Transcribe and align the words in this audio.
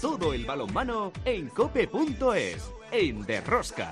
Todo 0.00 0.32
el 0.32 0.44
balonmano 0.46 1.12
en 1.24 1.48
cope.es, 1.48 2.70
en 2.90 3.22
Derrosca. 3.26 3.90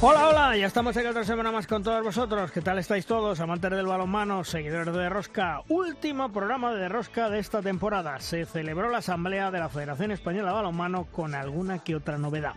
Hola, 0.00 0.28
hola, 0.28 0.56
ya 0.56 0.68
estamos 0.68 0.96
aquí 0.96 1.08
otra 1.08 1.24
semana 1.24 1.50
más 1.50 1.66
con 1.66 1.82
todos 1.82 2.04
vosotros. 2.04 2.52
¿Qué 2.52 2.60
tal 2.60 2.78
estáis 2.78 3.04
todos, 3.04 3.40
amantes 3.40 3.72
del 3.72 3.86
balonmano, 3.86 4.44
seguidores 4.44 4.94
de 4.94 5.08
Rosca? 5.08 5.62
Último 5.68 6.30
programa 6.30 6.72
de 6.72 6.88
Rosca 6.88 7.28
de 7.28 7.40
esta 7.40 7.62
temporada. 7.62 8.20
Se 8.20 8.46
celebró 8.46 8.90
la 8.90 8.98
asamblea 8.98 9.50
de 9.50 9.58
la 9.58 9.68
Federación 9.68 10.12
Española 10.12 10.50
de 10.50 10.54
Balonmano 10.54 11.06
con 11.06 11.34
alguna 11.34 11.80
que 11.80 11.96
otra 11.96 12.16
novedad. 12.16 12.54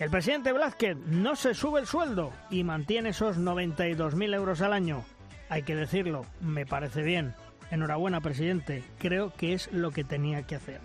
El 0.00 0.10
presidente 0.10 0.52
Blázquez 0.52 0.96
no 0.96 1.36
se 1.36 1.54
sube 1.54 1.78
el 1.78 1.86
sueldo 1.86 2.32
y 2.50 2.64
mantiene 2.64 3.10
esos 3.10 3.38
92.000 3.38 4.34
euros 4.34 4.60
al 4.60 4.72
año. 4.72 5.04
Hay 5.48 5.62
que 5.62 5.76
decirlo, 5.76 6.26
me 6.40 6.66
parece 6.66 7.02
bien. 7.02 7.36
Enhorabuena, 7.70 8.20
presidente. 8.20 8.82
Creo 8.98 9.32
que 9.32 9.52
es 9.52 9.70
lo 9.72 9.92
que 9.92 10.02
tenía 10.02 10.42
que 10.42 10.56
hacer. 10.56 10.80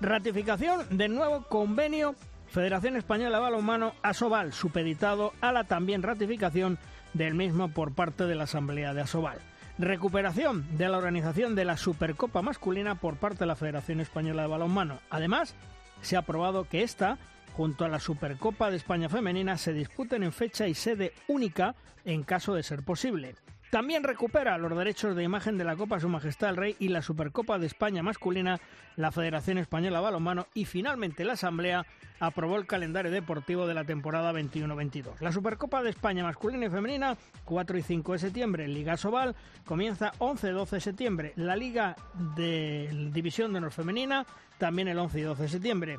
Ratificación 0.00 0.96
del 0.96 1.12
nuevo 1.12 1.42
convenio 1.48 2.14
Federación 2.50 2.96
Española 2.96 3.36
de 3.36 3.42
Balonmano 3.42 3.94
Asobal, 4.02 4.52
supeditado 4.52 5.32
a 5.40 5.52
la 5.52 5.64
también 5.64 6.02
ratificación 6.02 6.78
del 7.14 7.34
mismo 7.34 7.68
por 7.68 7.92
parte 7.94 8.24
de 8.24 8.34
la 8.34 8.44
Asamblea 8.44 8.92
de 8.92 9.02
Asobal. 9.02 9.38
Recuperación 9.78 10.66
de 10.76 10.88
la 10.88 10.98
organización 10.98 11.54
de 11.54 11.64
la 11.64 11.76
Supercopa 11.76 12.42
masculina 12.42 12.96
por 12.96 13.16
parte 13.16 13.40
de 13.40 13.46
la 13.46 13.54
Federación 13.54 14.00
Española 14.00 14.42
de 14.42 14.48
Balonmano. 14.48 14.98
Además, 15.10 15.54
se 16.02 16.16
ha 16.16 16.20
aprobado 16.20 16.64
que 16.64 16.82
esta, 16.82 17.18
junto 17.56 17.84
a 17.84 17.88
la 17.88 18.00
Supercopa 18.00 18.68
de 18.68 18.78
España 18.78 19.08
femenina, 19.08 19.56
se 19.56 19.72
disputen 19.72 20.24
en 20.24 20.32
fecha 20.32 20.66
y 20.66 20.74
sede 20.74 21.12
única 21.28 21.76
en 22.04 22.24
caso 22.24 22.52
de 22.52 22.64
ser 22.64 22.82
posible. 22.82 23.36
También 23.70 24.02
recupera 24.02 24.58
los 24.58 24.76
derechos 24.76 25.14
de 25.14 25.22
imagen 25.22 25.56
de 25.56 25.62
la 25.62 25.76
Copa 25.76 26.00
Su 26.00 26.08
Majestad 26.08 26.50
el 26.50 26.56
Rey 26.56 26.76
y 26.80 26.88
la 26.88 27.02
Supercopa 27.02 27.56
de 27.56 27.68
España 27.68 28.02
masculina, 28.02 28.58
la 28.96 29.12
Federación 29.12 29.58
Española 29.58 30.00
Balonmano 30.00 30.48
y 30.54 30.64
finalmente 30.64 31.24
la 31.24 31.34
Asamblea 31.34 31.86
aprobó 32.18 32.56
el 32.56 32.66
calendario 32.66 33.12
deportivo 33.12 33.68
de 33.68 33.74
la 33.74 33.84
temporada 33.84 34.32
21-22. 34.32 35.20
La 35.20 35.30
Supercopa 35.30 35.84
de 35.84 35.90
España 35.90 36.24
masculina 36.24 36.66
y 36.66 36.70
femenina 36.70 37.16
4 37.44 37.78
y 37.78 37.82
5 37.82 38.12
de 38.14 38.18
septiembre, 38.18 38.66
Liga 38.66 38.96
Sobal 38.96 39.36
comienza 39.64 40.10
11-12 40.18 40.70
de 40.70 40.80
septiembre, 40.80 41.32
la 41.36 41.54
Liga 41.54 41.94
de 42.34 43.10
División 43.12 43.52
de 43.52 43.58
Honor 43.58 43.70
femenina 43.70 44.26
también 44.58 44.88
el 44.88 44.98
11 44.98 45.20
y 45.20 45.22
12 45.22 45.42
de 45.44 45.48
septiembre. 45.48 45.98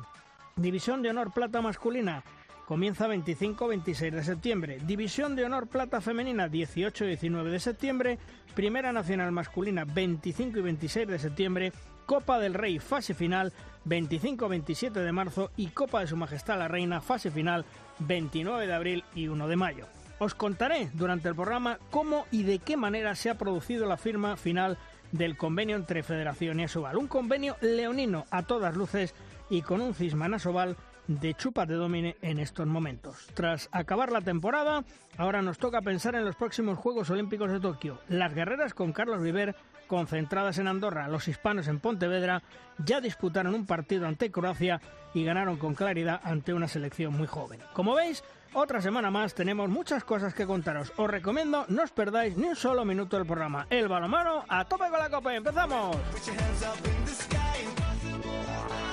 División 0.56 1.00
de 1.00 1.08
Honor 1.08 1.32
Plata 1.32 1.62
masculina 1.62 2.22
comienza 2.66 3.08
25-26 3.08 4.10
de 4.10 4.24
septiembre. 4.24 4.78
División 4.86 5.36
de 5.36 5.44
Honor 5.44 5.66
Plata 5.66 6.00
Femenina 6.00 6.48
18-19 6.48 7.50
de 7.50 7.60
septiembre. 7.60 8.18
Primera 8.54 8.92
Nacional 8.92 9.32
Masculina 9.32 9.84
25 9.84 10.58
y 10.58 10.62
26 10.62 11.08
de 11.08 11.18
septiembre. 11.18 11.72
Copa 12.06 12.38
del 12.38 12.54
Rey 12.54 12.78
fase 12.78 13.14
final 13.14 13.52
25-27 13.86 14.92
de 14.92 15.12
marzo 15.12 15.50
y 15.56 15.68
Copa 15.68 16.00
de 16.00 16.06
Su 16.06 16.16
Majestad 16.16 16.58
la 16.58 16.68
Reina 16.68 17.00
fase 17.00 17.30
final 17.30 17.64
29 18.00 18.66
de 18.66 18.74
abril 18.74 19.04
y 19.14 19.28
1 19.28 19.48
de 19.48 19.56
mayo. 19.56 19.86
Os 20.18 20.34
contaré 20.34 20.88
durante 20.94 21.28
el 21.28 21.34
programa 21.34 21.78
cómo 21.90 22.26
y 22.30 22.44
de 22.44 22.58
qué 22.58 22.76
manera 22.76 23.14
se 23.14 23.30
ha 23.30 23.38
producido 23.38 23.86
la 23.86 23.96
firma 23.96 24.36
final 24.36 24.78
del 25.10 25.36
convenio 25.36 25.76
entre 25.76 26.02
Federación 26.02 26.60
y 26.60 26.64
Asobal. 26.64 26.96
Un 26.96 27.08
convenio 27.08 27.56
leonino 27.60 28.24
a 28.30 28.42
todas 28.42 28.76
luces 28.76 29.14
y 29.50 29.62
con 29.62 29.80
un 29.80 29.94
cisma 29.94 30.26
en 30.26 30.34
Asobal 30.34 30.76
de 31.06 31.34
Chupa 31.34 31.66
de 31.66 31.74
Domine 31.74 32.16
en 32.22 32.38
estos 32.38 32.66
momentos. 32.66 33.26
Tras 33.34 33.68
acabar 33.72 34.12
la 34.12 34.20
temporada, 34.20 34.84
ahora 35.16 35.42
nos 35.42 35.58
toca 35.58 35.82
pensar 35.82 36.14
en 36.14 36.24
los 36.24 36.36
próximos 36.36 36.78
Juegos 36.78 37.10
Olímpicos 37.10 37.50
de 37.50 37.60
Tokio. 37.60 37.98
Las 38.08 38.34
guerreras 38.34 38.74
con 38.74 38.92
Carlos 38.92 39.22
Viver, 39.22 39.54
concentradas 39.86 40.58
en 40.58 40.68
Andorra, 40.68 41.08
los 41.08 41.28
hispanos 41.28 41.68
en 41.68 41.80
Pontevedra, 41.80 42.42
ya 42.84 43.00
disputaron 43.00 43.54
un 43.54 43.66
partido 43.66 44.06
ante 44.06 44.30
Croacia 44.30 44.80
y 45.14 45.24
ganaron 45.24 45.56
con 45.56 45.74
claridad 45.74 46.20
ante 46.24 46.54
una 46.54 46.68
selección 46.68 47.12
muy 47.12 47.26
joven. 47.26 47.60
Como 47.72 47.94
veis, 47.94 48.24
otra 48.54 48.80
semana 48.80 49.10
más 49.10 49.34
tenemos 49.34 49.68
muchas 49.68 50.04
cosas 50.04 50.34
que 50.34 50.46
contaros. 50.46 50.92
Os 50.96 51.10
recomiendo 51.10 51.64
no 51.68 51.82
os 51.82 51.90
perdáis 51.90 52.36
ni 52.36 52.48
un 52.48 52.56
solo 52.56 52.84
minuto 52.84 53.16
del 53.16 53.26
programa. 53.26 53.66
El 53.70 53.88
balomano 53.88 54.44
a 54.48 54.64
tope 54.64 54.90
con 54.90 54.98
la 54.98 55.10
copa. 55.10 55.34
¡Empezamos! 55.34 55.96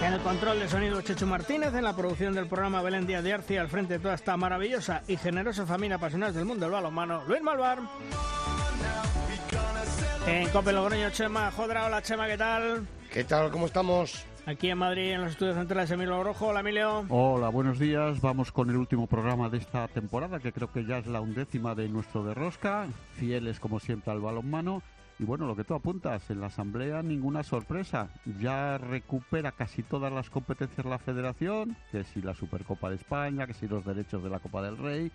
En 0.02 0.14
el 0.14 0.22
control 0.22 0.60
de 0.60 0.70
sonido 0.70 1.02
Checho 1.02 1.28
Martínez, 1.28 1.74
en 1.74 1.84
la 1.84 1.96
producción 1.96 2.34
del 2.34 2.48
programa 2.48 2.82
Belén 2.82 3.06
Díaz 3.06 3.24
de 3.24 3.34
Arcia, 3.34 3.62
al 3.62 3.68
frente 3.68 3.96
de 3.96 4.00
toda 4.00 4.16
esta 4.16 4.38
maravillosa 4.38 5.04
y 5.08 5.18
generosa 5.18 5.66
familia 5.66 5.98
apasionada 5.98 6.32
del 6.32 6.46
mundo 6.46 6.66
del 6.66 6.72
balonmano, 6.72 7.24
Luis 7.28 7.42
Malvar. 7.42 7.80
En 10.26 10.48
Cope 10.50 10.72
Logroño, 10.72 11.10
Chema 11.10 11.52
Jodra. 11.52 11.86
Hola, 11.86 12.02
Chema, 12.02 12.28
¿qué 12.28 12.38
tal? 12.38 12.88
¿Qué 13.12 13.24
tal? 13.26 13.52
¿Cómo 13.52 13.66
estamos? 13.66 14.26
Aquí 14.46 14.70
en 14.70 14.78
Madrid, 14.78 15.12
en 15.12 15.22
los 15.22 15.32
estudios 15.32 15.56
centrales, 15.56 15.92
Emilio 15.92 16.24
Rojo. 16.24 16.48
Hola, 16.48 16.62
Emilio. 16.62 17.06
Hola, 17.10 17.50
buenos 17.50 17.78
días. 17.78 18.22
Vamos 18.22 18.52
con 18.52 18.70
el 18.70 18.78
último 18.78 19.06
programa 19.06 19.50
de 19.50 19.58
esta 19.58 19.88
temporada, 19.90 20.40
que 20.40 20.54
creo 20.54 20.72
que 20.72 20.86
ya 20.86 21.00
es 21.00 21.08
la 21.08 21.20
undécima 21.20 21.76
de 21.76 21.90
nuestro 21.90 22.24
de 22.24 22.34
Rosca. 22.34 22.88
Fieles, 23.16 23.60
como 23.60 23.80
siempre, 23.80 24.14
al 24.14 24.22
balonmano. 24.22 24.82
Y 25.20 25.26
bueno, 25.26 25.46
lo 25.46 25.56
que 25.56 25.66
tú 25.66 25.74
apuntas, 25.74 26.30
en 26.30 26.40
la 26.40 26.48
Asamblea 26.48 27.04
ninguna 27.04 27.44
sorpresa. 27.44 28.10
Ya 28.40 28.78
recupera 28.78 29.52
casi 29.52 29.84
todas 29.84 30.14
las 30.14 30.30
competencias 30.30 30.86
la 30.86 30.98
Federación, 30.98 31.76
que 31.92 32.06
si 32.06 32.22
la 32.22 32.34
Supercopa 32.34 32.90
de 32.90 32.96
España, 32.96 33.46
que 33.46 33.54
si 33.54 33.68
los 33.68 33.84
derechos 33.84 34.24
de 34.24 34.30
la 34.30 34.40
Copa 34.40 34.62
del 34.62 34.78
Rey. 34.78 35.12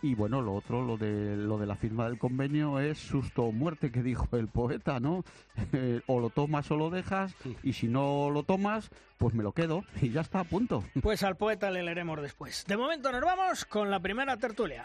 Y 0.00 0.14
bueno, 0.14 0.40
lo 0.40 0.54
otro, 0.54 0.84
lo 0.84 0.96
de, 0.96 1.36
lo 1.36 1.58
de 1.58 1.66
la 1.66 1.76
firma 1.76 2.06
del 2.06 2.18
convenio 2.18 2.80
es 2.80 2.98
susto 2.98 3.44
o 3.44 3.52
muerte, 3.52 3.92
que 3.92 4.02
dijo 4.02 4.26
el 4.32 4.48
poeta, 4.48 4.98
¿no? 4.98 5.22
Eh, 5.74 6.00
o 6.06 6.20
lo 6.20 6.30
tomas 6.30 6.70
o 6.70 6.76
lo 6.76 6.90
dejas, 6.90 7.34
y 7.62 7.74
si 7.74 7.88
no 7.88 8.30
lo 8.30 8.42
tomas, 8.42 8.90
pues 9.16 9.34
me 9.34 9.42
lo 9.42 9.52
quedo, 9.52 9.84
y 10.00 10.10
ya 10.10 10.20
está 10.22 10.40
a 10.40 10.44
punto. 10.44 10.82
Pues 11.00 11.22
al 11.22 11.36
poeta 11.36 11.70
le 11.70 11.82
leeremos 11.82 12.20
después. 12.20 12.64
De 12.66 12.76
momento 12.76 13.12
nos 13.12 13.22
vamos 13.22 13.64
con 13.64 13.90
la 13.90 14.00
primera 14.00 14.36
tertulia. 14.36 14.84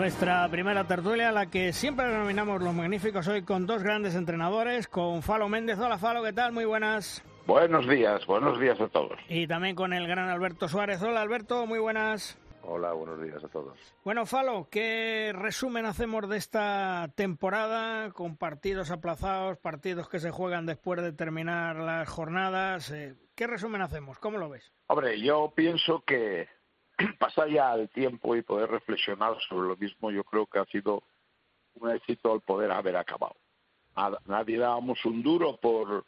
Nuestra 0.00 0.48
primera 0.48 0.84
tertulia, 0.84 1.30
la 1.30 1.50
que 1.50 1.74
siempre 1.74 2.06
denominamos 2.06 2.62
los 2.62 2.72
magníficos 2.72 3.28
hoy 3.28 3.42
con 3.42 3.66
dos 3.66 3.82
grandes 3.82 4.14
entrenadores, 4.14 4.88
con 4.88 5.20
Falo 5.20 5.46
Méndez. 5.50 5.78
Hola 5.78 5.98
Falo, 5.98 6.22
¿qué 6.22 6.32
tal? 6.32 6.52
Muy 6.52 6.64
buenas. 6.64 7.22
Buenos 7.46 7.86
días, 7.86 8.24
buenos 8.24 8.58
días 8.58 8.80
a 8.80 8.88
todos. 8.88 9.18
Y 9.28 9.46
también 9.46 9.76
con 9.76 9.92
el 9.92 10.08
gran 10.08 10.30
Alberto 10.30 10.68
Suárez. 10.68 11.02
Hola 11.02 11.20
Alberto, 11.20 11.66
muy 11.66 11.78
buenas. 11.78 12.38
Hola, 12.62 12.94
buenos 12.94 13.20
días 13.20 13.44
a 13.44 13.48
todos. 13.48 13.76
Bueno, 14.02 14.24
Falo, 14.24 14.68
¿qué 14.70 15.34
resumen 15.34 15.84
hacemos 15.84 16.26
de 16.30 16.38
esta 16.38 17.10
temporada 17.14 18.10
con 18.12 18.38
partidos 18.38 18.90
aplazados, 18.90 19.58
partidos 19.58 20.08
que 20.08 20.18
se 20.18 20.30
juegan 20.30 20.64
después 20.64 21.02
de 21.02 21.12
terminar 21.12 21.76
las 21.76 22.08
jornadas? 22.08 22.90
Eh, 22.90 23.16
¿Qué 23.34 23.46
resumen 23.46 23.82
hacemos? 23.82 24.18
¿Cómo 24.18 24.38
lo 24.38 24.48
ves? 24.48 24.72
Hombre, 24.86 25.20
yo 25.20 25.52
pienso 25.54 26.02
que 26.06 26.48
pasar 27.18 27.48
ya 27.48 27.74
el 27.74 27.88
tiempo 27.88 28.36
y 28.36 28.42
poder 28.42 28.70
reflexionar 28.70 29.36
sobre 29.48 29.68
lo 29.68 29.76
mismo, 29.76 30.10
yo 30.10 30.24
creo 30.24 30.46
que 30.46 30.58
ha 30.58 30.64
sido 30.66 31.02
un 31.74 31.90
éxito 31.90 32.34
el 32.34 32.40
poder 32.40 32.70
haber 32.70 32.96
acabado. 32.96 33.36
Nadie 34.26 34.58
dábamos 34.58 35.04
un 35.04 35.22
duro 35.22 35.56
por 35.56 36.04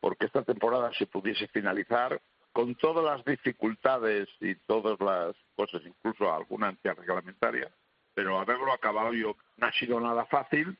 porque 0.00 0.26
esta 0.26 0.42
temporada 0.42 0.90
se 0.94 1.06
pudiese 1.06 1.46
finalizar 1.48 2.20
con 2.52 2.74
todas 2.74 3.04
las 3.04 3.24
dificultades 3.24 4.28
y 4.40 4.56
todas 4.56 4.98
las 5.00 5.36
cosas, 5.54 5.82
incluso 5.86 6.32
alguna 6.32 6.68
antirreglamentaria, 6.68 7.70
pero 8.12 8.40
haberlo 8.40 8.72
acabado 8.72 9.12
yo 9.14 9.36
no 9.56 9.66
ha 9.66 9.72
sido 9.72 10.00
nada 10.00 10.26
fácil, 10.26 10.76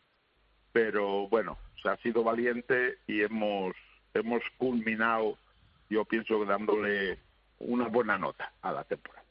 pero 0.73 1.29
bueno, 1.29 1.57
se 1.81 1.89
ha 1.89 1.97
sido 1.99 2.25
valiente 2.25 2.99
y 3.07 3.23
hemos 3.23 3.75
hemos 4.13 4.43
culminado, 4.59 5.39
yo 5.89 6.05
pienso 6.05 6.45
dándole 6.45 7.19
una 7.61 7.89
buena 7.89 8.19
nota 8.19 8.53
a 8.61 8.73
la 8.73 8.85
temporada. 8.85 9.22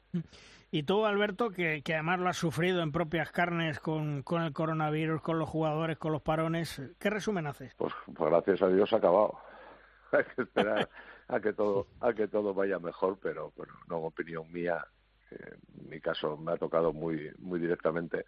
Y 0.74 0.84
tú, 0.84 1.04
Alberto, 1.04 1.50
que, 1.50 1.82
que 1.82 1.92
además 1.92 2.18
lo 2.20 2.30
has 2.30 2.38
sufrido 2.38 2.82
en 2.82 2.92
propias 2.92 3.30
carnes 3.30 3.78
con, 3.78 4.22
con 4.22 4.40
el 4.42 4.54
coronavirus, 4.54 5.20
con 5.20 5.38
los 5.38 5.48
jugadores, 5.48 5.98
con 5.98 6.12
los 6.12 6.22
parones, 6.22 6.80
¿qué 6.98 7.10
resumen 7.10 7.46
haces? 7.46 7.74
Pues, 7.76 7.92
pues 8.06 8.30
gracias 8.30 8.62
a 8.62 8.68
Dios 8.68 8.90
ha 8.92 8.96
acabado. 8.96 9.38
Hay 10.12 10.24
que 10.34 10.42
esperar 10.42 10.88
a 11.28 11.40
que 11.40 11.52
todo 11.52 11.88
a 12.00 12.12
que 12.14 12.26
todo 12.26 12.54
vaya 12.54 12.78
mejor, 12.78 13.18
pero 13.20 13.52
bueno, 13.54 13.74
no 13.88 13.98
opinión 13.98 14.50
mía. 14.50 14.86
en 15.30 15.88
mi 15.90 16.00
caso 16.00 16.38
me 16.38 16.52
ha 16.52 16.56
tocado 16.56 16.92
muy 16.92 17.30
muy 17.38 17.60
directamente, 17.60 18.24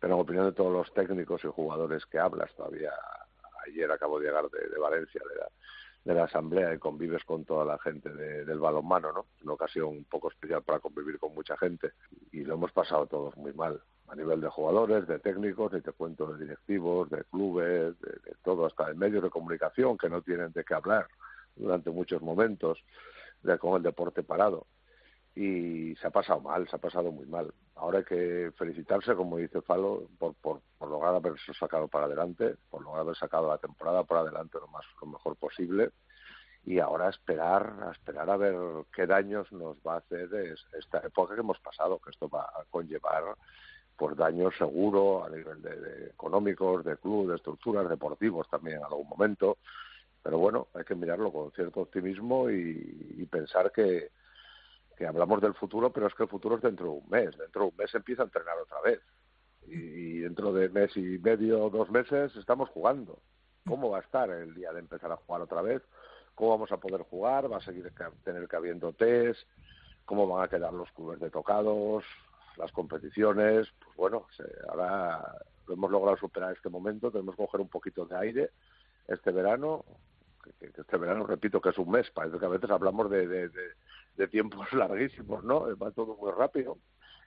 pero 0.00 0.14
en 0.14 0.20
opinión 0.20 0.46
de 0.46 0.52
todos 0.52 0.72
los 0.72 0.92
técnicos 0.92 1.44
y 1.44 1.48
jugadores 1.48 2.06
que 2.06 2.18
hablas 2.18 2.52
todavía. 2.56 2.92
Ayer 3.68 3.90
acabo 3.90 4.18
de 4.18 4.26
llegar 4.26 4.48
de, 4.50 4.68
de 4.68 4.78
Valencia, 4.78 5.20
de 5.28 5.40
la, 5.40 5.48
de 6.08 6.14
la 6.14 6.24
asamblea 6.24 6.72
y 6.72 6.78
convives 6.78 7.22
con 7.24 7.44
toda 7.44 7.66
la 7.66 7.78
gente 7.78 8.08
de, 8.08 8.46
del 8.46 8.58
balonmano, 8.58 9.12
¿no? 9.12 9.26
Una 9.42 9.52
ocasión 9.52 9.88
un 9.88 10.04
poco 10.04 10.30
especial 10.30 10.62
para 10.62 10.80
convivir 10.80 11.18
con 11.18 11.34
mucha 11.34 11.54
gente 11.58 11.92
y 12.32 12.44
lo 12.44 12.54
hemos 12.54 12.72
pasado 12.72 13.06
todos 13.06 13.36
muy 13.36 13.52
mal 13.52 13.78
a 14.08 14.16
nivel 14.16 14.40
de 14.40 14.48
jugadores, 14.48 15.06
de 15.06 15.18
técnicos, 15.18 15.70
ni 15.70 15.82
te 15.82 15.92
cuento 15.92 16.32
de 16.32 16.46
directivos, 16.46 17.10
de 17.10 17.24
clubes, 17.24 18.00
de, 18.00 18.34
todo, 18.42 18.64
hasta 18.64 18.86
de 18.86 18.94
medios 18.94 19.22
de 19.22 19.28
comunicación 19.28 19.98
que 19.98 20.08
no 20.08 20.22
tienen 20.22 20.50
de 20.52 20.64
qué 20.64 20.72
hablar 20.72 21.08
durante 21.54 21.90
muchos 21.90 22.22
momentos 22.22 22.82
con 23.60 23.76
el 23.76 23.82
deporte 23.82 24.22
parado 24.22 24.66
y 25.34 25.94
se 25.96 26.06
ha 26.06 26.10
pasado 26.10 26.40
mal, 26.40 26.66
se 26.70 26.76
ha 26.76 26.78
pasado 26.78 27.12
muy 27.12 27.26
mal. 27.26 27.52
Ahora 27.78 27.98
hay 27.98 28.04
que 28.04 28.52
felicitarse, 28.56 29.14
como 29.14 29.36
dice 29.36 29.62
Falo, 29.62 30.08
por, 30.18 30.34
por, 30.34 30.60
por 30.76 30.90
lograr 30.90 31.14
haberse 31.14 31.54
sacado 31.54 31.86
para 31.86 32.06
adelante, 32.06 32.56
por 32.70 32.82
lograr 32.82 33.02
haber 33.02 33.16
sacado 33.16 33.48
la 33.48 33.58
temporada 33.58 34.02
para 34.02 34.22
adelante 34.22 34.58
lo 34.58 34.66
más 34.68 34.84
lo 35.00 35.06
mejor 35.06 35.36
posible 35.36 35.90
y 36.64 36.80
ahora 36.80 37.08
esperar, 37.08 37.72
a 37.86 37.92
esperar 37.92 38.28
a 38.30 38.36
ver 38.36 38.56
qué 38.92 39.06
daños 39.06 39.50
nos 39.52 39.76
va 39.78 39.94
a 39.94 39.98
hacer 39.98 40.28
esta 40.76 40.98
época 40.98 41.34
que 41.34 41.40
hemos 41.40 41.58
pasado, 41.60 42.00
que 42.00 42.10
esto 42.10 42.28
va 42.28 42.42
a 42.42 42.64
conllevar 42.68 43.36
por 43.96 44.16
daños 44.16 44.54
seguro 44.58 45.24
a 45.24 45.30
nivel 45.30 45.62
de, 45.62 45.76
de 45.76 46.06
económicos, 46.10 46.84
de 46.84 46.96
club, 46.96 47.30
de 47.30 47.36
estructuras, 47.36 47.88
deportivos 47.88 48.48
también 48.50 48.78
en 48.78 48.84
algún 48.84 49.08
momento. 49.08 49.58
Pero 50.22 50.38
bueno, 50.38 50.66
hay 50.74 50.84
que 50.84 50.96
mirarlo 50.96 51.32
con 51.32 51.52
cierto 51.52 51.80
optimismo 51.80 52.50
y 52.50 53.26
pensar 53.30 53.70
que, 53.70 54.10
que 54.98 55.06
hablamos 55.06 55.40
del 55.40 55.54
futuro, 55.54 55.92
pero 55.92 56.08
es 56.08 56.14
que 56.14 56.24
el 56.24 56.28
futuro 56.28 56.56
es 56.56 56.62
dentro 56.62 56.86
de 56.86 56.90
un 56.90 57.08
mes. 57.08 57.38
Dentro 57.38 57.62
de 57.62 57.68
un 57.68 57.76
mes 57.76 57.94
empieza 57.94 58.22
a 58.22 58.24
entrenar 58.24 58.58
otra 58.58 58.80
vez. 58.80 59.00
Y 59.68 60.18
dentro 60.18 60.52
de 60.52 60.68
mes 60.70 60.96
y 60.96 61.18
medio 61.18 61.70
dos 61.70 61.88
meses 61.88 62.34
estamos 62.34 62.68
jugando. 62.70 63.20
¿Cómo 63.64 63.90
va 63.90 63.98
a 63.98 64.00
estar 64.00 64.28
el 64.28 64.54
día 64.54 64.72
de 64.72 64.80
empezar 64.80 65.12
a 65.12 65.16
jugar 65.16 65.42
otra 65.42 65.62
vez? 65.62 65.82
¿Cómo 66.34 66.50
vamos 66.50 66.72
a 66.72 66.78
poder 66.78 67.02
jugar? 67.02 67.50
¿Va 67.50 67.58
a 67.58 67.60
seguir 67.60 67.92
tener 68.24 68.48
que 68.48 68.56
habiendo 68.56 68.92
test? 68.92 69.40
¿Cómo 70.04 70.26
van 70.26 70.44
a 70.44 70.48
quedar 70.48 70.72
los 70.72 70.90
clubes 70.90 71.20
de 71.20 71.30
tocados? 71.30 72.02
Las 72.56 72.72
competiciones. 72.72 73.68
Pues 73.78 73.96
bueno, 73.96 74.26
ahora 74.68 75.32
lo 75.68 75.74
hemos 75.74 75.92
logrado 75.92 76.16
superar 76.16 76.56
este 76.56 76.70
momento. 76.70 77.12
Tenemos 77.12 77.36
que 77.36 77.44
coger 77.44 77.60
un 77.60 77.68
poquito 77.68 78.04
de 78.04 78.16
aire 78.16 78.50
este 79.06 79.30
verano. 79.30 79.84
Que 80.58 80.66
este 80.66 80.96
verano, 80.96 81.24
repito, 81.24 81.60
que 81.60 81.68
es 81.68 81.78
un 81.78 81.90
mes. 81.92 82.10
Parece 82.10 82.38
que 82.38 82.46
a 82.46 82.48
veces 82.48 82.70
hablamos 82.70 83.08
de, 83.10 83.28
de, 83.28 83.48
de 83.48 83.68
de 84.18 84.28
tiempos 84.28 84.70
larguísimos, 84.74 85.42
¿no? 85.44 85.64
Va 85.78 85.90
todo 85.92 86.16
muy 86.16 86.32
rápido 86.32 86.76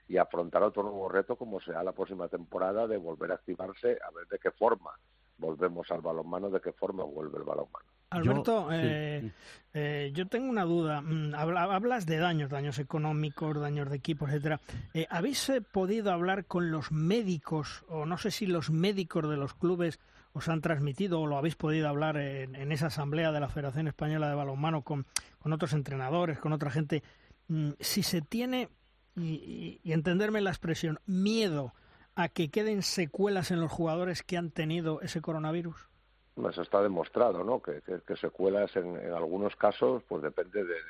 y 0.06 0.18
afrontar 0.18 0.62
otro 0.62 0.82
nuevo 0.82 1.08
reto 1.08 1.36
como 1.36 1.60
sea 1.60 1.82
la 1.82 1.92
próxima 1.92 2.28
temporada 2.28 2.86
de 2.86 2.98
volver 2.98 3.32
a 3.32 3.36
activarse 3.36 3.98
a 4.06 4.10
ver 4.14 4.26
de 4.30 4.38
qué 4.38 4.50
forma 4.50 4.90
volvemos 5.38 5.90
al 5.90 6.02
balonmano, 6.02 6.50
de 6.50 6.60
qué 6.60 6.72
forma 6.72 7.02
vuelve 7.02 7.38
el 7.38 7.44
balonmano. 7.44 7.86
Alberto, 8.10 8.68
yo, 8.68 8.72
eh, 8.72 9.20
sí. 9.22 9.32
eh, 9.72 10.10
yo 10.14 10.28
tengo 10.28 10.50
una 10.50 10.64
duda. 10.64 11.00
Mm, 11.00 11.34
hablas 11.34 12.04
de 12.04 12.18
daños, 12.18 12.50
daños 12.50 12.78
económicos, 12.78 13.58
daños 13.58 13.88
de 13.88 13.96
equipos, 13.96 14.28
etcétera. 14.28 14.60
Eh, 14.92 15.06
¿Habéis 15.08 15.50
podido 15.72 16.12
hablar 16.12 16.44
con 16.44 16.70
los 16.70 16.92
médicos, 16.92 17.84
o 17.88 18.04
no 18.04 18.18
sé 18.18 18.30
si 18.30 18.46
los 18.46 18.70
médicos 18.70 19.28
de 19.30 19.38
los 19.38 19.54
clubes 19.54 19.98
os 20.32 20.48
han 20.48 20.60
transmitido 20.60 21.20
o 21.20 21.26
lo 21.26 21.36
habéis 21.36 21.56
podido 21.56 21.88
hablar 21.88 22.16
en, 22.16 22.54
en 22.54 22.72
esa 22.72 22.86
asamblea 22.86 23.32
de 23.32 23.40
la 23.40 23.48
Federación 23.48 23.88
Española 23.88 24.28
de 24.28 24.34
Balonmano 24.34 24.82
con, 24.82 25.06
otros 25.40 25.72
entrenadores, 25.72 26.38
con 26.38 26.52
otra 26.52 26.70
gente? 26.70 27.02
Mm, 27.48 27.72
si 27.80 28.02
se 28.02 28.22
tiene, 28.22 28.68
y, 29.16 29.80
entenderme 29.84 30.40
la 30.40 30.50
expresión, 30.50 30.98
miedo 31.06 31.74
a 32.14 32.28
que 32.28 32.50
queden 32.50 32.82
secuelas 32.82 33.50
en 33.50 33.60
los 33.60 33.70
jugadores 33.70 34.22
que 34.22 34.36
han 34.36 34.50
tenido 34.50 35.00
ese 35.02 35.20
coronavirus? 35.20 35.88
Pues 36.34 36.56
está 36.56 36.82
demostrado, 36.82 37.44
¿no? 37.44 37.60
Que, 37.60 37.82
que, 37.82 38.00
que 38.06 38.16
secuelas 38.16 38.74
en, 38.76 38.96
algunos 39.12 39.54
casos, 39.56 40.02
pues 40.08 40.22
depende 40.22 40.64
de, 40.64 40.74
de, 40.74 40.80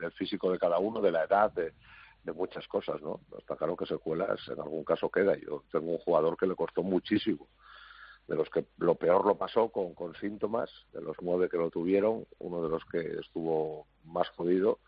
del 0.00 0.12
físico 0.12 0.50
de 0.50 0.58
cada 0.58 0.78
uno, 0.78 1.00
de 1.00 1.12
la 1.12 1.24
edad, 1.24 1.52
de, 1.52 1.72
de, 2.24 2.32
muchas 2.32 2.66
cosas, 2.66 3.00
¿no? 3.00 3.20
Está 3.38 3.54
claro 3.54 3.76
que 3.76 3.86
secuelas 3.86 4.40
en 4.48 4.60
algún 4.60 4.82
caso 4.82 5.08
queda. 5.08 5.36
Yo 5.36 5.62
tengo 5.70 5.92
un 5.92 5.98
jugador 5.98 6.36
que 6.36 6.46
le 6.46 6.56
costó 6.56 6.82
muchísimo, 6.82 7.46
de 8.30 8.36
los 8.36 8.48
que 8.48 8.64
lo 8.78 8.94
peor 8.94 9.26
lo 9.26 9.36
pasó 9.36 9.70
con, 9.70 9.92
con 9.92 10.14
síntomas, 10.14 10.70
de 10.92 11.02
los 11.02 11.16
nueve 11.20 11.48
que 11.48 11.56
lo 11.56 11.68
tuvieron, 11.68 12.24
uno 12.38 12.62
de 12.62 12.68
los 12.68 12.84
que 12.84 13.00
estuvo 13.20 13.88
más 14.04 14.28
jodido, 14.30 14.78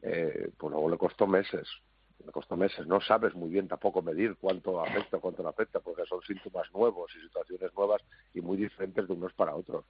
eh, 0.00 0.50
pues 0.56 0.72
luego 0.72 0.88
le 0.88 0.96
costó 0.96 1.26
meses, 1.26 1.68
me 2.24 2.32
costó 2.32 2.56
meses. 2.56 2.86
No 2.86 3.02
sabes 3.02 3.34
muy 3.34 3.50
bien 3.50 3.68
tampoco 3.68 4.00
medir 4.00 4.36
cuánto 4.40 4.80
afecta 4.80 5.18
cuánto 5.18 5.42
no 5.42 5.50
afecta, 5.50 5.80
porque 5.80 6.06
son 6.06 6.22
síntomas 6.22 6.72
nuevos 6.72 7.14
y 7.14 7.20
situaciones 7.20 7.74
nuevas 7.74 8.00
y 8.32 8.40
muy 8.40 8.56
diferentes 8.56 9.06
de 9.06 9.12
unos 9.12 9.34
para 9.34 9.54
otros. 9.54 9.84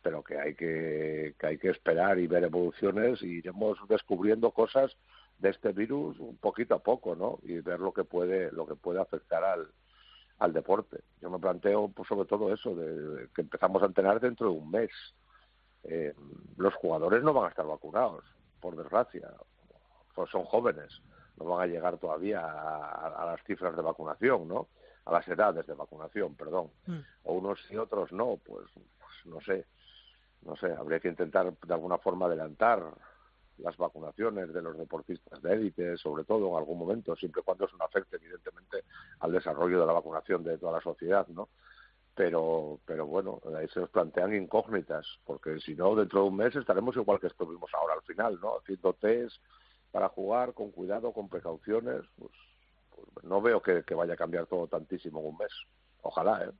Pero 0.00 0.22
que 0.22 0.38
hay 0.38 0.54
que, 0.54 1.34
que 1.36 1.46
hay 1.48 1.58
que 1.58 1.70
esperar 1.70 2.20
y 2.20 2.28
ver 2.28 2.44
evoluciones 2.44 3.20
y 3.22 3.38
iremos 3.38 3.78
descubriendo 3.88 4.52
cosas 4.52 4.96
de 5.38 5.50
este 5.50 5.72
virus 5.72 6.20
un 6.20 6.36
poquito 6.36 6.76
a 6.76 6.78
poco, 6.84 7.16
¿no? 7.16 7.40
Y 7.42 7.58
ver 7.58 7.80
lo 7.80 7.92
que 7.92 8.04
puede, 8.04 8.52
lo 8.52 8.64
que 8.64 8.76
puede 8.76 9.00
afectar 9.00 9.42
al, 9.42 9.66
al 10.38 10.52
deporte. 10.52 11.00
Yo 11.20 11.30
me 11.30 11.38
planteo, 11.38 11.88
pues, 11.88 12.08
sobre 12.08 12.28
todo 12.28 12.52
eso, 12.52 12.74
de, 12.74 12.92
de 12.92 13.28
que 13.28 13.42
empezamos 13.42 13.82
a 13.82 13.86
entrenar 13.86 14.20
dentro 14.20 14.50
de 14.50 14.58
un 14.58 14.70
mes. 14.70 14.90
Eh, 15.84 16.14
los 16.56 16.74
jugadores 16.74 17.22
no 17.22 17.32
van 17.32 17.46
a 17.46 17.48
estar 17.50 17.66
vacunados, 17.66 18.24
por 18.60 18.76
desgracia. 18.76 19.30
Pues 20.14 20.30
son 20.30 20.44
jóvenes 20.44 21.00
no 21.36 21.46
van 21.46 21.62
a 21.62 21.66
llegar 21.66 21.98
todavía 21.98 22.40
a, 22.40 23.08
a, 23.08 23.26
las 23.26 23.42
cifras 23.44 23.74
de 23.74 23.82
vacunación, 23.82 24.46
¿no? 24.48 24.68
A 25.04 25.12
las 25.12 25.26
edades 25.28 25.66
de 25.66 25.74
vacunación, 25.74 26.34
perdón. 26.34 26.70
Mm. 26.86 26.98
O 27.24 27.34
unos 27.34 27.58
y 27.70 27.76
otros 27.76 28.12
no, 28.12 28.38
pues, 28.44 28.66
pues, 28.98 29.26
no 29.26 29.40
sé, 29.40 29.66
no 30.42 30.56
sé, 30.56 30.72
habría 30.72 31.00
que 31.00 31.08
intentar 31.08 31.52
de 31.52 31.74
alguna 31.74 31.98
forma 31.98 32.26
adelantar 32.26 32.82
las 33.58 33.76
vacunaciones 33.76 34.52
de 34.52 34.62
los 34.62 34.76
deportistas 34.76 35.40
de 35.42 35.52
élite, 35.52 35.96
sobre 35.96 36.24
todo 36.24 36.48
en 36.50 36.56
algún 36.56 36.78
momento, 36.78 37.14
siempre 37.16 37.40
y 37.40 37.44
cuando 37.44 37.66
eso 37.66 37.76
no 37.76 37.84
afecte 37.84 38.16
evidentemente 38.16 38.84
al 39.20 39.32
desarrollo 39.32 39.80
de 39.80 39.86
la 39.86 39.92
vacunación 39.92 40.42
de 40.42 40.58
toda 40.58 40.72
la 40.72 40.80
sociedad, 40.80 41.26
¿no? 41.28 41.48
Pero, 42.14 42.78
pero 42.84 43.06
bueno, 43.06 43.40
ahí 43.56 43.66
se 43.68 43.80
nos 43.80 43.90
plantean 43.90 44.34
incógnitas, 44.34 45.06
porque 45.24 45.58
si 45.60 45.74
no, 45.74 45.94
dentro 45.96 46.22
de 46.22 46.28
un 46.28 46.36
mes 46.36 46.54
estaremos 46.54 46.94
igual 46.96 47.18
que 47.18 47.26
estuvimos 47.26 47.70
ahora 47.74 47.94
al 47.94 48.02
final, 48.02 48.38
¿no? 48.40 48.58
Haciendo 48.58 48.92
test, 48.94 49.36
para 49.90 50.08
jugar 50.08 50.54
con 50.54 50.70
cuidado, 50.70 51.12
con 51.12 51.28
precauciones, 51.28 52.02
pues, 52.16 52.32
pues 53.14 53.24
no 53.24 53.40
veo 53.40 53.60
que, 53.62 53.82
que, 53.84 53.94
vaya 53.94 54.14
a 54.14 54.16
cambiar 54.16 54.46
todo 54.46 54.66
tantísimo 54.66 55.20
en 55.20 55.26
un 55.26 55.36
mes. 55.38 55.52
Ojalá, 56.02 56.44
¿eh? 56.44 56.50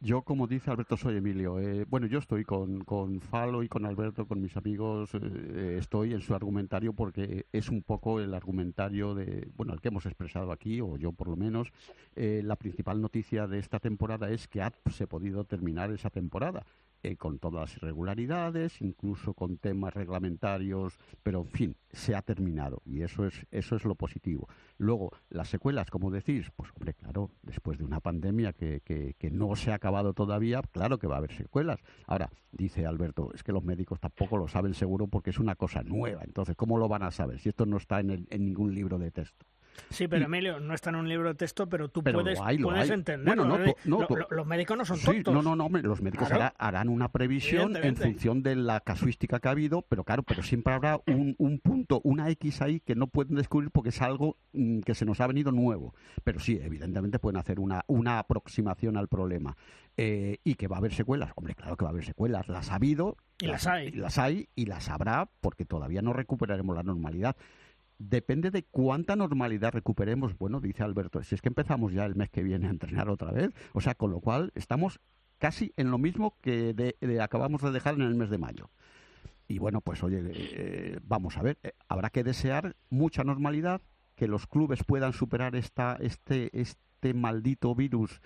Yo, 0.00 0.22
como 0.22 0.46
dice 0.46 0.70
Alberto, 0.70 0.96
soy 0.96 1.16
Emilio. 1.16 1.58
Eh, 1.58 1.84
bueno, 1.88 2.06
yo 2.06 2.18
estoy 2.18 2.44
con, 2.44 2.84
con 2.84 3.20
Falo 3.20 3.62
y 3.62 3.68
con 3.68 3.86
Alberto, 3.86 4.26
con 4.26 4.40
mis 4.40 4.56
amigos, 4.56 5.10
eh, 5.14 5.76
estoy 5.78 6.12
en 6.12 6.20
su 6.20 6.34
argumentario 6.34 6.92
porque 6.92 7.46
es 7.52 7.68
un 7.70 7.82
poco 7.82 8.20
el 8.20 8.34
argumentario 8.34 9.14
de, 9.14 9.48
bueno, 9.56 9.72
el 9.72 9.80
que 9.80 9.88
hemos 9.88 10.06
expresado 10.06 10.52
aquí, 10.52 10.80
o 10.80 10.96
yo 10.96 11.12
por 11.12 11.28
lo 11.28 11.36
menos. 11.36 11.72
Eh, 12.14 12.42
la 12.44 12.56
principal 12.56 13.00
noticia 13.00 13.46
de 13.46 13.58
esta 13.58 13.80
temporada 13.80 14.30
es 14.30 14.46
que 14.46 14.62
ha 14.62 14.72
podido 15.08 15.44
terminar 15.44 15.90
esa 15.90 16.10
temporada 16.10 16.64
eh, 17.04 17.16
con 17.16 17.38
todas 17.38 17.60
las 17.60 17.76
irregularidades, 17.76 18.80
incluso 18.80 19.34
con 19.34 19.58
temas 19.58 19.92
reglamentarios, 19.92 20.98
pero 21.22 21.42
en 21.42 21.48
fin, 21.48 21.76
se 21.92 22.14
ha 22.14 22.22
terminado 22.22 22.80
y 22.86 23.02
eso 23.02 23.26
es 23.26 23.46
eso 23.50 23.76
es 23.76 23.84
lo 23.84 23.94
positivo. 23.94 24.48
Luego, 24.78 25.12
las 25.28 25.48
secuelas, 25.48 25.90
como 25.90 26.10
decís, 26.10 26.50
pues 26.56 26.70
hombre, 26.74 26.94
claro, 26.94 27.30
después 27.42 27.76
de 27.76 27.84
una 27.84 28.00
pandemia 28.00 28.54
que, 28.54 28.80
que, 28.80 29.14
que 29.18 29.30
no 29.30 29.54
se 29.54 29.70
ha 29.70 29.74
acabado 29.74 30.14
todavía, 30.14 30.62
claro 30.62 30.98
que 30.98 31.06
va 31.06 31.16
a 31.16 31.18
haber 31.18 31.32
secuelas. 31.32 31.80
Ahora, 32.06 32.30
dice 32.52 32.86
Alberto, 32.86 33.30
es 33.34 33.42
que 33.42 33.52
los 33.52 33.62
médicos 33.62 34.00
tampoco 34.00 34.38
lo 34.38 34.48
saben 34.48 34.72
seguro 34.72 35.06
porque 35.06 35.30
es 35.30 35.38
una 35.38 35.56
cosa 35.56 35.82
nueva, 35.82 36.22
entonces, 36.24 36.56
¿cómo 36.56 36.78
lo 36.78 36.88
van 36.88 37.02
a 37.02 37.10
saber 37.10 37.38
si 37.38 37.50
esto 37.50 37.66
no 37.66 37.76
está 37.76 38.00
en, 38.00 38.10
el, 38.10 38.26
en 38.30 38.46
ningún 38.46 38.74
libro 38.74 38.98
de 38.98 39.10
texto? 39.10 39.44
Sí, 39.90 40.08
pero 40.08 40.24
Emilio, 40.26 40.60
no 40.60 40.74
está 40.74 40.90
en 40.90 40.96
un 40.96 41.08
libro 41.08 41.28
de 41.28 41.34
texto, 41.34 41.68
pero 41.68 41.88
tú 41.88 42.02
pero 42.02 42.20
puedes, 42.22 42.40
hay, 42.40 42.58
puedes 42.58 42.90
entenderlo. 42.90 43.44
Bueno, 43.44 43.58
no, 43.58 43.74
no, 43.84 44.06
lo, 44.08 44.16
lo, 44.16 44.26
los 44.30 44.46
médicos 44.46 44.76
no 44.76 44.84
son 44.84 44.96
sí, 44.98 45.06
tontos. 45.06 45.34
No, 45.34 45.42
no, 45.42 45.56
no, 45.56 45.78
los 45.78 46.02
médicos 46.02 46.28
claro. 46.28 46.44
hará, 46.44 46.54
harán 46.58 46.88
una 46.88 47.10
previsión 47.10 47.76
en 47.76 47.96
función 47.96 48.42
de 48.42 48.56
la 48.56 48.80
casuística 48.80 49.40
que 49.40 49.48
ha 49.48 49.52
habido, 49.52 49.82
pero 49.82 50.04
claro, 50.04 50.22
pero 50.22 50.42
siempre 50.42 50.74
habrá 50.74 51.00
un, 51.06 51.34
un 51.38 51.58
punto, 51.58 52.00
una 52.04 52.28
X 52.30 52.62
ahí 52.62 52.80
que 52.80 52.94
no 52.94 53.06
pueden 53.06 53.36
descubrir 53.36 53.70
porque 53.70 53.90
es 53.90 54.02
algo 54.02 54.36
mmm, 54.52 54.80
que 54.80 54.94
se 54.94 55.04
nos 55.04 55.20
ha 55.20 55.26
venido 55.26 55.52
nuevo. 55.52 55.94
Pero 56.22 56.40
sí, 56.40 56.58
evidentemente 56.62 57.18
pueden 57.18 57.38
hacer 57.38 57.60
una, 57.60 57.84
una 57.86 58.18
aproximación 58.18 58.96
al 58.96 59.08
problema. 59.08 59.56
Eh, 59.96 60.38
y 60.42 60.56
que 60.56 60.66
va 60.66 60.74
a 60.74 60.78
haber 60.80 60.92
secuelas. 60.92 61.30
Hombre, 61.36 61.54
claro 61.54 61.76
que 61.76 61.84
va 61.84 61.90
a 61.90 61.92
haber 61.92 62.04
secuelas. 62.04 62.48
Las 62.48 62.72
ha 62.72 62.74
habido. 62.74 63.16
Y 63.38 63.46
las, 63.46 63.64
las 63.64 63.66
hay. 63.68 63.90
Las 63.92 64.18
hay 64.18 64.48
y 64.56 64.66
las 64.66 64.88
habrá 64.88 65.28
porque 65.40 65.64
todavía 65.64 66.02
no 66.02 66.12
recuperaremos 66.12 66.74
la 66.74 66.82
normalidad 66.82 67.36
depende 67.98 68.50
de 68.50 68.64
cuánta 68.64 69.16
normalidad 69.16 69.72
recuperemos. 69.72 70.36
Bueno, 70.38 70.60
dice 70.60 70.82
Alberto, 70.82 71.22
si 71.22 71.34
es 71.34 71.42
que 71.42 71.48
empezamos 71.48 71.92
ya 71.92 72.04
el 72.04 72.16
mes 72.16 72.30
que 72.30 72.42
viene 72.42 72.66
a 72.66 72.70
entrenar 72.70 73.08
otra 73.08 73.32
vez, 73.32 73.50
o 73.72 73.80
sea, 73.80 73.94
con 73.94 74.10
lo 74.10 74.20
cual 74.20 74.52
estamos 74.54 75.00
casi 75.38 75.72
en 75.76 75.90
lo 75.90 75.98
mismo 75.98 76.36
que 76.40 76.94
acabamos 77.20 77.62
de 77.62 77.72
dejar 77.72 77.94
en 77.94 78.02
el 78.02 78.14
mes 78.14 78.30
de 78.30 78.38
mayo. 78.38 78.70
Y 79.46 79.58
bueno, 79.58 79.80
pues 79.80 80.02
oye, 80.02 80.22
eh, 80.24 80.98
vamos 81.02 81.36
a 81.36 81.42
ver, 81.42 81.58
eh, 81.62 81.72
habrá 81.88 82.10
que 82.10 82.24
desear 82.24 82.76
mucha 82.88 83.24
normalidad, 83.24 83.82
que 84.16 84.28
los 84.28 84.46
clubes 84.46 84.84
puedan 84.84 85.12
superar 85.12 85.54
esta, 85.54 85.98
este, 86.00 86.50
este 86.58 87.12
maldito 87.14 87.74
virus 87.74 88.20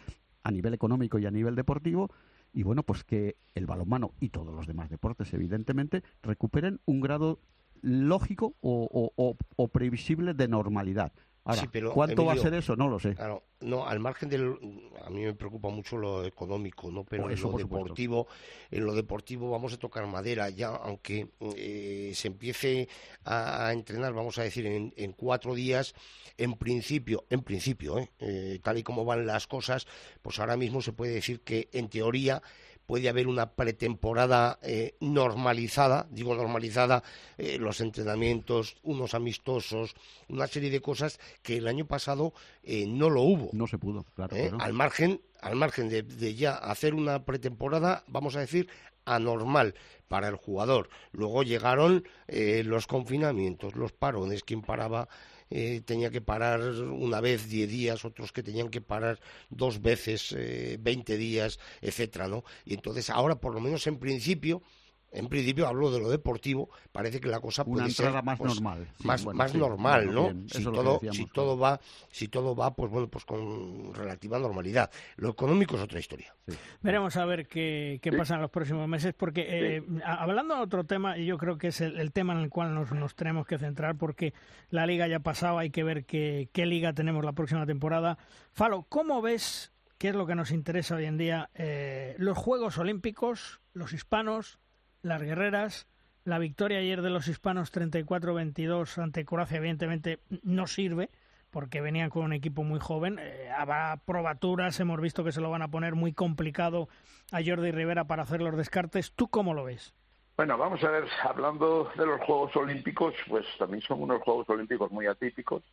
a 0.45 0.51
nivel 0.51 0.75
económico 0.75 1.19
y 1.19 1.27
a 1.27 1.31
nivel 1.31 1.57
deportivo, 1.57 2.11
y 2.53 2.63
bueno, 2.63 2.83
pues 2.83 3.05
que 3.05 3.37
el 3.55 3.67
balonmano 3.67 4.13
y 4.21 4.29
todos 4.29 4.55
los 4.55 4.67
demás 4.67 4.91
deportes, 4.91 5.33
evidentemente, 5.35 6.03
recuperen 6.23 6.81
un 6.87 7.01
grado 7.01 7.41
lógico 7.83 8.55
o, 8.61 9.69
previsible 9.73 10.35
de 10.35 10.49
normalidad. 10.49 11.13
Ahora, 11.45 11.63
¿cuánto 11.95 12.27
va 12.27 12.35
a 12.35 12.37
ser 12.37 12.53
eso? 12.53 12.77
No 12.77 12.89
lo 12.89 12.99
sé. 12.99 13.15
Claro, 13.15 13.43
no, 13.61 13.87
al 13.87 14.01
margen 14.01 14.29
del, 14.29 14.55
a 15.03 15.09
mí 15.09 15.25
me 15.25 15.33
preocupa 15.33 15.71
mucho 15.71 15.97
lo 15.97 16.25
económico, 16.25 16.91
no, 16.91 17.05
pero 17.05 17.31
en 17.31 17.41
lo 17.41 17.53
deportivo, 17.53 18.29
en 18.71 18.85
lo 18.85 18.95
deportivo 18.95 19.51
vamos 19.51 19.73
a 19.73 19.79
tocar 19.79 20.07
madera 20.07 20.51
ya, 20.51 20.69
aunque 20.69 21.29
eh, 21.57 22.13
se 22.15 22.29
empiece 22.29 22.89
a, 23.25 23.73
entrenar, 23.73 24.13
vamos 24.13 24.37
a 24.37 24.43
decir, 24.43 24.67
en, 24.67 25.13
cuatro 25.13 25.55
días, 25.55 25.95
en 26.37 26.55
principio, 26.55 27.25
en 27.31 27.43
principio, 27.43 27.99
eh, 27.99 28.11
eh, 28.19 28.61
tal 28.63 28.77
y 28.79 28.83
como 28.83 29.07
van 29.07 29.27
las 29.27 29.47
cosas, 29.47 29.87
pues 30.21 30.39
ahora 30.39 30.59
mismo 30.59 30.83
se 30.83 30.93
puede 30.93 31.15
decir 31.15 31.41
que 31.41 31.69
en 31.73 31.89
teoría 31.89 32.43
puede 32.89 33.11
haber 33.11 33.29
una 33.29 33.51
pretemporada 33.51 34.59
eh, 34.63 34.97
normalizada, 35.01 36.07
digo 36.11 36.35
normalizada, 36.35 37.03
eh, 37.37 37.59
los 37.59 37.83
entrenamientos, 37.83 38.79
unos 38.83 39.13
amistosos, 39.13 39.95
una 40.27 40.47
serie 40.47 40.71
de 40.71 40.81
cosas 40.81 41.21
que 41.43 41.59
el 41.59 41.69
año 41.69 41.85
pasado 41.85 42.33
eh, 42.63 42.87
no 42.89 43.11
lo 43.11 43.21
hubo. 43.21 43.51
No 43.53 43.67
se 43.67 43.77
pudo, 43.77 44.07
claro. 44.15 44.35
Al 44.59 44.73
margen, 44.73 45.21
al 45.43 45.55
margen 45.55 45.91
de, 45.91 46.35
ya 46.35 46.55
hacer 46.55 46.95
una 46.95 47.27
pretemporada, 47.27 48.05
vamos 48.07 48.37
a 48.37 48.41
decir, 48.41 48.71
anormal 49.05 49.75
para 50.09 50.29
el 50.29 50.37
jugador. 50.37 50.89
Luego 51.13 51.43
llegaron 51.43 52.05
los 52.27 52.87
confinamientos, 52.87 53.77
los 53.77 53.93
parones, 53.93 54.43
quien 54.45 54.63
paraba 54.63 55.11
eh, 55.51 55.81
tenía 55.85 56.11
que 56.11 56.21
parar 56.21 56.61
una 56.61 57.21
vez 57.21 57.49
diez 57.49 57.69
días, 57.71 58.05
otros 58.05 58.33
que 58.33 58.43
tenían 58.43 58.69
que 58.69 58.81
parar 58.81 59.21
dos 59.51 59.81
veces 59.81 60.35
eh, 60.37 60.77
veinte 60.81 61.17
días, 61.17 61.59
etcétera, 61.81 62.29
¿no? 62.29 62.45
Y 62.65 62.75
entonces 62.75 63.11
ahora, 63.11 63.41
por 63.41 63.55
lo 63.55 63.61
menos 63.61 63.87
en 63.87 63.99
principio, 63.99 64.63
en 65.11 65.29
principio 65.29 65.67
hablo 65.67 65.91
de 65.91 66.01
lo 66.01 66.11
deportivo, 66.11 66.69
parece 66.93 67.21
que 67.21 67.29
la 67.29 67.41
cosa 67.41 67.65
puede 67.65 67.85
Una 67.85 67.91
ser 67.93 68.23
más 68.23 68.39
pues, 68.39 68.55
normal, 68.55 68.89
más, 69.05 69.25
más 69.27 69.55
normal, 69.55 70.13
¿no? 70.13 70.33
si 70.47 70.63
todo, 70.65 71.01
si 71.13 71.27
todo 71.27 71.59
va, 71.59 71.81
si 72.11 72.29
todo 72.29 72.55
va, 72.55 72.75
pues 72.75 72.91
bueno, 72.91 73.09
pues 73.09 73.25
con 73.25 73.95
relativa 73.95 74.39
normalidad. 74.39 74.91
Lo 75.17 75.31
económico 75.31 75.77
es 75.77 75.83
otra 75.83 75.99
historia. 75.99 76.35
Veremos 76.83 77.17
a 77.17 77.25
ver 77.25 77.47
qué, 77.47 78.01
qué 78.03 78.13
pasa 78.13 78.35
en 78.35 78.43
los 78.43 78.51
próximos 78.51 78.87
meses, 78.89 79.15
porque 79.17 79.47
eh, 79.49 79.83
hablando 80.05 80.57
de 80.57 80.63
otro 80.63 80.85
tema, 80.85 81.17
y 81.19 81.27
yo 81.27 81.39
creo 81.39 81.59
que 81.59 81.69
es 81.69 81.81
el, 81.81 82.13
tema 82.13 82.35
en 82.35 82.41
el 82.41 82.51
cual 82.51 82.75
nos, 82.75 82.93
nos, 82.93 83.15
tenemos 83.15 83.47
que 83.47 83.59
centrar, 83.59 83.97
porque 83.97 84.35
la 84.71 84.87
liga 84.87 85.07
ya 85.09 85.17
ha 85.17 85.21
pasado, 85.21 85.59
hay 85.59 85.71
que 85.71 85.85
ver 85.85 86.05
qué, 86.05 86.51
qué 86.53 86.67
liga 86.67 86.93
tenemos 86.93 87.25
la 87.25 87.33
próxima 87.33 87.67
temporada. 87.67 88.19
Falo, 88.53 88.87
¿cómo 88.89 89.23
ves? 89.23 89.73
¿Qué 89.99 90.09
es 90.09 90.15
lo 90.15 90.27
que 90.27 90.37
nos 90.37 90.53
interesa 90.53 90.95
hoy 90.95 91.07
en 91.07 91.19
día? 91.19 91.51
Eh, 91.55 92.15
los 92.19 92.39
Juegos 92.39 92.79
Olímpicos, 92.79 93.61
los 93.73 93.93
hispanos, 93.93 94.61
las 95.03 95.23
guerreras. 95.23 95.87
La 96.25 96.39
victoria 96.39 96.79
ayer 96.79 97.03
de 97.03 97.11
los 97.11 97.29
hispanos 97.29 97.73
34-22 97.73 98.99
ante 99.03 99.25
Croacia, 99.25 99.59
evidentemente, 99.59 100.21
no 100.43 100.67
sirve 100.67 101.11
porque 101.51 101.81
venían 101.81 102.11
con 102.11 102.25
un 102.25 102.33
equipo 102.33 102.63
muy 102.63 102.79
joven. 102.79 103.19
Eh, 103.19 103.51
habrá 103.57 103.97
probaturas, 104.05 104.79
hemos 104.81 105.01
visto 105.01 105.25
que 105.25 105.33
se 105.33 105.41
lo 105.41 105.51
van 105.51 105.63
a 105.63 105.69
poner 105.69 105.95
muy 105.95 106.13
complicado 106.13 106.89
a 107.33 107.41
Jordi 107.45 107.71
Rivera 107.71 108.05
para 108.05 108.23
hacer 108.23 108.43
los 108.43 108.57
descartes. 108.57 109.13
¿Tú 109.13 109.29
cómo 109.29 109.55
lo 109.55 109.65
ves? 109.65 109.95
Bueno, 110.37 110.57
vamos 110.57 110.83
a 110.85 110.91
ver, 110.91 111.05
hablando 111.25 111.91
de 111.97 112.07
los 112.07 112.21
Juegos 112.21 112.55
Olímpicos, 112.55 113.15
pues 113.29 113.45
también 113.59 113.83
son 113.83 114.03
unos 114.03 114.23
Juegos 114.23 114.49
Olímpicos 114.51 114.91
muy 114.93 115.07
atípicos, 115.07 115.65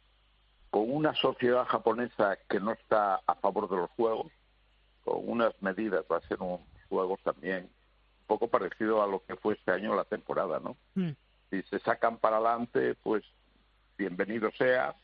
con 0.71 0.91
una 0.91 1.13
sociedad 1.13 1.65
japonesa 1.65 2.37
que 2.49 2.59
no 2.59 2.71
está 2.71 3.19
a 3.27 3.35
favor 3.35 3.69
de 3.69 3.75
los 3.75 3.91
Juegos, 3.91 4.31
con 5.03 5.17
unas 5.29 5.53
medidas, 5.61 6.03
va 6.11 6.17
a 6.17 6.21
ser 6.21 6.41
un 6.41 6.59
Juegos 6.89 7.19
también 7.21 7.69
poco 8.25 8.47
parecido 8.47 9.01
a 9.01 9.07
lo 9.07 9.23
que 9.25 9.35
fue 9.35 9.55
este 9.55 9.71
año 9.71 9.95
la 9.95 10.05
temporada, 10.05 10.59
¿no? 10.59 10.77
Mm. 10.95 11.11
Si 11.49 11.61
se 11.63 11.79
sacan 11.79 12.17
para 12.17 12.37
adelante, 12.37 12.95
pues 12.95 13.23
bienvenido 13.97 14.51
sea. 14.57 14.95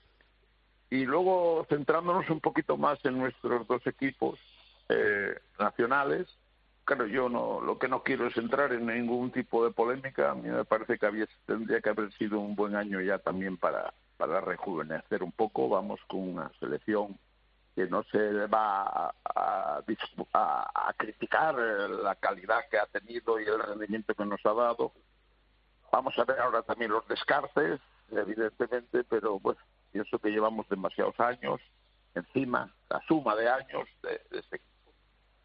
Y 0.89 1.05
luego 1.05 1.65
centrándonos 1.69 2.29
un 2.29 2.41
poquito 2.41 2.77
más 2.77 3.03
en 3.05 3.17
nuestros 3.17 3.65
dos 3.67 3.85
equipos 3.87 4.39
eh, 4.89 5.39
nacionales, 5.59 6.27
claro, 6.83 7.07
yo 7.07 7.29
no, 7.29 7.61
lo 7.61 7.79
que 7.79 7.87
no 7.87 8.03
quiero 8.03 8.27
es 8.27 8.35
entrar 8.37 8.73
en 8.73 8.85
ningún 8.87 9.31
tipo 9.31 9.63
de 9.63 9.71
polémica. 9.71 10.31
A 10.31 10.35
mí 10.35 10.49
me 10.49 10.65
parece 10.65 10.97
que 10.97 11.05
había, 11.05 11.27
tendría 11.45 11.79
que 11.79 11.89
haber 11.89 12.11
sido 12.13 12.39
un 12.39 12.55
buen 12.55 12.75
año 12.75 12.99
ya 12.99 13.17
también 13.19 13.57
para, 13.57 13.93
para 14.17 14.41
rejuvenecer 14.41 15.23
un 15.23 15.31
poco. 15.31 15.69
Vamos 15.69 15.99
con 16.07 16.19
una 16.21 16.51
selección 16.59 17.17
que 17.75 17.87
no 17.87 18.03
se 18.03 18.47
va 18.47 19.13
a, 19.23 19.83
a, 20.33 20.93
criticar 20.97 21.55
la 21.55 22.15
calidad 22.15 22.67
que 22.69 22.77
ha 22.77 22.85
tenido 22.87 23.39
y 23.39 23.45
el 23.45 23.59
rendimiento 23.59 24.13
que 24.13 24.25
nos 24.25 24.45
ha 24.45 24.53
dado. 24.53 24.93
Vamos 25.91 26.17
a 26.17 26.25
ver 26.25 26.39
ahora 26.39 26.61
también 26.63 26.91
los 26.91 27.07
descartes, 27.07 27.79
evidentemente, 28.11 29.03
pero 29.05 29.39
bueno, 29.39 29.59
pienso 29.91 30.19
que 30.19 30.29
llevamos 30.29 30.67
demasiados 30.69 31.19
años 31.19 31.61
encima, 32.15 32.73
la 32.89 33.01
suma 33.07 33.35
de 33.35 33.49
años 33.49 33.87
de, 34.03 34.21
este 34.31 34.57
equipo, 34.57 34.93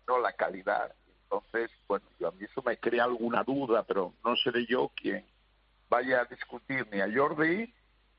no 0.08 0.18
la 0.18 0.32
calidad. 0.32 0.94
Entonces, 1.22 1.70
bueno, 1.88 2.06
yo, 2.18 2.28
a 2.28 2.32
mí 2.32 2.44
eso 2.44 2.62
me 2.62 2.78
crea 2.78 3.04
alguna 3.04 3.42
duda, 3.44 3.84
pero 3.84 4.14
no 4.24 4.36
seré 4.36 4.66
yo 4.66 4.90
quien 4.94 5.24
vaya 5.88 6.22
a 6.22 6.24
discutir 6.24 6.86
ni 6.90 7.00
a 7.00 7.08
Jordi 7.12 7.72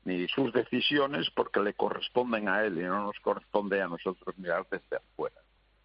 ni 0.08 0.26
sus 0.28 0.52
decisiones 0.54 1.28
porque 1.34 1.60
le 1.60 1.74
corresponden 1.74 2.48
a 2.48 2.64
él 2.64 2.78
y 2.78 2.82
no 2.82 3.04
nos 3.04 3.20
corresponde 3.20 3.82
a 3.82 3.88
nosotros 3.88 4.36
mirar 4.38 4.66
desde 4.70 4.96
afuera. 4.96 5.36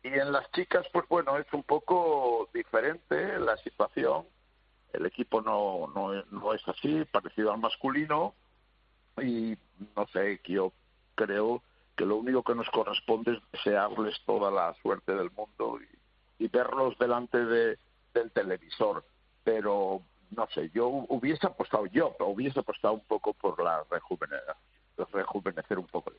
Y 0.02 0.08
en 0.08 0.32
las 0.32 0.50
chicas, 0.52 0.86
pues 0.94 1.08
bueno, 1.10 1.38
es 1.38 1.52
un 1.52 1.64
poco 1.64 2.50
diferente 2.54 3.38
la 3.40 3.58
situación. 3.58 4.26
El 4.94 5.06
equipo 5.06 5.42
no, 5.42 5.92
no, 5.94 6.24
no 6.32 6.54
es 6.54 6.66
así, 6.68 7.04
parecido 7.06 7.52
al 7.52 7.60
masculino. 7.60 8.34
Y 9.22 9.58
no 9.96 10.08
sé, 10.08 10.40
yo 10.46 10.72
creo 11.16 11.62
que 11.98 12.06
lo 12.06 12.16
único 12.16 12.44
que 12.44 12.56
nos 12.56 12.70
corresponde 12.70 13.34
es 13.34 13.40
desearles 13.52 14.20
toda 14.26 14.52
la 14.52 14.74
suerte 14.82 15.14
del 15.14 15.32
mundo 15.32 15.80
y, 16.40 16.48
verlos 16.48 16.98
delante 16.98 17.44
de, 17.46 17.78
del 18.14 18.32
televisor. 18.32 19.04
Pero 19.44 20.02
no 20.36 20.48
sé, 20.54 20.70
yo 20.74 20.88
hubiese 20.88 21.48
apostado 21.48 21.86
yo, 21.88 22.16
hubiese 22.20 22.60
apostado 22.60 22.96
un 22.96 23.06
poco 23.06 23.34
por 23.34 23.62
la 23.64 23.84
rejuvenecer, 23.90 24.56
rejuvenecer 25.12 25.80
un 25.80 25.88
poco. 25.88 26.12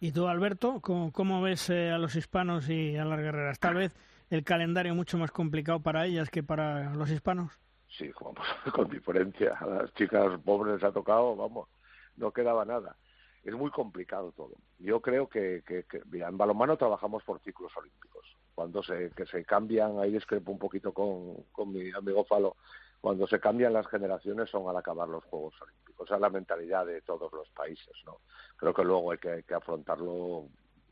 ¿Y 0.00 0.12
tú, 0.12 0.26
Alberto, 0.28 0.80
cómo, 0.80 1.42
ves 1.42 1.68
eh, 1.70 1.90
a 1.90 1.98
los 1.98 2.16
hispanos 2.16 2.68
y 2.70 2.96
a 2.96 3.04
las 3.04 3.20
guerreras? 3.20 3.58
Tal 3.58 3.74
vez 3.74 3.94
el 4.30 4.44
calendario 4.44 4.94
mucho 4.94 5.18
más 5.18 5.30
complicado 5.30 5.80
para 5.80 6.06
ellas 6.06 6.30
que 6.30 6.42
para 6.42 6.94
los 6.94 7.10
hispanos. 7.10 7.58
Sí, 7.88 8.10
con 8.72 8.88
diferencia. 8.88 9.58
A 9.60 9.66
las 9.66 9.94
chicas 9.94 10.40
pobres 10.44 10.82
ha 10.82 10.92
tocado, 10.92 11.36
vamos, 11.36 11.68
no 12.16 12.32
quedaba 12.32 12.64
nada. 12.64 12.96
Es 13.42 13.54
muy 13.54 13.70
complicado 13.70 14.32
todo. 14.32 14.52
Yo 14.78 15.00
creo 15.00 15.28
que, 15.28 15.62
que, 15.66 15.84
en 16.12 16.36
balonmano 16.36 16.76
trabajamos 16.76 17.22
por 17.24 17.40
ciclos 17.40 17.74
olímpicos. 17.76 18.24
Cuando 18.54 18.82
se, 18.82 19.10
que 19.10 19.26
se 19.26 19.44
cambian, 19.44 19.98
ahí 19.98 20.12
discrepo 20.12 20.52
un 20.52 20.58
poquito 20.58 20.92
con, 20.92 21.44
con 21.50 21.72
mi 21.72 21.90
amigo 21.90 22.24
Falo, 22.24 22.56
cuando 23.00 23.26
se 23.26 23.40
cambian 23.40 23.72
las 23.72 23.86
generaciones 23.88 24.50
son 24.50 24.68
al 24.68 24.76
acabar 24.76 25.08
los 25.08 25.24
Juegos 25.24 25.54
Olímpicos. 25.62 26.06
Esa 26.06 26.16
es 26.16 26.20
la 26.20 26.30
mentalidad 26.30 26.84
de 26.84 27.00
todos 27.02 27.32
los 27.32 27.48
países, 27.50 27.94
¿no? 28.04 28.20
Creo 28.56 28.74
que 28.74 28.84
luego 28.84 29.12
hay 29.12 29.18
que, 29.18 29.54
afrontarlo, 29.54 30.48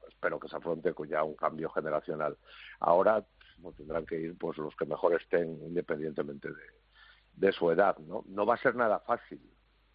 espero 0.09 0.41
que 0.41 0.49
se 0.49 0.57
afronte 0.57 0.95
con 0.95 1.09
ya 1.09 1.23
un 1.23 1.35
cambio 1.35 1.69
generacional. 1.71 2.37
Ahora 2.81 3.25
pues, 3.62 3.77
tendrán 3.77 4.07
que 4.07 4.19
ir 4.19 4.38
pues 4.38 4.57
los 4.57 4.75
que 4.75 4.87
mejor 4.87 5.15
estén 5.21 5.62
independientemente 5.62 6.49
de, 7.35 7.53
su 7.53 7.71
edad, 7.71 7.97
¿no? 7.99 8.25
No 8.27 8.47
va 8.47 8.55
a 8.55 8.59
ser 8.59 8.75
nada 8.75 9.00
fácil. 9.00 9.41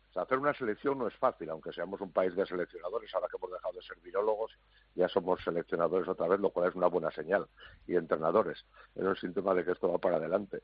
O 0.10 0.14
sea, 0.14 0.24
hacer 0.24 0.38
una 0.38 0.54
selección 0.54 1.00
no 1.00 1.08
es 1.08 1.16
fácil, 1.16 1.50
aunque 1.50 1.74
seamos 1.74 2.00
un 2.00 2.12
país 2.12 2.36
de 2.36 2.46
seleccionadores, 2.46 3.14
ahora 3.16 3.28
que 3.28 3.38
hemos 3.38 3.52
dejado 3.52 3.74
de 3.74 3.82
ser 3.82 3.98
virólogos, 4.00 4.52
ya 4.94 5.10
somos 5.10 5.44
seleccionadores 5.44 6.08
otra 6.08 6.28
vez, 6.28 6.40
lo 6.40 6.52
cual 6.52 6.70
es 6.70 6.76
una 6.76 6.88
buena 6.88 7.10
señal, 7.10 7.48
y 7.88 7.96
entrenadores. 7.96 8.64
Es 8.94 9.04
un 9.04 9.16
síntoma 9.16 9.56
de 9.56 9.66
que 9.66 9.72
esto 9.72 9.92
va 9.92 9.98
para 9.98 10.18
adelante 10.18 10.62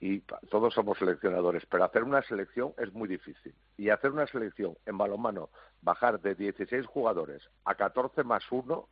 y 0.00 0.20
todos 0.48 0.72
somos 0.72 0.98
seleccionadores, 0.98 1.66
pero 1.66 1.84
hacer 1.84 2.04
una 2.04 2.22
selección 2.22 2.72
es 2.78 2.90
muy 2.94 3.06
difícil. 3.06 3.54
Y 3.76 3.90
hacer 3.90 4.10
una 4.10 4.26
selección 4.26 4.76
en 4.86 4.96
balonmano, 4.96 5.50
bajar 5.82 6.20
de 6.20 6.34
16 6.34 6.86
jugadores 6.86 7.42
a 7.66 7.74
14 7.74 8.24
más 8.24 8.42
1 8.50 8.88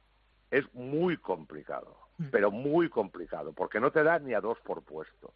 es 0.51 0.73
muy 0.75 1.17
complicado, 1.17 1.97
mm. 2.19 2.27
pero 2.31 2.51
muy 2.51 2.91
complicado, 2.91 3.55
porque 3.55 3.81
no 3.81 3.91
te 3.91 4.03
da 4.03 4.19
ni 4.19 4.35
a 4.35 4.43
dos 4.43 4.59
por 4.61 4.83
puesto. 4.83 5.33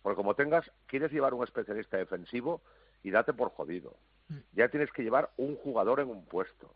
Porque 0.00 0.16
como 0.16 0.34
tengas, 0.34 0.70
quieres 0.86 1.12
llevar 1.12 1.34
un 1.34 1.44
especialista 1.44 1.98
defensivo 1.98 2.62
y 3.02 3.10
date 3.10 3.34
por 3.34 3.50
jodido. 3.50 3.96
mm. 4.28 4.38
ya 4.52 4.70
tienes 4.70 4.90
que 4.90 5.02
llevar 5.02 5.30
un 5.36 5.56
jugador 5.56 6.00
en 6.00 6.08
un 6.08 6.24
puesto. 6.24 6.74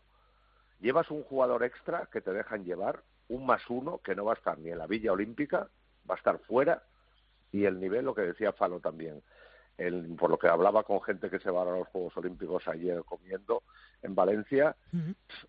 Llevas 0.79 1.09
un 1.09 1.23
jugador 1.23 1.63
extra 1.63 2.07
que 2.11 2.21
te 2.21 2.31
dejan 2.31 2.63
llevar, 2.63 3.01
un 3.27 3.47
más 3.47 3.67
uno 3.71 4.01
que 4.03 4.13
no 4.13 4.25
va 4.25 4.33
a 4.33 4.35
estar 4.35 4.59
ni 4.59 4.69
en 4.69 4.77
la 4.77 4.85
Villa 4.85 5.13
Olímpica, 5.13 5.67
va 6.07 6.13
a 6.13 6.17
estar 6.17 6.37
fuera, 6.39 6.83
y 7.55 7.65
el 7.65 7.79
nivel, 7.79 8.05
lo 8.05 8.13
que 8.13 8.21
decía 8.21 8.51
Falo 8.51 8.81
también, 8.81 9.21
el, 9.77 10.15
por 10.17 10.29
lo 10.29 10.37
que 10.37 10.49
hablaba 10.49 10.83
con 10.83 11.01
gente 11.01 11.29
que 11.29 11.39
se 11.39 11.49
va 11.49 11.61
a 11.61 11.65
los 11.65 11.87
Juegos 11.87 12.15
Olímpicos 12.17 12.67
ayer 12.67 13.01
comiendo 13.05 13.63
en 14.01 14.13
Valencia, 14.13 14.75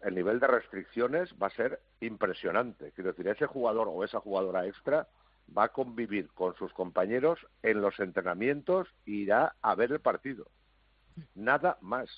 el 0.02 0.14
nivel 0.14 0.38
de 0.38 0.46
restricciones 0.46 1.34
va 1.40 1.48
a 1.48 1.50
ser 1.50 1.80
impresionante. 2.00 2.92
Quiero 2.92 3.10
decir, 3.10 3.26
ese 3.28 3.46
jugador 3.46 3.88
o 3.90 4.04
esa 4.04 4.20
jugadora 4.20 4.66
extra 4.66 5.08
va 5.56 5.64
a 5.64 5.68
convivir 5.72 6.28
con 6.32 6.54
sus 6.54 6.72
compañeros 6.72 7.44
en 7.62 7.80
los 7.80 7.98
entrenamientos 7.98 8.88
e 9.04 9.10
irá 9.10 9.56
a 9.62 9.74
ver 9.74 9.92
el 9.92 10.00
partido. 10.00 10.46
Nada 11.34 11.76
más. 11.80 12.08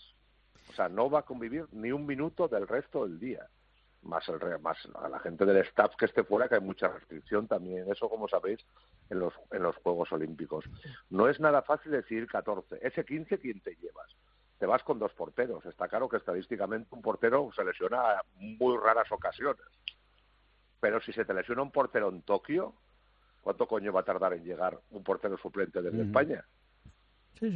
O 0.70 0.74
sea, 0.74 0.88
no 0.88 1.08
va 1.08 1.20
a 1.20 1.24
convivir 1.24 1.66
ni 1.72 1.92
un 1.92 2.04
minuto 2.04 2.46
del 2.46 2.68
resto 2.68 3.06
del 3.06 3.18
día. 3.18 3.48
Más, 4.02 4.26
el, 4.28 4.58
más 4.60 4.78
a 4.94 5.08
la 5.08 5.18
gente 5.18 5.44
del 5.44 5.58
staff 5.58 5.94
que 5.96 6.06
esté 6.06 6.24
fuera, 6.24 6.48
que 6.48 6.54
hay 6.54 6.60
mucha 6.60 6.88
restricción 6.88 7.46
también. 7.46 7.90
Eso, 7.90 8.08
como 8.08 8.28
sabéis, 8.28 8.64
en 9.10 9.18
los, 9.18 9.34
en 9.50 9.62
los 9.62 9.76
Juegos 9.76 10.12
Olímpicos. 10.12 10.64
No 11.10 11.28
es 11.28 11.40
nada 11.40 11.62
fácil 11.62 11.92
decir 11.92 12.26
14. 12.26 12.78
Ese 12.80 13.04
15, 13.04 13.38
¿quién 13.38 13.60
te 13.60 13.74
llevas? 13.76 14.14
Te 14.58 14.66
vas 14.66 14.82
con 14.82 14.98
dos 14.98 15.12
porteros. 15.14 15.64
Está 15.66 15.88
claro 15.88 16.08
que 16.08 16.16
estadísticamente 16.16 16.94
un 16.94 17.02
portero 17.02 17.50
se 17.54 17.64
lesiona 17.64 18.22
en 18.38 18.56
muy 18.58 18.76
raras 18.76 19.10
ocasiones. 19.10 19.66
Pero 20.80 21.00
si 21.00 21.12
se 21.12 21.24
te 21.24 21.34
lesiona 21.34 21.62
un 21.62 21.72
portero 21.72 22.08
en 22.08 22.22
Tokio, 22.22 22.74
¿cuánto 23.42 23.66
coño 23.66 23.92
va 23.92 24.00
a 24.00 24.04
tardar 24.04 24.32
en 24.32 24.44
llegar 24.44 24.78
un 24.90 25.02
portero 25.02 25.36
suplente 25.38 25.82
desde 25.82 26.02
España? 26.02 26.44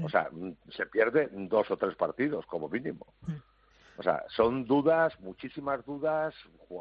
O 0.04 0.08
sea, 0.08 0.30
se 0.70 0.86
pierde 0.86 1.28
dos 1.32 1.70
o 1.70 1.76
tres 1.76 1.96
partidos 1.96 2.46
como 2.46 2.68
mínimo. 2.68 3.14
O 4.02 4.04
sea, 4.04 4.24
son 4.30 4.64
dudas, 4.64 5.14
muchísimas 5.20 5.86
dudas. 5.86 6.34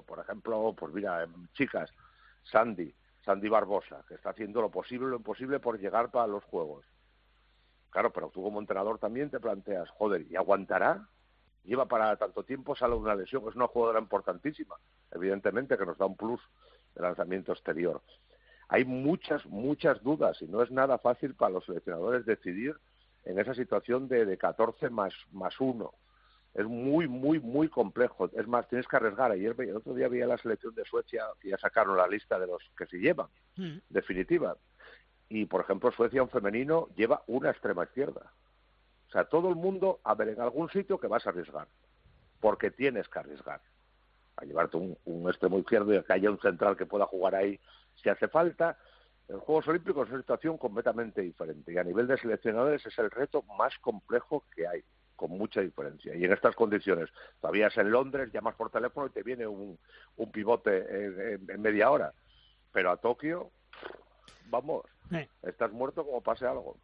Por 0.08 0.18
ejemplo, 0.18 0.74
pues 0.76 0.92
mira, 0.92 1.28
chicas, 1.54 1.94
Sandy, 2.42 2.96
Sandy 3.24 3.48
Barbosa, 3.48 4.04
que 4.08 4.16
está 4.16 4.32
haciendo 4.32 4.60
lo 4.60 4.72
posible 4.72 5.06
lo 5.06 5.18
imposible 5.18 5.60
por 5.60 5.80
llegar 5.80 6.10
para 6.10 6.26
los 6.26 6.44
juegos. 6.46 6.84
Claro, 7.92 8.12
pero 8.12 8.32
tú 8.32 8.42
como 8.42 8.60
entrenador 8.60 8.98
también 8.98 9.30
te 9.30 9.40
planteas, 9.40 9.88
joder, 9.92 10.26
¿y 10.32 10.36
aguantará? 10.36 11.08
Lleva 11.64 11.86
para 11.86 12.16
tanto 12.16 12.44
tiempo, 12.44 12.76
sale 12.76 12.96
una 12.96 13.14
lesión, 13.14 13.48
es 13.48 13.56
una 13.56 13.68
jugadora 13.68 14.00
importantísima, 14.00 14.78
evidentemente 15.12 15.78
que 15.78 15.86
nos 15.86 16.00
da 16.00 16.08
un 16.08 16.18
plus 16.18 16.42
de 16.96 17.04
lanzamiento 17.04 17.52
exterior. 17.52 18.02
Hay 18.68 18.84
muchas, 18.84 19.46
muchas 19.46 20.02
dudas 20.02 20.42
y 20.42 20.48
no 20.48 20.64
es 20.64 20.72
nada 20.72 20.98
fácil 20.98 21.36
para 21.36 21.52
los 21.52 21.66
seleccionadores 21.66 22.26
decidir 22.26 22.76
en 23.26 23.38
esa 23.38 23.54
situación 23.54 24.08
de, 24.08 24.26
de 24.26 24.40
14 24.40 24.90
más, 24.90 25.14
más 25.32 25.62
1 25.62 25.94
es 26.54 26.66
muy, 26.66 27.08
muy, 27.08 27.40
muy 27.40 27.70
complejo. 27.70 28.30
Es 28.34 28.48
más, 28.48 28.68
tienes 28.68 28.88
que 28.88 28.98
arriesgar. 28.98 29.32
Ayer, 29.32 29.56
el 29.58 29.78
otro 29.78 29.94
día 29.94 30.08
había 30.08 30.28
la 30.28 30.38
selección 30.38 30.76
de 30.76 30.84
Suecia, 30.86 31.26
y 31.42 31.50
ya 31.50 31.58
sacaron 31.58 31.96
la 31.96 32.08
lista 32.08 32.40
de 32.40 32.48
los 32.48 32.62
que 32.78 32.86
se 32.88 32.98
llevan, 32.98 33.28
mm. 33.56 33.78
definitiva. 33.90 34.58
Y, 35.30 35.46
por 35.46 35.62
ejemplo, 35.62 35.92
Suecia, 35.92 36.24
un 36.24 36.30
femenino, 36.30 36.90
lleva 36.96 37.24
una 37.28 37.52
extrema 37.52 37.84
izquierda. 37.84 38.34
O 39.08 39.12
sea, 39.12 39.26
todo 39.26 39.50
el 39.50 39.56
mundo, 39.56 40.00
a 40.04 40.14
ver, 40.14 40.30
en 40.30 40.42
algún 40.42 40.70
sitio 40.70 41.00
que 41.00 41.08
vas 41.08 41.26
a 41.26 41.30
arriesgar, 41.30 41.68
porque 42.40 42.72
tienes 42.72 43.08
que 43.08 43.20
arriesgar. 43.20 43.62
A 44.38 44.46
llevarte 44.46 44.78
un, 44.78 44.98
un 45.06 45.30
extremo 45.30 45.60
izquierdo 45.60 45.94
y 45.94 46.04
que 46.04 46.14
haya 46.14 46.32
un 46.32 46.40
central 46.40 46.76
que 46.76 46.86
pueda 46.86 47.06
jugar 47.06 47.36
ahí 47.36 47.60
si 48.02 48.10
hace 48.10 48.28
falta. 48.28 48.78
En 49.28 49.40
Juegos 49.40 49.68
Olímpicos 49.68 50.08
es 50.08 50.14
una 50.14 50.22
situación 50.22 50.58
completamente 50.58 51.22
diferente 51.22 51.72
y 51.72 51.78
a 51.78 51.84
nivel 51.84 52.08
de 52.08 52.18
seleccionadores 52.18 52.86
es 52.86 52.98
el 52.98 53.12
reto 53.12 53.44
más 53.58 53.78
complejo 53.80 54.44
que 54.54 54.68
hay 54.68 54.84
con 55.22 55.38
mucha 55.38 55.62
diferencia. 55.62 56.16
Y 56.16 56.26
en 56.26 56.34
estas 56.34 56.56
condiciones, 56.56 57.12
todavía 57.40 57.68
es 57.68 57.78
en 57.78 57.92
Londres, 57.92 58.32
llamas 58.34 58.56
por 58.56 58.72
teléfono 58.72 59.06
y 59.06 59.12
te 59.12 59.22
viene 59.22 59.46
un, 59.46 59.78
un 60.18 60.32
pivote 60.32 60.80
en, 61.38 61.62
media 61.62 61.92
hora. 61.92 62.12
Pero 62.72 62.90
a 62.90 62.98
Tokio, 62.98 63.52
vamos, 64.50 64.84
estás 65.44 65.72
muerto 65.72 66.04
como 66.04 66.22
pase 66.22 66.48
algo. 66.48 66.76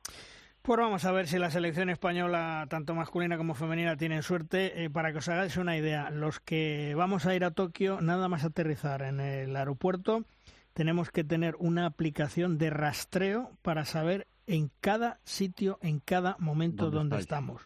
Pues 0.61 0.79
vamos 0.79 1.03
a 1.05 1.11
ver 1.11 1.27
si 1.27 1.39
la 1.39 1.49
selección 1.49 1.89
española, 1.89 2.67
tanto 2.69 2.93
masculina 2.93 3.37
como 3.37 3.55
femenina, 3.55 3.97
tienen 3.97 4.21
suerte. 4.21 4.83
Eh, 4.83 4.91
para 4.91 5.11
que 5.11 5.17
os 5.17 5.29
hagáis 5.29 5.57
una 5.57 5.75
idea, 5.75 6.11
los 6.11 6.39
que 6.39 6.93
vamos 6.95 7.25
a 7.25 7.33
ir 7.33 7.43
a 7.43 7.51
Tokio, 7.51 8.01
nada 8.01 8.27
más 8.27 8.43
aterrizar 8.43 9.01
en 9.01 9.19
el 9.19 9.55
aeropuerto, 9.55 10.25
tenemos 10.73 11.09
que 11.09 11.23
tener 11.23 11.55
una 11.57 11.87
aplicación 11.87 12.59
de 12.59 12.69
rastreo 12.69 13.49
para 13.63 13.83
saber 13.83 14.27
en 14.47 14.71
cada 14.79 15.19
sitio, 15.23 15.77
en 15.81 15.99
cada 15.99 16.37
momento 16.39 16.89
donde 16.89 17.19
estamos. 17.19 17.61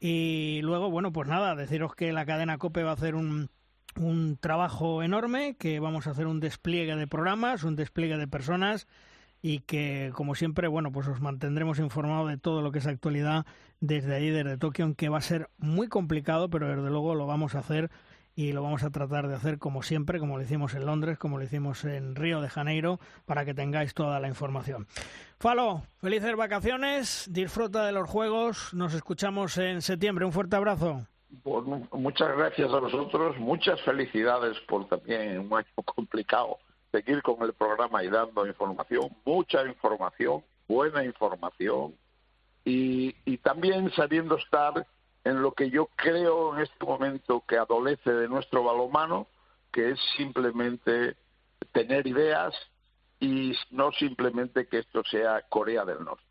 Y 0.00 0.60
luego, 0.62 0.90
bueno, 0.90 1.12
pues 1.12 1.28
nada, 1.28 1.54
deciros 1.54 1.94
que 1.94 2.12
la 2.12 2.26
cadena 2.26 2.58
COPE 2.58 2.82
va 2.82 2.90
a 2.90 2.94
hacer 2.94 3.14
un, 3.14 3.50
un 3.96 4.36
trabajo 4.38 5.02
enorme, 5.02 5.56
que 5.56 5.78
vamos 5.78 6.06
a 6.06 6.10
hacer 6.10 6.26
un 6.26 6.40
despliegue 6.40 6.96
de 6.96 7.06
programas, 7.06 7.62
un 7.64 7.76
despliegue 7.76 8.16
de 8.16 8.26
personas 8.26 8.88
y 9.42 9.60
que, 9.60 10.10
como 10.14 10.34
siempre, 10.34 10.66
bueno, 10.68 10.90
pues 10.90 11.06
os 11.06 11.20
mantendremos 11.20 11.78
informados 11.78 12.28
de 12.28 12.38
todo 12.38 12.62
lo 12.62 12.72
que 12.72 12.78
es 12.78 12.86
actualidad 12.86 13.46
desde 13.80 14.14
ahí, 14.14 14.30
desde 14.30 14.56
Tokio, 14.56 14.84
aunque 14.84 15.08
va 15.08 15.18
a 15.18 15.22
ser 15.22 15.50
muy 15.58 15.88
complicado, 15.88 16.48
pero 16.50 16.68
desde 16.68 16.90
luego 16.90 17.14
lo 17.14 17.26
vamos 17.26 17.54
a 17.54 17.60
hacer 17.60 17.90
y 18.36 18.52
lo 18.52 18.62
vamos 18.62 18.84
a 18.84 18.90
tratar 18.90 19.26
de 19.28 19.34
hacer 19.34 19.58
como 19.58 19.82
siempre, 19.82 20.20
como 20.20 20.36
lo 20.36 20.42
hicimos 20.44 20.74
en 20.74 20.84
Londres, 20.84 21.18
como 21.18 21.38
lo 21.38 21.44
hicimos 21.44 21.84
en 21.86 22.14
Río 22.14 22.42
de 22.42 22.50
Janeiro, 22.50 23.00
para 23.24 23.46
que 23.46 23.54
tengáis 23.54 23.94
toda 23.94 24.20
la 24.20 24.28
información. 24.28 24.86
Falo, 25.40 25.82
felices 26.02 26.36
vacaciones, 26.36 27.26
disfruta 27.32 27.86
de 27.86 27.92
los 27.92 28.08
juegos, 28.08 28.74
nos 28.74 28.92
escuchamos 28.92 29.56
en 29.56 29.80
septiembre, 29.80 30.26
un 30.26 30.32
fuerte 30.32 30.54
abrazo. 30.54 31.00
Pues 31.42 31.64
muchas 31.92 32.36
gracias 32.36 32.70
a 32.72 32.78
vosotros, 32.78 33.38
muchas 33.38 33.80
felicidades 33.80 34.58
por 34.68 34.86
también 34.86 35.38
un 35.38 35.54
año 35.54 35.66
complicado 35.84 36.58
seguir 36.92 37.22
con 37.22 37.42
el 37.42 37.54
programa 37.54 38.04
y 38.04 38.08
dando 38.08 38.46
información, 38.46 39.08
mucha 39.24 39.64
información, 39.66 40.44
buena 40.68 41.04
información 41.04 41.94
y, 42.64 43.14
y 43.24 43.38
también 43.38 43.90
sabiendo 43.92 44.36
estar 44.36 44.86
en 45.26 45.42
lo 45.42 45.52
que 45.52 45.70
yo 45.70 45.86
creo 45.96 46.54
en 46.54 46.62
este 46.62 46.84
momento 46.84 47.42
que 47.48 47.56
adolece 47.56 48.12
de 48.12 48.28
nuestro 48.28 48.62
balonmano, 48.62 49.26
que 49.72 49.90
es 49.90 49.98
simplemente 50.16 51.16
tener 51.72 52.06
ideas 52.06 52.54
y 53.18 53.52
no 53.72 53.90
simplemente 53.90 54.68
que 54.68 54.78
esto 54.78 55.02
sea 55.02 55.42
Corea 55.48 55.84
del 55.84 56.04
Norte. 56.04 56.22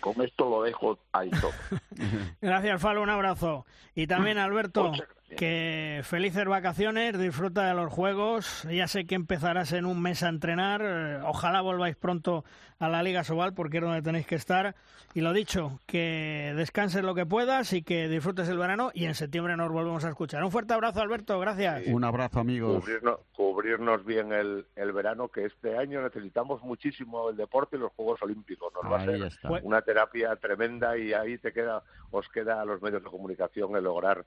Con 0.00 0.22
esto 0.22 0.48
lo 0.48 0.62
dejo 0.62 0.98
ahí 1.12 1.28
todo. 1.30 1.52
Gracias, 2.40 2.80
Falo, 2.80 3.02
un 3.02 3.10
abrazo. 3.10 3.66
Y 3.94 4.06
también, 4.06 4.38
Alberto, 4.38 4.90
que 5.36 6.00
felices 6.04 6.44
vacaciones, 6.44 7.18
disfruta 7.18 7.66
de 7.66 7.74
los 7.74 7.92
juegos. 7.92 8.66
Ya 8.70 8.86
sé 8.88 9.06
que 9.06 9.14
empezarás 9.14 9.72
en 9.72 9.86
un 9.86 10.00
mes 10.00 10.22
a 10.22 10.28
entrenar. 10.28 10.82
Ojalá 11.24 11.60
volváis 11.60 11.96
pronto 11.96 12.44
a 12.78 12.88
la 12.88 13.02
Liga 13.02 13.24
Sobal 13.24 13.54
porque 13.54 13.78
es 13.78 13.82
donde 13.82 14.02
tenéis 14.02 14.26
que 14.26 14.34
estar. 14.34 14.74
Y 15.12 15.20
lo 15.22 15.32
dicho, 15.32 15.80
que 15.86 16.52
descanses 16.56 17.02
lo 17.02 17.14
que 17.14 17.26
puedas 17.26 17.72
y 17.72 17.82
que 17.82 18.08
disfrutes 18.08 18.48
el 18.48 18.58
verano 18.58 18.90
y 18.94 19.06
en 19.06 19.14
septiembre 19.14 19.56
nos 19.56 19.70
volvemos 19.70 20.04
a 20.04 20.08
escuchar. 20.08 20.42
Un 20.44 20.52
fuerte 20.52 20.72
abrazo, 20.72 21.00
Alberto. 21.00 21.38
Gracias. 21.40 21.86
Un 21.88 22.04
abrazo, 22.04 22.40
amigos. 22.40 22.84
Cubrirnos, 23.32 24.04
bien 24.04 24.32
el, 24.32 24.92
verano, 24.92 25.28
que 25.28 25.46
este 25.46 25.76
año 25.76 26.00
necesitamos 26.02 26.62
muchísimo 26.62 27.30
el 27.30 27.36
deporte 27.36 27.76
y 27.76 27.80
los 27.80 27.92
Juegos 27.92 28.22
Olímpicos. 28.22 28.72
Nos 28.74 28.90
va 28.90 28.98
a 28.98 29.04
ser 29.04 29.30
una 29.62 29.82
terapia 29.82 30.36
tremenda 30.36 30.96
y 30.96 31.12
ahí 31.12 31.38
te 31.38 31.52
queda, 31.52 31.82
os 32.10 32.28
queda 32.28 32.62
a 32.62 32.64
los 32.64 32.80
medios 32.80 33.02
de 33.02 33.10
comunicación 33.10 33.76
el 33.76 33.84
lograr 33.84 34.24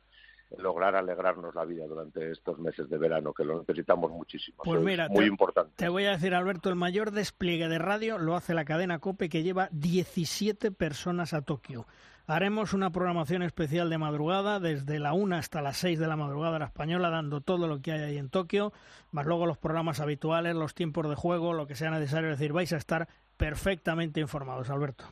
lograr 0.58 0.96
alegrarnos 0.96 1.56
la 1.56 1.66
vida 1.66 1.86
durante 1.86 2.32
estos 2.32 2.60
meses 2.60 2.90
de 2.90 2.98
verano, 2.98 3.34
que 3.34 3.44
lo 3.44 3.60
necesitamos 3.60 4.12
muchísimo. 4.12 4.64
Pues 4.64 4.82
mira, 4.82 5.10
muy 5.10 5.26
importante. 5.26 5.74
Te 5.76 5.90
voy 5.90 6.06
a 6.06 6.12
decir, 6.12 6.34
Alberto, 6.34 6.70
el 6.70 6.76
mayor 6.76 7.12
despliegue 7.12 7.68
de 7.68 7.80
radio 7.80 8.18
lo 8.18 8.36
hace 8.36 8.54
la 8.54 8.66
cadena 8.66 9.00
COPE, 9.00 9.30
que 9.30 9.44
lleva 9.44 9.70
17 9.72 10.72
personas 10.72 11.34
a 11.34 11.42
Tokio. 11.42 11.88
Haremos 12.26 12.74
una 12.74 12.90
programación 12.90 13.44
especial 13.44 13.90
de 13.90 13.98
madrugada, 13.98 14.62
desde 14.62 14.98
la 15.00 15.14
1 15.14 15.36
hasta 15.36 15.62
las 15.62 15.78
6 15.78 16.00
de 16.00 16.08
la 16.08 16.16
madrugada 16.16 16.58
la 16.58 16.66
española, 16.66 17.10
dando 17.10 17.42
todo 17.42 17.68
lo 17.68 17.82
que 17.82 17.92
hay 17.92 18.02
ahí 18.02 18.18
en 18.18 18.30
Tokio, 18.30 18.72
más 19.12 19.26
luego 19.26 19.46
los 19.46 19.58
programas 19.58 20.00
habituales, 20.00 20.56
los 20.56 20.74
tiempos 20.74 21.10
de 21.10 21.16
juego, 21.16 21.54
lo 21.54 21.68
que 21.68 21.76
sea 21.76 21.92
necesario. 21.92 22.32
Es 22.32 22.40
decir, 22.40 22.54
vais 22.54 22.72
a 22.72 22.78
estar 22.78 23.10
perfectamente 23.36 24.22
informados, 24.22 24.70
Alberto. 24.70 25.06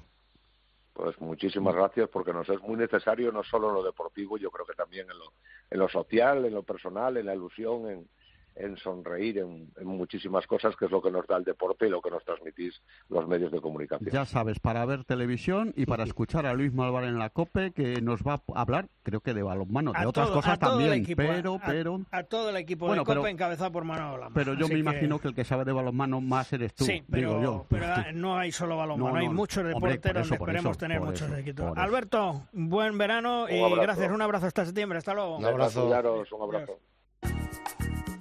Pues 0.93 1.19
muchísimas 1.21 1.73
gracias 1.73 2.09
porque 2.09 2.33
nos 2.33 2.49
es 2.49 2.59
muy 2.61 2.75
necesario 2.75 3.31
no 3.31 3.43
solo 3.43 3.69
en 3.69 3.75
lo 3.75 3.83
deportivo, 3.83 4.37
yo 4.37 4.51
creo 4.51 4.65
que 4.65 4.73
también 4.73 5.09
en 5.09 5.17
lo, 5.17 5.33
en 5.69 5.79
lo 5.79 5.87
social, 5.87 6.43
en 6.45 6.53
lo 6.53 6.63
personal, 6.63 7.15
en 7.17 7.25
la 7.25 7.35
ilusión, 7.35 7.89
en, 7.89 8.07
en 8.55 8.77
sonreír 8.77 9.39
en, 9.39 9.71
muchísimas 9.83 10.45
cosas, 10.47 10.75
que 10.75 10.85
es 10.85 10.91
lo 10.91 11.01
que 11.01 11.11
nos 11.11 11.25
da 11.27 11.37
el 11.37 11.43
deporte 11.43 11.87
y 11.87 11.89
lo 11.89 12.01
que 12.01 12.09
nos 12.09 12.23
transmitís 12.23 12.81
los 13.09 13.27
medios 13.27 13.51
de 13.51 13.61
comunicación. 13.61 14.09
Ya 14.11 14.25
sabes, 14.25 14.59
para 14.59 14.85
ver 14.85 15.03
televisión 15.03 15.73
y 15.75 15.85
para 15.85 16.03
escuchar 16.03 16.45
a 16.45 16.53
Luis 16.53 16.73
Malvar 16.73 17.03
en 17.05 17.17
la 17.19 17.29
COPE, 17.29 17.71
que 17.71 18.01
nos 18.01 18.21
va 18.23 18.41
a 18.53 18.61
hablar, 18.61 18.87
creo 19.03 19.21
que 19.21 19.33
de 19.33 19.43
balonmano, 19.43 19.93
de 19.93 20.05
otras 20.05 20.29
cosas 20.29 20.59
también, 20.59 21.05
pero, 21.15 21.59
pero... 21.65 22.01
A, 22.11 22.23
todo 22.23 22.49
el 22.49 22.57
equipo 22.57 22.93
de 22.93 23.03
COPE 23.03 23.29
encabezado 23.29 23.71
por 23.71 23.83
Manolo 23.83 24.29
Pero 24.33 24.53
yo 24.53 24.67
me 24.67 24.77
imagino 24.77 25.19
que... 25.19 25.27
el 25.27 25.35
que 25.35 25.43
sabe 25.43 25.65
de 25.65 25.71
balonmano 25.71 26.21
más 26.21 26.51
eres 26.53 26.73
tú, 26.73 26.85
pero, 27.09 27.29
digo 27.29 27.41
yo. 27.41 27.65
pero 27.69 27.87
no 28.13 28.37
hay 28.37 28.51
solo 28.51 28.77
balonmano, 28.77 29.17
hay 29.17 29.29
muchos 29.29 29.65
deportes 29.65 30.13
donde 30.13 30.35
esperemos 30.35 30.77
tener 30.77 31.01
muchos 31.01 31.31
equipos. 31.37 31.77
Alberto, 31.77 32.47
buen 32.51 32.97
verano 32.97 33.47
y 33.49 33.59
gracias, 33.75 34.11
un 34.11 34.21
abrazo 34.21 34.47
hasta 34.47 34.65
septiembre, 34.65 34.97
hasta 34.97 35.13
luego. 35.13 35.37
Un 35.37 35.45
abrazo. 35.45 35.87
Un 35.87 35.93
abrazo. 35.93 36.79
Llega 37.21 38.20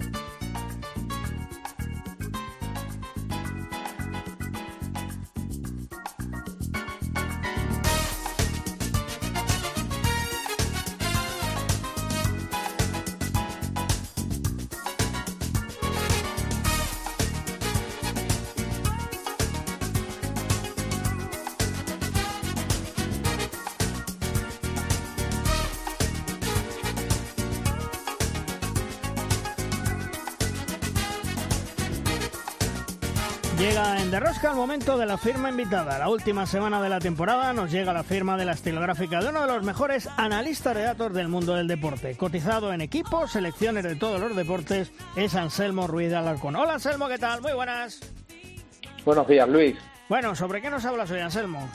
en 34.11 34.14
Derrosca 34.14 34.51
el 34.51 34.57
momento 34.57 34.99
de 34.99 35.07
la 35.07 35.16
firma 35.16 35.51
invitada. 35.51 35.96
La 35.96 36.09
última 36.09 36.44
semana 36.44 36.83
de 36.83 36.88
la 36.88 36.99
temporada 36.99 37.53
nos 37.53 37.70
llega 37.70 37.92
la 37.92 38.03
firma 38.03 38.37
de 38.37 38.44
la 38.44 38.53
estilográfica 38.53 39.20
de 39.20 39.29
uno 39.29 39.42
de 39.42 39.46
los 39.46 39.62
mejores 39.62 40.09
analistas 40.16 40.75
de 40.75 40.83
datos 40.83 41.14
del 41.14 41.29
mundo 41.29 41.55
del 41.55 41.68
deporte. 41.68 42.16
Cotizado 42.16 42.73
en 42.73 42.81
equipos, 42.81 43.31
selecciones 43.31 43.85
de 43.85 43.94
todos 43.94 44.18
los 44.18 44.35
deportes, 44.35 44.90
es 45.14 45.37
Anselmo 45.37 45.87
Ruiz 45.87 46.11
de 46.11 46.16
Alarcón. 46.16 46.57
Hola 46.57 46.75
Anselmo, 46.75 47.07
¿qué 47.07 47.18
tal? 47.18 47.40
Muy 47.40 47.53
buenas. 47.53 48.01
Buenos 49.05 49.29
días, 49.29 49.49
Luis. 49.49 49.77
Bueno, 50.09 50.35
¿sobre 50.35 50.61
qué 50.61 50.70
nos 50.70 50.85
hablas 50.85 51.09
hoy, 51.12 51.20
Anselmo? 51.20 51.68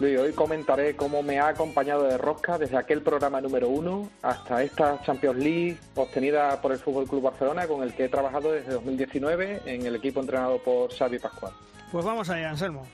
Hoy 0.00 0.32
comentaré 0.32 0.94
cómo 0.94 1.22
me 1.22 1.40
ha 1.40 1.48
acompañado 1.48 2.04
de 2.04 2.16
Rosca 2.16 2.56
desde 2.56 2.76
aquel 2.76 3.02
programa 3.02 3.40
número 3.40 3.68
uno 3.68 4.08
hasta 4.22 4.62
esta 4.62 5.02
Champions 5.02 5.38
League 5.38 5.76
obtenida 5.96 6.60
por 6.62 6.70
el 6.70 6.78
Fútbol 6.78 7.08
Club 7.08 7.22
Barcelona, 7.22 7.66
con 7.66 7.82
el 7.82 7.92
que 7.92 8.04
he 8.04 8.08
trabajado 8.08 8.52
desde 8.52 8.72
2019 8.74 9.62
en 9.66 9.86
el 9.86 9.96
equipo 9.96 10.20
entrenado 10.20 10.58
por 10.58 10.94
Xavi 10.94 11.18
Pascual. 11.18 11.52
Pues 11.90 12.04
vamos 12.04 12.30
allá, 12.30 12.50
Anselmo. 12.50 12.86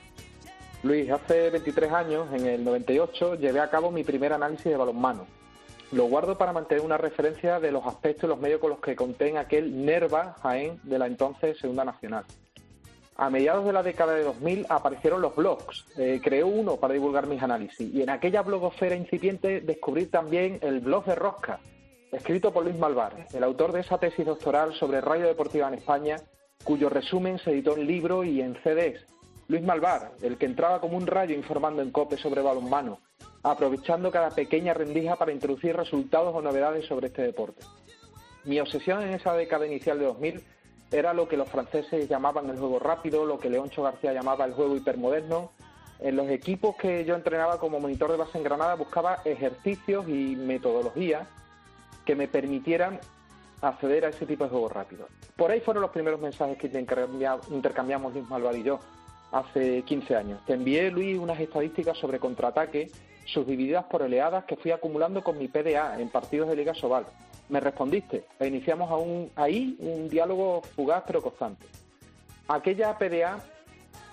Luis, 0.81 1.09
hace 1.11 1.51
23 1.51 1.91
años, 1.91 2.27
en 2.33 2.47
el 2.47 2.63
98, 2.63 3.35
llevé 3.35 3.59
a 3.59 3.69
cabo 3.69 3.91
mi 3.91 4.03
primer 4.03 4.33
análisis 4.33 4.65
de 4.65 4.77
balonmano. 4.77 5.27
Lo 5.91 6.05
guardo 6.05 6.37
para 6.37 6.53
mantener 6.53 6.83
una 6.83 6.97
referencia 6.97 7.59
de 7.59 7.71
los 7.71 7.85
aspectos 7.85 8.23
y 8.23 8.27
los 8.27 8.39
medios 8.39 8.59
con 8.59 8.71
los 8.71 8.79
que 8.79 8.95
conté 8.95 9.29
en 9.29 9.37
aquel 9.37 9.85
Nerva 9.85 10.35
Jaén 10.41 10.79
de 10.83 10.97
la 10.97 11.05
entonces 11.05 11.57
Segunda 11.59 11.85
Nacional. 11.85 12.25
A 13.17 13.29
mediados 13.29 13.65
de 13.65 13.71
la 13.71 13.81
década 13.81 14.13
de 14.13 14.23
2000 14.23 14.65
aparecieron 14.67 15.21
los 15.21 15.33
blogs. 15.35 15.85
Eh, 15.97 16.19
creé 16.21 16.43
uno 16.43 16.75
para 16.75 16.93
divulgar 16.93 17.27
mis 17.27 17.41
análisis 17.41 17.93
y 17.93 18.01
en 18.01 18.09
aquella 18.09 18.41
blogosfera 18.41 18.95
incipiente 18.95 19.61
descubrí 19.61 20.07
también 20.07 20.59
el 20.61 20.81
blog 20.81 21.05
de 21.05 21.15
Rosca, 21.15 21.59
escrito 22.11 22.51
por 22.51 22.65
Luis 22.65 22.77
Malvar, 22.77 23.27
el 23.33 23.43
autor 23.43 23.71
de 23.71 23.79
esa 23.79 23.97
tesis 23.97 24.25
doctoral 24.25 24.73
sobre 24.73 24.99
radio 24.99 25.27
deportiva 25.27 25.69
en 25.69 25.75
España, 25.75 26.17
cuyo 26.65 26.89
resumen 26.89 27.39
se 27.39 27.51
editó 27.51 27.77
en 27.77 27.87
libro 27.87 28.25
y 28.25 28.41
en 28.41 28.55
CDs. 28.61 29.05
Luis 29.47 29.63
Malvar, 29.63 30.11
el 30.21 30.37
que 30.37 30.47
entraba 30.47 30.81
como 30.81 30.97
un 30.97 31.07
rayo 31.07 31.35
informando 31.35 31.81
en 31.81 31.91
COPE 31.91 32.17
sobre 32.17 32.41
balonmano, 32.41 32.99
aprovechando 33.43 34.11
cada 34.11 34.31
pequeña 34.31 34.73
rendija 34.73 35.15
para 35.15 35.31
introducir 35.31 35.73
resultados 35.73 36.35
o 36.35 36.41
novedades 36.41 36.85
sobre 36.85 37.07
este 37.07 37.21
deporte. 37.21 37.63
Mi 38.43 38.59
obsesión 38.59 39.03
en 39.03 39.13
esa 39.13 39.33
década 39.35 39.65
inicial 39.65 39.99
de 39.99 40.05
2000 40.05 40.43
era 40.97 41.13
lo 41.13 41.27
que 41.27 41.37
los 41.37 41.49
franceses 41.49 42.07
llamaban 42.07 42.49
el 42.49 42.57
juego 42.57 42.79
rápido, 42.79 43.25
lo 43.25 43.39
que 43.39 43.49
Leoncho 43.49 43.83
García 43.83 44.13
llamaba 44.13 44.45
el 44.45 44.53
juego 44.53 44.75
hipermoderno. 44.75 45.51
En 45.99 46.15
los 46.15 46.29
equipos 46.29 46.75
que 46.75 47.05
yo 47.05 47.15
entrenaba 47.15 47.59
como 47.59 47.79
monitor 47.79 48.11
de 48.11 48.17
base 48.17 48.37
en 48.37 48.43
Granada 48.43 48.75
buscaba 48.75 49.19
ejercicios 49.25 50.07
y 50.07 50.35
metodologías 50.35 51.27
que 52.05 52.15
me 52.15 52.27
permitieran 52.27 52.99
acceder 53.61 54.05
a 54.05 54.09
ese 54.09 54.25
tipo 54.25 54.43
de 54.43 54.49
juego 54.49 54.69
rápido. 54.69 55.07
Por 55.35 55.51
ahí 55.51 55.61
fueron 55.61 55.81
los 55.81 55.91
primeros 55.91 56.19
mensajes 56.19 56.57
que 56.57 56.67
intercambiamos 56.67 58.13
Luis 58.13 58.29
Malvar 58.29 58.55
y 58.55 58.63
yo 58.63 58.79
hace 59.31 59.81
15 59.83 60.15
años. 60.15 60.39
Te 60.45 60.53
envié, 60.53 60.91
Luis, 60.91 61.17
unas 61.17 61.39
estadísticas 61.39 61.97
sobre 61.97 62.19
contraataque 62.19 62.91
subdivididas 63.25 63.85
por 63.85 64.03
oleadas 64.03 64.45
que 64.45 64.55
fui 64.55 64.71
acumulando 64.71 65.23
con 65.23 65.37
mi 65.37 65.47
PDA 65.47 65.99
en 65.99 66.09
partidos 66.09 66.47
de 66.47 66.55
Liga 66.55 66.75
Sobal 66.75 67.05
me 67.49 67.59
respondiste 67.59 68.25
e 68.39 68.47
iniciamos 68.47 68.89
aún 68.89 69.31
ahí 69.35 69.77
un 69.79 70.09
diálogo 70.09 70.61
fugaz 70.75 71.03
pero 71.05 71.21
constante. 71.21 71.65
Aquella 72.47 72.97
PDA 72.97 73.43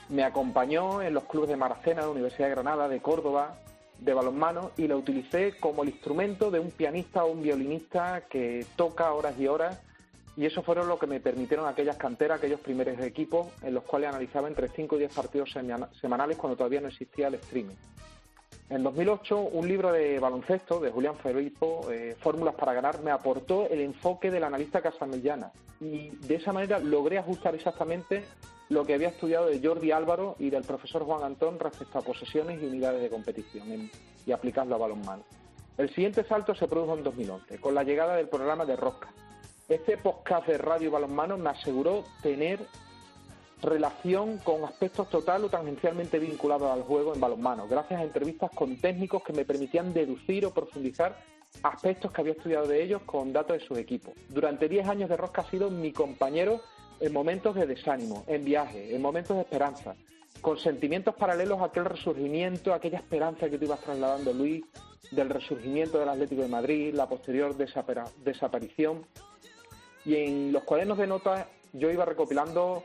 me 0.09 0.25
acompañó 0.25 1.03
en 1.03 1.15
los 1.15 1.25
clubes 1.25 1.49
de 1.49 1.57
Maracena, 1.57 2.03
de 2.03 2.07
la 2.07 2.13
Universidad 2.13 2.49
de 2.49 2.55
Granada, 2.55 2.89
de 2.89 3.01
Córdoba, 3.01 3.59
de 3.99 4.15
balonmano 4.15 4.73
y 4.77 4.89
la 4.89 4.97
utilicé 4.97 5.57
como 5.59 5.83
el 5.83 5.91
instrumento 5.91 6.51
de 6.51 6.59
un 6.59 6.71
pianista 6.71 7.25
o 7.25 7.33
un 7.33 7.43
violinista 7.43 8.23
que 8.29 8.67
toca 8.77 9.13
horas 9.13 9.39
y 9.39 9.47
horas 9.47 9.81
y 10.37 10.47
eso 10.47 10.63
fueron 10.63 10.89
lo 10.89 10.99
que 10.99 11.07
me 11.07 11.21
permitieron 11.21 11.69
aquellas 11.69 11.97
canteras, 11.97 12.39
aquellos 12.39 12.61
primeros 12.61 12.99
equipos 13.01 13.49
en 13.63 13.75
los 13.75 13.85
cuales 13.85 14.09
analizaba 14.09 14.49
entre 14.49 14.69
5 14.69 14.97
y 14.97 14.99
10 15.01 15.15
partidos 15.15 15.55
semanales 16.01 16.37
cuando 16.39 16.57
todavía 16.57 16.81
no 16.81 16.89
existía 16.89 17.29
el 17.29 17.35
streaming. 17.35 17.75
En 18.73 18.83
2008, 18.83 19.39
un 19.39 19.69
libro 19.69 19.93
de 19.93 20.19
baloncesto 20.19 20.81
de 20.81 20.91
Julián 20.91 21.17
Felipo, 21.17 21.91
eh, 21.93 22.17
Fórmulas 22.19 22.55
para 22.55 22.73
ganar, 22.73 23.03
me 23.03 23.11
aportó 23.11 23.69
el 23.69 23.83
enfoque 23.83 24.31
del 24.31 24.45
analista 24.45 24.81
casamellana 24.81 25.53
y 25.79 26.09
de 26.09 26.37
esa 26.37 26.55
manera 26.55 26.79
logré 26.79 27.19
ajustar 27.19 27.55
exactamente 27.55 28.25
lo 28.71 28.87
que 28.87 28.95
había 28.95 29.09
estudiado 29.09 29.45
de 29.45 29.61
Jordi 29.63 29.91
Álvaro 29.91 30.37
y 30.39 30.49
del 30.49 30.65
profesor 30.65 31.05
Juan 31.05 31.23
Antón 31.23 31.59
respecto 31.59 31.99
a 31.99 32.01
posesiones 32.01 32.63
y 32.63 32.65
unidades 32.65 33.03
de 33.03 33.11
competición 33.11 33.91
y 34.25 34.33
aplicarlo 34.33 34.77
a 34.77 34.79
balonmano. 34.79 35.23
El 35.77 35.91
siguiente 35.91 36.25
salto 36.25 36.55
se 36.55 36.67
produjo 36.67 36.97
en 36.97 37.05
2011, 37.05 37.59
con 37.59 37.75
la 37.75 37.85
llegada 37.85 38.17
del 38.17 38.31
programa 38.31 38.65
de 38.65 38.77
Rosca. 38.77 39.11
Este 39.69 39.99
podcast 39.99 40.47
de 40.47 40.57
radio 40.57 40.91
balonmano 40.91 41.37
me 41.37 41.51
aseguró 41.51 42.05
tener 42.23 42.59
relación 43.63 44.39
con 44.39 44.65
aspectos 44.65 45.09
total 45.09 45.45
o 45.45 45.49
tangencialmente 45.49 46.19
vinculados 46.19 46.71
al 46.71 46.83
juego 46.83 47.15
en 47.15 47.21
balonmano, 47.21 47.69
gracias 47.69 48.01
a 48.01 48.05
entrevistas 48.05 48.51
con 48.51 48.77
técnicos 48.77 49.23
que 49.23 49.33
me 49.33 49.45
permitían 49.45 49.95
deducir 49.95 50.45
o 50.45 50.53
profundizar 50.53 51.17
aspectos 51.63 52.11
que 52.11 52.21
había 52.21 52.33
estudiado 52.33 52.67
de 52.67 52.83
ellos 52.83 53.03
con 53.07 53.33
datos 53.33 53.59
de 53.59 53.67
sus 53.67 53.79
equipos. 53.79 54.15
Durante 54.29 54.69
10 54.69 54.89
años 54.89 55.09
de 55.09 55.17
Rosca 55.17 55.43
ha 55.43 55.51
sido 55.51 55.71
mi 55.71 55.93
compañero 55.93 56.61
en 57.01 57.13
momentos 57.13 57.55
de 57.55 57.67
desánimo, 57.67 58.25
en 58.27 58.45
viajes, 58.45 58.93
en 58.93 59.01
momentos 59.01 59.37
de 59.37 59.43
esperanza, 59.43 59.95
con 60.41 60.59
sentimientos 60.59 61.15
paralelos 61.15 61.61
a 61.61 61.67
aquel 61.67 61.85
resurgimiento, 61.85 62.75
aquella 62.75 62.99
esperanza 62.99 63.49
que 63.49 63.59
tú 63.59 63.67
ibas 63.67 63.81
trasladando, 63.81 64.33
Luis, 64.33 64.65
del 65.13 65.29
resurgimiento 65.29 65.99
del 65.99 66.09
Atlético 66.09 66.43
de 66.43 66.49
Madrid, 66.49 66.95
la 66.95 67.09
posterior 67.09 67.55
desaparición, 67.57 69.07
y 70.05 70.17
en 70.17 70.53
los 70.53 70.65
cuadernos 70.65 70.99
de 70.99 71.07
notas 71.07 71.47
yo 71.73 71.91
iba 71.91 72.05
recopilando 72.05 72.83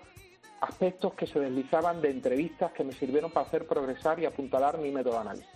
aspectos 0.62 1.13
que 1.13 1.28
se 1.28 1.39
deslizaban 1.39 2.02
de 2.02 2.10
entrevistas 2.10 2.72
que 2.72 2.84
me 2.84 2.93
sirvieron 2.93 3.32
para 3.32 3.46
hacer 3.46 3.65
progresar 3.65 4.20
y 4.20 4.26
apuntalar 4.26 4.78
mi 4.78 4.91
método 4.91 5.13
de 5.13 5.20
análisis. 5.20 5.50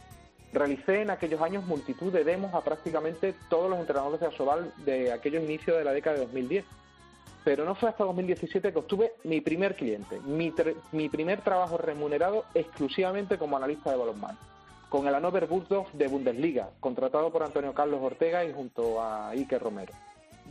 Realicé 0.54 1.02
en 1.02 1.10
aquellos 1.10 1.42
años 1.42 1.66
multitud 1.66 2.12
de 2.12 2.24
demos 2.24 2.54
a 2.54 2.62
prácticamente 2.62 3.34
todos 3.50 3.70
los 3.70 3.80
entrenadores 3.80 4.20
de 4.20 4.28
Asobal 4.28 4.74
de 4.86 5.12
aquellos 5.12 5.44
inicios 5.44 5.78
de 5.78 5.84
la 5.86 5.94
década 5.94 6.18
de 6.18 6.26
2010. 6.26 6.66
Pero 7.44 7.66
no 7.66 7.74
fue 7.74 7.90
hasta 7.90 8.04
2017 8.04 8.72
que 8.72 8.80
obtuve 8.80 9.14
mi 9.24 9.42
primer 9.42 9.76
cliente, 9.76 10.20
mi, 10.20 10.54
mi 10.92 11.10
primer 11.10 11.42
trabajo 11.42 11.78
remunerado 11.78 12.46
exclusivamente 12.54 13.38
como 13.40 13.58
analista 13.58 13.90
de 13.90 13.98
balonmano, 13.98 14.38
con 14.90 15.08
el 15.08 15.16
Hannover 15.16 15.48
Bulldogs 15.48 15.98
de 15.98 16.08
Bundesliga, 16.08 16.70
contratado 16.80 17.32
por 17.32 17.42
Antonio 17.42 17.74
Carlos 17.74 18.00
Ortega 18.04 18.46
y 18.46 18.54
junto 18.54 19.02
a 19.02 19.30
Ike 19.32 19.58
Romero. 19.58 19.94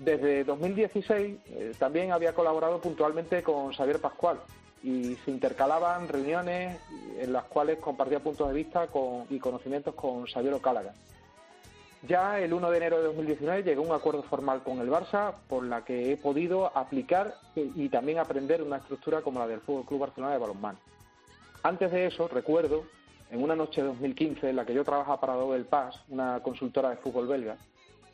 Desde 0.00 0.44
2016 0.44 1.38
eh, 1.44 1.72
también 1.78 2.10
había 2.10 2.32
colaborado 2.32 2.80
puntualmente 2.80 3.42
con 3.42 3.70
Xavier 3.74 4.00
Pascual 4.00 4.40
y 4.82 5.14
se 5.16 5.30
intercalaban 5.30 6.08
reuniones 6.08 6.80
en 7.18 7.34
las 7.34 7.44
cuales 7.44 7.78
compartía 7.80 8.18
puntos 8.18 8.48
de 8.48 8.54
vista 8.54 8.88
y 9.28 9.38
conocimientos 9.38 9.94
con 9.94 10.24
Xavier 10.24 10.54
Ocálaga. 10.54 10.94
Ya 12.08 12.40
el 12.40 12.54
1 12.54 12.70
de 12.70 12.76
enero 12.78 12.96
de 12.96 13.04
2019 13.08 13.62
llegó 13.62 13.82
un 13.82 13.92
acuerdo 13.92 14.22
formal 14.22 14.62
con 14.62 14.78
el 14.78 14.88
Barça 14.88 15.34
por 15.46 15.64
la 15.64 15.84
que 15.84 16.12
he 16.12 16.16
podido 16.16 16.74
aplicar 16.74 17.34
y 17.54 17.90
también 17.90 18.20
aprender 18.20 18.62
una 18.62 18.78
estructura 18.78 19.20
como 19.20 19.38
la 19.38 19.46
del 19.46 19.60
Fútbol 19.60 19.84
Club 19.84 20.00
Barcelona 20.00 20.32
de 20.32 20.38
balonmano. 20.38 20.78
Antes 21.62 21.92
de 21.92 22.06
eso, 22.06 22.26
recuerdo, 22.26 22.84
en 23.30 23.42
una 23.42 23.54
noche 23.54 23.82
de 23.82 23.88
2015 23.88 24.48
en 24.48 24.56
la 24.56 24.64
que 24.64 24.72
yo 24.72 24.82
trabajaba 24.82 25.20
para 25.20 25.34
Dobel 25.34 25.66
Pass, 25.66 26.00
una 26.08 26.40
consultora 26.42 26.88
de 26.88 26.96
fútbol 26.96 27.26
belga, 27.28 27.58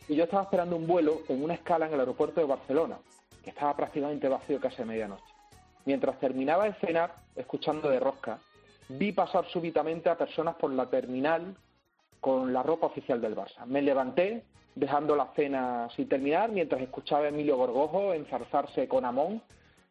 y 0.08 0.14
yo 0.14 0.24
estaba 0.24 0.44
esperando 0.44 0.76
un 0.76 0.86
vuelo 0.86 1.22
en 1.28 1.42
una 1.42 1.54
escala 1.54 1.86
en 1.86 1.94
el 1.94 2.00
aeropuerto 2.00 2.40
de 2.40 2.46
Barcelona, 2.46 2.98
que 3.42 3.50
estaba 3.50 3.76
prácticamente 3.76 4.28
vacío 4.28 4.60
casi 4.60 4.82
a 4.82 4.84
medianoche. 4.84 5.24
Mientras 5.84 6.18
terminaba 6.18 6.64
de 6.64 6.74
cenar, 6.74 7.14
escuchando 7.34 7.88
de 7.88 8.00
rosca, 8.00 8.38
vi 8.88 9.12
pasar 9.12 9.46
súbitamente 9.46 10.08
a 10.08 10.16
personas 10.16 10.56
por 10.56 10.70
la 10.72 10.86
terminal 10.86 11.56
con 12.20 12.52
la 12.52 12.62
ropa 12.62 12.86
oficial 12.86 13.20
del 13.20 13.36
Barça. 13.36 13.64
Me 13.66 13.82
levanté, 13.82 14.44
dejando 14.74 15.16
la 15.16 15.26
cena 15.34 15.88
sin 15.94 16.08
terminar, 16.08 16.50
mientras 16.50 16.80
escuchaba 16.80 17.24
a 17.24 17.28
Emilio 17.28 17.56
Gorgojo 17.56 18.12
enzarzarse 18.12 18.88
con 18.88 19.04
Amón 19.04 19.42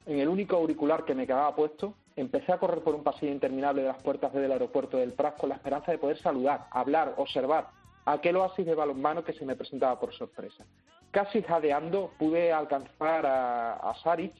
en 0.06 0.20
el 0.20 0.28
único 0.28 0.56
auricular 0.56 1.06
que 1.06 1.16
me 1.16 1.26
quedaba 1.26 1.56
puesto. 1.56 1.94
Empecé 2.16 2.54
a 2.54 2.58
correr 2.58 2.80
por 2.80 2.96
un 2.96 3.04
pasillo 3.04 3.32
interminable 3.32 3.82
de 3.82 3.90
las 3.90 4.02
puertas 4.02 4.34
del 4.34 4.52
aeropuerto 4.52 4.98
del 4.98 5.14
Prat 5.14 5.38
con 5.38 5.50
la 5.50 5.56
esperanza 5.56 5.92
de 5.92 5.98
poder 5.98 6.18
saludar, 6.20 6.68
hablar, 6.72 7.16
observar 7.18 7.68
aquel 8.06 8.38
oasis 8.38 8.66
de 8.66 8.76
balonmano 8.76 9.24
que 9.24 9.34
se 9.34 9.46
me 9.46 9.56
presentaba 9.56 10.00
por 10.00 10.14
sorpresa. 10.14 10.66
Casi 11.12 11.42
jadeando 11.42 12.12
pude 12.18 12.52
alcanzar 12.52 13.26
a, 13.26 13.74
a 13.74 13.96
Saric, 13.96 14.34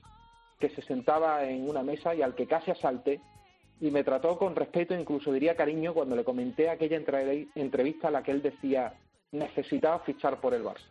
que 0.60 0.70
se 0.70 0.82
sentaba 0.84 1.44
en 1.44 1.70
una 1.70 1.84
mesa 1.84 2.16
y 2.16 2.22
al 2.22 2.36
que 2.36 2.48
casi 2.48 2.72
asalté 2.72 3.22
y 3.82 3.92
me 3.92 4.04
trató 4.04 4.38
con 4.38 4.56
respeto, 4.56 4.94
incluso 4.94 5.32
diría 5.32 5.56
cariño, 5.56 5.94
cuando 5.94 6.16
le 6.16 6.24
comenté 6.24 6.70
aquella 6.70 6.98
entrevista 6.98 8.08
en 8.08 8.14
la 8.14 8.24
que 8.24 8.32
él 8.32 8.42
decía 8.42 8.94
necesitaba 9.32 10.00
fichar 10.00 10.40
por 10.40 10.54
el 10.54 10.64
Barça. 10.64 10.88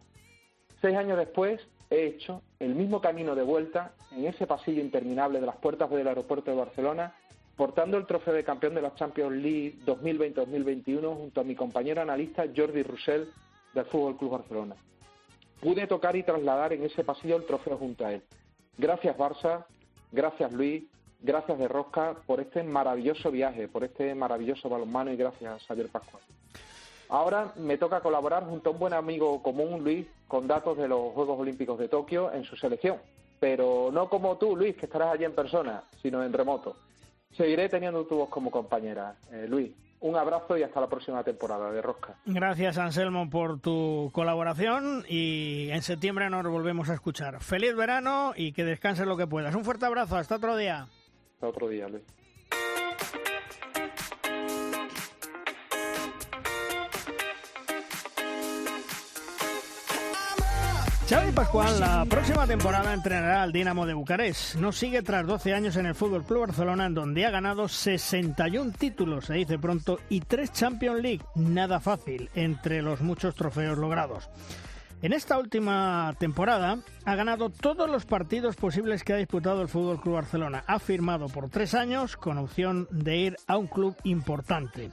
Seis 0.82 0.96
años 0.96 1.16
después 1.16 1.66
he 1.90 2.04
hecho 2.04 2.42
el 2.58 2.74
mismo 2.74 3.00
camino 3.00 3.34
de 3.34 3.42
vuelta 3.42 3.92
en 4.12 4.26
ese 4.26 4.46
pasillo 4.46 4.82
interminable 4.82 5.40
de 5.40 5.46
las 5.46 5.56
puertas 5.56 5.88
del 5.90 6.06
aeropuerto 6.06 6.50
de 6.50 6.56
Barcelona, 6.58 7.14
portando 7.56 7.96
el 7.96 8.06
trofeo 8.06 8.34
de 8.34 8.44
campeón 8.44 8.74
de 8.74 8.82
la 8.82 8.94
Champions 8.94 9.36
League 9.36 9.76
2020-2021 9.86 11.16
junto 11.16 11.40
a 11.40 11.44
mi 11.44 11.54
compañero 11.54 12.02
analista 12.02 12.44
Jordi 12.54 12.82
Roussel 12.82 13.30
del 13.72 13.84
Fútbol 13.86 14.16
Club 14.16 14.32
Barcelona. 14.32 14.76
Pude 15.60 15.86
tocar 15.86 16.16
y 16.16 16.22
trasladar 16.22 16.72
en 16.72 16.84
ese 16.84 17.04
pasillo 17.04 17.36
el 17.36 17.46
trofeo 17.46 17.76
junto 17.76 18.04
a 18.04 18.12
él. 18.12 18.22
Gracias 18.76 19.16
Barça, 19.16 19.64
gracias 20.10 20.52
Luis, 20.52 20.84
gracias 21.20 21.58
de 21.58 21.68
Rosca 21.68 22.16
por 22.26 22.40
este 22.40 22.62
maravilloso 22.62 23.30
viaje, 23.30 23.68
por 23.68 23.84
este 23.84 24.14
maravilloso 24.14 24.68
balonmano 24.68 25.12
y 25.12 25.16
gracias 25.16 25.64
Javier 25.66 25.88
Pascual. 25.88 26.22
Ahora 27.08 27.52
me 27.56 27.78
toca 27.78 28.00
colaborar 28.00 28.44
junto 28.44 28.70
a 28.70 28.72
un 28.72 28.78
buen 28.78 28.92
amigo 28.92 29.42
común, 29.42 29.84
Luis, 29.84 30.06
con 30.26 30.48
datos 30.48 30.76
de 30.76 30.88
los 30.88 31.12
Juegos 31.12 31.38
Olímpicos 31.38 31.78
de 31.78 31.88
Tokio 31.88 32.32
en 32.32 32.44
su 32.44 32.56
selección. 32.56 32.98
Pero 33.38 33.90
no 33.92 34.08
como 34.08 34.36
tú, 34.36 34.56
Luis, 34.56 34.74
que 34.74 34.86
estarás 34.86 35.14
allí 35.14 35.24
en 35.24 35.34
persona, 35.34 35.84
sino 36.00 36.24
en 36.24 36.32
remoto. 36.32 36.76
Seguiré 37.36 37.68
teniendo 37.68 38.04
tu 38.06 38.16
voz 38.16 38.28
como 38.28 38.50
compañera. 38.50 39.16
Eh, 39.32 39.46
Luis, 39.48 39.72
un 40.00 40.16
abrazo 40.16 40.56
y 40.56 40.62
hasta 40.62 40.80
la 40.80 40.88
próxima 40.88 41.24
temporada 41.24 41.70
de 41.72 41.82
Rosca. 41.82 42.14
Gracias, 42.26 42.78
Anselmo, 42.78 43.28
por 43.30 43.60
tu 43.60 44.10
colaboración 44.12 45.04
y 45.08 45.68
en 45.70 45.82
septiembre 45.82 46.30
nos 46.30 46.46
volvemos 46.46 46.90
a 46.90 46.94
escuchar. 46.94 47.40
Feliz 47.40 47.74
verano 47.74 48.32
y 48.36 48.52
que 48.52 48.64
descanses 48.64 49.06
lo 49.06 49.16
que 49.16 49.26
puedas. 49.26 49.54
Un 49.54 49.64
fuerte 49.64 49.86
abrazo, 49.86 50.16
hasta 50.16 50.36
otro 50.36 50.56
día 50.56 50.86
otro 51.46 51.68
día, 51.68 51.88
Luis. 51.88 52.02
Xavi 61.06 61.32
Pascual 61.32 61.80
la 61.80 62.06
próxima 62.06 62.46
temporada 62.46 62.94
entrenará 62.94 63.42
al 63.42 63.52
Dinamo 63.52 63.84
de 63.84 63.92
Bucarest. 63.92 64.54
No 64.54 64.72
sigue 64.72 65.02
tras 65.02 65.26
12 65.26 65.52
años 65.52 65.76
en 65.76 65.84
el 65.84 65.94
Fútbol 65.94 66.24
Club 66.24 66.46
Barcelona, 66.46 66.88
donde 66.88 67.26
ha 67.26 67.30
ganado 67.30 67.68
61 67.68 68.72
títulos, 68.72 69.26
se 69.26 69.34
dice 69.34 69.58
pronto, 69.58 69.98
y 70.08 70.22
3 70.22 70.50
Champions 70.50 71.02
League. 71.02 71.20
Nada 71.34 71.78
fácil 71.78 72.30
entre 72.34 72.80
los 72.80 73.02
muchos 73.02 73.34
trofeos 73.34 73.76
logrados. 73.76 74.30
En 75.02 75.12
esta 75.12 75.38
última 75.38 76.14
temporada 76.18 76.78
ha 77.04 77.14
ganado 77.14 77.50
todos 77.50 77.90
los 77.90 78.06
partidos 78.06 78.56
posibles 78.56 79.04
que 79.04 79.12
ha 79.12 79.18
disputado 79.18 79.60
el 79.60 79.68
Fútbol 79.68 80.00
Club 80.00 80.14
Barcelona. 80.14 80.64
Ha 80.66 80.78
firmado 80.78 81.28
por 81.28 81.50
tres 81.50 81.74
años 81.74 82.16
con 82.16 82.38
opción 82.38 82.88
de 82.90 83.16
ir 83.18 83.36
a 83.46 83.58
un 83.58 83.66
club 83.66 83.94
importante. 84.04 84.90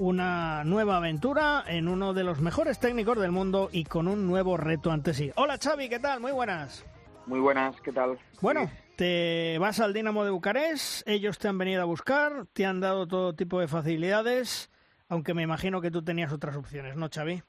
Una 0.00 0.64
nueva 0.64 0.96
aventura 0.96 1.62
en 1.66 1.86
uno 1.86 2.14
de 2.14 2.24
los 2.24 2.40
mejores 2.40 2.80
técnicos 2.80 3.18
del 3.18 3.32
mundo 3.32 3.68
y 3.70 3.84
con 3.84 4.08
un 4.08 4.26
nuevo 4.26 4.56
reto 4.56 4.90
ante 4.90 5.12
sí. 5.12 5.30
Hola 5.36 5.58
Xavi, 5.62 5.90
¿qué 5.90 5.98
tal? 5.98 6.20
Muy 6.20 6.32
buenas. 6.32 6.86
Muy 7.26 7.38
buenas, 7.38 7.78
¿qué 7.82 7.92
tal? 7.92 8.18
Bueno, 8.40 8.70
te 8.96 9.58
vas 9.58 9.78
al 9.78 9.92
Dinamo 9.92 10.24
de 10.24 10.30
Bucarest, 10.30 11.06
ellos 11.06 11.38
te 11.38 11.48
han 11.48 11.58
venido 11.58 11.82
a 11.82 11.84
buscar, 11.84 12.46
te 12.54 12.64
han 12.64 12.80
dado 12.80 13.06
todo 13.06 13.34
tipo 13.34 13.60
de 13.60 13.68
facilidades, 13.68 14.70
aunque 15.10 15.34
me 15.34 15.42
imagino 15.42 15.82
que 15.82 15.90
tú 15.90 16.02
tenías 16.02 16.32
otras 16.32 16.56
opciones, 16.56 16.96
¿no, 16.96 17.10
Xavi? 17.14 17.42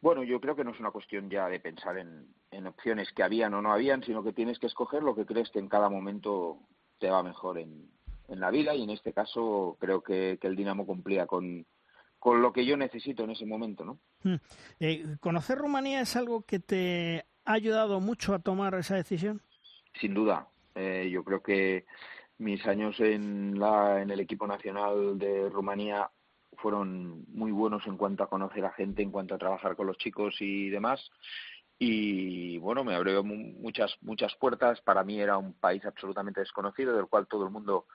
Bueno, 0.00 0.22
yo 0.22 0.40
creo 0.40 0.54
que 0.54 0.62
no 0.62 0.70
es 0.70 0.78
una 0.78 0.92
cuestión 0.92 1.28
ya 1.28 1.48
de 1.48 1.58
pensar 1.58 1.98
en, 1.98 2.66
opciones 2.68 3.12
que 3.12 3.24
habían 3.24 3.52
o 3.54 3.62
no 3.62 3.72
habían, 3.72 4.04
sino 4.04 4.22
que 4.22 4.32
tienes 4.32 4.60
que 4.60 4.68
escoger 4.68 5.02
lo 5.02 5.16
que 5.16 5.26
crees 5.26 5.50
que 5.50 5.58
en 5.58 5.68
cada 5.68 5.88
momento 5.88 6.60
te 7.00 7.10
va 7.10 7.24
mejor 7.24 7.58
en, 7.58 7.90
la 8.28 8.50
vida 8.50 8.74
y 8.74 8.82
en 8.82 8.90
este 8.90 9.12
caso 9.12 9.76
creo 9.80 10.02
que, 10.02 10.38
el 10.40 10.56
Dinamo 10.56 10.86
cumplía 10.86 11.26
con, 11.26 11.66
con 12.18 12.42
lo 12.42 12.52
que 12.52 12.64
yo 12.64 12.76
necesito 12.76 13.24
en 13.24 13.30
ese 13.30 13.46
momento, 13.46 13.84
¿no? 13.84 13.98
Hmm. 14.22 14.36
Eh, 14.80 15.16
¿Conocer 15.20 15.58
Rumanía 15.58 16.00
es 16.00 16.16
algo 16.16 16.42
que 16.42 16.58
te 16.58 17.26
ha 17.44 17.52
ayudado 17.52 18.00
mucho 18.00 18.34
a 18.34 18.38
tomar 18.38 18.74
esa 18.74 18.96
decisión? 18.96 19.42
Sin 20.00 20.14
duda. 20.14 20.48
Eh, 20.74 21.08
yo 21.12 21.22
creo 21.22 21.42
que 21.42 21.86
mis 22.38 22.66
años 22.66 22.98
en, 23.00 23.58
la, 23.58 24.02
en 24.02 24.10
el 24.10 24.20
equipo 24.20 24.46
nacional 24.46 25.18
de 25.18 25.48
Rumanía 25.48 26.10
fueron 26.56 27.24
muy 27.28 27.52
buenos 27.52 27.86
en 27.86 27.96
cuanto 27.96 28.24
a 28.24 28.28
conocer 28.28 28.64
a 28.64 28.72
gente, 28.72 29.02
en 29.02 29.10
cuanto 29.10 29.34
a 29.34 29.38
trabajar 29.38 29.76
con 29.76 29.86
los 29.86 29.98
chicos 29.98 30.36
y 30.40 30.70
demás. 30.70 31.10
Y 31.78 32.58
bueno, 32.58 32.84
me 32.84 32.94
abrió 32.94 33.24
muchas 33.24 33.96
muchas 34.00 34.34
puertas. 34.36 34.80
Para 34.80 35.04
mí 35.04 35.20
era 35.20 35.36
un 35.36 35.54
país 35.54 35.84
absolutamente 35.84 36.40
desconocido, 36.40 36.96
del 36.96 37.06
cual 37.06 37.26
todo 37.26 37.44
el 37.44 37.50
mundo, 37.50 37.86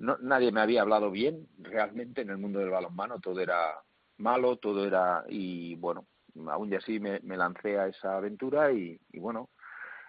no, 0.00 0.16
nadie 0.18 0.50
me 0.50 0.62
había 0.62 0.82
hablado 0.82 1.10
bien 1.10 1.46
realmente 1.58 2.22
en 2.22 2.30
el 2.30 2.38
mundo 2.38 2.58
del 2.58 2.70
balonmano. 2.70 3.20
Todo 3.20 3.38
era 3.40 3.76
malo, 4.16 4.56
todo 4.56 4.86
era 4.86 5.24
y 5.28 5.74
bueno, 5.76 6.06
aún 6.48 6.72
y 6.72 6.76
así 6.76 6.98
me, 6.98 7.20
lancé 7.22 7.78
a 7.78 7.86
esa 7.86 8.16
aventura 8.16 8.72
y, 8.72 8.98
bueno, 9.14 9.50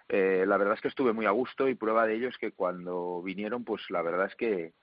eh, 0.08 0.45
la 0.47 0.58
verdad 0.58 0.75
es 0.75 0.82
que 0.82 0.88
estuve 0.88 1.13
muy 1.13 1.25
a 1.25 1.32
gusto 1.32 1.67
y 1.67 1.75
prueba 1.75 2.08
de 2.08 2.15
ello 2.15 2.30
es 2.30 2.38
que 2.38 2.54
cuando 2.54 3.21
vinieron, 3.21 3.65
pues 3.65 3.82
la 3.89 4.01
verdad 4.01 4.27
es 4.27 4.36
que 4.36 4.73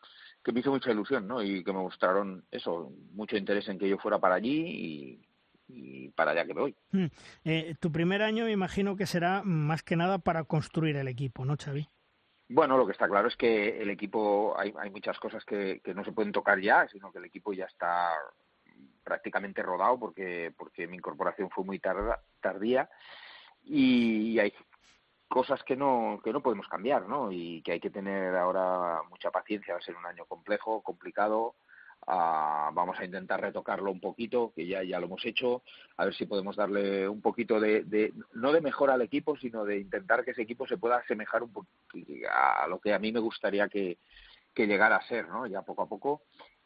que 0.44 0.52
me 0.52 0.60
hizo 0.60 0.70
mucha 0.70 0.92
ilusión, 0.92 1.26
¿no? 1.26 1.42
Y 1.42 1.64
que 1.64 1.72
me 1.72 1.80
mostraron 1.80 2.44
eso, 2.50 2.92
mucho 3.12 3.36
interés 3.36 3.68
en 3.68 3.78
que 3.78 3.88
yo 3.88 3.98
fuera 3.98 4.18
para 4.18 4.36
allí 4.36 5.18
y, 5.68 6.08
para 6.14 6.30
allá 6.30 6.46
que 6.46 6.54
me 6.54 6.60
voy. 6.60 6.74
Hmm. 6.92 7.06
Eh, 7.44 7.74
tu 7.80 7.92
primer 7.92 8.22
año 8.22 8.48
imagino 8.48 8.96
que 8.96 9.04
será 9.04 9.42
más 9.42 9.82
que 9.82 9.96
nada 9.96 10.18
para 10.18 10.44
construir 10.44 10.96
el 10.96 11.08
equipo, 11.08 11.44
¿no, 11.44 11.56
Xavi? 11.56 11.88
Bueno, 12.48 12.78
lo 12.78 12.86
que 12.86 12.92
está 12.92 13.08
claro 13.08 13.28
es 13.28 13.36
que 13.36 13.82
el 13.82 13.90
equipo, 13.90 14.54
hay, 14.58 14.72
hay 14.78 14.90
muchas 14.90 15.18
cosas 15.18 15.44
que, 15.44 15.80
que 15.84 15.94
no 15.94 16.04
se 16.04 16.12
pueden 16.12 16.32
tocar 16.32 16.60
ya, 16.60 16.88
sino 16.88 17.12
que 17.12 17.18
el 17.18 17.26
equipo 17.26 17.52
ya 17.52 17.66
está 17.66 18.14
prácticamente 19.04 19.62
rodado 19.62 19.98
porque, 19.98 20.52
porque 20.56 20.86
mi 20.86 20.96
incorporación 20.96 21.50
fue 21.50 21.64
muy 21.64 21.78
tarda, 21.78 22.22
tardía 22.40 22.88
y 23.62 24.38
hay 24.38 24.52
cosas 25.28 25.62
que 25.62 25.76
no, 25.76 26.20
que 26.24 26.32
no 26.32 26.42
podemos 26.42 26.68
cambiar, 26.68 27.06
¿no? 27.06 27.30
Y 27.30 27.62
que 27.62 27.72
hay 27.72 27.80
que 27.80 27.90
tener 27.90 28.34
ahora 28.34 29.02
mucha 29.10 29.30
paciencia, 29.30 29.74
va 29.74 29.78
a 29.78 29.82
ser 29.82 29.96
un 29.96 30.06
año 30.06 30.24
complejo, 30.26 30.82
complicado. 30.82 31.54
Vamos 32.10 32.98
a 32.98 33.04
intentar 33.04 33.40
retocarlo 33.40 33.90
un 33.90 34.00
poquito, 34.00 34.52
que 34.54 34.66
ya, 34.66 34.82
ya 34.82 34.98
lo 34.98 35.06
hemos 35.06 35.24
hecho, 35.26 35.62
a 35.98 36.06
ver 36.06 36.14
si 36.14 36.24
podemos 36.24 36.56
darle 36.56 37.06
un 37.06 37.20
poquito 37.20 37.60
de, 37.60 37.84
de, 37.84 38.14
no 38.32 38.50
de 38.52 38.62
mejora 38.62 38.94
al 38.94 39.02
equipo, 39.02 39.36
sino 39.36 39.64
de 39.64 39.78
intentar 39.78 40.24
que 40.24 40.30
ese 40.30 40.42
equipo 40.42 40.66
se 40.66 40.78
pueda 40.78 40.96
asemejar 40.96 41.42
un 41.42 41.52
a 42.32 42.66
lo 42.66 42.78
que 42.80 42.94
a 42.94 42.98
mí 42.98 43.12
me 43.12 43.20
gustaría 43.20 43.68
que, 43.68 43.98
que 44.54 44.66
llegara 44.66 44.96
a 44.96 45.06
ser, 45.06 45.28
¿no? 45.28 45.46
Ya 45.46 45.62
poco 45.62 45.82
a 45.82 45.88
poco. 45.88 46.22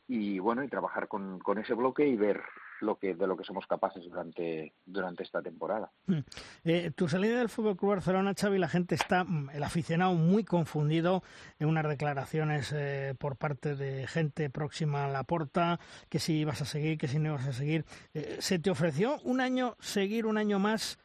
Y 0.07 0.39
bueno, 0.39 0.63
y 0.63 0.69
trabajar 0.69 1.09
con, 1.09 1.41
con 1.41 1.59
ese 1.59 1.75
bloque 1.75 2.07
y 2.07 2.17
ver, 2.17 2.43
lo 2.83 2.97
que 2.97 3.15
de 3.15 3.27
lo 3.27 3.37
que 3.37 3.45
somos 3.45 3.67
capaces 3.67 4.05
durante 4.05 4.75
durante 4.85 5.23
esta 5.23 5.41
temporada. 5.41 5.91
Mm. 6.07 6.19
Eh, 6.65 6.91
tu 6.95 7.09
salida 7.09 7.39
del 7.39 7.49
Fútbol 7.49 7.77
Club 7.77 7.93
Barcelona, 7.93 8.35
Xavi, 8.39 8.59
la 8.59 8.69
gente 8.69 8.95
está 8.95 9.25
mm, 9.25 9.51
el 9.55 9.63
aficionado 9.63 10.15
muy 10.15 10.45
confundido 10.45 11.23
en 11.59 11.69
unas 11.69 11.89
declaraciones 11.89 12.73
eh, 12.75 13.15
por 13.19 13.37
parte 13.37 13.75
de 13.77 14.07
gente 14.07 14.51
próxima 14.51 15.07
a 15.07 15.09
la 15.09 15.25
porta 15.25 15.81
que 16.09 16.19
si 16.19 16.35
ibas 16.35 16.61
a 16.63 16.65
seguir, 16.65 16.99
que 16.99 17.09
si 17.09 17.19
no 17.19 17.31
ibas 17.31 17.47
a 17.47 17.53
seguir. 17.53 17.85
Eh, 18.15 18.37
¿Se 18.41 18.59
te 18.59 18.71
ofreció 18.71 19.19
un 19.23 19.41
año 19.41 19.77
seguir 19.81 20.27
un 20.27 20.39
año 20.39 20.59
más? 20.59 20.99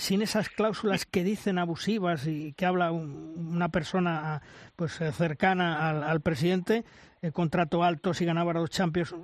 sin 0.00 0.22
esas 0.22 0.48
cláusulas 0.48 1.06
que 1.06 1.22
dicen 1.22 1.56
abusivas 1.56 2.26
y 2.26 2.52
que 2.54 2.66
habla 2.66 2.90
una 2.90 3.68
persona 3.68 4.42
pues 4.74 4.94
cercana 5.12 5.88
al, 5.88 6.02
al 6.02 6.20
presidente, 6.20 6.84
contrato 7.32 7.84
alto 7.84 8.12
si 8.12 8.24
ganaba 8.24 8.52
los 8.54 8.70
Champions. 8.70 9.14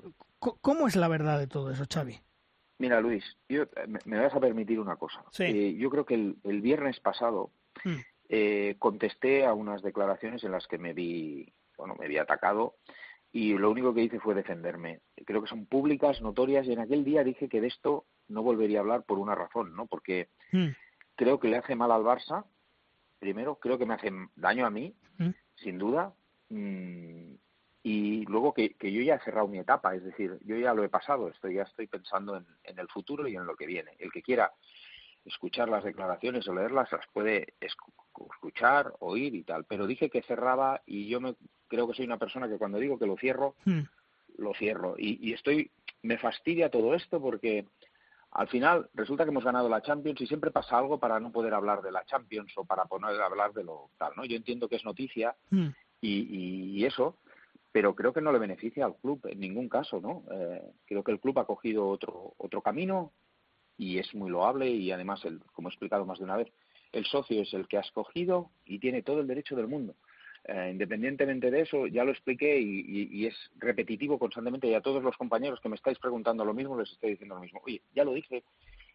¿Cómo 0.61 0.87
es 0.87 0.96
la 0.96 1.09
verdad 1.09 1.38
de 1.38 1.46
todo 1.46 1.70
eso, 1.70 1.85
Xavi? 1.92 2.20
Mira, 2.78 3.00
Luis, 3.00 3.24
yo, 3.48 3.64
me, 4.04 4.18
vas 4.18 4.35
a 4.35 4.40
permitir 4.40 4.80
una 4.80 4.96
cosa. 4.96 5.24
Eh, 5.38 5.74
yo 5.78 5.90
creo 5.90 6.04
que 6.04 6.14
el, 6.14 6.61
viernes 6.61 7.00
pasado 7.00 7.50
hmm. 7.85 7.96
eh, 8.28 8.76
contesté 8.78 9.46
a 9.46 9.54
unas 9.54 9.83
declaraciones 9.83 10.42
en 10.44 10.52
las 10.52 10.66
que 10.66 10.78
me 10.78 10.92
vi, 10.92 11.52
bueno, 11.78 11.94
me 11.98 12.09
vi 12.09 12.18
atacado 12.18 12.76
y 13.33 13.54
lo 13.54 13.70
único 13.70 13.94
que 13.94 14.02
hice 14.02 14.20
fue 14.20 14.35
defenderme. 14.35 15.00
Creo 15.24 15.42
que 15.42 15.48
son 15.48 15.66
públicas, 15.66 16.20
notorias 16.20 16.66
y 16.66 16.72
en 16.72 16.80
aquel 16.80 17.04
día 17.04 17.24
dije 17.24 17.48
que 17.48 17.61
de 17.61 17.68
esto 17.68 18.07
no 18.28 18.42
volvería 18.42 18.78
a 18.78 18.83
hablar 18.83 19.04
por 19.04 19.18
una 19.18 19.35
razón, 19.35 19.74
¿no? 19.74 19.87
Porque 19.87 20.28
hmm. 20.52 20.68
creo 21.14 21.38
que 21.38 21.48
le 21.48 21.59
hace 21.59 21.76
mal 21.76 21.92
al 21.92 22.02
Barça, 22.02 22.44
primero, 23.24 23.57
creo 23.57 23.78
que 23.78 23.87
me 23.87 23.94
hace 23.94 24.11
daño 24.37 24.66
a 24.66 24.70
mí, 24.70 24.94
mm. 25.16 25.30
sin 25.54 25.78
duda, 25.78 26.12
mm, 26.50 27.35
y 27.85 28.25
luego 28.25 28.53
que, 28.53 28.75
yo 28.81 29.03
ya 29.03 29.16
he 29.16 29.20
cerrado 29.20 29.47
mi 29.47 29.59
etapa, 29.59 29.94
es 29.94 30.03
decir, 30.03 30.37
yo 30.44 30.57
ya 30.57 30.75
lo 30.75 30.83
he 30.83 30.88
pasado, 30.88 31.29
estoy, 31.29 31.55
ya 31.55 31.62
estoy 31.62 31.87
pensando 31.87 32.37
en, 32.37 32.47
en 32.64 32.79
el 32.81 32.88
futuro 32.88 33.29
y 33.29 33.37
en 33.37 33.47
lo 33.47 33.55
que 33.55 33.66
viene. 33.66 33.92
El 33.99 34.11
que 34.11 34.23
quiera 34.23 34.51
escuchar 35.25 35.68
las 35.68 35.85
declaraciones 35.85 36.47
o 36.49 36.55
leerlas 36.55 36.90
las 36.92 37.07
puede 37.12 37.55
escuchar, 37.61 38.94
oír 39.01 39.35
y 39.35 39.42
tal. 39.42 39.64
Pero 39.64 39.87
dije 39.87 40.11
que 40.11 40.23
cerraba 40.23 40.83
y 40.87 41.09
yo 41.09 41.20
me 41.20 41.35
creo 41.68 41.88
que 41.88 41.94
soy 41.94 42.05
una 42.05 42.18
persona 42.18 42.49
que 42.49 42.59
cuando 42.59 42.79
digo 42.79 42.99
que 42.99 43.07
lo 43.07 43.16
cierro, 43.16 43.57
hmm. 43.64 43.81
lo 44.38 44.55
cierro. 44.55 44.94
Y, 44.99 45.33
estoy, 45.33 45.70
me 46.03 46.18
fastidia 46.18 46.70
todo 46.70 46.94
esto 46.94 47.20
porque 47.20 47.66
al 48.33 48.49
final 48.49 48.88
resulta 48.94 49.25
que 49.25 49.31
hemos 49.31 49.44
ganado 49.44 49.68
la 49.68 49.83
Champions 49.83 50.20
y 50.20 50.27
siempre 50.27 50.51
pasa 50.51 50.79
algo 50.79 50.99
para 50.99 51.20
no 51.20 51.33
poder 51.33 51.55
hablar 51.55 51.83
de 51.83 51.92
la 51.92 52.05
Champions 52.05 52.53
o 52.57 52.64
para 52.64 52.85
poder 52.85 53.20
hablar 53.20 53.53
de 53.53 53.64
lo 53.64 53.90
tal, 53.99 54.12
¿no? 54.16 54.25
Yo 54.25 54.37
entiendo 54.37 54.68
que 54.68 54.77
es 54.77 54.85
noticia 54.85 55.35
hmm. 55.51 55.68
y, 56.01 56.79
y, 56.79 56.85
eso, 56.85 57.18
pero 57.74 57.96
creo 57.96 58.12
que 58.12 58.20
no 58.20 58.30
le 58.30 58.38
beneficia 58.38 58.84
al 58.84 58.94
club 58.94 59.26
en 59.26 59.40
ningún 59.40 59.68
caso, 59.68 60.00
¿no? 60.00 60.22
Eh, 60.30 60.62
creo 60.87 61.02
que 61.02 61.10
el 61.10 61.18
club 61.18 61.40
ha 61.40 61.44
cogido 61.44 61.88
otro 61.88 62.34
otro 62.37 62.62
camino 62.62 63.10
y 63.76 63.98
es 63.98 64.14
muy 64.14 64.30
loable 64.30 64.70
y 64.70 64.92
además, 64.92 65.24
el, 65.24 65.40
como 65.52 65.66
he 65.66 65.72
explicado 65.72 66.06
más 66.06 66.18
de 66.18 66.24
una 66.24 66.37
vez, 66.37 66.52
el 66.92 67.04
socio 67.04 67.42
es 67.42 67.52
el 67.52 67.66
que 67.66 67.76
ha 67.76 67.80
escogido 67.80 68.52
y 68.64 68.78
tiene 68.78 69.02
todo 69.02 69.18
el 69.18 69.26
derecho 69.26 69.56
del 69.56 69.66
mundo. 69.66 69.96
Eh, 70.44 70.68
independientemente 70.70 71.50
de 71.50 71.62
eso, 71.62 71.88
ya 71.88 72.04
lo 72.04 72.12
expliqué 72.12 72.60
y, 72.60 73.26
es 73.26 73.34
repetitivo 73.56 74.20
constantemente 74.20 74.68
y 74.68 74.74
a 74.74 74.80
todos 74.80 75.02
los 75.02 75.16
compañeros 75.16 75.58
que 75.60 75.68
me 75.68 75.74
estáis 75.74 75.98
preguntando 75.98 76.44
lo 76.44 76.54
mismo 76.54 76.78
les 76.78 76.92
estoy 76.92 77.10
diciendo 77.10 77.34
lo 77.34 77.40
mismo. 77.40 77.60
Oye, 77.66 77.82
ya 77.92 78.04
lo 78.04 78.14
dije 78.14 78.44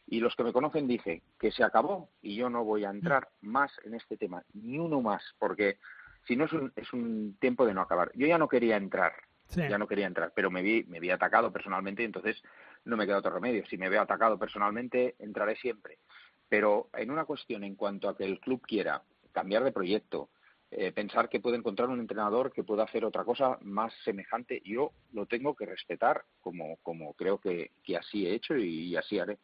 y 0.08 0.22
los 0.22 0.38
que 0.38 0.46
me 0.46 0.54
conocen 0.54 0.88
dije 0.88 1.22
que 1.38 1.52
se 1.52 1.66
acabó 1.66 2.12
y 2.22 2.38
yo 2.38 2.50
no 2.50 2.64
voy 2.64 2.86
a 2.86 2.92
entrar 2.92 3.28
más 3.42 3.74
en 3.84 3.96
este 3.96 4.16
tema, 4.16 4.42
ni 4.54 4.80
uno 4.80 5.02
más, 5.02 5.22
porque 5.38 5.80
si 6.26 6.36
no 6.36 6.46
es 6.46 6.54
un, 6.54 6.72
es 6.76 6.92
un 6.94 7.38
tiempo 7.40 7.66
de 7.66 7.74
no 7.74 7.82
acabar. 7.82 8.12
Yo 8.16 8.28
ya 8.28 8.38
no 8.38 8.48
quería 8.48 8.78
entrar, 8.78 9.14
ya 9.56 9.78
no 9.78 9.88
quería 9.88 10.08
entrar, 10.08 10.32
pero 10.36 10.52
me 10.52 10.62
vi, 10.62 10.84
me 10.84 11.00
vi 11.00 11.10
atacado 11.10 11.52
personalmente 11.52 12.04
y 12.04 12.06
entonces 12.06 12.42
no 12.86 12.98
me 12.98 13.06
queda 13.06 13.18
otro 13.18 13.32
remedio. 13.32 13.66
Si 13.68 13.78
me 13.78 13.90
veo 13.90 14.02
atacado 14.02 14.38
personalmente, 14.38 15.16
entraré 15.20 15.56
siempre. 15.56 16.00
Pero 16.48 16.90
en 16.94 17.12
una 17.12 17.26
cuestión 17.26 17.64
en 17.64 17.76
cuanto 17.76 18.10
a 18.10 18.18
que 18.18 18.26
el 18.26 18.40
club 18.40 18.62
quiera 18.62 19.04
cambiar 19.32 19.64
de 19.64 19.72
proyecto, 19.72 20.30
eh, 20.72 20.92
pensar 20.92 21.30
que 21.30 21.40
puede 21.40 21.58
encontrar 21.58 21.90
un 21.90 22.00
entrenador 22.00 22.52
que 22.52 22.64
pueda 22.64 22.84
hacer 22.84 23.04
otra 23.04 23.24
cosa 23.24 23.58
más 23.62 23.92
semejante, 24.04 24.62
yo 24.64 24.92
lo 25.14 25.26
tengo 25.26 25.56
que 25.56 25.66
respetar 25.66 26.26
como, 26.40 26.78
como 26.84 27.14
creo 27.16 27.40
que, 27.40 27.72
que 27.84 27.98
así 27.98 28.28
he 28.28 28.36
hecho 28.36 28.56
y 28.56 28.96
así 28.96 29.18
haré. 29.18 29.40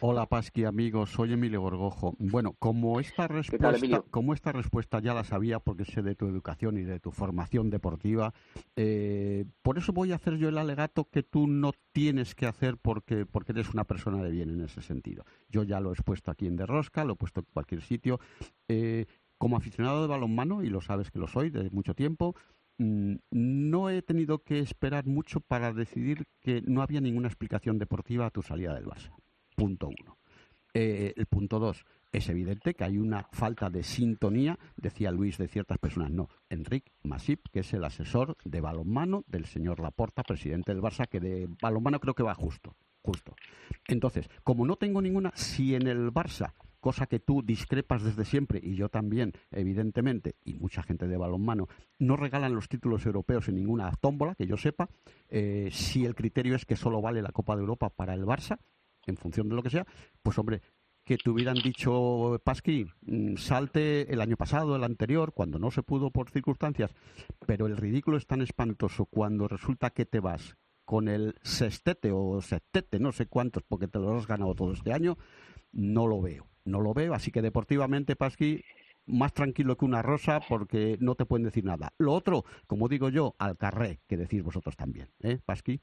Hola 0.00 0.26
Pasqui, 0.26 0.64
amigos, 0.64 1.10
soy 1.10 1.32
Emilio 1.32 1.60
Gorgojo. 1.60 2.14
Bueno, 2.18 2.54
como 2.58 3.00
esta 3.00 3.28
respuesta, 3.28 4.02
como 4.10 4.34
esta 4.34 4.52
respuesta 4.52 5.00
ya 5.00 5.14
la 5.14 5.24
sabía 5.24 5.60
porque 5.60 5.84
sé 5.84 6.02
de 6.02 6.14
tu 6.14 6.26
educación 6.26 6.78
y 6.78 6.82
de 6.82 7.00
tu 7.00 7.12
formación 7.12 7.70
deportiva, 7.70 8.34
eh, 8.76 9.44
por 9.62 9.78
eso 9.78 9.92
voy 9.92 10.12
a 10.12 10.16
hacer 10.16 10.36
yo 10.36 10.48
el 10.48 10.58
alegato 10.58 11.08
que 11.10 11.22
tú 11.22 11.46
no 11.46 11.72
tienes 11.92 12.34
que 12.34 12.46
hacer 12.46 12.76
porque, 12.76 13.26
porque 13.26 13.52
eres 13.52 13.72
una 13.72 13.84
persona 13.84 14.22
de 14.22 14.30
bien 14.30 14.50
en 14.50 14.62
ese 14.62 14.82
sentido. 14.82 15.24
Yo 15.48 15.62
ya 15.62 15.80
lo 15.80 15.90
he 15.90 15.94
expuesto 15.94 16.30
aquí 16.30 16.46
en 16.46 16.56
Derrosca, 16.56 17.04
lo 17.04 17.14
he 17.14 17.16
puesto 17.16 17.40
en 17.40 17.46
cualquier 17.52 17.82
sitio. 17.82 18.20
Eh, 18.68 19.06
como 19.38 19.56
aficionado 19.56 20.02
de 20.02 20.08
balonmano, 20.08 20.62
y 20.62 20.68
lo 20.68 20.80
sabes 20.80 21.10
que 21.10 21.18
lo 21.18 21.26
soy 21.26 21.50
desde 21.50 21.70
mucho 21.70 21.94
tiempo, 21.94 22.36
mm, 22.78 23.14
no 23.32 23.90
he 23.90 24.00
tenido 24.02 24.38
que 24.44 24.60
esperar 24.60 25.06
mucho 25.06 25.40
para 25.40 25.72
decidir 25.72 26.26
que 26.40 26.62
no 26.62 26.80
había 26.80 27.00
ninguna 27.00 27.26
explicación 27.26 27.78
deportiva 27.78 28.26
a 28.26 28.30
tu 28.30 28.42
salida 28.42 28.72
del 28.74 28.86
Barça 28.86 29.12
punto 29.54 29.88
uno. 29.88 30.18
Eh, 30.74 31.12
el 31.16 31.26
punto 31.26 31.58
dos, 31.58 31.84
es 32.12 32.28
evidente 32.28 32.74
que 32.74 32.84
hay 32.84 32.98
una 32.98 33.26
falta 33.32 33.70
de 33.70 33.82
sintonía, 33.82 34.58
decía 34.76 35.10
Luis, 35.10 35.38
de 35.38 35.48
ciertas 35.48 35.78
personas. 35.78 36.10
No, 36.10 36.28
Enrique 36.50 36.92
Masip, 37.02 37.48
que 37.50 37.60
es 37.60 37.72
el 37.72 37.84
asesor 37.84 38.36
de 38.44 38.60
balonmano 38.60 39.24
del 39.26 39.46
señor 39.46 39.80
Laporta, 39.80 40.22
presidente 40.22 40.72
del 40.72 40.82
Barça, 40.82 41.08
que 41.08 41.20
de 41.20 41.48
balonmano 41.60 42.00
creo 42.00 42.14
que 42.14 42.22
va 42.22 42.34
justo, 42.34 42.76
justo. 43.02 43.34
Entonces, 43.88 44.28
como 44.44 44.66
no 44.66 44.76
tengo 44.76 45.00
ninguna, 45.00 45.32
si 45.34 45.74
en 45.74 45.86
el 45.86 46.12
Barça, 46.12 46.52
cosa 46.80 47.06
que 47.06 47.18
tú 47.18 47.42
discrepas 47.42 48.02
desde 48.02 48.26
siempre, 48.26 48.60
y 48.62 48.74
yo 48.74 48.90
también, 48.90 49.32
evidentemente, 49.50 50.36
y 50.44 50.54
mucha 50.54 50.82
gente 50.82 51.06
de 51.06 51.16
balonmano, 51.16 51.68
no 51.98 52.16
regalan 52.16 52.54
los 52.54 52.68
títulos 52.68 53.06
europeos 53.06 53.48
en 53.48 53.54
ninguna 53.54 53.90
tómbola, 53.92 54.34
que 54.34 54.46
yo 54.46 54.58
sepa, 54.58 54.90
eh, 55.30 55.70
si 55.72 56.04
el 56.04 56.14
criterio 56.14 56.56
es 56.56 56.66
que 56.66 56.76
solo 56.76 57.00
vale 57.00 57.22
la 57.22 57.32
Copa 57.32 57.56
de 57.56 57.62
Europa 57.62 57.88
para 57.88 58.12
el 58.12 58.26
Barça, 58.26 58.58
en 59.06 59.16
función 59.16 59.48
de 59.48 59.56
lo 59.56 59.62
que 59.62 59.70
sea, 59.70 59.86
pues 60.22 60.38
hombre, 60.38 60.62
que 61.04 61.18
te 61.18 61.30
hubieran 61.30 61.56
dicho, 61.56 62.40
Pasqui, 62.44 62.86
mm, 63.02 63.36
salte 63.36 64.12
el 64.12 64.20
año 64.20 64.36
pasado, 64.36 64.76
el 64.76 64.84
anterior, 64.84 65.32
cuando 65.32 65.58
no 65.58 65.70
se 65.70 65.82
pudo 65.82 66.10
por 66.10 66.30
circunstancias, 66.30 66.94
pero 67.46 67.66
el 67.66 67.76
ridículo 67.76 68.16
es 68.16 68.26
tan 68.26 68.40
espantoso 68.40 69.06
cuando 69.06 69.48
resulta 69.48 69.90
que 69.90 70.06
te 70.06 70.20
vas 70.20 70.56
con 70.84 71.08
el 71.08 71.34
sextete 71.42 72.10
o 72.12 72.40
sextete, 72.40 73.00
no 73.00 73.12
sé 73.12 73.26
cuántos, 73.26 73.62
porque 73.62 73.88
te 73.88 73.98
lo 73.98 74.16
has 74.16 74.26
ganado 74.26 74.54
todo 74.54 74.72
este 74.72 74.92
año, 74.92 75.16
no 75.72 76.06
lo 76.06 76.20
veo, 76.20 76.48
no 76.64 76.80
lo 76.80 76.94
veo, 76.94 77.14
así 77.14 77.30
que 77.30 77.42
deportivamente, 77.42 78.14
Pasqui, 78.14 78.62
más 79.06 79.32
tranquilo 79.32 79.76
que 79.76 79.84
una 79.84 80.02
rosa 80.02 80.40
porque 80.48 80.96
no 81.00 81.14
te 81.14 81.26
pueden 81.26 81.44
decir 81.44 81.64
nada. 81.64 81.92
Lo 81.98 82.12
otro, 82.12 82.44
como 82.66 82.88
digo 82.88 83.08
yo, 83.08 83.34
al 83.38 83.56
carré, 83.56 84.00
que 84.06 84.16
decís 84.16 84.42
vosotros 84.42 84.76
también, 84.76 85.10
¿eh, 85.20 85.38
Pasqui? 85.44 85.80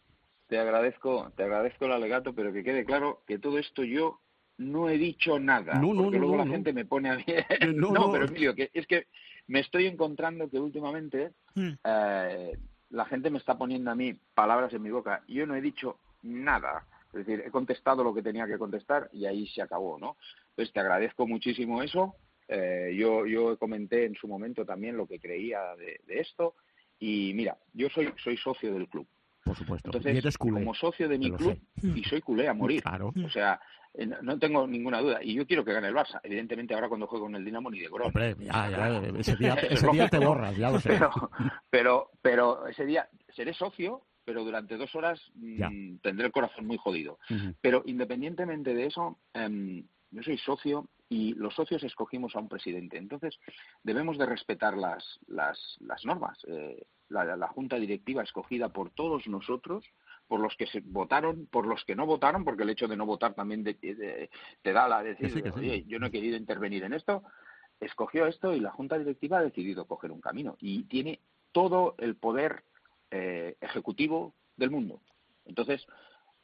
Te 0.50 0.58
agradezco, 0.58 1.32
te 1.38 1.44
agradezco 1.44 1.86
el 1.86 1.92
alegato, 1.92 2.34
pero 2.34 2.52
que 2.52 2.64
quede 2.64 2.84
claro 2.84 3.22
que 3.28 3.38
todo 3.38 3.60
esto 3.60 3.84
yo 3.84 4.20
no 4.58 4.90
he 4.90 4.98
dicho 4.98 5.40
nada, 5.40 5.76
no, 5.76 5.94
porque 5.94 6.18
luego 6.18 6.36
la 6.36 6.48
gente 6.48 6.74
me 6.74 6.86
pone 6.86 7.10
a 7.10 7.16
bien. 7.16 7.46
No, 7.78 8.12
pero 8.12 8.26
Emilio, 8.26 8.56
que 8.56 8.72
es 8.74 8.88
que 8.88 9.06
me 9.48 9.60
estoy 9.60 9.86
encontrando 9.86 10.50
que 10.50 10.60
últimamente 10.60 11.32
hmm. 11.54 11.70
eh, 11.84 12.58
la 12.90 13.06
gente 13.06 13.30
me 13.30 13.38
está 13.38 13.58
poniendo 13.58 13.92
a 13.92 13.96
mí 13.96 14.20
palabras 14.34 14.74
en 14.74 14.82
mi 14.82 14.90
boca. 14.90 15.24
Yo 15.28 15.46
no 15.46 15.56
he 15.56 15.62
dicho 15.62 16.00
nada. 16.24 16.84
Es 17.14 17.26
decir, 17.26 17.44
he 17.46 17.52
contestado 17.52 18.04
lo 18.04 18.14
que 18.14 18.24
tenía 18.24 18.48
que 18.48 18.58
contestar 18.58 19.08
y 19.14 19.26
ahí 19.26 19.48
se 19.48 19.62
acabó, 19.62 20.00
¿no? 20.00 20.18
Entonces 20.50 20.74
te 20.74 20.80
agradezco 20.80 21.28
muchísimo 21.28 21.84
eso. 21.84 22.16
Eh, 22.48 22.96
yo, 22.98 23.28
yo 23.28 23.58
comenté 23.58 24.06
en 24.06 24.16
su 24.16 24.28
momento 24.28 24.66
también 24.66 24.98
lo 24.98 25.08
que 25.08 25.20
creía 25.20 25.76
de, 25.76 26.02
de 26.08 26.20
esto. 26.20 26.56
Y 27.00 27.34
mira, 27.36 27.58
yo 27.74 27.88
soy, 27.90 28.12
soy 28.18 28.36
socio 28.36 28.74
del 28.74 28.90
club 28.90 29.08
por 29.50 29.58
supuesto. 29.58 29.90
Entonces, 29.92 30.38
como 30.38 30.76
socio 30.76 31.10
de 31.10 31.18
mi 31.18 31.32
club, 31.32 31.60
y 31.82 32.04
soy 32.04 32.22
culé 32.22 32.48
a 32.48 32.54
morir. 32.54 32.84
Claro. 32.84 33.12
O 33.26 33.30
sea, 33.32 33.60
eh, 33.96 34.06
no 34.06 34.38
tengo 34.38 34.68
ninguna 34.68 35.00
duda. 35.02 35.24
Y 35.24 35.34
yo 35.34 35.48
quiero 35.48 35.66
que 35.66 35.74
gane 35.74 35.88
el 35.88 35.96
Barça. 35.96 36.20
Evidentemente, 36.22 36.76
ahora 36.76 36.88
cuando 36.88 37.08
juego 37.08 37.26
con 37.26 37.36
el 37.36 37.44
Dinamo 37.44 37.72
ni 37.72 37.80
de. 37.80 37.88
Hombre, 37.90 38.36
ya, 38.40 38.70
ya, 38.70 39.02
ese 39.18 39.36
día, 39.38 39.54
ese 39.70 39.88
día 39.90 40.08
te 40.08 40.20
borras, 40.20 40.56
ya 40.56 40.70
lo 40.70 40.80
sé. 40.80 41.00
Pero, 41.72 42.12
pero, 42.22 42.68
ese 42.68 42.86
día 42.86 43.10
seré 43.36 43.56
socio, 43.56 44.04
pero 44.24 44.44
durante 44.44 44.78
dos 44.78 44.94
horas 44.94 45.20
mm, 45.34 45.96
tendré 46.04 46.28
el 46.28 46.32
corazón 46.32 46.68
muy 46.68 46.78
jodido. 46.78 47.18
Pero 47.60 47.82
independientemente 47.88 48.76
de 48.76 48.86
eso, 48.86 49.18
em, 49.34 49.84
yo 50.12 50.22
soy 50.22 50.38
socio 50.38 50.88
y 51.10 51.34
los 51.34 51.56
socios 51.56 51.84
escogimos 51.84 52.36
a 52.36 52.40
un 52.40 52.48
presidente. 52.48 52.98
Entonces, 52.98 53.40
debemos 53.84 54.18
de 54.18 54.28
respetar 54.28 54.78
las, 54.78 55.20
las, 55.28 55.58
las 55.80 56.06
normas. 56.06 56.38
Eh, 56.48 56.86
la, 57.10 57.48
junta 57.48 57.78
directiva 57.78 58.22
escogida 58.22 58.70
por 58.70 58.92
todos 58.92 59.28
nosotros, 59.28 59.84
por 60.28 60.40
los 60.40 60.56
que 60.56 60.68
se 60.68 60.82
votaron, 60.82 61.48
por 61.48 61.66
los 61.66 61.84
que 61.86 61.96
no 61.96 62.06
votaron, 62.06 62.46
porque 62.46 62.64
el 62.64 62.70
hecho 62.70 62.88
de 62.88 62.96
no 62.96 63.08
votar 63.08 63.34
también 63.34 63.64
te 63.64 64.74
da 64.74 64.88
la 64.88 65.02
decisión, 65.02 65.52
oye, 65.56 65.84
yo 65.88 65.98
no 65.98 66.08
he 66.08 66.12
querido 66.12 66.38
intervenir 66.38 66.84
en 66.84 66.94
esto, 66.94 67.24
escogió 67.80 68.28
esto 68.28 68.54
y 68.54 68.60
la 68.60 68.72
junta 68.72 69.00
directiva 69.00 69.40
ha 69.40 69.44
decidido 69.44 69.86
coger 69.86 70.12
un 70.12 70.22
camino 70.22 70.56
y 70.60 70.84
tiene 70.84 71.20
todo 71.52 71.96
el 71.98 72.16
poder 72.16 72.64
eh, 73.12 73.56
ejecutivo 73.62 74.36
del 74.56 74.70
mundo. 74.70 75.02
Entonces, 75.46 75.86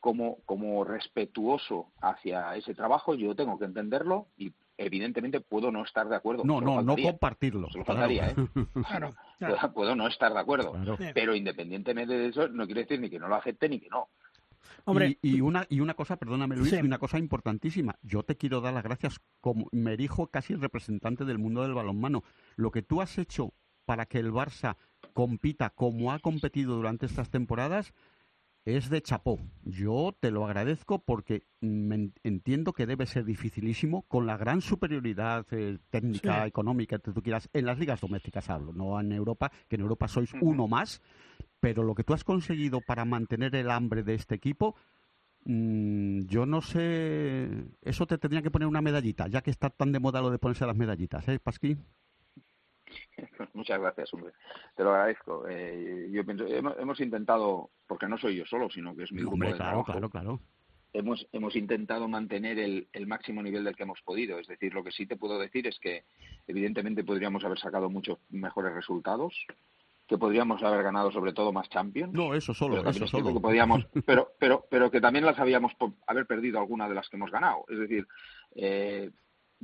como, 0.05 0.37
como 0.45 0.83
respetuoso 0.83 1.87
hacia 1.99 2.55
ese 2.55 2.75
trabajo, 2.75 3.15
yo 3.15 3.35
tengo 3.35 3.57
que 3.57 3.65
entenderlo 3.65 4.27
y 4.37 4.53
evidentemente 4.77 5.41
puedo 5.41 5.71
no 5.71 5.83
estar 5.83 6.07
de 6.07 6.15
acuerdo. 6.15 6.43
No, 6.43 6.61
no, 6.61 6.83
no 6.83 6.95
compartirlo. 6.95 7.69
¿eh? 7.73 8.35
Puedo, 9.73 9.95
no 9.95 10.07
estar 10.07 10.31
de 10.31 10.39
acuerdo. 10.39 10.73
Pero 11.15 11.33
independientemente 11.33 12.13
de 12.13 12.27
eso, 12.27 12.47
no 12.49 12.67
quiere 12.67 12.81
decir 12.81 12.99
ni 12.99 13.09
que 13.09 13.17
no 13.17 13.27
lo 13.27 13.33
acepte 13.33 13.67
ni 13.67 13.79
que 13.79 13.89
no. 13.89 14.09
Hombre. 14.83 15.17
Y, 15.23 15.41
una, 15.41 15.65
y 15.69 15.79
una 15.79 15.95
cosa, 15.95 16.17
perdóname 16.17 16.55
Luis, 16.55 16.73
y 16.73 16.85
una 16.85 16.99
cosa 16.99 17.17
importantísima. 17.17 17.95
Yo 18.03 18.21
te 18.21 18.35
quiero 18.35 18.61
dar 18.61 18.75
las 18.75 18.83
gracias 18.83 19.19
como 19.41 19.69
me 19.71 19.93
erijo 19.93 20.27
casi 20.27 20.53
el 20.53 20.61
representante 20.61 21.25
del 21.25 21.39
mundo 21.39 21.63
del 21.63 21.73
balonmano. 21.73 22.23
Lo 22.57 22.69
que 22.69 22.83
tú 22.83 23.01
has 23.01 23.17
hecho 23.17 23.53
para 23.85 24.05
que 24.05 24.19
el 24.19 24.31
Barça 24.31 24.77
compita 25.13 25.71
como 25.71 26.11
ha 26.11 26.19
competido 26.19 26.75
durante 26.75 27.07
estas 27.07 27.31
temporadas 27.31 27.91
es 28.65 28.89
de 28.89 29.01
chapó. 29.01 29.39
Yo 29.63 30.15
te 30.19 30.31
lo 30.31 30.45
agradezco 30.45 30.99
porque 30.99 31.47
entiendo 31.61 32.73
que 32.73 32.85
debe 32.85 33.05
ser 33.05 33.23
dificilísimo 33.23 34.01
con 34.03 34.25
la 34.25 34.37
gran 34.37 34.61
superioridad 34.61 35.45
eh, 35.51 35.77
técnica, 35.89 36.45
económica, 36.45 36.99
que 36.99 37.11
tú 37.11 37.21
quieras, 37.21 37.49
en 37.53 37.65
las 37.65 37.79
ligas 37.79 38.01
domésticas 38.01 38.49
hablo, 38.49 38.73
no 38.73 38.99
en 38.99 39.11
Europa, 39.11 39.51
que 39.67 39.75
en 39.75 39.81
Europa 39.81 40.07
sois 40.07 40.33
uno 40.41 40.67
más, 40.67 41.01
pero 41.59 41.83
lo 41.83 41.95
que 41.95 42.03
tú 42.03 42.13
has 42.13 42.23
conseguido 42.23 42.81
para 42.81 43.05
mantener 43.05 43.55
el 43.55 43.69
hambre 43.69 44.03
de 44.03 44.15
este 44.15 44.35
equipo, 44.35 44.75
Mm, 45.45 46.25
yo 46.25 46.47
no 46.47 46.61
sé, 46.61 47.47
eso 47.81 48.07
te 48.07 48.17
tendría 48.17 48.41
que 48.41 48.49
poner 48.49 48.67
una 48.67 48.81
medallita, 48.81 49.27
ya 49.27 49.41
que 49.41 49.51
está 49.51 49.69
tan 49.69 49.91
de 49.91 49.99
moda 49.99 50.21
lo 50.21 50.31
de 50.31 50.39
ponerse 50.39 50.65
las 50.65 50.75
medallitas, 50.75 51.27
¿eh, 51.27 51.39
Pasquín? 51.39 51.85
Muchas 53.53 53.79
gracias, 53.79 54.13
hombre. 54.13 54.33
Te 54.75 54.83
lo 54.83 54.91
agradezco. 54.91 55.47
Eh, 55.47 56.09
yo 56.11 56.25
pienso, 56.25 56.45
hemos, 56.47 56.99
intentado, 56.99 57.71
porque 57.87 58.07
no 58.07 58.17
soy 58.17 58.37
yo 58.37 58.45
solo, 58.45 58.69
sino 58.69 58.95
que 58.95 59.03
es 59.03 59.11
mi 59.11 59.21
grupo 59.21 59.45
de 59.45 59.53
claro, 59.53 59.83
claro, 59.83 60.09
claro. 60.09 60.39
Hemos, 60.93 61.27
hemos 61.33 61.55
intentado 61.57 62.07
mantener 62.07 62.57
el, 62.57 62.87
el, 62.93 63.05
máximo 63.05 63.43
nivel 63.43 63.65
del 63.65 63.75
que 63.75 63.83
hemos 63.83 64.01
podido. 64.01 64.39
Es 64.39 64.47
decir, 64.47 64.73
lo 64.73 64.83
que 64.83 64.91
sí 64.91 65.05
te 65.05 65.17
puedo 65.17 65.37
decir 65.37 65.67
es 65.67 65.77
que, 65.79 66.05
evidentemente, 66.47 67.03
podríamos 67.03 67.43
haber 67.43 67.59
sacado 67.59 67.89
muchos 67.89 68.17
mejores 68.29 68.73
resultados 68.73 69.35
que 70.07 70.17
podríamos 70.17 70.61
haber 70.61 70.83
ganado 70.83 71.11
sobre 71.11 71.33
todo 71.33 71.51
más 71.51 71.69
Champions. 71.69 72.13
No, 72.13 72.33
eso 72.33 72.53
solo, 72.53 72.87
eso 72.87 73.07
solo. 73.07 73.33
Que 73.33 73.39
podíamos, 73.39 73.85
pero, 74.05 74.33
pero, 74.39 74.65
pero 74.69 74.91
que 74.91 75.01
también 75.01 75.25
las 75.25 75.39
habíamos 75.39 75.73
haber 76.07 76.27
perdido 76.27 76.59
alguna 76.59 76.87
de 76.87 76.95
las 76.95 77.09
que 77.09 77.17
hemos 77.17 77.31
ganado. 77.31 77.65
Es 77.67 77.79
decir, 77.79 78.07
eh, 78.55 79.11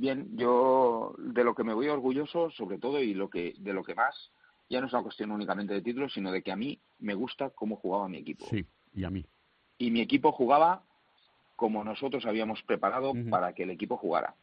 bien, 0.02 0.36
yo 0.36 1.14
de 1.16 1.44
lo 1.44 1.54
que 1.54 1.62
me 1.62 1.72
voy 1.72 1.88
orgulloso, 1.88 2.50
sobre 2.50 2.78
todo, 2.78 3.00
y 3.00 3.14
lo 3.14 3.30
que 3.30 3.54
de 3.58 3.72
lo 3.72 3.84
que 3.84 3.94
más, 3.94 4.32
ya 4.68 4.80
no 4.80 4.88
es 4.88 4.92
una 4.92 5.04
cuestión 5.04 5.30
únicamente 5.30 5.74
de 5.74 5.80
títulos, 5.80 6.12
sino 6.12 6.32
de 6.32 6.42
que 6.42 6.50
a 6.50 6.56
mí 6.56 6.76
me 6.98 7.14
gusta 7.14 7.50
cómo 7.50 7.76
jugaba 7.76 8.08
mi 8.08 8.18
equipo. 8.18 8.44
Sí, 8.50 8.66
y 8.94 9.04
a 9.04 9.10
mí. 9.10 9.24
Y 9.78 9.92
mi 9.92 10.00
equipo 10.00 10.32
jugaba 10.32 10.82
como 11.54 11.84
nosotros 11.84 12.26
habíamos 12.26 12.60
preparado 12.64 13.12
para 13.30 13.52
que 13.52 13.62
el 13.62 13.70
equipo 13.70 13.96
jugara. 13.96 14.34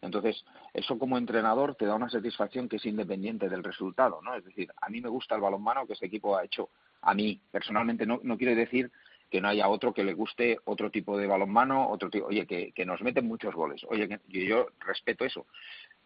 Entonces, 0.00 0.44
eso 0.72 0.96
como 0.96 1.18
entrenador 1.18 1.74
te 1.74 1.86
da 1.86 1.96
una 1.96 2.08
satisfacción 2.08 2.68
que 2.68 2.76
es 2.76 2.86
independiente 2.86 3.48
del 3.48 3.64
resultado, 3.64 4.22
¿no? 4.22 4.36
Es 4.36 4.44
decir, 4.44 4.70
a 4.80 4.88
mí 4.88 5.00
me 5.00 5.08
gusta 5.08 5.34
el 5.34 5.40
balonmano 5.40 5.84
que 5.84 5.94
este 5.94 6.06
equipo 6.06 6.36
ha 6.36 6.44
hecho. 6.44 6.68
A 7.02 7.12
mí, 7.12 7.40
personalmente, 7.50 8.06
no, 8.06 8.20
no 8.22 8.38
quiere 8.38 8.54
decir 8.54 8.92
que 9.30 9.40
no 9.40 9.48
haya 9.48 9.68
otro 9.68 9.92
que 9.92 10.04
le 10.04 10.14
guste 10.14 10.58
otro 10.64 10.90
tipo 10.90 11.16
de 11.16 11.26
balonmano, 11.26 11.90
otro 11.90 12.10
tipo, 12.10 12.26
oye, 12.26 12.46
que, 12.46 12.72
que 12.72 12.86
nos 12.86 13.02
meten 13.02 13.26
muchos 13.26 13.54
goles. 13.54 13.84
Oye, 13.88 14.08
que, 14.08 14.46
yo 14.46 14.68
respeto 14.80 15.24
eso. 15.24 15.46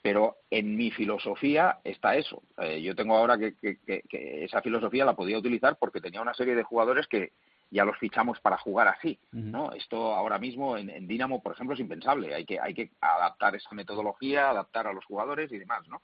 Pero 0.00 0.38
en 0.50 0.76
mi 0.76 0.90
filosofía 0.90 1.78
está 1.84 2.16
eso. 2.16 2.42
Eh, 2.58 2.82
yo 2.82 2.96
tengo 2.96 3.16
ahora 3.16 3.38
que, 3.38 3.54
que, 3.54 4.02
que, 4.08 4.44
esa 4.44 4.60
filosofía 4.60 5.04
la 5.04 5.14
podía 5.14 5.38
utilizar 5.38 5.76
porque 5.78 6.00
tenía 6.00 6.20
una 6.20 6.34
serie 6.34 6.56
de 6.56 6.64
jugadores 6.64 7.06
que, 7.06 7.32
ya 7.72 7.86
los 7.86 7.96
fichamos 7.98 8.38
para 8.40 8.58
jugar 8.58 8.86
así, 8.86 9.18
¿no? 9.32 9.72
Esto 9.72 10.14
ahora 10.14 10.38
mismo 10.38 10.76
en, 10.76 10.90
en 10.90 11.08
Dinamo, 11.08 11.42
por 11.42 11.54
ejemplo, 11.54 11.72
es 11.72 11.80
impensable. 11.80 12.34
Hay 12.34 12.44
que, 12.44 12.60
hay 12.60 12.74
que 12.74 12.90
adaptar 13.00 13.56
esa 13.56 13.74
metodología, 13.74 14.50
adaptar 14.50 14.86
a 14.86 14.92
los 14.92 15.06
jugadores 15.06 15.50
y 15.50 15.58
demás, 15.58 15.88
¿no? 15.88 16.02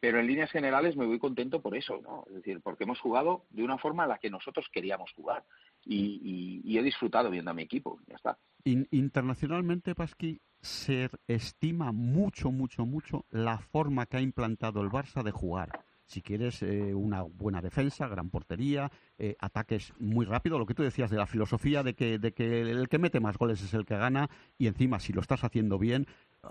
Pero 0.00 0.20
en 0.20 0.26
líneas 0.26 0.50
generales 0.50 0.96
me 0.96 1.06
voy 1.06 1.18
contento 1.18 1.62
por 1.62 1.74
eso, 1.74 1.98
¿no? 2.02 2.24
Es 2.28 2.34
decir, 2.34 2.60
porque 2.62 2.84
hemos 2.84 3.00
jugado 3.00 3.46
de 3.48 3.64
una 3.64 3.78
forma 3.78 4.02
en 4.02 4.10
la 4.10 4.18
que 4.18 4.28
nosotros 4.28 4.68
queríamos 4.70 5.10
jugar 5.12 5.44
y, 5.88 6.78
he 6.78 6.82
disfrutado 6.82 7.30
viendo 7.30 7.50
a 7.50 7.54
mi 7.54 7.62
equipo, 7.62 7.98
ya 8.06 8.16
está. 8.16 8.38
internacionalmente, 8.64 9.94
Pasqui, 9.94 10.40
se 10.60 11.08
estima 11.26 11.92
mucho, 11.92 12.50
mucho, 12.50 12.84
mucho 12.84 13.24
la 13.30 13.58
forma 13.58 14.06
que 14.06 14.18
ha 14.18 14.20
implantado 14.20 14.82
el 14.82 14.90
Barça 14.90 15.22
de 15.22 15.30
jugar 15.30 15.70
si 16.08 16.22
quieres 16.22 16.62
eh, 16.62 16.94
una 16.94 17.22
buena 17.22 17.60
defensa, 17.60 18.08
gran 18.08 18.30
portería, 18.30 18.90
eh, 19.18 19.36
ataques 19.38 19.92
muy 19.98 20.24
rápido, 20.24 20.58
lo 20.58 20.64
que 20.64 20.74
tú 20.74 20.82
decías 20.82 21.10
de 21.10 21.18
la 21.18 21.26
filosofía 21.26 21.82
de 21.82 21.94
que, 21.94 22.18
de 22.18 22.32
que 22.32 22.62
el 22.62 22.88
que 22.88 22.98
mete 22.98 23.20
más 23.20 23.36
goles 23.36 23.62
es 23.62 23.74
el 23.74 23.84
que 23.84 23.96
gana 23.96 24.30
y 24.56 24.68
encima 24.68 25.00
si 25.00 25.12
lo 25.12 25.20
estás 25.20 25.44
haciendo 25.44 25.78
bien, 25.78 26.06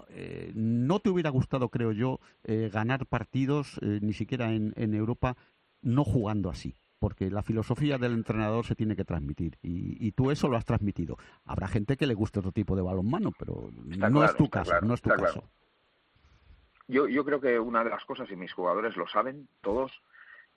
eh, 0.09 0.51
no 0.53 0.99
te 0.99 1.09
hubiera 1.09 1.31
gustado, 1.31 1.69
creo 1.69 1.91
yo, 1.91 2.19
ganar 2.43 3.07
partidos 3.07 3.79
ni 3.81 4.13
siquiera 4.13 4.53
en, 4.53 4.73
en 4.75 4.93
Europa 4.93 5.35
no 5.81 6.03
jugando 6.03 6.49
así 6.49 6.75
porque 6.99 7.29
la 7.29 7.43
filosofía 7.43 7.97
del 7.97 8.13
entrenador 8.13 8.65
se 8.65 8.75
tiene 8.75 8.95
que 8.95 9.05
transmitir 9.05 9.57
y, 9.61 10.11
tú 10.13 10.31
eso 10.31 10.47
lo 10.47 10.57
has 10.57 10.65
transmitido. 10.65 11.17
Habrá 11.45 11.67
gente 11.67 11.97
que 11.97 12.07
le 12.07 12.13
guste 12.13 12.39
otro 12.39 12.51
tipo 12.51 12.75
de 12.75 12.81
balonmano, 12.81 13.31
pero 13.37 13.69
no, 13.71 14.23
es 14.23 14.35
tu 14.35 14.49
caso, 14.49 14.73
no 14.81 14.93
es 14.93 15.01
tu 15.01 15.09
caso. 15.09 15.43
Yo, 16.87 17.07
yo 17.07 17.25
creo 17.25 17.41
que 17.41 17.59
una 17.59 17.83
de 17.83 17.89
las 17.89 18.05
cosas, 18.05 18.31
y 18.31 18.35
mis 18.35 18.53
jugadores 18.53 18.95
lo 18.95 19.07
saben, 19.07 19.47
todos, 19.61 19.91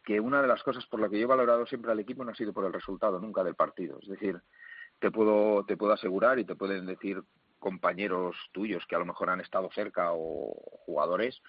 que 0.04 0.20
una 0.20 0.40
de 0.40 0.48
las 0.48 0.62
cosas 0.62 0.86
por 0.86 1.00
la 1.00 1.08
que 1.08 1.18
yo 1.18 1.24
he 1.24 1.26
valorado 1.26 1.66
siempre 1.66 1.90
al 1.90 2.00
equipo 2.00 2.24
no 2.24 2.30
ha 2.30 2.36
sido 2.36 2.52
por 2.52 2.64
el 2.64 2.72
resultado, 2.72 3.18
nunca 3.18 3.42
del 3.42 3.56
partido. 3.56 3.98
Es 4.00 4.08
decir, 4.08 4.40
te 4.98 5.10
puedo, 5.10 5.64
te 5.64 5.76
puedo 5.76 5.92
asegurar 5.92 6.38
y 6.38 6.44
te 6.44 6.54
pueden 6.54 6.86
decir 6.86 7.22
compañeros 7.58 8.36
tuyos 8.52 8.86
que 8.86 8.96
a 8.96 8.98
lo 8.98 9.04
mejor 9.04 9.30
han 9.30 9.40
estado 9.40 9.68
cerca 9.74 10.12
o 10.12 10.54
jugadores 10.86 11.42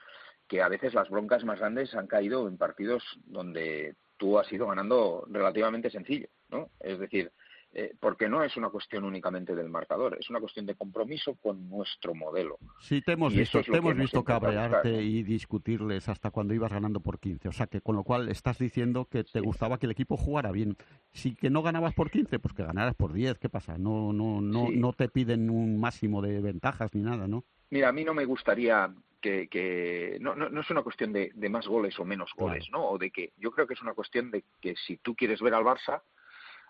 que 0.47 0.61
a 0.61 0.67
veces 0.67 0.93
las 0.93 1.09
broncas 1.09 1.45
más 1.45 1.59
grandes 1.59 1.95
han 1.95 2.07
caído 2.07 2.47
en 2.49 2.57
partidos 2.57 3.03
donde 3.23 3.95
tú 4.21 4.37
has 4.37 4.53
ido 4.53 4.67
ganando 4.67 5.25
relativamente 5.31 5.89
sencillo, 5.89 6.27
¿no? 6.51 6.69
Es 6.79 6.99
decir, 6.99 7.31
eh, 7.73 7.95
porque 7.99 8.29
no 8.29 8.43
es 8.43 8.55
una 8.55 8.69
cuestión 8.69 9.03
únicamente 9.03 9.55
del 9.55 9.67
marcador, 9.67 10.15
es 10.19 10.29
una 10.29 10.39
cuestión 10.39 10.67
de 10.67 10.75
compromiso 10.75 11.33
con 11.41 11.67
nuestro 11.67 12.13
modelo. 12.13 12.59
Sí, 12.81 13.01
te 13.01 13.13
hemos 13.13 13.33
visto, 13.33 13.63
te 13.63 13.77
hemos 13.77 13.95
visto 13.95 14.23
cabrearte 14.23 15.01
y 15.01 15.23
discutirles 15.23 16.07
hasta 16.07 16.29
cuando 16.29 16.53
ibas 16.53 16.71
ganando 16.71 16.99
por 16.99 17.19
15. 17.19 17.49
O 17.49 17.51
sea, 17.51 17.65
que 17.65 17.81
con 17.81 17.95
lo 17.95 18.03
cual 18.03 18.29
estás 18.29 18.59
diciendo 18.59 19.05
que 19.05 19.23
te 19.23 19.39
gustaba 19.39 19.79
que 19.79 19.87
el 19.87 19.93
equipo 19.93 20.17
jugara 20.17 20.51
bien. 20.51 20.77
Si 21.13 21.33
que 21.33 21.49
no 21.49 21.63
ganabas 21.63 21.95
por 21.95 22.11
15, 22.11 22.37
pues 22.37 22.53
que 22.53 22.63
ganaras 22.63 22.93
por 22.93 23.11
10. 23.11 23.39
¿Qué 23.39 23.49
pasa? 23.49 23.79
No, 23.79 24.13
no, 24.13 24.39
no, 24.39 24.67
no 24.69 24.93
te 24.93 25.09
piden 25.09 25.49
un 25.49 25.79
máximo 25.79 26.21
de 26.21 26.41
ventajas 26.41 26.93
ni 26.93 27.01
nada, 27.01 27.27
¿no? 27.27 27.43
Mira, 27.71 27.89
a 27.89 27.91
mí 27.91 28.03
no 28.03 28.13
me 28.13 28.25
gustaría 28.25 28.93
que, 29.21 29.47
que 29.47 30.17
no, 30.19 30.35
no, 30.35 30.59
es 30.59 30.69
una 30.69 30.83
cuestión 30.83 31.13
de, 31.13 31.31
de, 31.33 31.49
más 31.49 31.67
goles 31.67 31.97
o 31.99 32.05
menos 32.05 32.31
goles, 32.35 32.67
¿no? 32.71 32.89
O 32.89 32.97
de 32.97 33.11
que 33.11 33.31
yo 33.37 33.51
creo 33.51 33.67
que 33.67 33.75
es 33.75 33.81
una 33.81 33.93
cuestión 33.93 34.31
de 34.31 34.43
que 34.59 34.75
si 34.75 34.97
tú 34.97 35.15
quieres 35.15 35.41
ver 35.41 35.53
al 35.53 35.63
Barça, 35.63 36.01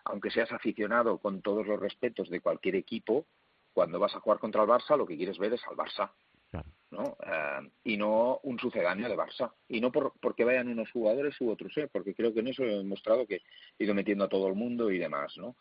aunque 0.06 0.32
seas 0.32 0.52
aficionado 0.52 1.18
con 1.18 1.42
todos 1.42 1.66
los 1.66 1.80
respetos 1.80 2.30
de 2.30 2.42
cualquier 2.42 2.76
equipo, 2.76 3.26
cuando 3.74 4.00
vas 4.00 4.16
a 4.16 4.20
jugar 4.20 4.40
contra 4.40 4.64
el 4.64 4.70
Barça 4.70 4.98
lo 4.98 5.06
que 5.06 5.18
quieres 5.18 5.38
ver 5.38 5.54
es 5.54 5.62
al 5.68 5.76
Barça. 5.76 6.12
¿no? 6.92 7.16
Eh, 7.26 7.72
y 7.86 7.96
no 7.96 8.42
un 8.44 8.60
sucedáneo 8.60 9.08
de 9.08 9.18
Barça. 9.18 9.54
Y 9.70 9.80
no 9.80 9.92
por, 9.92 10.14
porque 10.20 10.44
vayan 10.44 10.68
unos 10.68 10.92
jugadores 10.92 11.40
u 11.40 11.50
otros, 11.50 11.76
¿eh? 11.78 11.88
porque 11.90 12.14
creo 12.14 12.34
que 12.34 12.42
en 12.42 12.50
eso 12.50 12.64
he 12.64 12.78
demostrado 12.78 13.26
que 13.26 13.42
he 13.80 13.86
ido 13.86 13.94
metiendo 13.94 14.26
a 14.26 14.30
todo 14.30 14.48
el 14.48 14.56
mundo 14.56 14.92
y 14.92 14.98
demás. 14.98 15.38
¿no? 15.38 15.56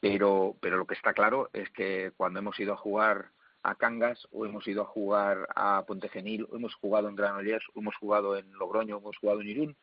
Pero, 0.00 0.56
pero 0.60 0.76
lo 0.76 0.86
que 0.86 0.94
está 0.94 1.12
claro 1.12 1.50
es 1.52 1.70
que 1.70 2.10
cuando 2.16 2.40
hemos 2.40 2.58
ido 2.58 2.72
a 2.72 2.76
jugar 2.76 3.30
a 3.62 3.74
Cangas 3.76 4.26
o 4.30 4.44
hemos 4.44 4.66
ido 4.66 4.82
a 4.82 4.86
jugar 4.86 5.48
a 5.54 5.84
Pontegenil 5.86 6.46
o 6.50 6.56
hemos 6.56 6.74
jugado 6.74 7.08
en 7.08 7.16
Granollers 7.16 7.64
o 7.74 7.80
hemos 7.80 7.96
jugado 7.96 8.36
en 8.36 8.52
Logroño 8.52 8.96
o 8.96 9.00
hemos 9.00 9.16
jugado 9.18 9.40
en 9.40 9.48
Irún, 9.48 9.76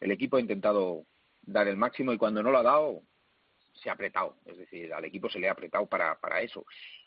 el 0.00 0.10
equipo 0.10 0.36
ha 0.36 0.40
intentado 0.40 1.06
dar 1.42 1.68
el 1.68 1.76
máximo 1.76 2.12
y 2.12 2.18
cuando 2.18 2.42
no 2.42 2.50
lo 2.50 2.58
ha 2.58 2.62
dado, 2.62 3.02
se 3.74 3.90
ha 3.90 3.94
apretado, 3.94 4.36
es 4.44 4.58
decir, 4.58 4.92
al 4.92 5.04
equipo 5.04 5.30
se 5.30 5.38
le 5.38 5.48
ha 5.48 5.52
apretado 5.52 5.86
para, 5.86 6.18
para 6.18 6.40
eso. 6.42 6.64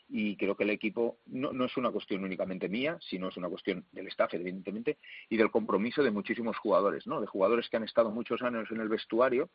Y 0.08 0.36
creo 0.36 0.56
que 0.56 0.64
el 0.64 0.70
equipo 0.70 1.18
no, 1.26 1.52
no 1.52 1.64
es 1.64 1.76
una 1.76 1.90
cuestión 1.90 2.24
únicamente 2.24 2.68
mía, 2.68 2.98
sino 3.00 3.28
es 3.28 3.36
una 3.36 3.48
cuestión 3.48 3.86
del 3.92 4.08
staff, 4.08 4.34
evidentemente, 4.34 4.98
y 5.30 5.36
del 5.36 5.50
compromiso 5.50 6.02
de 6.02 6.10
muchísimos 6.10 6.58
jugadores, 6.58 7.06
¿no? 7.06 7.20
De 7.20 7.26
jugadores 7.26 7.68
que 7.68 7.78
han 7.78 7.84
estado 7.84 8.10
muchos 8.10 8.42
años 8.42 8.70
en 8.70 8.80
el 8.80 8.88
vestuario 8.88 9.48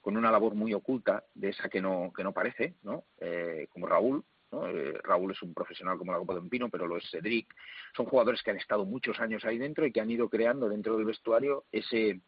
con 0.00 0.16
una 0.16 0.32
labor 0.32 0.56
muy 0.56 0.74
oculta, 0.74 1.24
de 1.34 1.50
esa 1.50 1.68
que 1.68 1.80
no, 1.80 2.12
que 2.14 2.24
no 2.24 2.32
parece, 2.32 2.74
¿no? 2.82 3.04
Eh, 3.20 3.68
como 3.70 3.86
Raúl, 3.86 4.24
¿no? 4.52 4.68
Eh, 4.68 4.98
Raúl 5.02 5.32
es 5.32 5.42
un 5.42 5.54
profesional 5.54 5.98
como 5.98 6.12
la 6.12 6.18
Copa 6.18 6.34
de 6.34 6.40
un 6.40 6.48
Pino, 6.48 6.68
pero 6.68 6.86
lo 6.86 6.96
es 6.96 7.10
Cedric. 7.10 7.52
Son 7.96 8.06
jugadores 8.06 8.42
que 8.42 8.50
han 8.50 8.58
estado 8.58 8.84
muchos 8.84 9.18
años 9.20 9.44
ahí 9.44 9.58
dentro 9.58 9.86
y 9.86 9.92
que 9.92 10.00
han 10.00 10.10
ido 10.10 10.28
creando 10.28 10.68
dentro 10.68 10.96
del 10.96 11.06
vestuario 11.06 11.64
ese, 11.72 12.20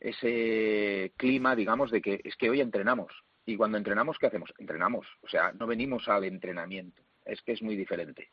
ese 0.00 1.12
clima, 1.16 1.54
digamos, 1.54 1.90
de 1.90 2.00
que 2.00 2.20
es 2.24 2.36
que 2.36 2.48
hoy 2.48 2.60
entrenamos, 2.60 3.12
y 3.48 3.56
cuando 3.56 3.78
entrenamos, 3.78 4.18
¿qué 4.18 4.26
hacemos? 4.26 4.52
Entrenamos. 4.58 5.06
O 5.22 5.28
sea, 5.28 5.52
no 5.52 5.66
venimos 5.66 6.06
al 6.06 6.24
entrenamiento. 6.24 7.02
Es 7.24 7.40
que 7.40 7.52
es 7.52 7.62
muy 7.62 7.76
diferente. 7.76 8.28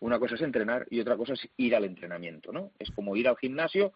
Una 0.00 0.18
cosa 0.18 0.34
es 0.34 0.40
entrenar 0.40 0.88
y 0.90 0.98
otra 0.98 1.16
cosa 1.16 1.34
es 1.34 1.48
ir 1.56 1.76
al 1.76 1.84
entrenamiento, 1.84 2.50
¿no? 2.50 2.72
Es 2.80 2.90
como 2.90 3.14
ir 3.14 3.28
al 3.28 3.36
gimnasio. 3.36 3.92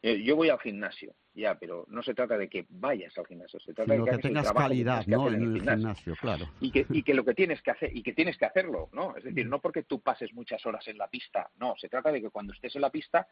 Eh, 0.00 0.22
yo 0.22 0.36
voy 0.36 0.48
al 0.48 0.60
gimnasio, 0.60 1.14
ya, 1.34 1.58
pero 1.58 1.84
no 1.88 2.02
se 2.02 2.14
trata 2.14 2.38
de 2.38 2.48
que 2.48 2.66
vayas 2.68 3.16
al 3.18 3.26
gimnasio, 3.26 3.58
se 3.58 3.74
trata 3.74 3.94
de 3.94 4.04
que, 4.04 4.18
tengas 4.18 4.52
calidad, 4.52 5.04
¿no? 5.06 5.28
En 5.28 5.42
el, 5.42 5.60
gimnasio. 5.60 6.14
claro. 6.20 6.48
Y 6.60 6.70
que, 6.70 6.86
y 6.90 7.02
que 7.02 7.14
lo 7.14 7.24
que 7.24 7.34
tienes 7.34 7.60
que 7.62 7.72
hacer 7.72 7.96
y 7.96 8.02
que 8.02 8.12
tienes 8.12 8.38
que 8.38 8.44
hacerlo, 8.44 8.88
¿no? 8.92 9.16
Es 9.16 9.24
decir, 9.24 9.46
no 9.48 9.60
porque 9.60 9.82
tú 9.82 10.00
pases 10.00 10.32
muchas 10.32 10.64
horas 10.66 10.86
en 10.86 10.98
la 10.98 11.08
pista, 11.08 11.50
no, 11.56 11.74
se 11.76 11.88
trata 11.88 12.12
de 12.12 12.22
que 12.22 12.30
cuando 12.30 12.52
estés 12.52 12.76
en 12.76 12.82
la 12.82 12.90
pista 12.90 13.26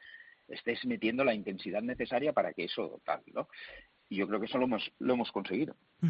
estés 0.48 0.84
metiendo 0.86 1.24
la 1.24 1.34
intensidad 1.34 1.82
necesaria 1.82 2.32
para 2.32 2.52
que 2.52 2.64
eso 2.64 3.00
tal, 3.04 3.22
¿no? 3.32 3.48
y 4.08 4.16
yo 4.16 4.28
creo 4.28 4.40
que 4.40 4.46
eso 4.46 4.58
lo 4.58 4.64
hemos, 4.64 4.92
lo 4.98 5.14
hemos 5.14 5.32
conseguido. 5.32 5.76
Mm. 6.00 6.08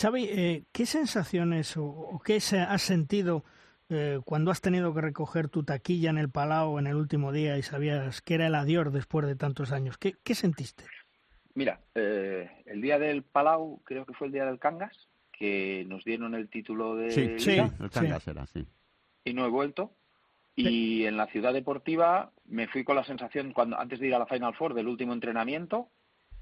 Xavi, 0.00 0.24
eh, 0.24 0.64
¿qué 0.72 0.86
sensaciones 0.86 1.76
o, 1.76 2.20
qué 2.24 2.36
has 2.36 2.82
sentido 2.82 3.44
eh, 3.88 4.20
cuando 4.24 4.50
has 4.50 4.60
tenido 4.60 4.94
que 4.94 5.00
recoger 5.00 5.48
tu 5.48 5.62
taquilla 5.62 6.10
en 6.10 6.18
el 6.18 6.30
Palau 6.30 6.78
en 6.78 6.86
el 6.86 6.96
último 6.96 7.32
día 7.32 7.58
y 7.58 7.62
sabías 7.62 8.22
que 8.22 8.34
era 8.34 8.46
el 8.46 8.54
adiós 8.54 8.92
después 8.92 9.26
de 9.26 9.36
tantos 9.36 9.72
años? 9.72 9.98
¿Qué, 9.98 10.14
qué 10.22 10.34
sentiste? 10.34 10.84
Mira, 11.54 11.80
eh, 11.94 12.50
el 12.66 12.80
día 12.80 12.98
del 12.98 13.22
Palau 13.22 13.82
creo 13.84 14.06
que 14.06 14.14
fue 14.14 14.28
el 14.28 14.32
día 14.32 14.44
del 14.46 14.58
Cangas, 14.58 15.08
que 15.32 15.84
nos 15.88 16.04
dieron 16.04 16.34
el 16.34 16.48
título 16.48 16.96
de... 16.96 17.10
Sí, 17.10 17.38
sí 17.38 17.58
el 17.58 17.90
Cangas 17.90 18.26
era, 18.26 18.46
sí. 18.46 18.66
Y 19.24 19.34
no 19.34 19.46
he 19.46 19.50
vuelto. 19.50 19.92
Y 20.56 21.04
en 21.04 21.16
la 21.16 21.26
ciudad 21.26 21.52
deportiva 21.52 22.30
me 22.46 22.68
fui 22.68 22.84
con 22.84 22.94
la 22.94 23.04
sensación, 23.04 23.52
cuando 23.52 23.78
antes 23.78 23.98
de 23.98 24.06
ir 24.06 24.14
a 24.14 24.20
la 24.20 24.26
Final 24.26 24.54
Four 24.54 24.74
del 24.74 24.86
último 24.86 25.12
entrenamiento, 25.12 25.90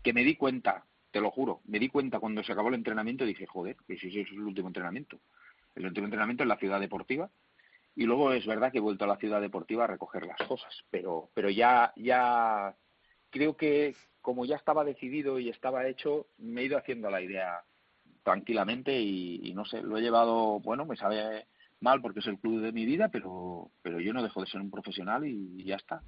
que 0.02 0.12
me 0.12 0.22
di 0.22 0.36
cuenta 0.36 0.84
te 1.12 1.20
lo 1.20 1.30
juro, 1.30 1.60
me 1.66 1.78
di 1.78 1.88
cuenta 1.88 2.18
cuando 2.18 2.42
se 2.42 2.52
acabó 2.52 2.70
el 2.70 2.74
entrenamiento 2.74 3.24
y 3.24 3.28
dije, 3.28 3.46
joder, 3.46 3.76
que 3.86 3.98
si 3.98 4.08
ese 4.08 4.22
es 4.22 4.30
el 4.32 4.40
último 4.40 4.68
entrenamiento. 4.68 5.20
El 5.74 5.86
último 5.86 6.06
entrenamiento 6.06 6.42
en 6.42 6.48
la 6.48 6.58
ciudad 6.58 6.80
deportiva 6.80 7.30
y 7.94 8.04
luego 8.04 8.32
es 8.32 8.46
verdad 8.46 8.72
que 8.72 8.78
he 8.78 8.82
vuelto 8.82 9.04
a 9.04 9.08
la 9.08 9.16
ciudad 9.16 9.40
deportiva 9.40 9.84
a 9.84 9.88
recoger 9.88 10.26
las 10.26 10.38
cosas, 10.48 10.74
pero, 10.90 11.30
pero 11.34 11.50
ya, 11.50 11.92
ya 11.96 12.74
creo 13.30 13.56
que 13.56 13.94
como 14.20 14.44
ya 14.44 14.56
estaba 14.56 14.84
decidido 14.84 15.38
y 15.38 15.48
estaba 15.48 15.86
hecho, 15.86 16.26
me 16.38 16.62
he 16.62 16.64
ido 16.64 16.78
haciendo 16.78 17.10
la 17.10 17.20
idea 17.20 17.64
tranquilamente 18.22 18.98
y, 18.98 19.52
no 19.52 19.64
sé, 19.64 19.82
lo 19.82 19.98
he 19.98 20.02
llevado, 20.02 20.60
bueno, 20.60 20.86
me 20.86 20.96
sabe 20.96 21.46
mal 21.80 22.00
porque 22.00 22.20
es 22.20 22.26
el 22.28 22.38
club 22.38 22.60
de 22.60 22.72
mi 22.72 22.86
vida, 22.86 23.08
pero, 23.08 23.70
pero 23.82 24.00
yo 24.00 24.12
no 24.12 24.22
dejo 24.22 24.40
de 24.40 24.46
ser 24.46 24.60
un 24.60 24.70
profesional 24.70 25.26
y, 25.26 25.64
ya 25.64 25.76
está. 25.76 26.02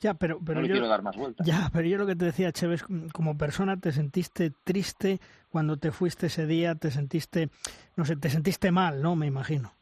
Ya, 0.00 0.14
pero, 0.14 0.40
pero 0.44 0.60
no 0.60 0.66
yo, 0.66 0.74
quiero 0.74 0.88
dar 0.88 1.02
más 1.02 1.16
vueltas. 1.16 1.46
Ya, 1.46 1.70
pero 1.72 1.86
yo 1.86 1.98
lo 1.98 2.06
que 2.06 2.16
te 2.16 2.24
decía, 2.24 2.52
Chévez, 2.52 2.84
como 3.12 3.36
persona, 3.36 3.78
¿te 3.78 3.92
sentiste 3.92 4.52
triste 4.64 5.20
cuando 5.48 5.76
te 5.78 5.92
fuiste 5.92 6.26
ese 6.26 6.46
día? 6.46 6.74
¿Te 6.74 6.90
sentiste, 6.90 7.50
no 7.96 8.04
sé, 8.04 8.16
te 8.16 8.30
sentiste 8.30 8.70
mal, 8.70 9.02
no? 9.02 9.16
Me 9.16 9.26
imagino. 9.26 9.72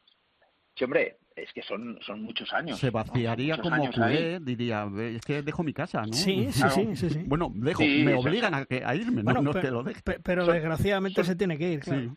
Sí, 0.77 0.85
hombre, 0.85 1.19
es 1.37 1.53
que 1.53 1.63
son, 1.63 1.99
son 2.01 2.23
muchos 2.23 2.53
años. 2.53 2.79
Se 2.79 2.91
vaciaría 2.91 3.59
como 3.59 3.91
culé, 3.91 4.41
diría, 4.41 4.89
es 4.99 5.23
que 5.23 5.43
dejo 5.43 5.63
mi 5.63 5.73
casa, 5.73 6.03
¿no? 6.03 6.13
Sí, 6.13 6.49
sí, 6.53 6.63
sí, 6.95 7.11
sí, 7.11 7.23
Bueno, 7.27 7.53
dejo, 7.55 7.83
me 7.83 8.15
obligan 8.15 8.55
a, 8.55 8.67
a, 8.85 8.95
irme, 8.95 9.23
no, 9.23 9.41
no 9.41 9.53
te 9.53 9.71
lo 9.71 9.83
dejo. 9.83 10.01
Pero 10.23 10.47
desgraciadamente 10.47 11.25
se 11.25 11.37
tiene 11.37 11.59
que 11.59 11.73
ir, 11.73 11.81
claro. 11.81 12.17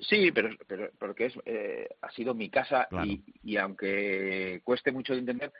Sí, 0.00 0.30
pero, 0.30 0.50
pero 0.68 0.90
porque 0.96 1.26
es, 1.26 1.34
eh, 1.44 1.88
ha 2.02 2.10
sido 2.12 2.32
mi 2.32 2.50
casa 2.50 2.86
y, 3.04 3.20
y 3.42 3.56
aunque 3.56 4.60
cueste 4.62 4.92
mucho 4.92 5.12
de 5.12 5.18
entender, 5.18 5.52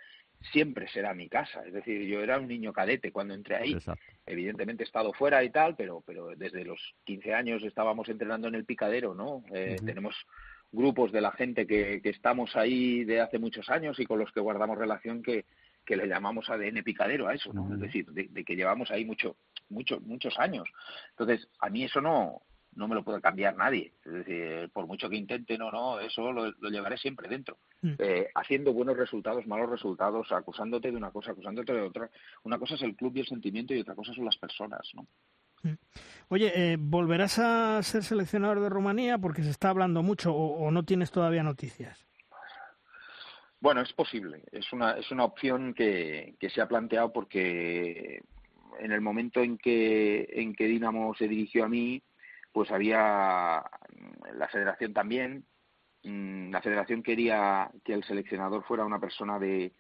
siempre 0.53 0.89
será 0.89 1.15
mi 1.15 1.29
casa. 1.29 1.63
Es 1.67 1.73
decir, 1.73 2.03
yo 2.07 2.21
era 2.21 2.39
un 2.39 2.49
niño 2.49 2.73
cadete 2.73 3.13
cuando 3.13 3.35
entré 3.35 3.57
ahí. 3.57 3.77
Evidentemente 4.27 4.83
he 4.83 4.87
estado 4.87 5.13
fuera 5.13 5.43
y 5.45 5.51
tal, 5.51 5.75
pero, 5.77 6.03
pero 6.07 6.31
desde 6.37 6.65
los 6.65 6.81
15 7.05 7.35
años 7.35 7.63
estábamos 7.63 8.09
entrenando 8.09 8.49
en 8.49 8.55
el 8.55 8.65
picadero, 8.65 9.15
¿no? 9.15 9.45
Eh, 9.53 9.77
tenemos 9.85 10.15
grupos 10.71 11.13
de 11.13 11.21
la 11.21 11.33
gente 11.33 11.67
que, 11.67 12.01
que, 12.03 12.11
estamos 12.11 12.55
ahí 12.55 13.05
de 13.05 13.21
hace 13.21 13.39
muchos 13.39 13.71
años 13.71 13.99
y 13.99 14.05
con 14.05 14.19
los 14.19 14.31
que 14.33 14.41
guardamos 14.41 14.77
relación 14.77 15.23
que, 15.23 15.47
que 15.89 15.97
le 15.97 16.07
llamamos 16.07 16.51
ADN 16.51 16.85
picadero 16.85 17.29
a 17.29 17.35
eso, 17.35 17.51
¿no? 17.55 17.73
Es 17.73 17.81
decir, 17.81 18.05
de, 18.11 18.45
que 18.45 18.55
llevamos 18.55 18.91
ahí 18.91 19.07
mucho, 19.07 19.37
mucho, 19.71 19.99
muchos 20.01 20.39
años. 20.39 20.69
Entonces, 21.13 21.49
a 21.61 21.71
mí 21.71 21.83
eso 21.83 22.03
no, 22.03 22.43
no 22.79 22.87
me 22.87 22.95
lo 22.95 23.03
puede 23.03 23.21
cambiar 23.21 23.57
nadie. 23.57 23.93
Es 24.05 24.13
decir, 24.13 24.71
por 24.73 24.87
mucho 24.87 25.11
que 25.11 25.17
intente, 25.17 25.59
no, 25.59 25.71
no, 25.71 25.99
eso 25.99 26.33
lo, 26.33 26.53
llevaré 26.71 26.97
siempre 26.97 27.29
dentro. 27.29 27.59
Mm. 27.83 27.95
Eh, 27.99 28.29
haciendo 28.37 28.73
buenos 28.73 28.97
resultados, 28.97 29.47
malos 29.47 29.69
resultados, 29.69 30.31
acusándote 30.31 30.91
de 30.91 30.97
una 30.97 31.11
cosa, 31.11 31.33
acusándote 31.33 31.73
de 31.73 31.83
otra. 31.83 32.09
Una 32.45 32.59
cosa 32.59 32.77
es 32.77 32.83
el 32.83 32.95
club 32.95 33.17
y 33.17 33.21
el 33.21 33.27
sentimiento 33.27 33.75
y 33.75 33.81
otra 33.81 33.97
cosa 33.97 34.15
son 34.15 34.25
las 34.25 34.39
personas, 34.39 34.89
¿no? 34.95 35.07
Mm. 35.65 35.75
Oye, 36.29 36.53
eh, 36.55 36.77
¿volverás 36.79 37.41
a 37.41 37.83
ser 37.83 38.05
seleccionador 38.05 38.61
de 38.61 38.69
Rumanía 38.69 39.19
porque 39.19 39.43
se 39.43 39.51
está 39.51 39.71
hablando 39.71 40.05
mucho 40.05 40.33
o, 40.33 40.71
no 40.71 40.85
tienes 40.85 41.11
todavía 41.11 41.43
noticias? 41.43 42.07
Bueno, 43.61 43.81
es 43.81 43.93
posible. 43.93 44.45
Es 44.53 44.73
una, 44.73 44.93
es 44.93 45.11
una 45.11 45.25
opción 45.25 45.75
que, 45.75 46.37
que 46.39 46.49
se 46.49 46.61
ha 46.61 46.69
planteado 46.69 47.13
porque 47.13 48.23
en 48.79 48.93
el 48.93 49.01
momento 49.01 49.41
en 49.41 49.59
que, 49.59 50.29
en 50.31 50.55
que 50.55 50.67
Dinamo 50.67 51.13
se 51.17 51.27
dirigió 51.27 51.65
a 51.65 51.69
mí, 51.69 52.01
pues 52.59 52.73
había 52.73 53.63
la 54.35 54.49
federación 54.51 54.93
también. 54.93 55.45
Mm, 56.03 56.51
la 56.51 56.61
federación 56.61 57.05
quería 57.05 57.71
que 57.85 57.93
el 57.93 58.03
seleccionador 58.03 58.65
fuera 58.65 58.85
una 58.85 58.99
persona 58.99 59.39
de, 59.39 59.75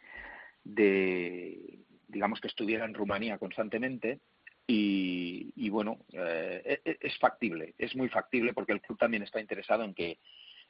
de 0.62 1.80
digamos 2.06 2.40
que 2.40 2.46
estuviera 2.46 2.84
en 2.84 2.94
Rumanía 2.94 3.36
constantemente 3.36 4.20
y, 4.64 5.68
bueno, 5.70 5.98
eh, 6.12 6.80
e, 6.84 6.88
e, 6.88 6.98
es, 7.00 7.18
factible, 7.18 7.74
es 7.78 7.96
muy 7.96 8.08
factible 8.10 8.52
porque 8.52 8.74
el 8.74 8.80
club 8.80 8.96
también 8.96 9.24
está 9.24 9.40
interesado 9.40 9.82
en 9.82 9.92
que, 9.92 10.20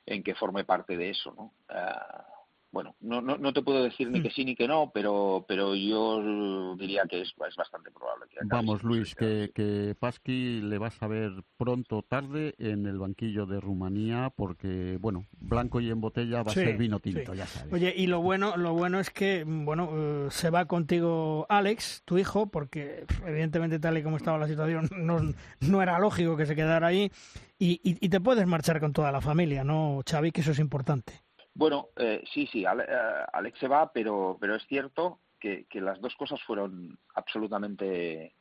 en 0.07 0.23
que 0.23 0.35
forme 0.35 0.65
parte 0.65 0.97
de 0.97 1.11
eso, 1.11 1.35
¿no? 1.35 1.53
Ah, 1.69 2.27
bueno, 2.71 2.95
no, 3.01 3.23
no, 3.23 3.39
no 3.39 3.53
te 3.53 3.63
puedo 3.63 3.83
decir 3.83 4.11
ni 4.11 4.21
hmm. 4.21 4.23
que 4.23 4.31
sí 4.31 4.45
ni 4.45 4.55
que 4.55 4.69
no, 4.69 4.91
pero, 4.93 5.45
pero 5.49 5.75
yo 5.75 6.75
diría 6.77 7.05
que 7.09 7.23
es, 7.23 7.29
es 7.49 7.57
bastante 7.57 7.91
probable. 7.91 8.27
Que 8.29 8.41
Vamos, 8.45 8.83
Luis, 8.83 9.15
que, 9.15 9.51
que 9.55 9.97
Pasqui 9.99 10.61
le 10.61 10.77
vas 10.77 11.03
a 11.03 11.07
ver 11.07 11.33
pronto 11.57 11.99
o 11.99 12.03
tarde 12.03 12.55
en 12.59 12.87
el 12.87 12.99
banquillo 12.99 13.47
de 13.47 13.61
Rumanía, 13.61 14.31
porque, 14.37 14.99
bueno, 15.01 15.27
blanco 15.33 15.81
y 15.81 15.91
en 15.91 16.01
botella 16.01 16.43
va 16.43 16.51
a 16.51 16.55
ser 16.55 16.77
vino 16.77 17.01
tinto, 17.01 17.33
ya 17.35 17.47
sabes. 17.47 17.73
Oye, 17.73 17.95
y 17.97 18.07
lo 18.07 18.21
bueno, 18.21 18.57
lo 18.57 18.75
bueno 18.75 19.01
es 19.01 19.11
que, 19.11 19.45
bueno, 19.47 19.91
eh, 19.93 20.27
se 20.31 20.51
va 20.51 20.67
contigo 20.67 21.47
Alex, 21.49 22.03
tu 22.05 22.19
hijo, 22.19 22.51
porque 22.51 23.07
evidentemente 23.27 23.79
tal 23.79 23.97
y 23.97 24.03
como 24.03 24.19
estaba 24.19 24.37
la 24.37 24.49
situación, 24.49 24.89
no, 24.97 25.19
no 25.61 25.83
era 25.83 25.99
lógico 25.99 26.37
que 26.37 26.45
se 26.45 26.55
quedara 26.55 26.89
ahí, 26.89 27.11
y, 27.59 27.81
y, 27.83 27.97
y 28.05 28.09
te 28.11 28.21
puedes 28.21 28.47
marchar 28.47 28.79
con 28.79 28.93
toda 28.93 29.11
la 29.11 29.23
familia, 29.23 29.65
¿no, 29.65 30.03
Xavi? 30.09 30.33
Que 30.33 30.43
eso 30.43 30.53
es 30.53 30.59
importante. 30.59 31.28
Bueno, 31.59 31.89
eh, 31.97 32.23
sí, 32.33 32.47
sí, 32.47 32.65
eh, 32.65 33.27
Alex 33.33 33.59
se 33.59 33.67
va, 33.67 33.93
pero, 33.93 34.39
pero 34.41 34.55
es 34.55 34.65
cierto 34.69 35.19
que, 35.41 35.67
las 35.73 36.01
dos 36.01 36.15
cosas 36.15 36.41
fueron 36.45 36.97
absolutamente. 37.17 38.37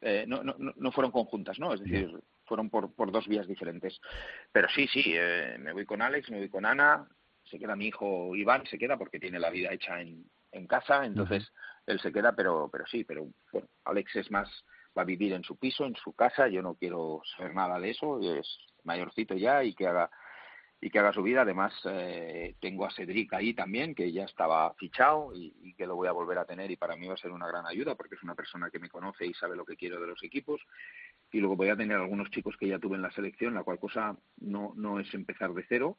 Eh, 0.00 0.24
no, 0.26 0.42
no, 0.42 0.56
no 0.58 0.90
fueron 0.90 1.12
conjuntas, 1.12 1.60
¿no? 1.60 1.72
Es 1.72 1.78
decir, 1.78 2.20
fueron 2.44 2.68
por, 2.68 2.92
por 2.96 3.12
dos 3.12 3.28
vías 3.28 3.46
diferentes. 3.46 4.00
Pero 4.50 4.68
sí, 4.70 4.88
sí, 4.88 5.14
me 5.60 5.72
voy 5.72 5.86
con 5.86 6.02
Alex, 6.02 6.30
me 6.30 6.38
voy 6.38 6.48
con 6.48 6.66
Ana, 6.66 7.06
se 7.44 7.60
queda 7.60 7.76
mi 7.76 7.86
hijo 7.86 8.34
Iván, 8.34 8.66
se 8.66 8.76
queda 8.76 8.96
porque 8.96 9.20
tiene 9.20 9.38
la 9.38 9.50
vida 9.50 9.72
hecha 9.72 10.00
en, 10.00 10.24
en 10.50 10.66
casa, 10.66 11.06
entonces 11.06 11.48
él 11.86 12.00
se 12.00 12.12
queda, 12.12 12.34
pero, 12.34 12.68
pero 12.72 12.84
sí, 12.86 13.04
pero 13.04 13.28
bueno, 13.52 13.68
Alex 13.84 14.16
es 14.16 14.30
más, 14.32 14.48
va 14.98 15.02
a 15.02 15.04
vivir 15.04 15.32
en 15.32 15.44
su 15.44 15.56
piso, 15.56 15.86
en 15.86 15.94
su 15.94 16.12
casa, 16.12 16.48
yo 16.48 16.60
no 16.60 16.74
quiero 16.74 17.22
saber 17.36 17.54
nada 17.54 17.78
de 17.78 17.90
eso, 17.90 18.18
es 18.20 18.58
mayorcito 18.82 19.36
ya 19.36 19.62
y 19.62 19.74
que 19.74 19.86
haga 19.86 20.10
y 20.84 20.90
que 20.90 20.98
haga 20.98 21.12
su 21.12 21.22
vida. 21.22 21.42
Además, 21.42 21.72
eh, 21.84 22.56
tengo 22.60 22.84
a 22.84 22.90
Cedric 22.90 23.32
ahí 23.34 23.54
también, 23.54 23.94
que 23.94 24.10
ya 24.10 24.24
estaba 24.24 24.74
fichado 24.74 25.32
y, 25.32 25.74
que 25.74 25.86
lo 25.86 25.94
voy 25.94 26.08
a 26.08 26.12
volver 26.12 26.36
a 26.38 26.44
tener 26.44 26.70
y 26.70 26.76
para 26.76 26.96
mí 26.96 27.06
va 27.06 27.14
a 27.14 27.16
ser 27.16 27.30
una 27.30 27.46
gran 27.46 27.66
ayuda 27.66 27.94
porque 27.94 28.16
es 28.16 28.22
una 28.22 28.34
persona 28.34 28.68
que 28.68 28.80
me 28.80 28.90
conoce 28.90 29.24
y 29.24 29.32
sabe 29.32 29.56
lo 29.56 29.64
que 29.64 29.76
quiero 29.76 30.00
de 30.00 30.08
los 30.08 30.22
equipos. 30.22 30.60
Y 31.30 31.38
luego 31.38 31.56
voy 31.56 31.68
a 31.68 31.76
tener 31.76 31.96
algunos 31.96 32.30
chicos 32.30 32.56
que 32.58 32.66
ya 32.66 32.80
tuve 32.80 32.96
en 32.96 33.02
la 33.02 33.12
selección, 33.12 33.54
la 33.54 33.62
cual 33.62 33.78
cosa 33.78 34.16
no, 34.38 34.72
no 34.76 34.98
es 34.98 35.14
empezar 35.14 35.54
de 35.54 35.64
cero. 35.68 35.98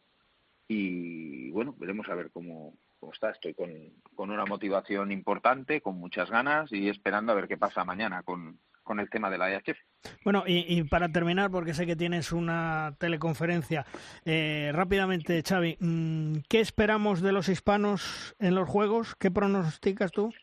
Y 0.68 1.50
bueno, 1.52 1.74
veremos 1.78 2.08
a 2.10 2.16
ver 2.16 2.30
cómo, 2.32 2.78
cómo 3.00 3.14
está. 3.14 3.32
Estoy 3.32 3.54
con, 3.54 3.72
con 4.16 4.32
una 4.32 4.46
motivación 4.46 5.14
importante, 5.14 5.80
con 5.80 5.98
muchas 5.98 6.30
ganas 6.30 6.72
y 6.74 6.90
esperando 6.90 7.32
a 7.32 7.36
ver 7.36 7.48
qué 7.48 7.58
pasa 7.58 7.86
mañana 7.86 8.22
con, 8.24 8.60
con 8.84 9.00
el 9.00 9.10
tema 9.10 9.30
de 9.30 9.38
la 9.38 9.52
EHF. 9.52 9.78
Bueno, 10.24 10.44
y, 10.46 10.84
para 10.84 11.10
terminar, 11.10 11.50
porque 11.50 11.74
sé 11.74 11.86
que 11.86 11.96
tienes 11.96 12.32
una 12.32 12.96
teleconferencia, 13.00 13.86
eh, 14.26 14.72
rápidamente, 14.74 15.42
Xavi, 15.42 15.78
mm, 15.80 16.36
¿qué 16.50 16.60
esperamos 16.60 17.22
de 17.22 17.32
los 17.32 17.50
hispanos 17.50 18.36
en 18.40 18.56
los 18.56 18.68
Juegos? 18.68 19.16
¿Qué 19.16 19.32
pronosticas 19.32 20.12
tú? 20.12 20.34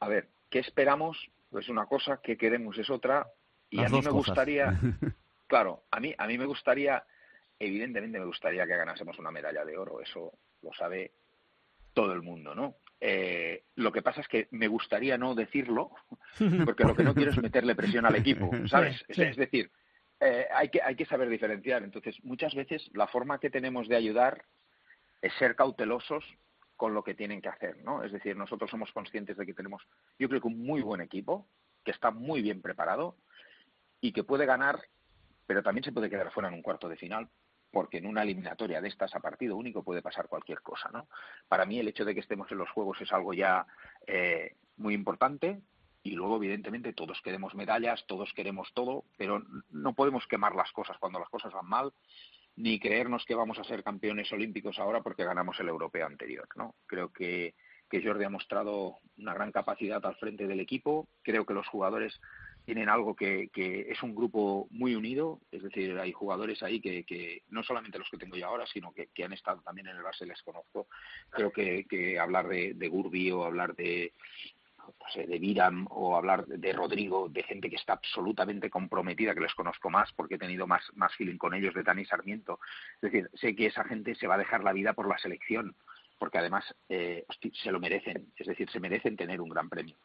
A 0.00 0.08
ver, 0.08 0.28
¿qué 0.50 0.58
esperamos? 0.58 1.30
Pues 1.50 1.68
una 1.68 1.86
cosa, 1.86 2.20
¿qué 2.22 2.36
queremos 2.36 2.78
es 2.78 2.90
otra. 2.90 3.26
Y 3.70 3.82
a 3.82 3.88
mí 3.88 4.00
me 4.02 4.10
gustaría, 4.10 4.78
claro, 5.46 5.84
a 5.90 6.00
mí, 6.00 6.14
a 6.16 6.26
mí 6.26 6.38
me 6.38 6.46
gustaría, 6.46 7.04
evidentemente 7.58 8.18
me 8.18 8.26
gustaría 8.26 8.66
que 8.66 8.76
ganásemos 8.76 9.18
una 9.18 9.30
medalla 9.30 9.64
de 9.64 9.76
oro, 9.76 10.00
eso 10.00 10.32
lo 10.62 10.72
sabe 10.72 11.12
todo 11.92 12.12
el 12.12 12.22
mundo, 12.22 12.54
¿no? 12.54 12.76
Eh, 13.00 13.64
lo 13.76 13.92
que 13.92 14.02
pasa 14.02 14.20
es 14.20 14.28
que 14.28 14.48
me 14.50 14.68
gustaría 14.68 15.16
no 15.16 15.34
decirlo, 15.34 15.90
porque 16.64 16.84
lo 16.84 16.94
que 16.94 17.02
no 17.02 17.14
quiero 17.14 17.30
es 17.30 17.42
meterle 17.42 17.74
presión 17.74 18.04
al 18.04 18.16
equipo, 18.16 18.50
¿sabes? 18.66 19.02
Es, 19.08 19.36
decir, 19.36 19.70
eh, 20.20 20.46
hay, 20.54 20.68
que, 20.68 20.82
hay 20.82 20.94
que 20.94 21.06
saber 21.06 21.28
diferenciar. 21.28 21.82
Entonces, 21.82 22.22
muchas 22.22 22.54
veces 22.54 22.90
la 22.92 23.06
forma 23.06 23.40
que 23.40 23.50
tenemos 23.50 23.88
de 23.88 23.96
ayudar 23.96 24.44
es 25.22 25.32
ser 25.34 25.56
cautelosos 25.56 26.24
con 26.76 26.94
lo 26.94 27.02
que 27.02 27.14
tienen 27.14 27.42
que 27.42 27.48
hacer, 27.48 27.78
¿no? 27.78 28.02
Es 28.02 28.12
decir, 28.12 28.36
nosotros 28.36 28.70
somos 28.70 28.90
conscientes 28.92 29.36
de 29.36 29.46
que 29.46 29.54
tenemos, 29.54 29.82
yo 30.18 30.28
creo 30.28 30.40
que 30.40 30.48
un 30.48 30.64
muy 30.64 30.80
buen 30.80 31.00
equipo, 31.00 31.46
que 31.84 31.90
está 31.90 32.10
muy 32.10 32.42
bien 32.42 32.62
preparado 32.62 33.16
y 34.00 34.12
que 34.12 34.24
puede 34.24 34.46
ganar, 34.46 34.80
pero 35.46 35.62
también 35.62 35.84
se 35.84 35.92
puede 35.92 36.08
quedar 36.08 36.32
fuera 36.32 36.48
en 36.48 36.54
un 36.54 36.62
cuarto 36.62 36.88
de 36.88 36.96
final 36.96 37.28
porque 37.70 37.98
en 37.98 38.06
una 38.06 38.22
eliminatoria 38.22 38.80
de 38.80 38.88
estas 38.88 39.14
a 39.14 39.20
partido 39.20 39.56
único 39.56 39.82
puede 39.82 40.02
pasar 40.02 40.28
cualquier 40.28 40.60
cosa, 40.60 40.90
¿no? 40.92 41.08
Para 41.48 41.66
mí 41.66 41.78
el 41.78 41.88
hecho 41.88 42.04
de 42.04 42.14
que 42.14 42.20
estemos 42.20 42.50
en 42.50 42.58
los 42.58 42.70
juegos 42.70 43.00
es 43.00 43.12
algo 43.12 43.32
ya 43.32 43.66
eh, 44.06 44.56
muy 44.76 44.94
importante 44.94 45.60
y 46.02 46.12
luego 46.12 46.36
evidentemente 46.36 46.92
todos 46.92 47.20
queremos 47.22 47.54
medallas, 47.54 48.04
todos 48.06 48.32
queremos 48.34 48.72
todo, 48.74 49.04
pero 49.16 49.42
no 49.70 49.94
podemos 49.94 50.26
quemar 50.26 50.54
las 50.54 50.72
cosas 50.72 50.96
cuando 50.98 51.18
las 51.18 51.28
cosas 51.28 51.52
van 51.52 51.66
mal 51.66 51.92
ni 52.56 52.78
creernos 52.78 53.24
que 53.24 53.34
vamos 53.34 53.58
a 53.58 53.64
ser 53.64 53.82
campeones 53.82 54.30
olímpicos 54.32 54.78
ahora 54.78 55.02
porque 55.02 55.24
ganamos 55.24 55.58
el 55.60 55.68
europeo 55.68 56.06
anterior, 56.06 56.48
¿no? 56.56 56.74
Creo 56.86 57.12
que 57.12 57.54
que 57.90 58.02
Jordi 58.02 58.24
ha 58.24 58.30
mostrado 58.30 58.98
una 59.18 59.34
gran 59.34 59.50
capacidad 59.50 60.04
al 60.06 60.14
frente 60.14 60.46
del 60.46 60.60
equipo. 60.60 61.08
Creo 61.22 61.44
que 61.44 61.54
los 61.54 61.66
jugadores 61.66 62.20
tienen 62.72 62.88
algo 62.88 63.16
que, 63.16 63.50
es 63.90 64.00
un 64.04 64.14
grupo 64.14 64.68
muy 64.70 64.94
unido, 64.94 65.40
es 65.50 65.60
decir, 65.60 65.98
hay 65.98 66.12
jugadores 66.12 66.62
ahí 66.62 66.80
que, 66.80 67.42
no 67.48 67.64
solamente 67.64 67.98
los 67.98 68.08
que 68.08 68.16
tengo 68.16 68.36
yo 68.36 68.46
ahora, 68.46 68.64
sino 68.64 68.92
que, 68.92 69.24
han 69.24 69.32
estado 69.32 69.60
también 69.62 69.88
en 69.88 69.96
el 69.96 70.04
Barça 70.04 70.24
les 70.24 70.40
conozco. 70.40 70.86
Creo 71.30 71.50
que, 71.50 72.16
hablar 72.20 72.46
de, 72.46 72.74
de 72.74 72.88
Gurbi 72.88 73.32
o 73.32 73.42
hablar 73.42 73.74
de, 73.74 74.12
de 75.16 75.38
Viram 75.40 75.88
o 75.90 76.16
hablar 76.16 76.46
de 76.46 76.72
Rodrigo, 76.72 77.28
de 77.28 77.42
gente 77.42 77.68
que 77.68 77.74
está 77.74 77.94
absolutamente 77.94 78.70
comprometida, 78.70 79.34
que 79.34 79.40
les 79.40 79.54
conozco 79.56 79.90
más 79.90 80.12
porque 80.12 80.36
he 80.36 80.38
tenido 80.38 80.68
más, 80.68 80.84
más 80.94 81.12
feeling 81.16 81.38
con 81.38 81.52
ellos, 81.54 81.74
de 81.74 81.82
Dani 81.82 82.04
Sarmiento. 82.04 82.60
Es 83.02 83.10
decir, 83.10 83.28
sé 83.34 83.56
que 83.56 83.66
esa 83.66 83.82
gente 83.82 84.14
se 84.14 84.28
va 84.28 84.36
a 84.36 84.38
dejar 84.38 84.62
la 84.62 84.72
vida 84.72 84.92
por 84.92 85.08
la 85.08 85.18
selección, 85.18 85.74
porque 86.20 86.38
además 86.38 86.72
eh, 86.88 87.26
se 87.52 87.72
lo 87.72 87.80
merecen, 87.80 88.32
es 88.36 88.46
decir, 88.46 88.70
se 88.70 88.78
merecen 88.78 89.16
tener 89.16 89.40
un 89.40 89.48
gran 89.48 89.68
premio. 89.68 89.96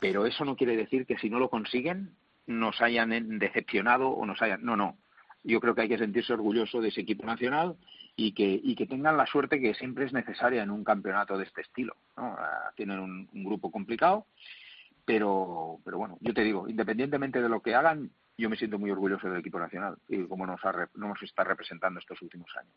Pero 0.00 0.26
eso 0.26 0.44
no 0.44 0.56
quiere 0.56 0.76
decir 0.76 1.06
que 1.06 1.18
si 1.18 1.30
no 1.30 1.38
lo 1.38 1.50
consiguen 1.50 2.16
nos 2.46 2.80
hayan 2.80 3.38
decepcionado 3.38 4.08
o 4.08 4.26
nos 4.26 4.42
hayan... 4.42 4.64
No, 4.64 4.76
no. 4.76 4.96
Yo 5.44 5.60
creo 5.60 5.74
que 5.74 5.82
hay 5.82 5.88
que 5.88 5.98
sentirse 5.98 6.32
orgulloso 6.32 6.80
de 6.80 6.88
ese 6.88 7.02
equipo 7.02 7.24
nacional 7.24 7.76
y 8.16 8.32
que, 8.32 8.60
y 8.62 8.74
que 8.74 8.86
tengan 8.86 9.16
la 9.16 9.26
suerte 9.26 9.60
que 9.60 9.74
siempre 9.74 10.04
es 10.04 10.12
necesaria 10.12 10.62
en 10.62 10.70
un 10.70 10.84
campeonato 10.84 11.38
de 11.38 11.44
este 11.44 11.62
estilo. 11.62 11.96
Ah, 12.16 12.70
tienen 12.76 12.98
un, 12.98 13.28
grupo 13.44 13.70
complicado, 13.70 14.26
pero, 15.04 15.78
pero 15.84 15.98
bueno, 15.98 16.18
yo 16.20 16.34
te 16.34 16.42
digo, 16.42 16.68
independientemente 16.68 17.40
de 17.40 17.48
lo 17.48 17.60
que 17.60 17.74
hagan, 17.74 18.10
yo 18.36 18.48
me 18.48 18.56
siento 18.56 18.78
muy 18.78 18.90
orgulloso 18.90 19.28
del 19.28 19.40
equipo 19.40 19.58
nacional 19.58 19.96
y 20.08 20.26
cómo 20.26 20.46
nos, 20.46 20.60
nos 20.94 21.22
está 21.22 21.44
representando 21.44 22.00
estos 22.00 22.20
últimos 22.22 22.50
años. 22.56 22.72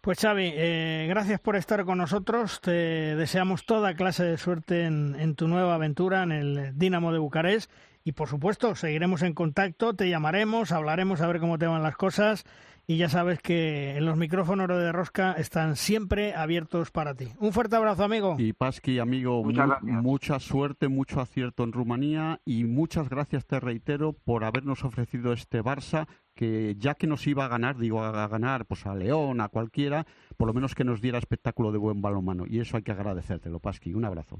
Pues 0.00 0.18
Xavi, 0.20 0.52
eh, 0.54 1.06
gracias 1.08 1.38
por 1.40 1.56
estar 1.56 1.84
con 1.84 1.98
nosotros. 1.98 2.60
Te 2.60 2.70
deseamos 3.14 3.66
toda 3.66 3.94
clase 3.94 4.24
de 4.24 4.38
suerte 4.38 4.84
en, 4.84 5.14
en 5.18 5.34
tu 5.34 5.48
nueva 5.48 5.74
aventura 5.74 6.22
en 6.22 6.32
el 6.32 6.78
Dinamo 6.78 7.12
de 7.12 7.18
Bucarest 7.18 7.70
y 8.04 8.12
por 8.12 8.28
supuesto 8.28 8.74
seguiremos 8.74 9.22
en 9.22 9.34
contacto, 9.34 9.94
te 9.94 10.08
llamaremos, 10.08 10.72
hablaremos 10.72 11.20
a 11.20 11.26
ver 11.26 11.40
cómo 11.40 11.58
te 11.58 11.66
van 11.66 11.82
las 11.82 11.96
cosas 11.96 12.44
y 12.86 12.98
ya 12.98 13.08
sabes 13.08 13.40
que 13.40 13.96
en 13.96 14.04
los 14.04 14.16
micrófonos 14.16 14.68
de 14.68 14.92
Rosca 14.92 15.32
están 15.32 15.76
siempre 15.76 16.34
abiertos 16.34 16.90
para 16.90 17.14
ti. 17.14 17.28
Un 17.38 17.52
fuerte 17.52 17.76
abrazo, 17.76 18.04
amigo. 18.04 18.36
Y 18.38 18.52
Pasqui, 18.52 18.98
amigo, 18.98 19.42
mucha 19.82 20.38
suerte, 20.38 20.88
mucho 20.88 21.20
acierto 21.20 21.64
en 21.64 21.72
Rumanía 21.72 22.40
y 22.44 22.64
muchas 22.64 23.08
gracias, 23.08 23.46
te 23.46 23.58
reitero, 23.58 24.12
por 24.12 24.44
habernos 24.44 24.84
ofrecido 24.84 25.32
este 25.32 25.62
Barça 25.62 26.06
que 26.34 26.76
ya 26.78 26.94
que 26.94 27.06
nos 27.06 27.26
iba 27.26 27.46
a 27.46 27.48
ganar, 27.48 27.78
digo 27.78 28.04
a 28.04 28.28
ganar 28.28 28.66
pues 28.66 28.86
a 28.86 28.94
León, 28.94 29.40
a 29.40 29.48
cualquiera, 29.48 30.06
por 30.36 30.46
lo 30.46 30.54
menos 30.54 30.74
que 30.74 30.84
nos 30.84 31.00
diera 31.00 31.18
espectáculo 31.18 31.72
de 31.72 31.78
buen 31.78 32.02
balonmano. 32.02 32.44
Y 32.46 32.60
eso 32.60 32.76
hay 32.76 32.82
que 32.82 32.92
agradecértelo, 32.92 33.58
Pasqui. 33.58 33.94
Un 33.94 34.04
abrazo. 34.04 34.38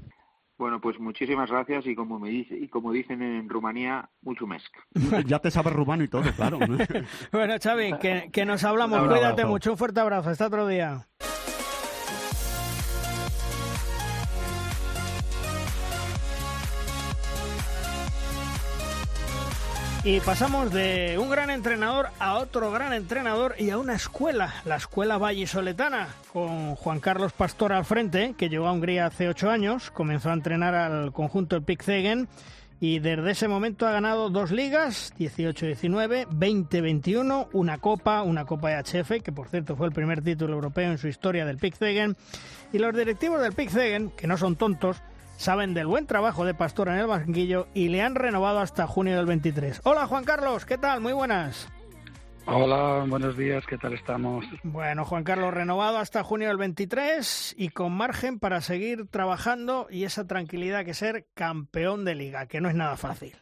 Bueno, 0.57 0.81
pues 0.81 0.99
muchísimas 0.99 1.51
gracias 1.51 1.85
y 1.85 1.95
como 1.95 2.19
me 2.19 2.29
dice 2.29 2.55
y 2.57 2.67
como 2.67 2.91
dicen 2.91 3.21
en 3.21 3.47
Rumanía, 3.47 4.09
mucho 4.21 4.47
mesc. 4.47 4.73
ya 5.25 5.39
te 5.39 5.51
sabes 5.51 5.73
rumano 5.73 6.03
y 6.03 6.07
todo, 6.07 6.23
claro. 6.35 6.59
bueno, 7.31 7.55
Xavi, 7.61 7.93
que, 7.99 8.29
que 8.31 8.45
nos 8.45 8.63
hablamos. 8.63 9.07
Cuídate 9.07 9.45
mucho. 9.45 9.71
Un 9.71 9.77
fuerte 9.77 9.99
abrazo. 9.99 10.29
Hasta 10.29 10.47
otro 10.47 10.67
día. 10.67 11.07
Y 20.07 20.21
pasamos 20.21 20.71
de 20.71 21.17
un 21.19 21.29
gran 21.29 21.49
entrenador 21.49 22.07
a 22.17 22.37
otro 22.37 22.71
gran 22.71 22.93
entrenador 22.93 23.55
y 23.59 23.71
a 23.71 23.77
una 23.77 23.93
escuela, 23.93 24.53
la 24.63 24.77
escuela 24.77 25.17
vallisoletana, 25.17 26.07
con 26.31 26.75
Juan 26.75 27.01
Carlos 27.01 27.33
Pastor 27.33 27.73
al 27.73 27.83
frente, 27.83 28.33
que 28.37 28.47
llegó 28.47 28.67
a 28.67 28.71
Hungría 28.71 29.07
hace 29.07 29.27
ocho 29.27 29.49
años, 29.49 29.91
comenzó 29.91 30.29
a 30.29 30.33
entrenar 30.33 30.75
al 30.75 31.11
conjunto 31.11 31.57
el 31.57 31.65
Zegen 31.81 32.29
y 32.79 32.99
desde 32.99 33.31
ese 33.31 33.49
momento 33.49 33.85
ha 33.85 33.91
ganado 33.91 34.29
dos 34.29 34.51
ligas, 34.51 35.13
18-19, 35.19 36.27
20-21, 36.29 37.49
una 37.51 37.77
copa, 37.79 38.21
una 38.21 38.45
copa 38.45 38.69
de 38.69 38.77
HF, 38.77 39.21
que 39.21 39.33
por 39.33 39.49
cierto 39.49 39.75
fue 39.75 39.87
el 39.87 39.93
primer 39.93 40.21
título 40.21 40.53
europeo 40.53 40.89
en 40.89 40.99
su 40.99 41.09
historia 41.09 41.45
del 41.45 41.59
Zegen. 41.59 42.15
Y 42.71 42.77
los 42.77 42.95
directivos 42.95 43.41
del 43.41 43.51
Zegen, 43.53 44.11
que 44.11 44.27
no 44.27 44.37
son 44.37 44.55
tontos, 44.55 45.01
saben 45.37 45.73
del 45.73 45.87
buen 45.87 46.07
trabajo 46.07 46.43
de 46.43 46.53
Pastor 46.53 46.89
en 46.89 46.95
el 46.95 47.07
banquillo 47.07 47.67
y 47.73 47.87
le 47.87 48.01
han 48.01 48.15
renovado 48.15 48.59
hasta 48.59 48.87
junio 48.87 49.15
del 49.15 49.27
23. 49.27 49.81
Hola 49.85 50.07
Juan 50.07 50.25
Carlos, 50.25 50.65
¿qué 50.65 50.77
tal? 50.77 50.99
Muy 50.99 51.13
buenas. 51.13 51.71
Hola, 52.49 53.05
buenos 53.07 53.37
días, 53.37 53.65
¿qué 53.67 53.77
tal 53.77 53.93
estamos? 53.93 54.45
Bueno, 54.63 55.03
Juan 55.03 55.25
Carlos, 55.25 55.53
renovado 55.53 55.97
hasta 55.97 56.23
junio 56.23 56.47
del 56.47 56.57
23 56.57 57.55
y 57.57 57.69
con 57.69 57.91
margen 57.91 58.39
para 58.39 58.61
seguir 58.61 59.07
trabajando 59.07 59.87
y 59.89 60.05
esa 60.05 60.25
tranquilidad 60.25 60.85
que 60.85 60.93
ser 60.93 61.27
campeón 61.33 62.05
de 62.05 62.15
liga, 62.15 62.47
que 62.47 62.61
no 62.61 62.69
es 62.69 62.75
nada 62.75 62.95
fácil. 62.95 63.35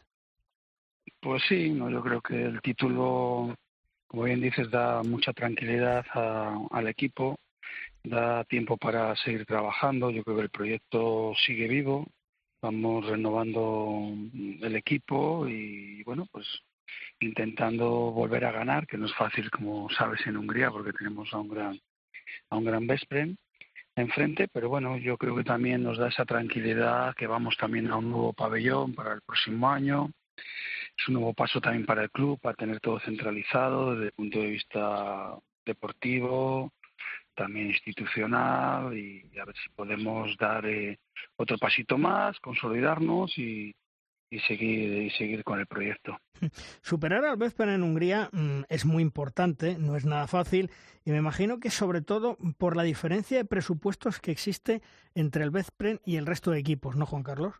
Pues 1.20 1.42
sí, 1.48 1.70
no, 1.70 1.88
yo 1.88 2.02
creo 2.02 2.20
que 2.20 2.42
el 2.42 2.60
título, 2.62 3.54
como 4.08 4.24
bien 4.24 4.40
dices, 4.40 4.70
da 4.72 5.04
mucha 5.04 5.32
tranquilidad 5.32 6.04
al 6.12 6.88
equipo 6.88 7.36
da 8.06 8.44
tiempo 8.44 8.76
para 8.76 9.14
seguir 9.16 9.44
trabajando. 9.44 10.10
Yo 10.10 10.22
creo 10.22 10.36
que 10.36 10.42
el 10.42 10.50
proyecto 10.50 11.32
sigue 11.44 11.68
vivo. 11.68 12.06
Vamos 12.62 13.06
renovando 13.06 14.12
el 14.62 14.76
equipo 14.76 15.46
y, 15.48 16.02
bueno, 16.04 16.26
pues 16.30 16.46
intentando 17.20 17.88
volver 18.12 18.44
a 18.44 18.52
ganar, 18.52 18.86
que 18.86 18.98
no 18.98 19.06
es 19.06 19.14
fácil, 19.14 19.50
como 19.50 19.88
sabes, 19.90 20.26
en 20.26 20.36
Hungría, 20.36 20.70
porque 20.70 20.92
tenemos 20.92 21.32
a 21.32 21.38
un 21.38 21.48
gran, 21.48 21.80
a 22.50 22.56
un 22.56 22.64
gran 22.64 22.86
Vespren 22.86 23.36
enfrente, 23.96 24.46
pero 24.48 24.68
bueno, 24.68 24.98
yo 24.98 25.16
creo 25.16 25.34
que 25.34 25.44
también 25.44 25.82
nos 25.82 25.96
da 25.96 26.08
esa 26.08 26.26
tranquilidad 26.26 27.14
que 27.14 27.26
vamos 27.26 27.56
también 27.56 27.90
a 27.90 27.96
un 27.96 28.10
nuevo 28.10 28.34
pabellón 28.34 28.94
para 28.94 29.14
el 29.14 29.22
próximo 29.22 29.70
año. 29.70 30.10
Es 30.98 31.08
un 31.08 31.14
nuevo 31.14 31.32
paso 31.32 31.60
también 31.60 31.86
para 31.86 32.02
el 32.02 32.10
club, 32.10 32.38
para 32.40 32.56
tener 32.56 32.80
todo 32.80 33.00
centralizado 33.00 33.94
desde 33.94 34.06
el 34.06 34.12
punto 34.12 34.38
de 34.38 34.50
vista 34.50 35.38
deportivo, 35.64 36.72
también 37.36 37.68
institucional 37.68 38.96
y 38.96 39.22
a 39.38 39.44
ver 39.44 39.54
si 39.62 39.68
podemos 39.70 40.36
dar 40.36 40.66
eh, 40.66 40.98
otro 41.36 41.58
pasito 41.58 41.96
más, 41.98 42.40
consolidarnos 42.40 43.36
y, 43.38 43.74
y 44.30 44.40
seguir 44.40 45.02
y 45.02 45.10
seguir 45.10 45.44
con 45.44 45.60
el 45.60 45.66
proyecto. 45.66 46.18
Superar 46.82 47.24
al 47.24 47.36
Bezpen 47.36 47.68
en 47.68 47.82
Hungría 47.82 48.28
mm, 48.32 48.62
es 48.68 48.84
muy 48.84 49.02
importante, 49.02 49.76
no 49.78 49.96
es 49.96 50.04
nada 50.04 50.26
fácil 50.26 50.70
y 51.04 51.10
me 51.10 51.18
imagino 51.18 51.60
que 51.60 51.70
sobre 51.70 52.02
todo 52.02 52.36
por 52.58 52.76
la 52.76 52.82
diferencia 52.82 53.38
de 53.38 53.44
presupuestos 53.44 54.20
que 54.20 54.32
existe 54.32 54.82
entre 55.14 55.44
el 55.44 55.50
Bezpen 55.50 56.00
y 56.04 56.16
el 56.16 56.26
resto 56.26 56.50
de 56.50 56.58
equipos, 56.58 56.96
¿no, 56.96 57.06
Juan 57.06 57.22
Carlos? 57.22 57.54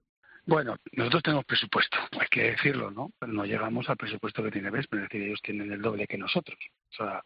Bueno, 0.47 0.77
nosotros 0.93 1.25
tenemos 1.25 1.45
presupuesto, 1.45 1.99
hay 2.13 2.29
que 2.31 2.53
decirlo, 2.53 2.91
¿no? 2.93 3.11
Pero 3.19 3.33
no 3.33 3.45
llegamos 3.45 3.89
al 3.89 3.97
presupuesto 3.97 4.45
que 4.45 4.53
tiene 4.53 4.71
Bezpen, 4.71 5.01
es 5.01 5.09
decir, 5.09 5.23
ellos 5.23 5.43
tienen 5.43 5.73
el 5.73 5.83
doble 5.83 6.07
que 6.07 6.17
nosotros. 6.17 6.57
O 6.91 6.95
sea, 6.95 7.23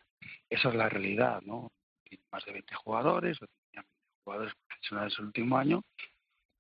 esa 0.49 0.69
es 0.71 0.75
la 0.75 0.89
realidad, 0.89 1.43
¿no? 1.43 1.71
Más 2.33 2.45
de 2.45 2.53
20 2.53 2.75
jugadores, 2.75 3.39
jugadores 4.25 4.55
profesionales 4.67 5.15
el 5.19 5.25
último 5.27 5.59
año. 5.59 5.83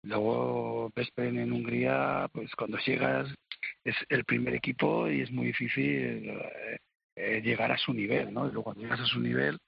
Luego 0.03 0.90
Vespen 0.94 1.38
en 1.38 1.53
Hungría, 1.53 2.28
pues 2.32 2.51
cuando 2.57 2.78
llegas 2.78 3.28
es 3.84 3.96
el 4.09 4.24
primer 4.24 4.55
equipo 4.55 5.09
y 5.09 5.22
es 5.22 5.30
muy 5.30 5.46
difícil 5.46 6.30
eh, 6.30 6.78
eh, 7.16 7.40
llegar 7.42 7.72
a 7.72 7.78
su 7.78 7.92
nivel, 7.92 8.32
¿no? 8.32 8.46
Y 8.46 8.53
luego 8.53 8.64
cuando 8.64 8.82
llegas 8.82 9.01
a 9.01 9.07
su 9.07 9.20
nivel 9.20 9.59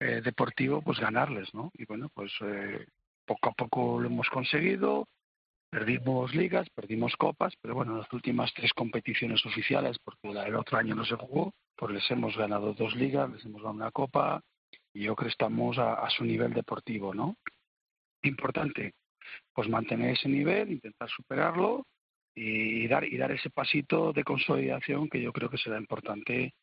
eh, 0.00 0.20
deportivo, 0.24 0.82
pues 0.82 0.98
ganarles, 0.98 1.52
¿no? 1.54 1.70
Y 1.74 1.84
bueno, 1.84 2.08
pues 2.14 2.32
poco 3.26 3.50
a 3.50 3.52
poco 3.52 4.00
lo 4.00 4.06
hemos 4.06 4.28
conseguido. 4.28 5.06
Perdimos 5.70 6.34
ligas, 6.34 6.68
perdimos 6.70 7.16
copas, 7.16 7.52
pero 7.60 7.74
bueno, 7.74 7.98
las 7.98 8.12
últimas 8.12 8.52
tres 8.54 8.72
competiciones 8.72 9.44
oficiales, 9.44 9.98
porque 9.98 10.28
el 10.28 10.54
otro 10.54 10.78
año 10.78 10.94
no 10.94 11.04
se 11.04 11.16
jugó, 11.16 11.52
pues 11.76 11.92
les 11.92 12.10
hemos 12.12 12.36
ganado 12.36 12.74
dos 12.74 12.94
ligas, 12.94 13.28
les 13.30 13.44
hemos 13.44 13.60
dado 13.60 13.74
una 13.74 13.90
copa, 13.90 14.40
y 14.94 15.02
yo 15.02 15.16
creo 15.16 15.26
que 15.26 15.32
estamos 15.32 15.76
a, 15.78 16.08
su 16.10 16.24
nivel 16.24 16.54
deportivo, 16.54 17.12
¿no? 17.12 17.36
Importante, 18.22 18.94
pues 19.52 19.68
mantener 19.68 20.12
ese 20.12 20.28
nivel, 20.28 20.72
intentar 20.72 21.10
superarlo 21.10 21.86
y, 22.34 22.86
dar 22.86 23.04
y 23.04 23.18
dar 23.18 23.32
ese 23.32 23.50
pasito 23.50 24.12
de 24.12 24.24
consolidación 24.24 25.10
que 25.10 25.20
yo 25.20 25.32
creo 25.32 25.50
que 25.50 25.58
será 25.58 25.78
importante 25.78 26.54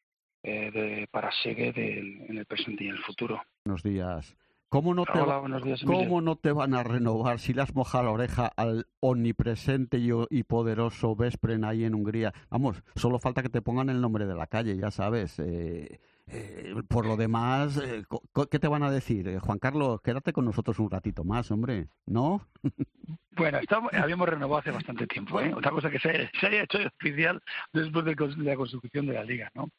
eh, 0.44 1.06
para 1.12 1.32
Segue 1.44 1.74
en 1.78 2.38
el 2.38 2.46
presente 2.46 2.86
y 2.86 2.88
en 2.88 2.96
el 2.96 3.04
futuro. 3.04 3.42
Buenos 3.66 3.84
días. 3.84 4.36
¿Cómo 4.72 4.94
no, 4.94 5.04
te, 5.04 5.86
¿Cómo 5.86 6.22
no 6.22 6.38
te 6.38 6.54
van 6.54 6.74
a 6.74 6.82
renovar 6.82 7.40
si 7.40 7.54
le 7.54 7.62
has 7.62 7.76
mojado 7.76 8.06
la 8.06 8.12
oreja 8.12 8.48
al 8.56 8.88
omnipresente 9.02 9.98
y, 10.00 10.44
poderoso 10.44 11.14
Vespren 11.14 11.66
ahí 11.66 11.84
en 11.84 11.94
Hungría? 11.94 12.34
Vamos, 12.50 12.82
solo 12.96 13.20
falta 13.20 13.44
que 13.44 13.50
te 13.50 13.62
pongan 13.62 13.90
el 13.90 14.00
nombre 14.00 14.26
de 14.26 14.34
la 14.34 14.48
calle, 14.48 14.78
ya 14.78 14.90
sabes. 14.90 15.38
Eh, 15.40 16.00
eh, 16.34 16.74
por 16.88 17.06
lo 17.06 17.18
demás, 17.18 17.78
eh, 17.78 18.04
¿qué 18.50 18.60
te 18.60 18.68
van 18.68 18.84
a 18.84 18.92
decir? 18.92 19.28
Eh, 19.28 19.40
Juan 19.40 19.60
Carlos, 19.60 20.02
quédate 20.02 20.32
con 20.32 20.46
nosotros 20.46 20.80
un 20.80 20.90
ratito 20.90 21.24
más, 21.24 21.52
hombre, 21.52 21.88
¿no? 22.06 22.48
Bueno, 23.34 23.60
habíamos 23.94 24.28
renovado 24.28 24.60
hace 24.60 24.72
bastante 24.72 25.08
tiempo, 25.08 25.40
¿eh? 25.40 25.54
Otra 25.54 25.72
cosa 25.72 25.90
que 25.90 26.00
se, 26.00 26.30
se 26.40 26.48
haya 26.48 26.64
hecho 26.64 26.80
oficial 27.00 27.42
después 27.72 28.04
de, 28.04 28.16
la 28.44 28.56
construcción 28.58 29.08
de 29.08 29.14
la 29.14 29.24
liga, 29.24 29.50
¿no? 29.56 29.70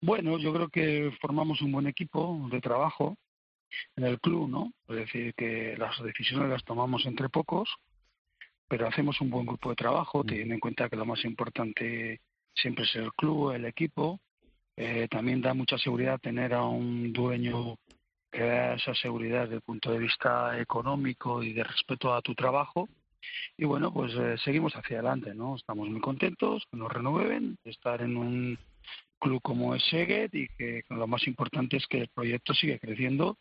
Bueno, 0.00 0.36
yo 0.38 0.52
creo 0.52 0.68
que 0.68 1.12
formamos 1.20 1.62
un 1.62 1.72
buen 1.72 1.86
equipo 1.86 2.48
de 2.50 2.60
trabajo 2.60 3.16
en 3.96 4.04
el 4.04 4.20
club, 4.20 4.48
¿no? 4.48 4.72
Es 4.88 4.96
decir, 4.96 5.32
que 5.34 5.76
las 5.78 6.02
decisiones 6.02 6.50
las 6.50 6.64
tomamos 6.64 7.06
entre 7.06 7.28
pocos, 7.28 7.68
pero 8.66 8.88
hacemos 8.88 9.20
un 9.20 9.30
buen 9.30 9.46
grupo 9.46 9.70
de 9.70 9.76
trabajo, 9.76 10.24
mm. 10.24 10.26
teniendo 10.26 10.54
en 10.54 10.60
cuenta 10.60 10.88
que 10.88 10.96
lo 10.96 11.06
más 11.06 11.24
importante 11.24 12.20
siempre 12.52 12.84
es 12.84 12.94
el 12.96 13.12
club, 13.12 13.52
el 13.52 13.64
equipo, 13.64 14.20
eh, 14.80 15.08
también 15.10 15.40
da 15.40 15.54
mucha 15.54 15.76
seguridad 15.76 16.20
tener 16.20 16.54
a 16.54 16.62
un 16.62 17.12
dueño 17.12 17.74
que 18.30 18.44
da 18.44 18.74
esa 18.74 18.94
seguridad 18.94 19.42
desde 19.42 19.56
el 19.56 19.62
punto 19.62 19.90
de 19.90 19.98
vista 19.98 20.56
económico 20.60 21.42
y 21.42 21.52
de 21.52 21.64
respeto 21.64 22.14
a 22.14 22.22
tu 22.22 22.32
trabajo 22.36 22.88
Y 23.56 23.64
bueno, 23.64 23.92
pues 23.92 24.14
eh, 24.14 24.36
seguimos 24.44 24.72
hacia 24.74 24.98
adelante, 24.98 25.34
¿no? 25.34 25.56
Estamos 25.56 25.88
muy 25.88 26.00
contentos 26.00 26.64
que 26.70 26.76
nos 26.76 26.92
renueven, 26.92 27.56
estar 27.64 28.00
en 28.02 28.16
un 28.16 28.58
club 29.18 29.40
como 29.42 29.74
es 29.74 29.82
Seguet 29.90 30.32
y 30.32 30.46
que 30.56 30.84
lo 30.90 31.08
más 31.08 31.26
importante 31.26 31.76
es 31.76 31.86
que 31.88 32.02
el 32.02 32.08
proyecto 32.14 32.54
sigue 32.54 32.78
creciendo 32.78 33.36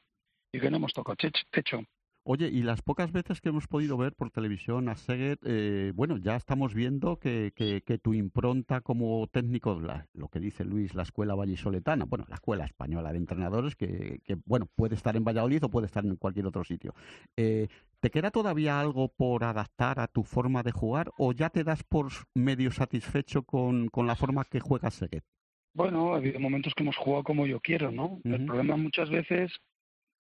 y 0.52 0.60
que 0.60 0.72
no 0.72 0.78
hemos 0.78 0.94
tocado 0.94 1.18
techo. 1.52 1.84
Oye, 2.30 2.50
y 2.50 2.62
las 2.62 2.82
pocas 2.82 3.14
veces 3.14 3.40
que 3.40 3.48
hemos 3.48 3.68
podido 3.68 3.96
ver 3.96 4.14
por 4.14 4.32
televisión 4.32 4.90
a 4.90 4.96
Seguet, 4.96 5.40
eh, 5.46 5.94
bueno, 5.96 6.18
ya 6.18 6.36
estamos 6.36 6.74
viendo 6.74 7.20
que, 7.20 7.54
que, 7.56 7.98
tu 8.00 8.14
impronta 8.14 8.82
como 8.82 9.26
técnico, 9.28 9.80
lo 10.14 10.28
que 10.28 10.42
dice 10.42 10.66
Luis, 10.66 10.94
la 10.94 11.04
escuela 11.04 11.36
vallisoletana, 11.36 12.04
bueno, 12.04 12.26
la 12.28 12.36
escuela 12.36 12.66
española 12.66 13.14
de 13.14 13.20
entrenadores, 13.20 13.78
que, 13.78 14.20
que 14.26 14.36
bueno, 14.44 14.68
puede 14.76 14.96
estar 14.96 15.16
en 15.16 15.24
Valladolid 15.24 15.64
o 15.64 15.70
puede 15.70 15.86
estar 15.86 16.04
en 16.04 16.18
cualquier 16.18 16.48
otro 16.48 16.66
sitio. 16.66 16.94
Eh, 17.38 17.70
¿Te 18.02 18.10
queda 18.10 18.30
todavía 18.30 18.78
algo 18.78 19.08
por 19.08 19.46
adaptar 19.46 20.02
a 20.02 20.08
tu 20.08 20.24
forma 20.24 20.64
de 20.64 20.74
jugar 20.74 21.12
o 21.18 21.32
ya 21.32 21.50
te 21.50 21.64
das 21.64 21.86
por 21.86 22.08
medio 22.36 22.72
satisfecho 22.72 23.44
con, 23.44 23.88
con 23.88 24.06
la 24.06 24.18
forma 24.18 24.44
que 24.44 24.60
juega 24.60 24.92
Seguet? 24.92 25.24
Bueno, 25.74 26.14
ha 26.14 26.18
habido 26.18 26.42
momentos 26.42 26.74
que 26.74 26.84
hemos 26.84 26.98
jugado 26.98 27.24
como 27.24 27.46
yo 27.46 27.62
quiero, 27.62 27.90
¿no? 27.90 28.20
El 28.26 28.46
problema 28.46 28.76
muchas 28.76 29.10
veces 29.10 29.54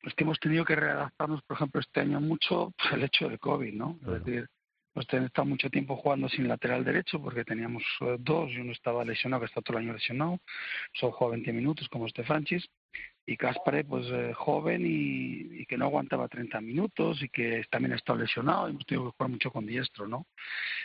es 0.06 0.14
que 0.14 0.24
hemos 0.24 0.40
tenido 0.40 0.66
que 0.66 0.76
readaptarnos, 0.76 1.42
por 1.44 1.56
ejemplo, 1.58 1.82
este 1.82 2.02
año 2.02 2.20
mucho 2.20 2.74
pues, 2.78 2.94
el 2.94 3.04
hecho 3.04 3.28
del 3.28 3.40
COVID, 3.40 3.74
¿no? 3.74 4.00
Es 4.02 4.24
decir, 4.24 4.48
hemos 4.94 5.26
estado 5.26 5.46
mucho 5.46 5.70
tiempo 5.70 5.98
jugando 5.98 6.30
sin 6.30 6.48
lateral 6.48 6.86
derecho 6.86 7.22
porque 7.22 7.44
teníamos 7.44 7.84
eh, 8.02 8.18
dos 8.20 8.52
y 8.52 8.60
uno 8.60 8.72
estaba 8.72 9.04
lesionado, 9.04 9.42
que 9.42 9.48
está 9.48 9.62
todo 9.62 9.78
el 9.78 9.86
año 9.86 9.94
lesionado, 9.94 10.40
solo 10.94 11.14
juega 11.14 11.32
20 11.32 11.54
minutos 11.54 11.90
como 11.90 12.08
Stefanchis, 12.08 12.68
y 13.28 13.38
Caspare, 13.38 13.84
pues 13.84 14.06
eh, 14.12 14.34
joven 14.34 14.84
y, 14.86 15.66
que 15.66 15.78
no 15.78 15.86
aguantaba 15.86 16.28
30 16.28 16.62
minutos 16.62 17.22
y 17.24 17.30
que 17.30 17.64
también 17.72 17.94
ha 17.94 17.96
estado 17.96 18.20
lesionado 18.20 18.68
y 18.68 18.72
hemos 18.72 18.86
tenido 18.86 19.06
que 19.06 19.18
jugar 19.18 19.32
mucho 19.32 19.52
con 19.52 19.66
diestro, 19.66 20.08
¿no? 20.08 20.28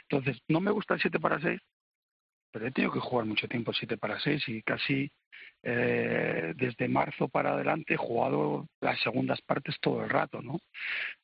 Entonces, 0.08 0.40
no 0.48 0.60
me 0.60 0.70
gusta 0.70 0.94
el 0.94 1.00
7 1.00 1.20
para 1.20 1.38
6, 1.38 1.60
pero 2.50 2.66
he 2.66 2.70
tenido 2.72 2.92
que 2.92 3.00
jugar 3.00 3.26
mucho 3.26 3.48
tiempo 3.48 3.70
el 3.70 3.76
7 3.76 3.96
para 3.96 4.20
6 4.20 4.48
y 4.48 4.62
casi 4.62 5.10
eh, 5.62 6.54
desde 6.56 6.88
marzo 6.88 7.28
para 7.28 7.52
adelante 7.52 7.94
he 7.94 7.96
jugado 7.96 8.66
las 8.80 8.98
segundas 9.00 9.40
partes 9.42 9.76
todo 9.80 10.02
el 10.02 10.10
rato, 10.10 10.40
¿no? 10.42 10.58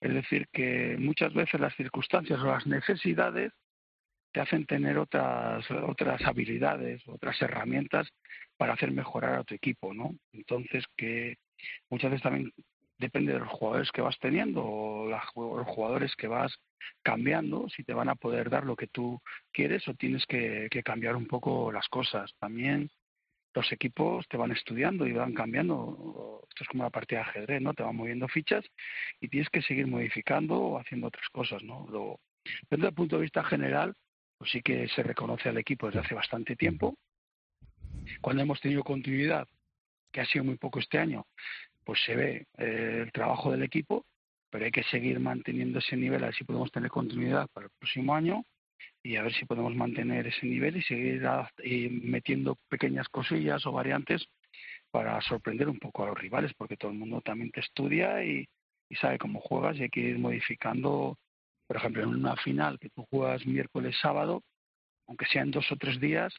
Es 0.00 0.12
decir, 0.12 0.46
que 0.52 0.96
muchas 0.98 1.32
veces 1.32 1.60
las 1.60 1.74
circunstancias 1.76 2.40
o 2.40 2.46
las 2.46 2.66
necesidades 2.66 3.52
te 4.32 4.40
hacen 4.40 4.66
tener 4.66 4.98
otras 4.98 5.64
otras 5.70 6.20
habilidades, 6.22 7.02
otras 7.08 7.40
herramientas 7.40 8.08
para 8.58 8.74
hacer 8.74 8.90
mejorar 8.90 9.36
a 9.36 9.44
tu 9.44 9.54
equipo, 9.54 9.94
¿no? 9.94 10.14
Entonces 10.32 10.84
que 10.96 11.36
muchas 11.90 12.10
veces 12.10 12.22
también 12.22 12.52
depende 12.98 13.32
de 13.32 13.40
los 13.40 13.48
jugadores 13.48 13.90
que 13.92 14.00
vas 14.00 14.18
teniendo 14.18 14.64
o 14.64 15.08
los 15.08 15.66
jugadores 15.66 16.14
que 16.16 16.28
vas 16.28 16.52
cambiando, 17.02 17.68
si 17.68 17.84
te 17.84 17.94
van 17.94 18.08
a 18.08 18.14
poder 18.14 18.50
dar 18.50 18.64
lo 18.64 18.76
que 18.76 18.86
tú 18.86 19.20
quieres 19.52 19.86
o 19.88 19.94
tienes 19.94 20.24
que, 20.26 20.68
que 20.70 20.82
cambiar 20.82 21.16
un 21.16 21.26
poco 21.26 21.70
las 21.72 21.88
cosas. 21.88 22.32
También 22.38 22.90
los 23.54 23.72
equipos 23.72 24.26
te 24.28 24.36
van 24.36 24.52
estudiando 24.52 25.06
y 25.06 25.12
van 25.12 25.32
cambiando. 25.32 26.44
Esto 26.48 26.64
es 26.64 26.68
como 26.68 26.82
una 26.82 26.90
partida 26.90 27.20
de 27.20 27.24
ajedrez, 27.24 27.62
¿no? 27.62 27.74
Te 27.74 27.82
van 27.82 27.96
moviendo 27.96 28.28
fichas 28.28 28.64
y 29.20 29.28
tienes 29.28 29.48
que 29.50 29.62
seguir 29.62 29.86
modificando 29.86 30.60
o 30.60 30.78
haciendo 30.78 31.08
otras 31.08 31.28
cosas, 31.30 31.62
¿no? 31.62 31.86
Lo, 31.90 32.20
desde 32.70 32.86
el 32.86 32.94
punto 32.94 33.16
de 33.16 33.22
vista 33.22 33.42
general, 33.44 33.94
pues 34.38 34.50
sí 34.50 34.62
que 34.62 34.86
se 34.88 35.02
reconoce 35.02 35.48
al 35.48 35.58
equipo 35.58 35.86
desde 35.86 36.00
hace 36.00 36.14
bastante 36.14 36.54
tiempo. 36.54 36.94
Cuando 38.20 38.42
hemos 38.42 38.60
tenido 38.60 38.84
continuidad, 38.84 39.48
que 40.12 40.20
ha 40.20 40.26
sido 40.26 40.44
muy 40.44 40.56
poco 40.56 40.78
este 40.78 40.98
año, 40.98 41.26
pues 41.86 42.00
se 42.04 42.16
ve 42.16 42.46
eh, 42.58 43.02
el 43.04 43.12
trabajo 43.12 43.52
del 43.52 43.62
equipo, 43.62 44.04
pero 44.50 44.64
hay 44.64 44.72
que 44.72 44.82
seguir 44.84 45.20
manteniendo 45.20 45.78
ese 45.78 45.96
nivel, 45.96 46.24
a 46.24 46.26
ver 46.26 46.34
si 46.34 46.44
podemos 46.44 46.70
tener 46.72 46.90
continuidad 46.90 47.46
para 47.52 47.66
el 47.66 47.72
próximo 47.78 48.12
año 48.12 48.42
y 49.04 49.14
a 49.14 49.22
ver 49.22 49.32
si 49.32 49.44
podemos 49.44 49.74
mantener 49.76 50.26
ese 50.26 50.46
nivel 50.46 50.76
y 50.76 50.82
seguir 50.82 51.22
metiendo 52.02 52.58
pequeñas 52.68 53.08
cosillas 53.08 53.64
o 53.66 53.72
variantes 53.72 54.26
para 54.90 55.20
sorprender 55.20 55.68
un 55.68 55.78
poco 55.78 56.02
a 56.02 56.08
los 56.08 56.18
rivales, 56.18 56.52
porque 56.54 56.76
todo 56.76 56.90
el 56.90 56.98
mundo 56.98 57.20
también 57.20 57.52
te 57.52 57.60
estudia 57.60 58.24
y, 58.24 58.46
sabe 59.00 59.18
cómo 59.18 59.40
juegas 59.40 59.76
y 59.76 59.82
hay 59.82 59.90
que 59.90 60.00
ir 60.00 60.18
modificando, 60.18 61.18
por 61.66 61.76
ejemplo, 61.76 62.02
en 62.02 62.08
una 62.08 62.36
final 62.36 62.78
que 62.78 62.88
tú 62.90 63.04
juegas 63.10 63.46
miércoles, 63.46 63.96
sábado, 64.00 64.42
aunque 65.06 65.26
sean 65.26 65.50
dos 65.50 65.70
o 65.70 65.76
tres 65.76 66.00
días, 66.00 66.34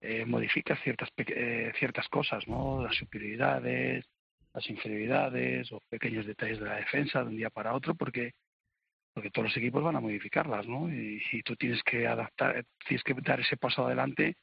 eh, 0.00 0.24
modificas 0.24 0.78
ciertas, 0.82 1.08
eh, 1.16 1.72
ciertas 1.78 2.08
cosas, 2.08 2.46
¿no? 2.46 2.82
Las 2.82 2.94
superioridades, 2.94 4.04
las 4.54 4.68
inferioridades 4.68 5.70
o 5.72 5.80
pequeños 5.88 6.26
detalles 6.26 6.58
de 6.58 6.66
la 6.66 6.76
defensa 6.76 7.22
de 7.22 7.28
un 7.28 7.36
día 7.36 7.50
para 7.50 7.74
otro, 7.74 7.94
porque 7.94 8.32
porque 9.18 9.30
todos 9.32 9.48
los 9.48 9.56
equipos 9.56 9.82
van 9.82 9.96
a 9.96 10.00
modificarlas, 10.00 10.68
¿no? 10.68 10.88
Y, 10.88 11.42
tú 11.44 11.56
tienes 11.56 11.82
que 11.82 12.06
adaptar, 12.06 12.64
tienes 12.86 13.02
que 13.02 13.14
dar 13.14 13.40
ese 13.40 13.56
paso 13.56 13.84
adelante 13.84 14.36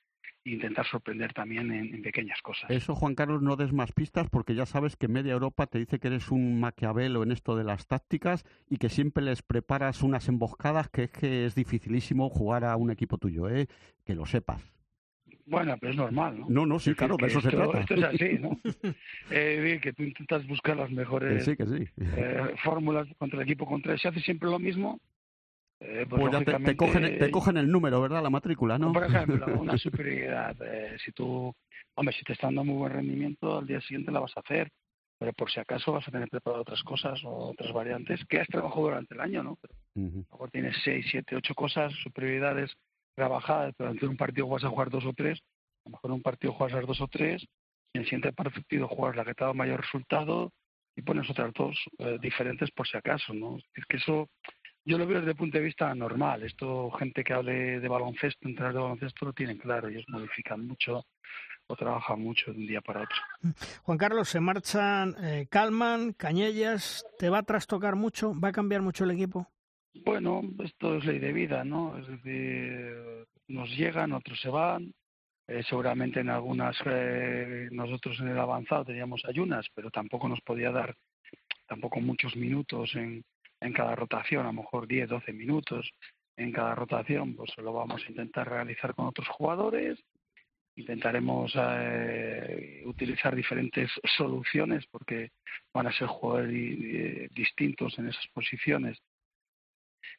e 0.44 0.50
intentar 0.50 0.86
sorprender 0.86 1.32
también 1.32 1.72
en, 1.72 2.02
pequeñas 2.02 2.42
cosas. 2.42 2.70
Eso, 2.70 2.94
Juan 2.94 3.16
Carlos, 3.16 3.42
no 3.42 3.56
des 3.56 3.72
más 3.72 3.94
pistas 3.94 4.28
porque 4.30 4.54
ya 4.54 4.66
sabes 4.66 4.98
que 4.98 5.08
media 5.08 5.32
Europa 5.32 5.68
te 5.68 5.80
dice 5.80 5.98
que 5.98 6.10
eres 6.10 6.30
un 6.30 6.60
maquiavelo 6.60 7.24
en 7.24 7.32
esto 7.32 7.56
de 7.56 7.64
las 7.64 7.88
tácticas 7.88 8.44
y 8.70 8.76
que 8.76 8.90
siempre 8.90 9.24
les 9.24 9.42
preparas 9.44 10.04
unas 10.04 10.28
emboscadas 10.28 10.90
que 10.90 11.04
es 11.04 11.12
que 11.12 11.46
es 11.46 11.56
dificilísimo 11.56 12.30
jugar 12.30 12.66
a 12.66 12.76
un 12.76 12.92
equipo 12.92 13.18
tuyo, 13.18 13.48
¿eh? 13.48 13.68
Que 14.04 14.14
lo 14.14 14.26
sepas. 14.26 14.75
Bueno, 15.46 15.78
pero 15.80 15.92
es 15.92 15.98
normal, 15.98 16.40
¿no? 16.40 16.48
No, 16.50 16.66
no, 16.66 16.80
sí, 16.80 16.96
claro, 16.96 17.18
de 17.18 17.28
eso 17.28 17.40
se 17.40 17.50
trata. 17.50 17.80
Esto 17.80 17.94
es 17.94 18.04
así, 18.04 18.40
¿no? 18.40 18.60
eh, 19.32 19.80
que 19.82 19.94
tú 19.94 20.04
intentas 20.04 20.46
buscar 20.48 20.76
las 20.76 20.90
mejores 20.90 21.48
eh, 21.48 22.56
fórmulas 22.64 23.08
contra 23.18 23.40
el 23.40 23.44
equipo 23.44 23.66
contra 23.66 23.98
Si 23.98 24.08
hace 24.08 24.22
siempre 24.22 24.50
lo 24.50 24.58
mismo, 24.58 25.00
eh, 25.80 26.06
pues, 26.10 26.22
pues 26.22 26.34
ya 26.34 26.40
te, 26.40 26.76
cogen, 26.76 27.20
te, 27.20 27.32
cogen, 27.32 27.58
el 27.58 27.70
número, 27.70 28.02
¿verdad? 28.02 28.24
La 28.24 28.30
matrícula, 28.30 28.78
¿no? 28.78 28.92
Por 28.92 29.04
ejemplo, 29.04 29.46
una 29.60 29.78
superioridad. 29.78 30.56
Eh, 30.66 30.98
si 31.04 31.12
tú, 31.12 31.54
hombre, 31.96 32.16
si 32.16 32.24
te 32.24 32.34
están 32.34 32.56
dando 32.56 32.72
muy 32.72 32.80
buen 32.80 32.94
rendimiento, 32.94 33.60
al 33.60 33.68
día 33.68 33.82
siguiente 33.82 34.12
la 34.12 34.22
vas 34.22 34.36
a 34.38 34.40
hacer. 34.40 34.70
Pero 35.18 35.32
por 35.32 35.50
si 35.50 35.62
acaso 35.62 35.94
vas 35.94 36.06
a 36.08 36.12
tener 36.12 36.28
preparado 36.28 36.62
otras 36.62 36.84
cosas 36.84 37.24
o 37.24 37.52
otras 37.52 37.72
variantes 37.72 38.26
que 38.26 38.42
has 38.42 38.48
trabajado 38.48 38.82
durante 38.82 39.14
el 39.14 39.22
año, 39.22 39.44
¿no? 39.44 39.58
Pero 39.62 39.74
a 39.96 40.00
lo 40.00 40.26
mejor 40.30 40.52
tienes 40.52 40.76
seis, 40.84 41.06
siete, 41.10 41.38
ocho 41.38 41.56
cosas, 41.56 41.94
superioridades 42.04 42.76
trabajadas, 43.16 43.74
pero 43.78 43.92
en 43.92 44.08
un 44.08 44.18
partido 44.18 44.48
vas 44.48 44.64
a 44.64 44.70
jugar 44.70 44.90
dos 44.90 45.06
o 45.06 45.14
tres, 45.14 45.40
a 45.86 45.90
lo 45.90 45.92
mejor 45.92 46.12
en 46.12 46.16
un 46.16 46.22
partido 46.22 46.54
juegas 46.54 46.78
las 46.78 46.88
dos 46.88 47.02
o 47.02 47.08
tres, 47.08 47.44
y 47.94 47.98
en 47.98 48.02
el 48.02 48.06
siguiente 48.06 48.34
partido 48.34 48.88
juegas 48.88 49.16
la 49.16 49.26
que 49.26 49.34
te 49.34 49.44
ha 49.44 49.48
dado 49.48 49.54
mayor 49.54 49.82
resultado 49.82 50.52
y 50.96 51.02
pones 51.02 51.30
otras 51.30 51.52
dos 51.54 51.78
eh, 52.00 52.18
diferentes 52.22 52.72
por 52.72 52.88
si 52.88 52.98
acaso, 52.98 53.34
¿no? 53.34 53.58
Es 53.58 53.86
que 53.86 53.98
eso 53.98 54.30
yo 54.86 54.98
lo 55.00 55.08
veo 55.08 55.18
desde 55.18 55.32
el 55.32 55.38
punto 55.38 55.58
de 55.58 55.64
vista 55.64 55.94
normal. 55.96 56.44
Esto, 56.44 56.92
gente 56.92 57.24
que 57.24 57.34
hable 57.34 57.80
de 57.80 57.88
baloncesto, 57.88 58.48
entrar 58.48 58.72
de 58.72 58.80
baloncesto, 58.80 59.26
lo 59.26 59.34
tienen 59.34 59.58
claro. 59.58 59.88
Ellos 59.88 60.06
modifican 60.08 60.66
mucho 60.68 61.06
o 61.68 61.76
trabajan 61.76 62.22
mucho 62.22 62.52
de 62.52 62.60
un 62.60 62.68
día 62.68 62.82
para 62.82 63.02
otro. 63.02 63.56
Juan 63.82 63.98
Carlos, 63.98 64.30
se 64.30 64.40
marchan 64.40 65.16
eh, 65.24 65.48
Calman, 65.50 66.14
Cañellas. 66.14 67.04
¿Te 67.18 67.30
va 67.30 67.40
a 67.40 67.44
trastocar 67.44 67.96
mucho? 67.96 68.40
¿Va 68.40 68.50
a 68.50 68.52
cambiar 68.52 68.84
mucho 68.84 69.06
el 69.06 69.12
equipo? 69.12 69.48
Bueno, 70.04 70.42
esto 70.64 70.98
es 70.98 71.06
ley 71.06 71.20
de 71.20 71.32
vida, 71.32 71.64
¿no? 71.64 71.98
Es 71.98 72.08
decir, 72.08 73.26
nos 73.48 73.70
llegan, 73.70 74.12
otros 74.12 74.40
se 74.40 74.50
van. 74.50 74.94
Eh, 75.48 75.64
seguramente 75.70 76.22
en 76.22 76.30
algunas, 76.30 76.76
eh, 76.86 77.70
nosotros 77.72 78.20
en 78.20 78.30
el 78.30 78.40
avanzado 78.40 78.86
teníamos 78.86 79.24
ayunas, 79.26 79.68
pero 79.76 79.92
tampoco 79.92 80.28
nos 80.28 80.42
podía 80.42 80.72
dar 80.72 80.96
tampoco 81.68 82.00
muchos 82.00 82.36
minutos 82.36 82.96
en, 82.96 83.24
en 83.62 83.74
cada 83.74 83.96
rotación, 83.96 84.42
a 84.44 84.52
lo 84.52 84.62
mejor 84.62 84.88
10, 84.88 85.10
12 85.10 85.34
minutos 85.34 85.92
en 86.36 86.52
cada 86.52 86.74
rotación, 86.76 87.36
pues 87.36 87.52
lo 87.58 87.74
vamos 87.74 88.04
a 88.04 88.10
intentar 88.10 88.50
realizar 88.50 88.96
con 88.96 89.06
otros 89.06 89.28
jugadores. 89.30 90.00
Intentaremos 90.78 91.54
eh, 91.56 92.82
utilizar 92.86 93.36
diferentes 93.36 93.90
soluciones 94.18 94.86
porque 94.88 95.30
van 95.74 95.88
a 95.88 95.94
ser 95.94 96.08
jugadores 96.08 97.32
distintos 97.34 97.98
en 97.98 98.10
esas 98.10 98.28
posiciones 98.34 99.00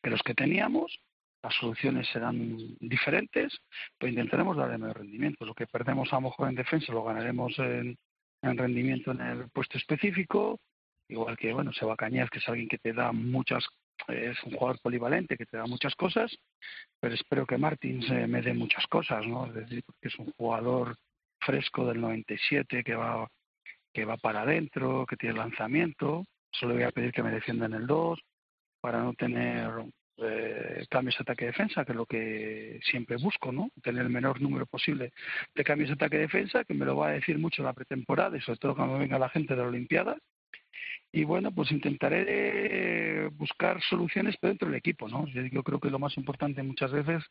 que 0.03 0.11
los 0.11 0.22
que 0.22 0.34
teníamos. 0.34 0.99
Las 1.43 1.55
soluciones 1.55 2.09
serán 2.09 2.57
diferentes, 2.80 3.57
pero 3.99 4.11
intentaremos 4.11 4.57
darle 4.57 4.78
medio 4.78 4.95
rendimiento. 4.95 5.45
Lo 5.45 5.55
que 5.55 5.66
perdemos 5.66 6.12
a 6.12 6.16
lo 6.16 6.22
mejor 6.22 6.49
en 6.49 6.57
defensa 6.57 6.93
lo 6.93 7.05
ganaremos 7.05 7.57
en, 7.59 7.97
rendimiento 8.43 9.12
en 9.12 9.20
el 9.20 9.51
puesto 9.51 9.78
específico. 9.78 10.59
Igual 11.09 11.37
que, 11.37 11.53
bueno, 11.53 11.72
Seba 11.72 11.95
Cañas, 11.95 12.30
que 12.30 12.39
es 12.39 12.49
alguien 12.49 12.68
que 12.68 12.78
te 12.78 12.93
da 12.93 13.12
muchas, 13.12 13.64
es 14.09 14.43
un 14.43 14.55
jugador 14.57 14.80
polivalente 14.80 15.37
que 15.37 15.47
te 15.47 15.57
da 15.57 15.66
muchas 15.66 15.95
cosas, 15.95 16.37
pero 16.99 17.14
espero 17.14 17.47
que 17.47 17.59
Martins 17.59 18.09
me 18.11 18.43
dé 18.43 18.53
muchas 18.53 18.84
cosas, 18.89 19.24
¿no? 19.24 19.47
Es 19.47 19.55
decir, 19.55 19.84
porque 19.84 20.09
es 20.09 20.18
un 20.18 20.32
jugador 20.32 20.97
fresco 21.39 21.87
del 21.87 22.01
97 22.01 22.82
que 22.82 22.95
va 22.97 23.28
que 23.97 24.05
va 24.05 24.18
para 24.18 24.43
adentro, 24.43 25.07
que 25.07 25.16
tiene 25.16 25.39
lanzamiento. 25.39 26.26
Solo 26.51 26.74
voy 26.74 26.82
a 26.82 26.91
pedir 26.91 27.12
que 27.12 27.22
me 27.22 27.30
defienda 27.30 27.64
en 27.64 27.72
el 27.72 27.87
2 27.87 28.20
para 28.87 29.03
no 29.03 29.14
tener 29.14 29.68
eh, 30.18 30.87
cambios 30.89 31.20
ataque-defensa, 31.20 31.84
que 31.84 31.91
es 31.91 31.97
lo 31.97 32.07
que 32.07 32.78
siempre 32.84 33.16
busco, 33.16 33.51
¿no? 33.51 33.68
Tener 33.82 34.03
el 34.03 34.11
menor 34.11 34.41
número 34.41 34.64
posible 34.64 35.12
de 35.57 35.64
cambios 35.64 35.91
ataque-defensa, 35.91 36.62
que 36.62 36.72
me 36.72 36.84
lo 36.84 36.97
va 36.97 37.09
a 37.09 37.14
decir 37.14 37.37
mucho 37.37 37.64
la 37.64 37.72
pretemporada 37.72 38.37
y 38.37 38.41
sobre 38.43 38.61
todo 38.61 38.76
cuando 38.76 38.97
venga 38.97 39.18
la 39.18 39.28
gente 39.28 39.57
de 39.57 39.61
las 39.61 39.70
Olimpiadas. 39.70 40.18
y 41.11 41.24
bueno, 41.24 41.51
pues 41.51 41.72
intentaré 41.72 43.28
buscar 43.30 43.82
soluciones 43.82 44.37
dentro 44.41 44.68
del 44.68 44.76
equipo, 44.76 45.09
¿no? 45.09 45.26
Yo 45.26 45.64
creo 45.64 45.80
que 45.80 45.91
lo 45.91 45.99
más 45.99 46.16
importante 46.16 46.62
muchas 46.62 46.93
veces 46.93 47.24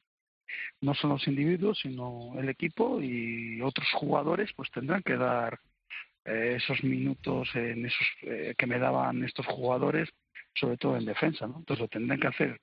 no 0.82 0.94
son 0.94 1.12
los 1.12 1.26
individuos, 1.26 1.80
sino 1.82 2.34
el 2.38 2.50
equipo 2.50 3.02
y 3.02 3.62
otros 3.62 3.88
jugadores, 3.94 4.52
pues 4.58 4.70
tendrán 4.72 5.04
que 5.04 5.16
dar 5.16 5.58
eh, 6.26 6.56
esos 6.58 6.84
minutos 6.84 7.48
en 7.56 7.86
esos 7.86 8.08
eh, 8.24 8.56
que 8.58 8.68
me 8.68 8.78
daban 8.78 9.24
estos 9.24 9.46
jugadores, 9.46 10.10
sobre 10.56 10.78
todo 10.78 10.98
en 10.98 11.06
defensa, 11.06 11.48
¿no? 11.48 11.58
Entonces 11.60 11.82
lo 11.82 11.88
tendrán 11.88 12.20
que 12.20 12.28
hacer 12.28 12.62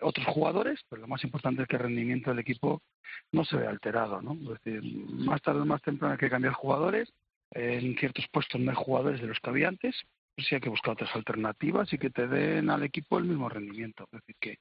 otros 0.00 0.26
jugadores, 0.26 0.80
pero 0.88 1.02
lo 1.02 1.08
más 1.08 1.24
importante 1.24 1.62
es 1.62 1.68
que 1.68 1.76
el 1.76 1.82
rendimiento 1.82 2.30
del 2.30 2.38
equipo 2.38 2.82
no 3.32 3.44
se 3.44 3.56
vea 3.56 3.70
alterado, 3.70 4.20
¿no? 4.20 4.34
Es 4.34 4.62
decir, 4.62 4.82
más 4.82 5.40
tarde 5.42 5.60
o 5.60 5.66
más 5.66 5.82
temprano 5.82 6.12
hay 6.12 6.18
que 6.18 6.30
cambiar 6.30 6.54
jugadores, 6.54 7.12
en 7.52 7.96
ciertos 7.96 8.26
puestos 8.30 8.60
no 8.60 8.70
hay 8.70 8.76
jugadores 8.76 9.20
de 9.20 9.26
los 9.26 9.38
que 9.40 9.50
había 9.50 9.68
antes, 9.68 9.96
pues 10.34 10.46
sí 10.46 10.54
hay 10.54 10.60
que 10.60 10.68
buscar 10.68 10.92
otras 10.92 11.14
alternativas 11.16 11.92
y 11.92 11.98
que 11.98 12.10
te 12.10 12.28
den 12.28 12.70
al 12.70 12.82
equipo 12.82 13.18
el 13.18 13.24
mismo 13.24 13.48
rendimiento. 13.48 14.04
Es 14.04 14.20
decir, 14.20 14.36
que 14.40 14.58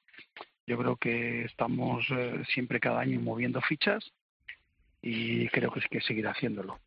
yo 0.66 0.78
creo 0.78 0.96
que 0.96 1.46
estamos 1.46 2.06
eh, 2.10 2.44
siempre 2.54 2.80
cada 2.80 3.02
año 3.02 3.20
moviendo 3.20 3.62
fichas 3.62 4.12
y 5.02 5.48
creo 5.50 5.72
que 5.72 5.80
hay 5.80 5.88
que 5.90 6.02
seguir 6.02 6.28
haciéndolo. 6.28 6.80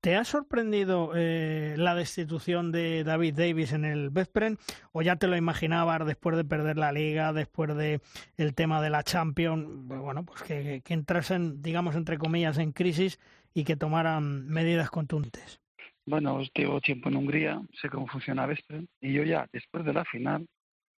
¿Te 0.00 0.16
ha 0.16 0.24
sorprendido 0.24 1.12
eh, 1.14 1.74
la 1.78 1.94
destitución 1.94 2.72
de 2.72 3.04
David 3.04 3.34
Davis 3.34 3.72
en 3.72 3.84
el 3.84 4.10
Bethpren 4.10 4.58
o 4.92 5.02
ya 5.02 5.16
te 5.16 5.28
lo 5.28 5.36
imaginabas 5.36 6.04
después 6.04 6.36
de 6.36 6.44
perder 6.44 6.76
la 6.78 6.92
liga, 6.92 7.32
después 7.32 7.76
de 7.76 8.00
el 8.36 8.54
tema 8.54 8.82
de 8.82 8.90
la 8.90 9.04
Champions, 9.04 9.66
bueno, 9.86 10.24
pues 10.24 10.42
que, 10.42 10.82
que 10.84 10.94
entrasen, 10.94 11.62
digamos, 11.62 11.94
entre 11.94 12.18
comillas, 12.18 12.58
en 12.58 12.72
crisis 12.72 13.20
y 13.54 13.64
que 13.64 13.76
tomaran 13.76 14.48
medidas 14.48 14.90
contundentes? 14.90 15.60
Bueno, 16.06 16.40
llevo 16.54 16.80
tiempo 16.80 17.08
en 17.08 17.16
Hungría, 17.16 17.60
sé 17.80 17.88
cómo 17.88 18.06
funciona 18.06 18.46
Bethpren 18.46 18.88
y 19.00 19.12
yo 19.12 19.22
ya, 19.22 19.48
después 19.52 19.84
de 19.84 19.92
la 19.92 20.04
final, 20.04 20.46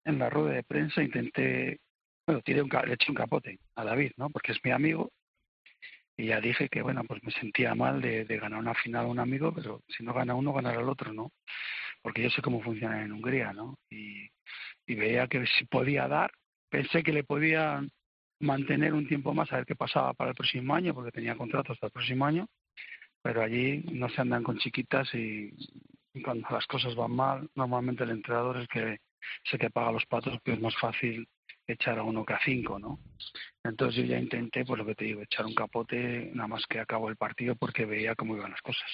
en 0.04 0.18
la 0.18 0.30
rueda 0.30 0.54
de 0.54 0.62
prensa 0.62 1.02
intenté, 1.02 1.80
bueno, 2.26 2.40
tiré 2.42 2.62
un, 2.62 2.70
le 2.86 2.94
eché 2.94 3.10
un 3.10 3.16
capote 3.16 3.58
a 3.74 3.84
David, 3.84 4.12
¿no? 4.16 4.30
Porque 4.30 4.52
es 4.52 4.58
mi 4.64 4.70
amigo 4.70 5.10
y 6.18 6.26
ya 6.26 6.40
dije 6.40 6.68
que 6.68 6.82
bueno 6.82 7.02
pues 7.04 7.22
me 7.22 7.30
sentía 7.32 7.74
mal 7.74 8.02
de, 8.02 8.24
ganar 8.24 8.58
una 8.58 8.74
final 8.74 9.06
a 9.06 9.08
un 9.08 9.20
amigo 9.20 9.54
pero 9.54 9.80
si 9.88 10.02
no 10.04 10.12
gana 10.12 10.34
uno 10.34 10.52
ganará 10.52 10.80
el 10.80 10.88
otro 10.88 11.12
no 11.14 11.32
porque 12.02 12.22
yo 12.22 12.30
sé 12.30 12.42
cómo 12.42 12.60
funciona 12.60 13.02
en 13.02 13.12
Hungría 13.12 13.52
no 13.52 13.78
y, 13.90 14.28
veía 14.86 15.26
que 15.26 15.44
si 15.46 15.66
podía 15.66 16.08
dar. 16.08 16.30
Pensé 16.70 17.02
que 17.02 17.12
le 17.12 17.24
podía 17.24 17.82
mantener 18.40 18.94
un 18.94 19.06
tiempo 19.06 19.34
más 19.34 19.52
a 19.52 19.56
ver 19.56 19.66
qué 19.66 19.76
pasaba 19.76 20.14
para 20.14 20.30
el 20.30 20.36
próximo 20.36 20.74
año 20.74 20.94
porque 20.94 21.12
tenía 21.12 21.36
contrato 21.36 21.72
hasta 21.72 21.86
el 21.86 21.92
próximo 21.92 22.24
año. 22.24 22.46
Pero 23.22 23.42
allí 23.42 23.84
no 23.92 24.08
se 24.08 24.20
andan 24.20 24.42
con 24.42 24.58
chiquitas 24.58 25.12
y, 25.14 25.50
cuando 26.24 26.48
las 26.50 26.66
cosas 26.66 26.94
van 26.94 27.12
mal 27.12 27.50
normalmente 27.54 28.04
el 28.04 28.10
entrenador 28.10 28.56
es 28.56 28.68
que 28.68 28.98
se 29.44 29.58
que 29.58 29.70
paga 29.70 29.92
los 29.92 30.06
patos 30.06 30.38
que 30.42 30.54
es 30.54 30.60
más 30.60 30.74
fácil 30.76 31.28
echar 31.68 31.98
a 31.98 32.02
uno 32.02 32.24
que 32.24 32.32
a 32.32 32.40
cinco, 32.44 32.78
¿no? 32.78 32.98
Entonces 33.62 33.96
yo 33.96 34.04
ya 34.04 34.18
intenté, 34.18 34.64
pues 34.64 34.78
lo 34.78 34.86
que 34.86 34.94
te 34.94 35.04
digo, 35.04 35.20
echar 35.20 35.44
un 35.44 35.54
capote 35.54 36.30
nada 36.34 36.48
más 36.48 36.64
que 36.66 36.80
acabó 36.80 37.10
el 37.10 37.16
partido 37.16 37.54
porque 37.56 37.84
veía 37.84 38.14
cómo 38.14 38.36
iban 38.36 38.50
las 38.50 38.62
cosas. 38.62 38.88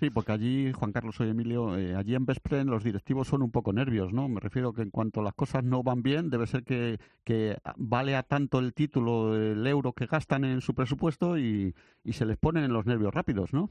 Sí, 0.00 0.10
porque 0.10 0.32
allí, 0.32 0.72
Juan 0.72 0.90
Carlos 0.90 1.16
y 1.20 1.24
Emilio, 1.24 1.78
eh, 1.78 1.94
allí 1.94 2.16
en 2.16 2.26
Vespren 2.26 2.66
los 2.66 2.82
directivos 2.82 3.28
son 3.28 3.42
un 3.42 3.52
poco 3.52 3.72
nervios, 3.72 4.12
¿no? 4.12 4.28
Me 4.28 4.40
refiero 4.40 4.72
que 4.72 4.82
en 4.82 4.90
cuanto 4.90 5.22
las 5.22 5.34
cosas 5.34 5.62
no 5.62 5.84
van 5.84 6.02
bien, 6.02 6.28
debe 6.28 6.46
ser 6.46 6.64
que, 6.64 6.98
que 7.24 7.56
vale 7.76 8.16
a 8.16 8.24
tanto 8.24 8.58
el 8.58 8.74
título, 8.74 9.36
el 9.36 9.64
euro 9.64 9.92
que 9.92 10.06
gastan 10.06 10.44
en 10.44 10.60
su 10.60 10.74
presupuesto 10.74 11.38
y, 11.38 11.72
y 12.02 12.12
se 12.14 12.26
les 12.26 12.36
ponen 12.36 12.72
los 12.72 12.86
nervios 12.86 13.14
rápidos, 13.14 13.52
¿no? 13.52 13.70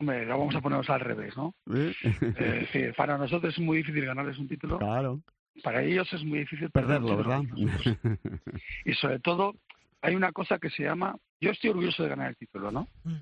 Hombre, 0.00 0.26
vamos 0.26 0.56
a 0.56 0.60
ponernos 0.60 0.90
al 0.90 1.00
revés, 1.00 1.36
¿no? 1.36 1.54
Eh, 1.72 2.92
para 2.96 3.16
nosotros 3.16 3.54
es 3.54 3.60
muy 3.60 3.76
difícil 3.76 4.04
ganarles 4.04 4.38
un 4.38 4.48
título. 4.48 4.78
Claro 4.78 5.20
para 5.62 5.82
ellos 5.82 6.10
es 6.12 6.24
muy 6.24 6.40
difícil 6.40 6.70
perderlo, 6.70 7.16
¿verdad? 7.16 7.42
y 8.84 8.94
sobre 8.94 9.18
todo, 9.20 9.54
hay 10.00 10.14
una 10.14 10.32
cosa 10.32 10.58
que 10.58 10.70
se 10.70 10.84
llama, 10.84 11.16
yo 11.40 11.50
estoy 11.50 11.70
orgulloso 11.70 12.02
de 12.02 12.08
ganar 12.08 12.28
el 12.30 12.36
título, 12.36 12.70
¿no? 12.70 12.88
Mm. 13.04 13.16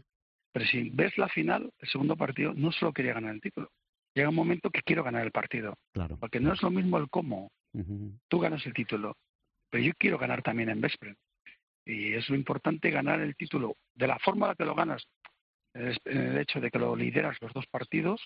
Pero 0.52 0.66
si 0.66 0.90
ves 0.90 1.16
la 1.16 1.28
final, 1.28 1.70
el 1.78 1.88
segundo 1.88 2.16
partido, 2.16 2.52
no 2.54 2.72
solo 2.72 2.92
quería 2.92 3.14
ganar 3.14 3.34
el 3.34 3.40
título. 3.40 3.70
Llega 4.14 4.28
un 4.28 4.34
momento 4.34 4.70
que 4.70 4.82
quiero 4.82 5.04
ganar 5.04 5.24
el 5.24 5.30
partido. 5.30 5.74
Claro. 5.92 6.16
Porque 6.18 6.40
no 6.40 6.52
es 6.52 6.62
lo 6.62 6.70
mismo 6.70 6.98
el 6.98 7.08
cómo. 7.08 7.50
Tú 8.28 8.40
ganas 8.40 8.66
el 8.66 8.74
título, 8.74 9.16
pero 9.70 9.84
yo 9.84 9.92
quiero 9.96 10.18
ganar 10.18 10.42
también 10.42 10.70
en 10.70 10.80
Vespre. 10.80 11.14
Y 11.84 12.14
es 12.14 12.28
lo 12.28 12.34
importante 12.34 12.90
ganar 12.90 13.20
el 13.20 13.36
título 13.36 13.76
de 13.94 14.08
la 14.08 14.18
forma 14.18 14.46
en 14.46 14.50
la 14.50 14.54
que 14.56 14.64
lo 14.64 14.74
ganas, 14.74 15.06
en 15.72 15.94
el 16.04 16.38
hecho 16.38 16.60
de 16.60 16.70
que 16.70 16.80
lo 16.80 16.96
lideras 16.96 17.36
los 17.40 17.52
dos 17.52 17.66
partidos, 17.68 18.20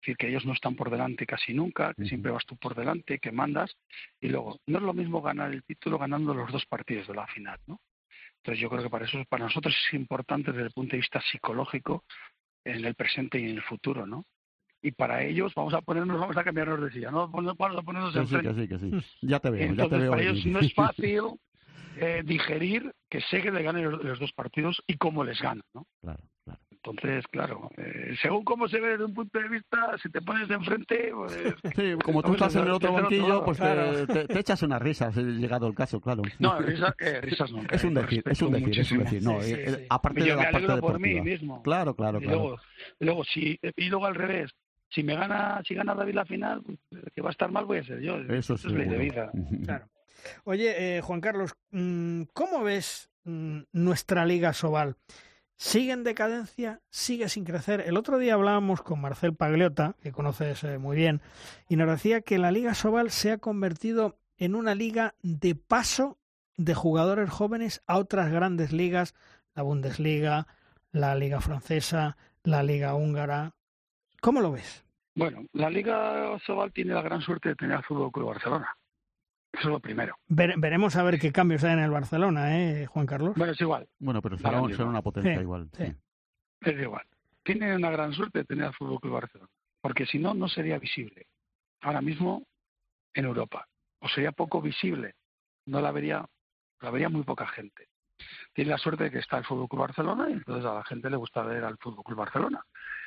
decir, 0.00 0.16
que 0.16 0.28
ellos 0.28 0.46
no 0.46 0.52
están 0.52 0.76
por 0.76 0.90
delante 0.90 1.26
casi 1.26 1.54
nunca, 1.54 1.94
que 1.94 2.06
siempre 2.06 2.32
vas 2.32 2.46
tú 2.46 2.56
por 2.56 2.74
delante, 2.74 3.18
que 3.18 3.32
mandas, 3.32 3.76
y 4.20 4.28
luego, 4.28 4.58
no 4.66 4.78
es 4.78 4.84
lo 4.84 4.94
mismo 4.94 5.22
ganar 5.22 5.52
el 5.52 5.62
título 5.62 5.98
ganando 5.98 6.34
los 6.34 6.50
dos 6.50 6.66
partidos 6.66 7.06
de 7.08 7.14
la 7.14 7.26
final, 7.26 7.58
¿no? 7.66 7.80
Entonces 8.36 8.60
yo 8.60 8.70
creo 8.70 8.82
que 8.82 8.90
para 8.90 9.04
eso, 9.04 9.22
para 9.28 9.44
nosotros 9.44 9.74
es 9.74 9.94
importante 9.94 10.50
desde 10.52 10.66
el 10.66 10.72
punto 10.72 10.92
de 10.92 10.98
vista 11.00 11.20
psicológico 11.30 12.04
en 12.64 12.84
el 12.84 12.94
presente 12.94 13.38
y 13.38 13.44
en 13.44 13.56
el 13.56 13.62
futuro, 13.62 14.06
¿no? 14.06 14.24
Y 14.82 14.92
para 14.92 15.22
ellos 15.22 15.52
vamos 15.54 15.74
a 15.74 15.82
ponernos, 15.82 16.18
vamos 16.18 16.36
a 16.36 16.44
cambiarnos 16.44 16.80
de 16.80 16.90
silla, 16.90 17.10
¿no? 17.10 17.28
Vamos 17.28 17.52
a 17.52 17.82
ponernos 17.82 18.16
en 18.16 18.28
frente. 18.28 18.54
Sí, 18.54 18.68
que 18.68 18.78
sí, 18.78 18.90
que 18.90 19.00
sí. 19.00 19.06
Ya 19.20 19.38
te 19.40 19.50
veo, 19.50 19.74
ya 19.74 19.88
te 19.88 19.98
veo. 19.98 20.10
Para 20.10 20.22
ellos 20.22 20.46
no 20.46 20.60
es 20.60 20.72
fácil 20.74 21.38
eh, 21.96 22.22
digerir 22.24 22.90
que 23.10 23.20
sé 23.20 23.42
que 23.42 23.50
le 23.50 23.62
ganen 23.62 23.90
los, 23.90 24.02
los, 24.02 24.18
dos 24.18 24.32
partidos 24.32 24.82
y 24.86 24.96
cómo 24.96 25.22
les 25.22 25.38
ganan, 25.40 25.64
¿no? 25.74 25.86
Claro. 26.00 26.22
Entonces, 26.82 27.26
claro, 27.30 27.70
eh, 27.76 28.14
según 28.22 28.42
cómo 28.42 28.66
se 28.66 28.80
ve 28.80 28.92
desde 28.92 29.04
un 29.04 29.12
punto 29.12 29.38
de 29.38 29.48
vista, 29.48 29.98
si 30.02 30.10
te 30.10 30.22
pones 30.22 30.48
de 30.48 30.54
enfrente, 30.54 31.12
pues... 31.14 31.32
Sí, 31.76 31.94
como 32.02 32.22
tú 32.22 32.32
estás 32.32 32.56
en 32.56 32.62
el 32.62 32.70
otro 32.70 32.94
banquillo, 32.94 33.44
pues 33.44 33.58
te, 33.58 34.38
echas 34.38 34.62
una 34.62 34.78
risa, 34.78 35.12
si 35.12 35.20
llegado 35.20 35.66
el 35.66 35.74
caso, 35.74 36.00
claro. 36.00 36.22
No, 36.38 36.58
eh, 36.58 37.20
risas 37.20 37.52
nunca. 37.52 37.76
Es 37.76 37.84
un 37.84 37.98
eh, 37.98 38.00
decir, 38.00 38.22
es 38.24 38.40
un 38.40 38.52
decir, 38.52 38.80
es 38.80 38.92
un 38.92 38.98
decir. 39.00 39.22
No, 39.22 39.38
aparte 39.90 40.22
de 40.22 40.34
la 40.34 40.50
parte 40.50 40.76
por 40.80 40.98
mí 40.98 41.20
mismo. 41.20 41.62
Claro, 41.62 41.94
claro, 41.94 42.18
y 42.18 42.24
Luego, 42.24 42.56
luego, 42.98 43.24
si, 43.24 43.60
y 43.76 43.88
luego 43.90 44.06
al 44.06 44.14
revés, 44.14 44.50
si 44.88 45.02
me 45.02 45.16
gana, 45.16 45.60
si 45.66 45.74
gana 45.74 45.94
David 45.94 46.14
la 46.14 46.24
final, 46.24 46.62
pues, 46.62 46.78
que 47.14 47.20
va 47.20 47.28
a 47.28 47.32
estar 47.32 47.50
mal 47.50 47.66
voy 47.66 47.78
a 47.78 47.84
ser 47.84 48.00
yo. 48.00 48.16
Eso, 48.16 48.54
es 48.54 48.64
ley 48.64 48.88
de 48.88 48.96
vida. 48.96 49.30
Claro. 49.64 49.86
Oye, 50.44 51.00
Juan 51.02 51.20
Carlos, 51.20 51.54
mm, 51.72 52.22
¿cómo 52.32 52.62
ves 52.62 53.10
mm, 53.24 53.60
nuestra 53.72 54.24
Liga 54.24 54.54
Sobal? 54.54 54.96
Sigue 55.60 55.92
en 55.92 56.04
decadencia, 56.04 56.80
sigue 56.88 57.28
sin 57.28 57.44
crecer. 57.44 57.82
El 57.86 57.98
otro 57.98 58.18
día 58.18 58.32
hablábamos 58.32 58.80
con 58.80 58.98
Marcel 58.98 59.34
Pagliota, 59.34 59.94
que 60.02 60.10
conoces 60.10 60.64
eh, 60.64 60.78
muy 60.78 60.96
bien, 60.96 61.20
y 61.68 61.76
nos 61.76 61.86
decía 61.86 62.22
que 62.22 62.38
la 62.38 62.50
Liga 62.50 62.72
Sobal 62.72 63.10
se 63.10 63.30
ha 63.30 63.38
convertido 63.38 64.16
en 64.38 64.54
una 64.54 64.74
liga 64.74 65.14
de 65.22 65.54
paso 65.54 66.18
de 66.56 66.74
jugadores 66.74 67.28
jóvenes 67.28 67.82
a 67.86 67.98
otras 67.98 68.32
grandes 68.32 68.72
ligas, 68.72 69.14
la 69.54 69.62
Bundesliga, 69.62 70.46
la 70.92 71.14
Liga 71.14 71.42
Francesa, 71.42 72.16
la 72.42 72.62
Liga 72.62 72.94
Húngara. 72.94 73.52
¿Cómo 74.22 74.40
lo 74.40 74.52
ves? 74.52 74.82
Bueno, 75.14 75.44
la 75.52 75.68
Liga 75.68 76.38
Sobal 76.46 76.72
tiene 76.72 76.94
la 76.94 77.02
gran 77.02 77.20
suerte 77.20 77.50
de 77.50 77.56
tener 77.56 77.76
al 77.76 77.84
Fútbol 77.84 78.10
Club 78.10 78.28
Barcelona. 78.28 78.74
Eso 79.52 79.62
es 79.62 79.72
lo 79.72 79.80
primero. 79.80 80.16
veremos 80.28 80.96
a 80.96 81.02
ver 81.02 81.18
qué 81.18 81.32
cambios 81.32 81.64
hay 81.64 81.72
en 81.72 81.80
el 81.80 81.90
Barcelona, 81.90 82.56
¿eh, 82.58 82.86
Juan 82.86 83.06
Carlos? 83.06 83.34
Bueno, 83.36 83.52
es 83.52 83.60
igual. 83.60 83.88
Bueno, 83.98 84.22
pero 84.22 84.38
será, 84.38 84.62
una 84.62 85.02
potencia 85.02 85.40
igual. 85.40 85.68
Sí. 85.76 85.92
Es 86.60 86.80
igual. 86.80 87.04
Tiene 87.42 87.74
una 87.74 87.90
gran 87.90 88.12
suerte 88.12 88.40
de 88.40 88.44
tener 88.44 88.64
al 88.66 88.74
Fútbol 88.74 89.00
Club 89.00 89.14
Barcelona, 89.14 89.50
porque 89.80 90.06
si 90.06 90.18
no, 90.18 90.34
no 90.34 90.48
sería 90.48 90.78
visible. 90.78 91.26
Ahora 91.80 92.00
mismo 92.00 92.46
en 93.14 93.24
Europa. 93.24 93.66
O 94.00 94.08
sería 94.08 94.32
poco 94.32 94.62
visible. 94.62 95.14
No 95.66 95.80
la 95.80 95.92
vería, 95.92 96.24
la 96.80 96.90
vería 96.90 97.08
muy 97.08 97.22
poca 97.22 97.46
gente. 97.46 97.88
Tiene 98.52 98.70
la 98.70 98.78
suerte 98.78 99.04
de 99.04 99.10
que 99.10 99.18
está 99.18 99.38
el 99.38 99.44
Fútbol 99.44 99.68
Club 99.68 99.80
Barcelona 99.80 100.28
y 100.28 100.34
entonces 100.34 100.64
a 100.64 100.74
la 100.74 100.84
gente 100.84 101.10
le 101.10 101.16
gusta 101.16 101.42
ver 101.42 101.64
al 101.64 101.78
Fútbol 101.78 102.04
Club 102.04 102.18
Barcelona. 102.18 102.64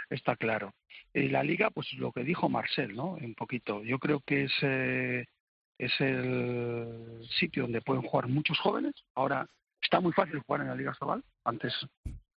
Está 0.10 0.36
claro. 0.36 0.74
Y 1.14 1.30
la 1.30 1.44
liga, 1.44 1.70
pues 1.70 1.92
lo 1.94 2.12
que 2.12 2.24
dijo 2.24 2.50
Marcel, 2.50 2.96
¿no? 2.96 3.14
Un 3.14 3.36
poquito. 3.36 3.84
Yo 3.84 4.00
creo 4.00 4.22
que 4.26 4.46
es 4.46 4.54
eh, 4.62 5.26
es 5.78 5.92
el 6.00 7.28
sitio 7.40 7.64
donde 7.64 7.82
pueden 7.82 8.04
jugar 8.04 8.28
muchos 8.28 8.60
jóvenes. 8.60 8.94
Ahora 9.16 9.48
está 9.82 10.00
muy 10.00 10.14
fácil 10.14 10.40
jugar 10.40 10.62
en 10.62 10.68
la 10.68 10.76
Liga 10.76 10.94
Sobal. 10.94 11.24
Antes 11.44 11.74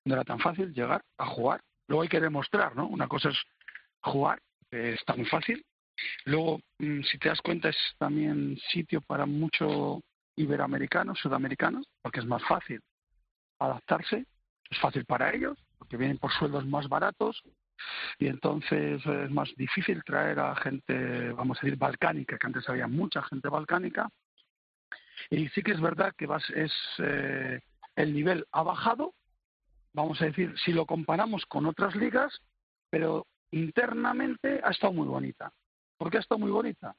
no 0.05 0.15
era 0.15 0.25
tan 0.25 0.39
fácil 0.39 0.73
llegar 0.73 1.03
a 1.19 1.27
jugar. 1.27 1.61
Luego 1.89 2.03
hay 2.03 2.09
que 2.09 2.21
demostrar, 2.21 2.75
¿no? 2.75 2.87
Una 2.87 3.09
cosa 3.09 3.31
es 3.31 3.37
jugar, 4.03 4.41
que 4.71 4.95
está 4.95 5.15
muy 5.15 5.27
fácil. 5.27 5.65
Luego, 6.25 6.61
mm, 6.79 7.03
si 7.03 7.19
te 7.19 7.29
das 7.29 7.41
cuenta, 7.41 7.69
es 7.69 7.77
también 7.99 8.59
sitio 8.71 9.01
para 9.01 9.27
mucho 9.27 10.01
iberoamericano, 10.37 11.15
sudamericano, 11.15 11.83
porque 12.03 12.21
es 12.21 12.27
más 12.27 12.43
fácil 12.45 12.81
adaptarse. 13.59 14.27
Es 14.69 14.79
fácil 14.81 15.05
para 15.05 15.33
ellos, 15.33 15.57
porque 15.79 15.97
vienen 15.97 16.19
por 16.19 16.33
sueldos 16.33 16.67
más 16.67 16.89
baratos, 16.89 17.43
y 18.19 18.27
entonces 18.29 19.05
es 19.05 19.31
más 19.31 19.53
difícil 19.57 20.03
traer 20.05 20.39
a 20.39 20.55
gente, 20.57 21.33
vamos 21.33 21.59
a 21.59 21.61
decir, 21.63 21.79
balcánica, 21.79 22.39
que 22.39 22.47
antes 22.47 22.69
había 22.69 22.87
mucha 22.87 23.23
gente 23.23 23.49
balcánica. 23.49 24.09
Y 25.31 25.49
sí 25.49 25.63
que 25.63 25.73
es 25.73 25.81
verdad 25.81 26.15
que 26.17 26.29
es 26.55 26.73
eh, 26.99 27.61
el 27.97 28.15
nivel 28.15 28.47
ha 28.53 28.63
bajado, 28.63 29.15
vamos 29.93 30.21
a 30.21 30.27
decir, 30.27 30.55
si 30.65 30.73
lo 30.73 30.87
comparamos 30.87 31.45
con 31.47 31.67
otras 31.67 31.95
ligas, 31.97 32.41
pero 32.91 33.27
internamente 33.51 34.61
ha 34.63 34.71
estado 34.71 34.93
muy 34.93 35.07
bonita. 35.07 35.53
¿Por 35.97 36.11
qué 36.11 36.19
ha 36.19 36.21
estado 36.21 36.39
muy 36.39 36.51
bonita? 36.51 36.95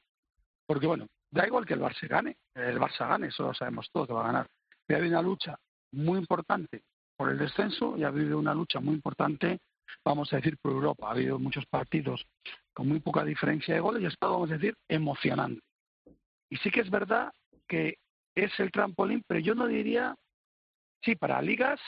Porque, 0.66 0.86
bueno, 0.86 1.06
da 1.30 1.46
igual 1.46 1.64
que 1.64 1.74
el 1.74 1.80
Barça 1.80 2.08
gane, 2.08 2.36
el 2.54 2.78
Barça 2.78 3.08
gane, 3.08 3.28
eso 3.28 3.44
lo 3.44 3.54
sabemos 3.54 3.88
todos 3.92 4.08
que 4.08 4.12
va 4.12 4.24
a 4.24 4.26
ganar. 4.26 4.46
ha 4.88 4.94
habido 4.94 5.18
una 5.18 5.22
lucha 5.22 5.58
muy 5.92 6.18
importante 6.18 6.82
por 7.16 7.30
el 7.30 7.38
descenso 7.38 7.96
y 7.96 8.04
ha 8.04 8.08
habido 8.08 8.38
una 8.38 8.54
lucha 8.54 8.80
muy 8.80 8.94
importante, 8.94 9.60
vamos 10.04 10.32
a 10.32 10.36
decir, 10.36 10.56
por 10.58 10.72
Europa. 10.72 11.08
Ha 11.08 11.12
habido 11.12 11.38
muchos 11.38 11.66
partidos 11.66 12.26
con 12.72 12.88
muy 12.88 13.00
poca 13.00 13.24
diferencia 13.24 13.74
de 13.74 13.80
goles 13.80 14.02
y 14.02 14.06
ha 14.06 14.08
estado, 14.08 14.32
vamos 14.32 14.50
a 14.50 14.54
decir, 14.54 14.74
emocionante. 14.88 15.62
Y 16.50 16.56
sí 16.58 16.70
que 16.70 16.80
es 16.80 16.90
verdad 16.90 17.32
que 17.66 17.98
es 18.34 18.58
el 18.60 18.70
trampolín, 18.70 19.22
pero 19.26 19.40
yo 19.40 19.54
no 19.54 19.66
diría, 19.66 20.14
sí, 21.02 21.16
para 21.16 21.42
ligas, 21.42 21.80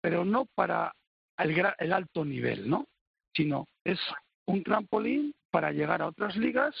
pero 0.00 0.24
no 0.24 0.46
para 0.54 0.92
el, 1.38 1.72
el 1.78 1.92
alto 1.92 2.24
nivel, 2.24 2.68
¿no? 2.68 2.86
Sino 3.34 3.66
es 3.84 3.98
un 4.46 4.62
trampolín 4.62 5.34
para 5.50 5.72
llegar 5.72 6.02
a 6.02 6.06
otras 6.06 6.36
ligas 6.36 6.74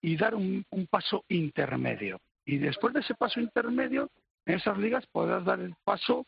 y 0.00 0.16
dar 0.16 0.34
un, 0.34 0.64
paso 0.88 1.24
intermedio. 1.28 2.20
Y 2.44 2.58
después 2.58 2.94
de 2.94 3.00
ese 3.00 3.14
paso 3.14 3.40
intermedio, 3.40 4.08
en 4.44 4.54
esas 4.54 4.78
ligas 4.78 5.04
podrás 5.08 5.44
dar 5.44 5.60
el 5.60 5.74
paso 5.84 6.24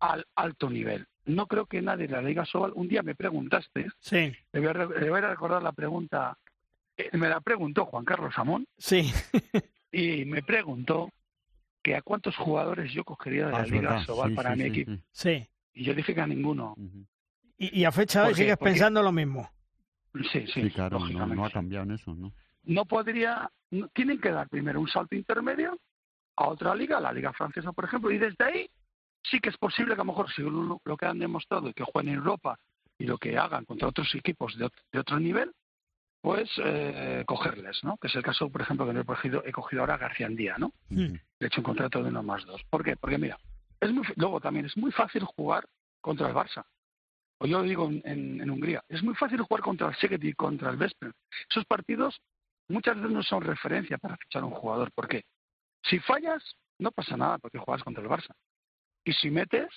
al 0.00 0.24
alto 0.36 0.70
nivel. 0.70 1.04
No 1.26 1.46
creo 1.46 1.66
que 1.66 1.80
nadie 1.80 2.08
la 2.08 2.20
Liga 2.20 2.44
Sobal, 2.44 2.72
un 2.74 2.88
día 2.88 3.02
me 3.02 3.14
preguntaste, 3.14 3.86
sí. 3.98 4.32
le, 4.52 4.60
voy 4.60 5.20
a, 5.20 5.28
recordar 5.28 5.62
la 5.62 5.72
pregunta, 5.72 6.36
eh, 6.96 7.08
me 7.14 7.28
la 7.28 7.40
preguntó 7.40 7.86
Juan 7.86 8.04
Carlos 8.04 8.34
Amón, 8.36 8.66
sí. 8.76 9.10
y 9.92 10.24
me 10.26 10.42
preguntó 10.42 11.10
que 11.82 11.96
a 11.96 12.02
cuántos 12.02 12.36
jugadores 12.36 12.92
yo 12.92 13.04
cogería 13.04 13.46
de 13.46 13.52
la 13.52 13.58
ah, 13.58 13.66
Liga 13.66 14.04
Sobal 14.04 14.34
para 14.34 14.54
mi 14.56 14.64
equipo. 14.64 14.92
Sí. 15.12 15.46
Y 15.72 15.84
yo 15.84 15.94
dije 15.94 16.14
que 16.14 16.20
a 16.20 16.26
ninguno. 16.26 16.74
y, 17.58 17.84
a 17.84 17.92
fecha 17.92 18.22
de 18.22 18.28
hoy 18.28 18.34
sigues 18.34 18.56
pensando 18.56 19.02
lo 19.02 19.12
mismo. 19.12 19.50
Sí, 20.32 20.46
sí, 20.46 20.70
claro, 20.70 20.98
no, 21.00 21.44
ha 21.44 21.50
cambiado 21.50 21.84
en 21.84 21.92
eso, 21.92 22.14
¿no? 22.14 22.32
No 22.62 22.84
podría, 22.84 23.50
tienen 23.92 24.20
que 24.20 24.30
dar 24.30 24.48
primero 24.48 24.80
un 24.80 24.88
salto 24.88 25.16
intermedio 25.16 25.76
a 26.36 26.48
otra 26.48 26.74
liga, 26.74 27.00
la 27.00 27.12
liga 27.12 27.32
francesa, 27.32 27.72
por 27.72 27.84
ejemplo, 27.84 28.10
y 28.10 28.18
desde 28.18 28.44
ahí 28.44 28.70
sí 29.30 29.40
que 29.40 29.50
es 29.50 29.56
posible 29.56 29.94
que 29.94 30.00
a 30.00 30.04
lo 30.04 30.12
mejor 30.12 30.30
si 30.32 30.42
lo, 30.42 30.96
que 30.96 31.06
han 31.06 31.18
demostrado 31.18 31.68
y 31.68 31.74
que 31.74 31.84
jueguen 31.84 32.12
en 32.12 32.18
Europa 32.18 32.58
y 32.98 33.06
lo 33.06 33.18
que 33.18 33.36
hagan 33.36 33.64
contra 33.64 33.88
otros 33.88 34.14
equipos 34.14 34.56
de, 34.56 34.70
otro 34.98 35.18
nivel, 35.18 35.52
pues 36.20 36.48
eh, 36.64 37.24
cogerles, 37.26 37.82
¿no? 37.82 37.96
Que 37.98 38.06
es 38.06 38.14
el 38.14 38.22
caso, 38.22 38.48
por 38.48 38.62
ejemplo, 38.62 38.86
que 38.86 38.92
no 38.92 39.00
he 39.00 39.04
cogido, 39.04 39.42
he 39.44 39.52
cogido 39.52 39.82
ahora 39.82 39.94
a 39.94 39.98
García 39.98 40.26
Andía, 40.26 40.56
¿no? 40.58 40.72
Mm. 40.88 41.14
he 41.40 41.46
hecho 41.46 41.60
un 41.60 41.64
contrato 41.64 42.02
de 42.02 42.08
uno 42.08 42.22
más 42.22 42.44
dos. 42.46 42.62
¿Por 42.70 42.84
qué? 42.84 42.96
Porque 42.96 43.18
mira, 43.18 43.38
es 43.80 43.92
muy, 43.92 44.06
luego 44.16 44.40
también 44.40 44.66
es 44.66 44.76
muy 44.76 44.92
fácil 44.92 45.24
jugar 45.24 45.66
contra 46.00 46.28
el 46.28 46.34
Barça 46.34 46.64
o 47.38 47.46
yo 47.46 47.62
digo 47.62 47.90
en, 48.04 48.50
Hungría, 48.50 48.82
es 48.88 49.02
muy 49.02 49.14
fácil 49.14 49.40
jugar 49.42 49.62
contra 49.62 49.88
el 49.88 49.94
Szeged 49.96 50.22
y 50.22 50.32
contra 50.34 50.70
el 50.70 50.76
Vesper. 50.76 51.12
Esos 51.50 51.64
partidos 51.66 52.20
muchas 52.68 52.96
veces 52.96 53.10
no 53.10 53.22
son 53.22 53.42
referencia 53.42 53.98
para 53.98 54.16
fichar 54.16 54.42
a 54.42 54.46
un 54.46 54.52
jugador. 54.52 54.92
¿Por 54.92 55.08
qué? 55.08 55.24
Si 55.82 55.98
fallas, 56.00 56.42
no 56.78 56.90
pasa 56.92 57.16
nada 57.16 57.38
porque 57.38 57.58
juegas 57.58 57.82
contra 57.82 58.02
el 58.02 58.08
Barça. 58.08 58.34
Y 59.04 59.12
si 59.12 59.30
metes, 59.30 59.68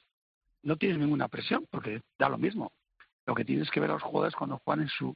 no 0.63 0.77
tienes 0.77 0.97
ninguna 0.97 1.27
presión 1.27 1.65
porque 1.69 2.01
da 2.17 2.29
lo 2.29 2.37
mismo. 2.37 2.71
Lo 3.25 3.35
que 3.35 3.45
tienes 3.45 3.69
que 3.69 3.79
ver 3.79 3.89
a 3.89 3.93
los 3.93 4.03
jugadores 4.03 4.35
cuando 4.35 4.59
juegan 4.63 4.83
en 4.83 4.89
su 4.89 5.13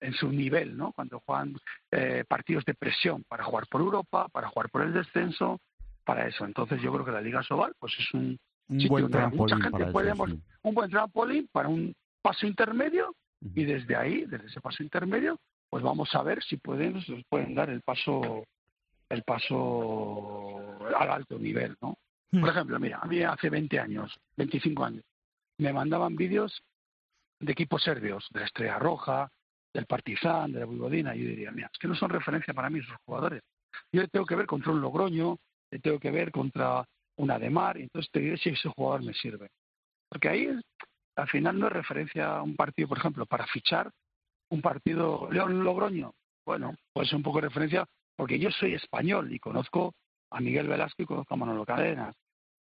en 0.00 0.12
su 0.12 0.30
nivel, 0.30 0.76
¿no? 0.76 0.92
Cuando 0.92 1.20
juegan 1.26 1.56
eh, 1.90 2.24
partidos 2.28 2.64
de 2.64 2.74
presión 2.74 3.24
para 3.28 3.42
jugar 3.44 3.66
por 3.68 3.80
Europa, 3.80 4.28
para 4.28 4.48
jugar 4.48 4.70
por 4.70 4.82
el 4.82 4.92
descenso, 4.92 5.60
para 6.04 6.28
eso. 6.28 6.44
Entonces 6.44 6.80
yo 6.80 6.92
creo 6.92 7.04
que 7.04 7.10
la 7.10 7.20
Liga 7.20 7.42
Sobal 7.42 7.72
pues 7.78 7.94
es 7.98 8.14
un, 8.14 8.38
un 8.68 8.88
buen 8.88 9.10
trampolín 9.10 9.58
para 9.60 10.14
un 10.62 10.74
buen 10.74 10.90
trampolín 10.90 11.48
para 11.50 11.68
un 11.68 11.92
paso 12.22 12.46
intermedio 12.46 13.14
y 13.40 13.64
desde 13.64 13.96
ahí, 13.96 14.24
desde 14.24 14.46
ese 14.46 14.60
paso 14.60 14.82
intermedio, 14.82 15.38
pues 15.70 15.82
vamos 15.82 16.14
a 16.14 16.22
ver 16.22 16.42
si 16.42 16.56
pueden, 16.56 17.02
pueden 17.28 17.54
dar 17.54 17.70
el 17.70 17.82
paso 17.82 18.44
el 19.08 19.22
paso 19.22 20.60
al 20.96 21.10
alto 21.10 21.38
nivel, 21.38 21.76
¿no? 21.80 21.96
Hmm. 22.32 22.40
Por 22.40 22.50
ejemplo, 22.50 22.78
mira, 22.78 22.98
a 23.00 23.06
mí 23.06 23.22
hace 23.22 23.50
20 23.50 23.78
años, 23.78 24.18
25 24.36 24.84
años, 24.84 25.04
me 25.58 25.72
mandaban 25.72 26.16
vídeos 26.16 26.62
de 27.40 27.52
equipos 27.52 27.82
serbios, 27.82 28.26
de 28.30 28.40
la 28.40 28.46
Estrella 28.46 28.78
Roja, 28.78 29.30
del 29.72 29.86
Partizan, 29.86 30.52
de 30.52 30.60
la 30.60 30.66
Buivodina, 30.66 31.14
y 31.14 31.22
yo 31.22 31.28
diría, 31.28 31.50
mira, 31.50 31.70
es 31.72 31.78
que 31.78 31.88
no 31.88 31.94
son 31.94 32.10
referencia 32.10 32.54
para 32.54 32.70
mí 32.70 32.80
esos 32.80 32.96
jugadores. 33.04 33.42
Yo 33.92 34.06
tengo 34.08 34.26
que 34.26 34.34
ver 34.34 34.46
contra 34.46 34.72
un 34.72 34.80
Logroño, 34.80 35.38
tengo 35.82 35.98
que 35.98 36.10
ver 36.10 36.30
contra 36.32 36.84
una 37.16 37.38
de 37.38 37.50
mar, 37.50 37.78
y 37.78 37.82
entonces 37.82 38.10
te 38.10 38.20
diré 38.20 38.36
si 38.38 38.50
ese 38.50 38.68
jugador 38.68 39.04
me 39.04 39.14
sirve. 39.14 39.48
Porque 40.08 40.28
ahí 40.28 40.60
al 41.16 41.28
final 41.28 41.58
no 41.58 41.66
es 41.66 41.72
referencia 41.72 42.36
a 42.36 42.42
un 42.42 42.56
partido, 42.56 42.88
por 42.88 42.98
ejemplo, 42.98 43.26
para 43.26 43.46
fichar 43.46 43.90
un 44.50 44.62
partido 44.62 45.28
León 45.30 45.62
Logroño. 45.62 46.12
Bueno, 46.46 46.74
puede 46.92 47.08
ser 47.08 47.16
un 47.16 47.22
poco 47.22 47.40
de 47.40 47.48
referencia 47.48 47.84
porque 48.16 48.38
yo 48.38 48.50
soy 48.50 48.74
español 48.74 49.32
y 49.32 49.38
conozco 49.38 49.94
a 50.30 50.40
Miguel 50.40 50.68
Velasco 50.68 51.02
y 51.02 51.06
conozco 51.06 51.34
a 51.34 51.36
Manolo 51.36 51.64
Cadenas. 51.64 52.14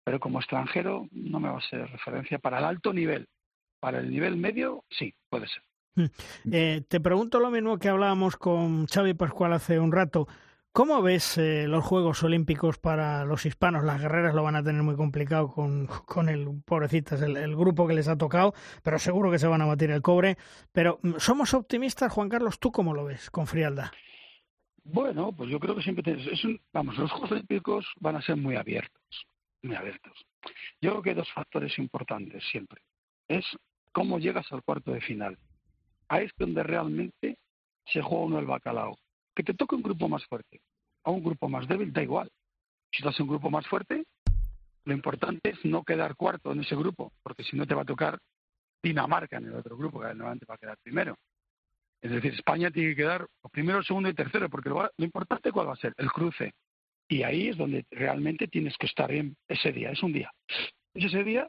Pero 0.05 0.19
como 0.19 0.41
extranjero 0.41 1.07
no 1.13 1.41
me 1.41 1.51
va 1.51 1.59
a 1.59 1.69
ser 1.69 1.91
referencia 1.91 2.39
para 2.39 2.59
el 2.59 2.65
alto 2.65 2.93
nivel. 2.93 3.29
Para 3.81 4.01
el 4.01 4.11
nivel 4.11 4.37
medio, 4.37 4.85
sí, 4.91 5.15
puede 5.29 5.47
ser. 5.49 5.63
Hmm. 5.95 6.53
Eh, 6.53 6.83
te 6.89 7.01
pregunto 7.01 7.41
lo 7.41 7.51
mismo 7.51 7.79
que 7.79 7.89
hablábamos 7.89 8.37
con 8.37 8.87
Xavi 8.87 9.15
Pascual 9.15 9.53
hace 9.53 9.79
un 9.79 9.93
rato. 9.93 10.27
¿Cómo 10.73 11.03
ves 11.03 11.37
eh, 11.37 11.67
los 11.67 11.85
Juegos 11.85 12.23
Olímpicos 12.23 12.79
para 12.79 13.25
los 13.25 13.45
hispanos? 13.45 13.83
Las 13.83 14.01
guerreras 14.01 14.37
lo 14.37 14.45
van 14.45 14.55
a 14.55 14.63
tener 14.63 14.85
muy 14.85 14.95
complicado 14.95 15.49
con, 15.49 15.87
con 16.07 16.29
el, 16.29 16.63
pobrecitas, 16.65 17.21
el, 17.23 17.57
grupo 17.57 17.89
que 17.89 17.95
les 17.95 18.07
ha 18.07 18.17
tocado, 18.17 18.55
pero 18.85 19.01
seguro 19.01 19.33
que 19.33 19.41
se 19.41 19.49
van 19.49 19.63
a 19.63 19.67
batir 19.67 19.91
el 19.91 20.01
cobre. 20.01 20.39
Pero, 20.71 21.01
mm, 21.03 21.15
¿somos 21.19 21.55
optimistas, 21.55 22.13
Juan 22.13 22.29
Carlos? 22.29 22.61
¿Tú 22.61 22.71
cómo 22.71 22.95
lo 22.95 23.05
ves, 23.05 23.31
con 23.31 23.49
frialdad? 23.49 23.91
Bueno, 24.93 25.33
pues 25.33 25.49
yo 25.51 25.61
creo 25.61 25.77
que 25.77 25.83
siempre 25.83 26.13
es 26.13 26.45
un, 26.45 26.61
vamos, 26.73 26.99
los 26.99 27.11
Juegos 27.11 27.31
Olímpicos 27.31 27.87
van 28.01 28.17
a 28.17 28.23
ser 28.23 28.37
muy 28.37 28.57
abiertos, 28.57 29.27
muy 29.63 29.77
abiertos. 29.77 30.13
Yo 30.81 30.91
creo 30.91 31.03
que 31.03 31.11
hay 31.11 31.17
dos 31.17 31.33
factores 31.33 31.79
importantes 31.79 32.43
siempre. 32.51 32.83
Es 33.29 33.45
cómo 33.93 34.19
llegas 34.19 34.51
al 34.51 34.65
cuarto 34.65 34.93
de 34.93 35.01
final. 35.01 35.39
Ahí 36.09 36.27
es 36.27 36.33
donde 36.37 36.65
realmente 36.65 37.39
se 37.87 38.03
juega 38.03 38.25
uno 38.25 38.39
el 38.41 38.47
bacalao 38.47 38.99
que 39.35 39.45
te 39.45 39.55
toque 39.55 39.77
un 39.77 39.83
grupo 39.83 40.09
más 40.09 40.25
fuerte 40.27 40.61
o 41.05 41.13
un 41.13 41.23
grupo 41.23 41.49
más 41.49 41.69
débil, 41.69 41.93
da 41.93 42.03
igual. 42.03 42.29
Si 42.91 42.99
estás 42.99 43.19
en 43.21 43.25
un 43.25 43.31
grupo 43.31 43.49
más 43.49 43.67
fuerte, 43.69 44.05
lo 44.85 44.93
importante 44.93 45.51
es 45.51 45.65
no 45.65 45.85
quedar 45.85 46.17
cuarto 46.17 46.51
en 46.51 46.61
ese 46.61 46.75
grupo, 46.75 47.13
porque 47.23 47.45
si 47.45 47.57
no 47.57 47.65
te 47.65 47.75
va 47.75 47.83
a 47.83 47.87
tocar 47.87 48.19
Dinamarca 48.83 49.37
en 49.37 49.47
el 49.47 49.55
otro 49.55 49.77
grupo, 49.77 50.01
que 50.01 50.07
normalmente 50.07 50.47
va 50.49 50.55
a 50.55 50.59
quedar 50.59 50.79
primero. 50.83 51.17
Es 52.03 52.11
decir, 52.11 52.35
España 52.35 52.71
tiene 52.71 52.91
que 52.91 52.97
quedar 52.97 53.27
primero, 53.53 53.83
segundo 53.83 54.09
y 54.09 54.15
tercero, 54.15 54.49
porque 54.49 54.71
lo, 54.71 54.91
importante 54.99 55.53
cuál 55.53 55.69
va 55.69 55.75
a 55.75 55.77
ser, 55.77 55.95
el 55.99 56.11
cruce. 56.11 56.53
Y 57.09 57.23
ahí 57.25 57.49
es 57.49 57.57
donde 57.57 57.85
realmente 57.91 58.49
tienes 58.49 58.77
que 58.79 58.87
estar 58.87 59.11
bien 59.11 59.37
ese 59.49 59.73
día, 59.73 59.91
es 59.91 60.03
un 60.03 60.13
día. 60.13 60.33
Ese 60.95 61.25
día, 61.25 61.49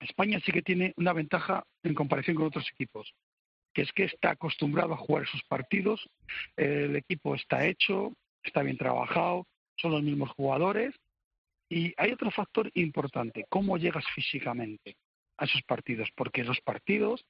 España 0.00 0.40
sí 0.44 0.52
que 0.52 0.62
tiene 0.62 0.94
una 0.96 1.12
ventaja 1.12 1.64
en 1.82 1.94
comparación 1.94 2.36
con 2.36 2.46
otros 2.46 2.68
equipos 2.72 3.12
que 3.78 3.82
es 3.82 3.92
que 3.92 4.04
está 4.04 4.30
acostumbrado 4.30 4.94
a 4.94 4.96
jugar 4.96 5.26
sus 5.28 5.44
partidos, 5.44 6.08
el 6.56 6.96
equipo 6.96 7.36
está 7.36 7.64
hecho, 7.64 8.12
está 8.42 8.62
bien 8.62 8.76
trabajado, 8.76 9.46
son 9.76 9.92
los 9.92 10.02
mismos 10.02 10.30
jugadores. 10.30 10.94
Y 11.70 11.94
hay 11.96 12.12
otro 12.12 12.30
factor 12.30 12.70
importante, 12.74 13.44
cómo 13.48 13.76
llegas 13.76 14.04
físicamente 14.14 14.96
a 15.36 15.44
esos 15.44 15.62
partidos, 15.62 16.08
porque 16.16 16.42
los 16.42 16.60
partidos, 16.62 17.24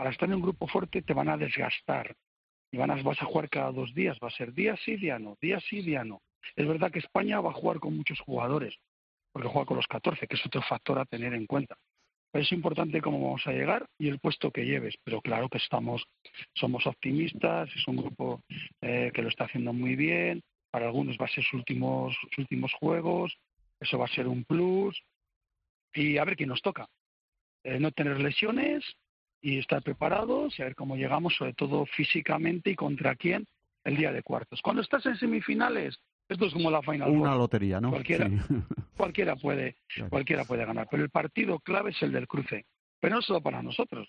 al 0.00 0.12
estar 0.12 0.28
en 0.28 0.36
un 0.36 0.42
grupo 0.42 0.66
fuerte, 0.66 1.02
te 1.02 1.14
van 1.14 1.28
a 1.28 1.36
desgastar. 1.36 2.14
Y 2.72 2.76
van 2.76 2.90
a, 2.90 3.02
vas 3.02 3.20
a 3.20 3.26
jugar 3.26 3.48
cada 3.48 3.72
dos 3.72 3.92
días, 3.94 4.16
va 4.22 4.28
a 4.28 4.32
ser 4.32 4.52
día 4.52 4.76
sí, 4.84 4.96
día 4.96 5.18
no, 5.18 5.36
día 5.40 5.58
sí, 5.68 5.82
día 5.82 6.04
no. 6.04 6.20
Es 6.54 6.66
verdad 6.66 6.90
que 6.90 7.00
España 7.00 7.40
va 7.40 7.50
a 7.50 7.54
jugar 7.54 7.80
con 7.80 7.96
muchos 7.96 8.20
jugadores, 8.20 8.76
porque 9.32 9.48
juega 9.48 9.66
con 9.66 9.76
los 9.76 9.86
14, 9.88 10.26
que 10.26 10.36
es 10.36 10.46
otro 10.46 10.62
factor 10.62 10.98
a 10.98 11.04
tener 11.04 11.34
en 11.34 11.46
cuenta 11.46 11.76
es 12.32 12.52
importante 12.52 13.00
cómo 13.00 13.20
vamos 13.20 13.46
a 13.46 13.52
llegar 13.52 13.86
y 13.98 14.08
el 14.08 14.20
puesto 14.20 14.50
que 14.50 14.64
lleves, 14.64 14.94
pero 15.02 15.20
claro 15.20 15.48
que 15.48 15.58
estamos, 15.58 16.04
somos 16.54 16.86
optimistas, 16.86 17.68
es 17.74 17.88
un 17.88 17.96
grupo 17.96 18.42
eh, 18.80 19.10
que 19.12 19.22
lo 19.22 19.28
está 19.28 19.44
haciendo 19.44 19.72
muy 19.72 19.96
bien, 19.96 20.40
para 20.70 20.86
algunos 20.86 21.16
va 21.20 21.26
a 21.26 21.28
ser 21.28 21.42
sus 21.42 21.54
últimos, 21.54 22.16
sus 22.20 22.38
últimos 22.38 22.72
juegos, 22.74 23.36
eso 23.80 23.98
va 23.98 24.04
a 24.04 24.14
ser 24.14 24.28
un 24.28 24.44
plus, 24.44 25.02
y 25.92 26.18
a 26.18 26.24
ver 26.24 26.36
quién 26.36 26.50
nos 26.50 26.62
toca. 26.62 26.86
Eh, 27.64 27.80
no 27.80 27.90
tener 27.90 28.20
lesiones 28.20 28.84
y 29.40 29.58
estar 29.58 29.82
preparados 29.82 30.58
y 30.58 30.62
a 30.62 30.66
ver 30.66 30.74
cómo 30.74 30.96
llegamos, 30.96 31.34
sobre 31.34 31.54
todo 31.54 31.86
físicamente 31.86 32.70
y 32.70 32.74
contra 32.74 33.14
quién 33.16 33.46
el 33.84 33.96
día 33.96 34.12
de 34.12 34.22
cuartos. 34.22 34.60
Cuando 34.62 34.82
estás 34.82 35.06
en 35.06 35.16
semifinales, 35.16 35.98
esto 36.28 36.46
es 36.46 36.52
como 36.52 36.70
la 36.70 36.82
Final 36.82 37.10
Una 37.10 37.34
lotería, 37.34 37.80
¿no? 37.80 37.90
Cualquiera, 37.90 38.28
cualquiera, 38.96 39.36
puede, 39.36 39.76
cualquiera 40.08 40.44
puede 40.44 40.64
ganar. 40.64 40.86
Pero 40.90 41.02
el 41.02 41.10
partido 41.10 41.58
clave 41.58 41.90
es 41.90 42.02
el 42.02 42.12
del 42.12 42.28
cruce. 42.28 42.66
Pero 43.00 43.16
no 43.16 43.22
solo 43.22 43.40
para 43.40 43.62
nosotros. 43.62 44.08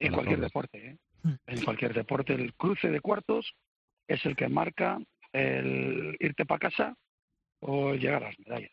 En 0.00 0.12
cualquier 0.12 0.40
deporte. 0.40 0.88
¿eh? 0.88 0.98
En 1.46 1.64
cualquier 1.64 1.94
deporte. 1.94 2.34
El 2.34 2.54
cruce 2.54 2.90
de 2.90 3.00
cuartos 3.00 3.54
es 4.08 4.24
el 4.26 4.34
que 4.34 4.48
marca 4.48 4.98
el 5.32 6.16
irte 6.18 6.46
para 6.46 6.58
casa 6.58 6.96
o 7.60 7.94
llegar 7.94 8.24
a 8.24 8.26
las 8.26 8.38
medallas. 8.38 8.70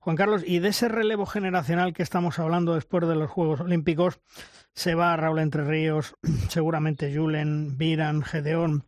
Juan 0.00 0.16
Carlos, 0.16 0.42
y 0.46 0.58
de 0.58 0.68
ese 0.68 0.88
relevo 0.88 1.26
generacional 1.26 1.92
que 1.92 2.02
estamos 2.02 2.38
hablando 2.38 2.74
después 2.74 3.06
de 3.08 3.16
los 3.16 3.30
Juegos 3.30 3.60
Olímpicos, 3.60 4.20
se 4.74 4.94
va 4.94 5.16
Raúl 5.16 5.40
Entre 5.40 5.64
Ríos, 5.64 6.14
seguramente 6.48 7.14
Julen, 7.14 7.76
Viran, 7.78 8.22
Gedeón, 8.22 8.84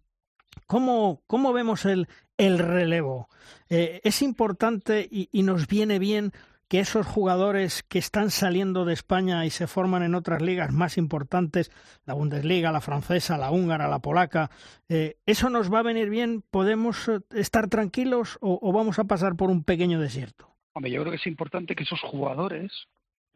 ¿Cómo, 0.66 1.22
cómo 1.26 1.52
vemos 1.52 1.84
el, 1.84 2.08
el 2.36 2.58
relevo? 2.58 3.28
Eh, 3.68 4.00
¿Es 4.04 4.22
importante 4.22 5.06
y, 5.10 5.28
y 5.32 5.42
nos 5.42 5.66
viene 5.66 5.98
bien 5.98 6.32
que 6.68 6.80
esos 6.80 7.06
jugadores 7.06 7.82
que 7.82 7.98
están 7.98 8.30
saliendo 8.30 8.84
de 8.84 8.94
España 8.94 9.44
y 9.44 9.50
se 9.50 9.66
forman 9.66 10.02
en 10.02 10.14
otras 10.14 10.42
ligas 10.42 10.72
más 10.72 10.98
importantes, 10.98 11.70
la 12.06 12.14
Bundesliga, 12.14 12.72
la 12.72 12.80
francesa, 12.80 13.38
la 13.38 13.50
húngara, 13.50 13.88
la 13.88 14.00
polaca, 14.00 14.50
eh, 14.88 15.16
¿eso 15.26 15.50
nos 15.50 15.72
va 15.72 15.80
a 15.80 15.82
venir 15.82 16.10
bien? 16.10 16.42
¿Podemos 16.50 17.08
eh, 17.08 17.20
estar 17.30 17.68
tranquilos 17.68 18.38
o, 18.40 18.72
vamos 18.72 18.98
a 18.98 19.04
pasar 19.04 19.36
por 19.36 19.50
un 19.50 19.64
pequeño 19.64 20.00
desierto? 20.00 20.54
Hombre, 20.72 20.90
yo 20.90 21.00
creo 21.02 21.12
que 21.12 21.18
es 21.18 21.26
importante 21.26 21.74
que 21.74 21.84
esos 21.84 22.00
jugadores 22.00 22.72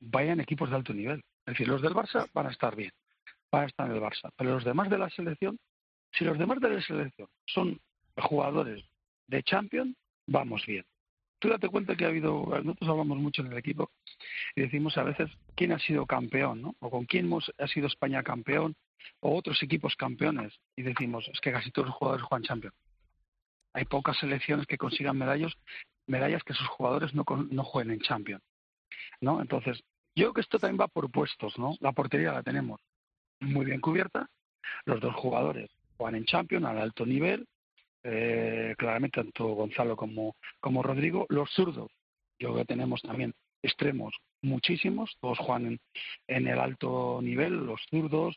vayan 0.01 0.41
equipos 0.41 0.71
de 0.71 0.77
alto 0.77 0.93
nivel. 0.93 1.23
Es 1.47 1.55
decir, 1.55 1.69
los 1.69 1.83
del 1.83 1.95
Barça 1.95 2.29
van 2.33 2.47
a 2.47 2.51
estar 2.51 2.75
bien, 2.75 2.93
van 3.51 3.65
a 3.65 3.67
estar 3.67 3.87
en 3.89 3.95
el 3.95 4.03
Barça, 4.03 4.31
pero 4.37 4.51
los 4.51 4.65
demás 4.65 4.91
de 4.91 4.99
la 4.99 5.11
selección, 5.11 5.59
si 6.13 6.25
los 6.25 6.39
demás 6.39 6.61
de 6.61 6.71
la 6.71 6.83
selección 6.83 7.29
son 7.47 7.81
jugadores 8.17 8.85
de 9.29 9.43
Champions, 9.43 9.95
vamos 10.27 10.65
bien 10.67 10.85
tú 11.39 11.49
date 11.49 11.69
cuenta 11.69 11.97
que 11.97 12.05
ha 12.05 12.09
habido, 12.09 12.47
nosotros 12.63 12.91
hablamos 12.91 13.19
mucho 13.19 13.43
en 13.43 13.53
el 13.53 13.59
equipo 13.59 13.91
y 14.55 14.63
decimos 14.63 14.97
a 14.99 15.05
veces 15.05 15.31
quién 15.55 15.73
ha 15.73 15.79
sido 15.79 16.07
campeón, 16.07 16.63
¿no? 16.63 16.77
O 16.81 16.91
con 16.91 17.05
quién 17.05 17.27
hemos, 17.27 17.53
ha 17.59 17.67
sido 17.69 17.87
España 17.87 18.23
campeón 18.23 18.77
o 19.21 19.37
otros 19.37 19.63
equipos 19.63 19.95
campeones 19.97 20.53
y 20.77 20.83
decimos 20.83 21.29
es 21.33 21.41
que 21.41 21.53
casi 21.53 21.71
todos 21.71 21.89
los 21.89 21.97
jugadores 21.97 22.25
juegan 22.27 22.45
champion. 22.45 22.73
Hay 23.75 23.85
pocas 23.85 24.17
selecciones 24.19 24.67
que 24.67 24.79
consigan 24.79 25.19
medallas, 25.19 25.53
medallas 26.07 26.43
que 26.43 26.55
sus 26.55 26.67
jugadores 26.69 27.15
no, 27.15 27.25
no 27.51 27.65
jueguen 27.65 27.93
en 27.93 28.01
champion, 28.01 28.41
¿no? 29.21 29.41
Entonces, 29.41 29.83
yo 30.17 30.25
creo 30.25 30.35
que 30.35 30.41
esto 30.41 30.59
también 30.59 30.81
va 30.81 30.89
por 30.89 31.11
puestos, 31.11 31.59
¿no? 31.59 31.75
La 31.81 31.93
portería 31.93 32.33
la 32.33 32.43
tenemos 32.43 32.81
muy 33.41 33.67
bien 33.67 33.81
cubierta, 33.81 34.29
los 34.85 35.01
dos 35.01 35.15
jugadores 35.15 35.71
juegan 35.97 36.17
en 36.17 36.25
champion 36.25 36.67
al 36.67 36.79
alto 36.79 37.07
nivel, 37.07 37.47
eh, 38.03 38.75
claramente 38.79 39.23
tanto 39.23 39.49
Gonzalo 39.49 39.97
como, 39.97 40.37
como 40.61 40.83
Rodrigo. 40.83 41.27
Los 41.29 41.51
zurdos, 41.51 41.91
yo 42.39 42.49
creo 42.49 42.57
que 42.57 42.65
tenemos 42.65 43.03
también 43.03 43.35
extremos 43.63 44.15
muchísimos, 44.43 45.17
todos 45.21 45.39
juegan 45.39 45.79
en, 46.29 46.49
el 46.49 46.59
alto 46.59 47.21
nivel, 47.23 47.67
los 47.67 47.81
zurdos, 47.91 48.37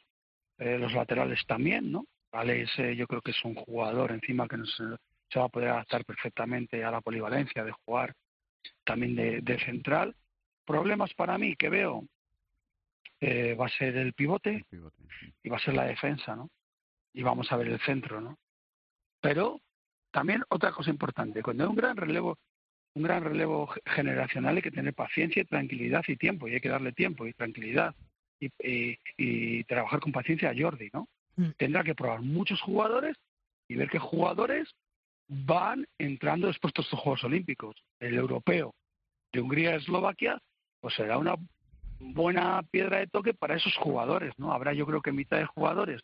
eh, 0.57 0.77
los 0.77 0.93
laterales 0.93 1.45
también, 1.45 1.91
¿no? 1.91 2.05
Alex 2.31 2.71
yo 2.95 3.07
creo 3.07 3.21
que 3.21 3.31
es 3.31 3.43
un 3.43 3.55
jugador 3.55 4.11
encima 4.11 4.47
que 4.47 4.57
se 4.65 5.39
va 5.39 5.45
a 5.45 5.49
poder 5.49 5.69
adaptar 5.69 6.05
perfectamente 6.05 6.83
a 6.83 6.91
la 6.91 7.01
polivalencia 7.01 7.63
de 7.63 7.73
jugar 7.85 8.15
también 8.83 9.15
de, 9.15 9.59
central. 9.59 10.15
Problemas 10.65 11.13
para 11.13 11.37
mí 11.37 11.55
que 11.55 11.69
veo 11.69 12.05
eh, 13.19 13.55
va 13.55 13.65
a 13.65 13.69
ser 13.69 13.97
el 13.97 14.13
pivote, 14.13 14.65
y 15.43 15.49
va 15.49 15.57
a 15.57 15.59
ser 15.59 15.73
la 15.73 15.85
defensa, 15.85 16.35
¿no? 16.35 16.49
Y 17.13 17.23
vamos 17.23 17.51
a 17.51 17.57
ver 17.57 17.67
el 17.67 17.79
centro, 17.81 18.21
¿no? 18.21 18.37
Pero 19.21 19.61
también 20.11 20.43
otra 20.49 20.71
cosa 20.71 20.89
importante, 20.89 21.41
cuando 21.41 21.63
hay 21.63 21.69
un 21.69 21.75
gran 21.75 21.95
relevo, 21.95 22.37
un 22.95 23.03
gran 23.03 23.23
relevo 23.23 23.69
generacional 23.85 24.57
hay 24.57 24.61
que 24.61 24.71
tener 24.71 24.93
paciencia, 24.93 25.43
tranquilidad 25.45 26.03
y 26.07 26.17
tiempo, 26.17 26.47
y 26.47 26.55
hay 26.55 26.61
que 26.61 26.69
darle 26.69 26.91
tiempo 26.91 27.25
y 27.25 27.33
tranquilidad 27.33 27.95
y, 28.39 29.63
trabajar 29.65 29.99
con 29.99 30.11
paciencia 30.11 30.49
a 30.49 30.55
Jordi, 30.57 30.89
¿no? 30.93 31.07
Mm. 31.35 31.51
Tendrá 31.57 31.83
que 31.83 31.95
probar 31.95 32.21
muchos 32.21 32.59
jugadores 32.61 33.15
y 33.69 33.75
ver 33.75 33.89
qué 33.89 33.99
jugadores 33.99 34.67
van 35.27 35.87
entrando 35.97 36.47
después 36.47 36.73
de 36.73 36.81
estos 36.81 36.99
Juegos 36.99 37.23
Olímpicos. 37.23 37.75
El 37.99 38.15
europeo 38.15 38.73
de 39.31 39.39
Hungría 39.39 39.75
Eslovaquia, 39.75 40.41
pues 40.81 40.95
será 40.95 41.17
una 41.17 41.35
buena 41.99 42.61
piedra 42.71 42.97
de 42.97 43.07
toque 43.07 43.33
para 43.33 43.55
esos 43.55 43.75
jugadores, 43.77 44.33
¿no? 44.37 44.51
Habrá 44.51 44.73
yo 44.73 44.85
creo 44.85 45.01
que 45.01 45.11
mitad 45.11 45.37
de 45.37 45.45
jugadores 45.45 46.01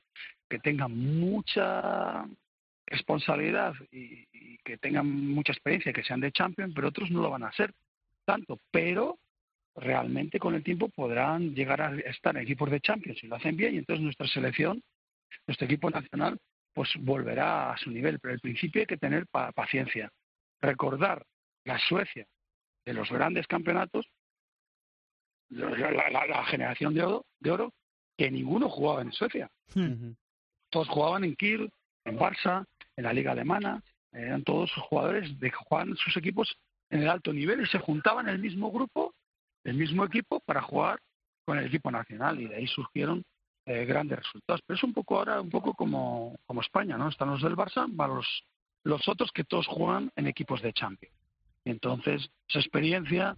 que 0.47 0.59
tengan 0.59 0.95
mucha 0.95 2.26
responsabilidad 2.88 3.73
y, 3.91 4.57
que 4.63 4.77
tengan 4.77 5.07
mucha 5.07 5.53
experiencia, 5.53 5.93
que 5.93 6.03
sean 6.03 6.19
de 6.19 6.31
champion, 6.31 6.73
pero 6.73 6.89
otros 6.89 7.11
no 7.11 7.21
lo 7.21 7.29
van 7.29 7.43
a 7.43 7.51
ser 7.51 7.73
tanto. 8.25 8.59
Pero 8.71 9.19
realmente 9.75 10.39
con 10.39 10.55
el 10.55 10.63
tiempo 10.63 10.89
podrán 10.89 11.53
llegar 11.53 11.81
a 11.81 11.95
estar 11.95 12.35
en 12.35 12.43
equipos 12.43 12.71
de 12.71 12.81
champions 12.81 13.19
si 13.19 13.27
lo 13.27 13.35
hacen 13.35 13.55
bien 13.55 13.75
y 13.75 13.77
entonces 13.77 14.03
nuestra 14.03 14.27
selección, 14.27 14.81
nuestro 15.45 15.65
equipo 15.65 15.89
nacional, 15.89 16.38
pues 16.73 16.89
volverá 16.99 17.71
a 17.71 17.77
su 17.77 17.91
nivel. 17.91 18.19
Pero 18.19 18.33
al 18.33 18.39
principio 18.39 18.81
hay 18.81 18.88
que 18.88 18.97
tener 18.97 19.27
paciencia. 19.27 20.09
Recordar 20.61 21.23
la 21.65 21.77
Suecia 21.79 22.25
de 22.85 22.93
los 22.93 23.09
grandes 23.09 23.45
campeonatos, 23.47 24.07
la, 25.49 26.45
generación 26.45 26.93
de 26.93 27.03
oro, 27.03 27.25
de 27.39 27.51
oro, 27.51 27.73
que 28.17 28.31
ninguno 28.31 28.69
jugaba 28.69 29.01
en 29.01 29.11
Suecia. 29.11 29.49
Hmm. 29.75 30.13
Todos 30.69 30.88
jugaban 30.88 31.23
en 31.23 31.35
Kiel, 31.35 31.69
en 32.05 32.17
Barça, 32.17 32.65
en 32.98 33.04
la 33.04 33.14
liga 33.14 33.32
alemana, 33.32 33.82
eran 34.12 34.43
todos 34.43 34.72
jugadores 34.89 35.39
de 35.39 35.52
que 35.52 35.56
jugaban 35.56 35.95
sus 35.95 36.18
equipos 36.18 36.58
en 36.89 37.04
el 37.04 37.10
alto 37.10 37.32
nivel 37.32 37.62
y 37.62 37.68
se 37.68 37.80
juntaban 37.80 38.28
el 38.28 38.39
mismo 38.39 38.72
grupo, 38.72 39.14
el 39.64 39.76
mismo 39.76 40.04
equipo, 40.04 40.39
para 40.41 40.62
jugar 40.62 41.00
con 41.45 41.60
el 41.60 41.68
equipo 41.68 41.91
nacional 41.91 42.39
y 42.41 42.48
de 42.48 42.56
ahí 42.56 42.68
surgieron 42.68 43.24
eh, 43.66 43.86
grandes 43.86 44.20
resultados. 44.20 44.62
Pero 44.66 44.78
es 44.78 44.84
un 44.84 44.93
poco 44.93 45.18
ahora, 45.18 45.41
un 45.41 45.50
poco 45.50 45.74
como, 45.74 46.38
como 46.45 46.62
España, 46.62 46.98
¿no? 46.98 47.10
Están 47.10 47.30
los 47.30 47.41
del 47.41 47.56
Barça, 47.56 47.86
van 47.89 48.16
los, 48.16 48.43
los 48.84 49.08
otros 49.08 49.32
que 49.32 49.43
todos 49.43 49.68
juegan 49.68 50.12
en 50.16 50.28
equipos 50.28 50.62
de 50.62 50.74
Champions. 50.74 51.16
Y 51.64 51.72
entonces, 51.72 52.30
esa 52.48 52.60
experiencia, 52.60 53.36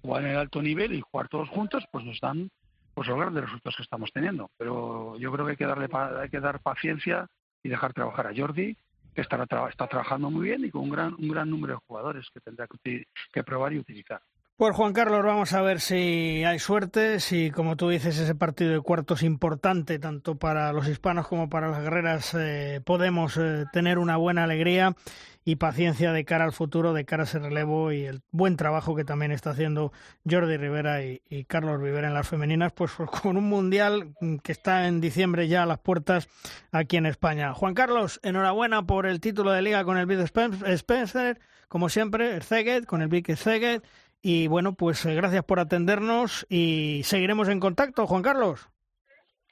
jugar 0.00 0.24
en 0.24 0.30
el 0.30 0.38
alto 0.38 0.62
nivel 0.62 0.94
y 0.94 1.02
jugar 1.02 1.28
todos 1.28 1.48
juntos, 1.50 1.84
pues 1.92 2.04
nos 2.04 2.18
dan 2.20 2.50
pues 2.94 3.08
los 3.08 3.18
grandes 3.18 3.44
resultados 3.44 3.76
que 3.76 3.82
estamos 3.82 4.10
teniendo. 4.12 4.50
Pero 4.56 5.18
yo 5.18 5.30
creo 5.30 5.44
que 5.44 5.52
hay 5.52 5.56
que 5.58 5.66
darle 5.66 5.88
hay 5.92 6.30
que 6.30 6.40
dar 6.40 6.60
paciencia 6.60 7.26
y 7.62 7.68
dejar 7.68 7.92
trabajar 7.92 8.26
a 8.26 8.34
Jordi 8.34 8.74
que 9.16 9.22
está 9.22 9.88
trabajando 9.88 10.30
muy 10.30 10.48
bien 10.48 10.64
y 10.64 10.70
con 10.70 10.82
un 10.82 10.90
gran, 10.90 11.14
un 11.14 11.28
gran 11.28 11.48
número 11.48 11.74
de 11.74 11.80
jugadores 11.86 12.28
que 12.32 12.40
tendrá 12.40 12.68
que, 12.68 13.44
probar 13.44 13.72
y 13.72 13.78
utilizar. 13.78 14.20
Pues 14.58 14.74
Juan 14.74 14.94
Carlos, 14.94 15.22
vamos 15.22 15.52
a 15.52 15.60
ver 15.60 15.80
si 15.80 16.42
hay 16.42 16.58
suerte, 16.58 17.20
si 17.20 17.50
como 17.50 17.76
tú 17.76 17.90
dices 17.90 18.18
ese 18.18 18.34
partido 18.34 18.72
de 18.72 18.80
cuartos 18.80 19.22
importante 19.22 19.98
tanto 19.98 20.36
para 20.36 20.72
los 20.72 20.88
hispanos 20.88 21.28
como 21.28 21.50
para 21.50 21.68
las 21.68 21.82
guerreras 21.82 22.32
eh, 22.32 22.80
podemos 22.82 23.36
eh, 23.36 23.66
tener 23.70 23.98
una 23.98 24.16
buena 24.16 24.44
alegría 24.44 24.96
y 25.44 25.56
paciencia 25.56 26.10
de 26.14 26.24
cara 26.24 26.44
al 26.44 26.54
futuro, 26.54 26.94
de 26.94 27.04
cara 27.04 27.24
a 27.24 27.26
ese 27.26 27.38
relevo 27.38 27.92
y 27.92 28.06
el 28.06 28.22
buen 28.30 28.56
trabajo 28.56 28.96
que 28.96 29.04
también 29.04 29.30
está 29.30 29.50
haciendo 29.50 29.92
Jordi 30.28 30.56
Rivera 30.56 31.04
y, 31.04 31.20
Carlos 31.46 31.78
Rivera 31.78 32.08
en 32.08 32.14
las 32.14 32.26
femeninas, 32.26 32.72
pues, 32.72 32.92
con 33.22 33.36
un 33.36 33.44
mundial 33.44 34.14
que 34.42 34.52
está 34.52 34.88
en 34.88 35.02
diciembre 35.02 35.48
ya 35.48 35.64
a 35.64 35.66
las 35.66 35.80
puertas 35.80 36.28
aquí 36.72 36.96
en 36.96 37.04
España. 37.04 37.52
Juan 37.52 37.74
Carlos, 37.74 38.20
enhorabuena 38.22 38.86
por 38.86 39.04
el 39.04 39.20
título 39.20 39.52
de 39.52 39.60
liga 39.60 39.84
con 39.84 39.98
el 39.98 40.06
Big 40.06 40.18
Spencer, 40.18 41.38
como 41.68 41.90
siempre, 41.90 42.34
el 42.34 42.42
Zeget, 42.42 42.86
con 42.86 43.02
el 43.02 43.08
Big 43.08 43.36
Zeget. 43.36 43.84
Y 44.28 44.48
bueno, 44.48 44.72
pues 44.72 45.06
eh, 45.06 45.14
gracias 45.14 45.44
por 45.44 45.60
atendernos 45.60 46.46
y 46.48 47.02
seguiremos 47.04 47.48
en 47.48 47.60
contacto, 47.60 48.08
Juan 48.08 48.22
Carlos. 48.22 48.68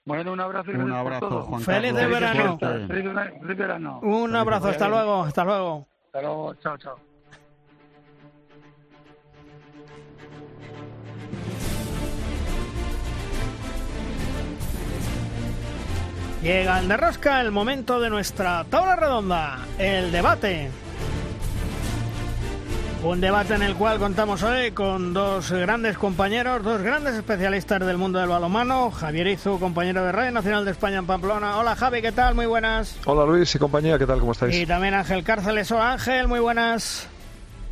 Bueno, 0.04 0.32
un 0.32 0.40
abrazo. 0.40 0.72
un 0.72 0.90
abrazo, 0.90 1.42
Juan 1.42 1.60
Feliz 1.60 1.94
de 1.94 2.06
verano. 2.08 2.58
Feliz, 2.58 3.56
verano. 3.56 4.00
Un 4.02 4.34
abrazo, 4.34 4.70
hasta 4.70 4.88
luego, 4.88 5.22
hasta 5.22 5.44
luego. 5.44 5.86
Hasta 6.06 6.22
luego, 6.22 6.54
chao, 6.56 6.76
chao. 6.76 6.96
Llega 16.42 16.80
el 16.80 16.88
de 16.88 16.96
rosca 16.96 17.40
el 17.40 17.52
momento 17.52 18.00
de 18.00 18.10
nuestra 18.10 18.64
tabla 18.64 18.96
redonda, 18.96 19.60
el 19.78 20.10
debate. 20.10 20.72
Un 23.04 23.20
debate 23.20 23.52
en 23.52 23.62
el 23.62 23.74
cual 23.74 23.98
contamos 23.98 24.42
hoy 24.42 24.70
con 24.70 25.12
dos 25.12 25.52
grandes 25.52 25.98
compañeros, 25.98 26.62
dos 26.62 26.80
grandes 26.80 27.14
especialistas 27.14 27.84
del 27.84 27.98
mundo 27.98 28.18
del 28.18 28.30
balonmano. 28.30 28.90
Javier 28.90 29.26
Izu, 29.26 29.60
compañero 29.60 30.02
de 30.02 30.10
Radio 30.10 30.30
Nacional 30.30 30.64
de 30.64 30.70
España 30.70 31.00
en 31.00 31.06
Pamplona. 31.06 31.58
Hola 31.58 31.76
Javi, 31.76 32.00
¿qué 32.00 32.12
tal? 32.12 32.34
Muy 32.34 32.46
buenas. 32.46 32.98
Hola 33.04 33.26
Luis 33.26 33.54
y 33.54 33.58
compañía, 33.58 33.98
¿qué 33.98 34.06
tal? 34.06 34.20
¿Cómo 34.20 34.32
estáis? 34.32 34.56
Y 34.56 34.64
también 34.64 34.94
Ángel 34.94 35.22
Cárceles. 35.22 35.70
Hola 35.70 35.92
Ángel, 35.92 36.28
muy 36.28 36.40
buenas. 36.40 37.06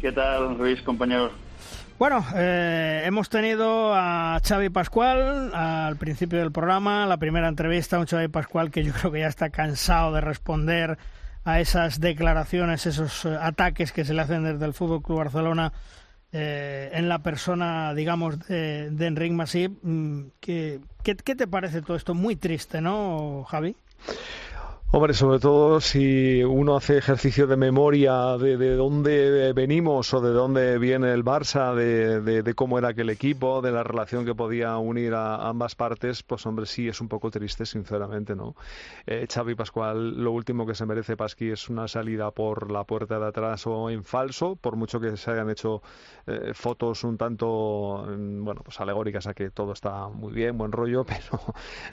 ¿Qué 0.03 0.13
tal 0.13 0.59
Luis, 0.59 0.83
compañero? 0.83 1.31
Bueno, 1.99 2.27
eh, 2.35 3.03
hemos 3.07 3.31
tenido 3.31 3.95
a 3.95 4.39
Xavi 4.47 4.69
Pascual 4.69 5.51
al 5.55 5.97
principio 5.97 6.41
del 6.41 6.53
programa, 6.53 7.07
la 7.07 7.17
primera 7.17 7.49
entrevista, 7.49 7.99
un 7.99 8.07
Xavi 8.07 8.29
Pascual 8.29 8.71
que 8.71 8.85
yo 8.85 8.93
creo 8.93 9.11
que 9.11 9.21
ya 9.21 9.29
está 9.29 9.49
cansado 9.49 10.13
de 10.13 10.21
responder 10.21 10.99
a 11.44 11.60
esas 11.60 12.01
declaraciones, 12.01 12.86
esos 12.86 13.24
eh, 13.24 13.36
ataques 13.40 13.93
que 13.93 14.05
se 14.05 14.14
le 14.14 14.23
hacen 14.23 14.44
desde 14.44 14.64
el 14.64 14.74
Fútbol 14.74 15.02
Club 15.02 15.19
Barcelona 15.19 15.73
eh, 16.32 16.90
en 16.94 17.09
la 17.09 17.23
persona, 17.23 17.94
digamos, 17.94 18.47
de, 18.47 18.90
de 18.90 19.06
Enric 19.06 19.32
Masip. 19.32 19.78
Mm, 19.82 20.28
¿Qué, 20.40 20.81
¿Qué, 21.02 21.14
te 21.14 21.47
parece 21.47 21.82
todo 21.82 21.97
esto? 21.97 22.14
Muy 22.14 22.36
triste, 22.36 22.81
¿no, 22.81 23.44
Javi? 23.48 23.77
Hombre, 24.94 25.14
sobre 25.14 25.39
todo 25.39 25.81
si 25.81 26.44
uno 26.44 26.77
hace 26.77 26.98
ejercicio 26.98 27.47
de 27.47 27.56
memoria 27.56 28.36
de, 28.36 28.59
de 28.59 28.77
dónde 28.77 29.55
venimos 29.55 30.12
o 30.12 30.20
de 30.20 30.32
dónde 30.32 30.77
viene 30.77 31.14
el 31.14 31.24
Barça, 31.24 31.74
de, 31.74 32.55
cómo 32.55 32.77
era 32.77 32.89
aquel 32.89 33.09
equipo, 33.09 33.62
de 33.62 33.73
la 33.73 33.85
relación 33.85 34.27
que 34.27 34.35
podía 34.35 34.77
unir 34.77 35.14
a 35.14 35.48
ambas 35.48 35.77
partes, 35.77 36.23
pues 36.23 36.44
hombre, 36.44 36.66
sí 36.66 36.89
es 36.89 37.01
un 37.01 37.09
poco 37.09 37.31
triste, 37.31 37.64
sinceramente, 37.64 38.36
¿no? 38.36 38.55
Eh, 39.06 39.27
Xavi 39.32 39.55
Pascual, 39.55 40.23
lo 40.23 40.31
último 40.31 40.66
que 40.66 40.74
se 40.74 40.85
merece 40.85 41.16
Pasqui 41.16 41.52
es 41.52 41.70
una 41.70 41.89
salida 41.89 42.31
por 42.31 42.70
la 42.70 42.85
puerta 42.85 43.19
de 43.19 43.28
atrás 43.28 43.66
o 43.66 43.89
en 43.89 44.05
falso, 44.05 44.56
por 44.56 44.77
mucho 44.77 45.01
que 45.01 45.16
se 45.16 45.31
hayan 45.31 45.48
hecho 45.48 45.81
eh, 46.27 46.52
fotos 46.52 47.02
un 47.05 47.16
tanto, 47.16 48.05
mm, 48.06 48.44
bueno, 48.44 48.60
pues 48.62 48.78
alegóricas 48.78 49.27
a 49.27 49.32
que 49.32 49.48
todo 49.48 49.73
está 49.73 50.09
muy 50.09 50.35
bien, 50.35 50.59
buen 50.59 50.70
rollo, 50.70 51.05
pero 51.09 51.43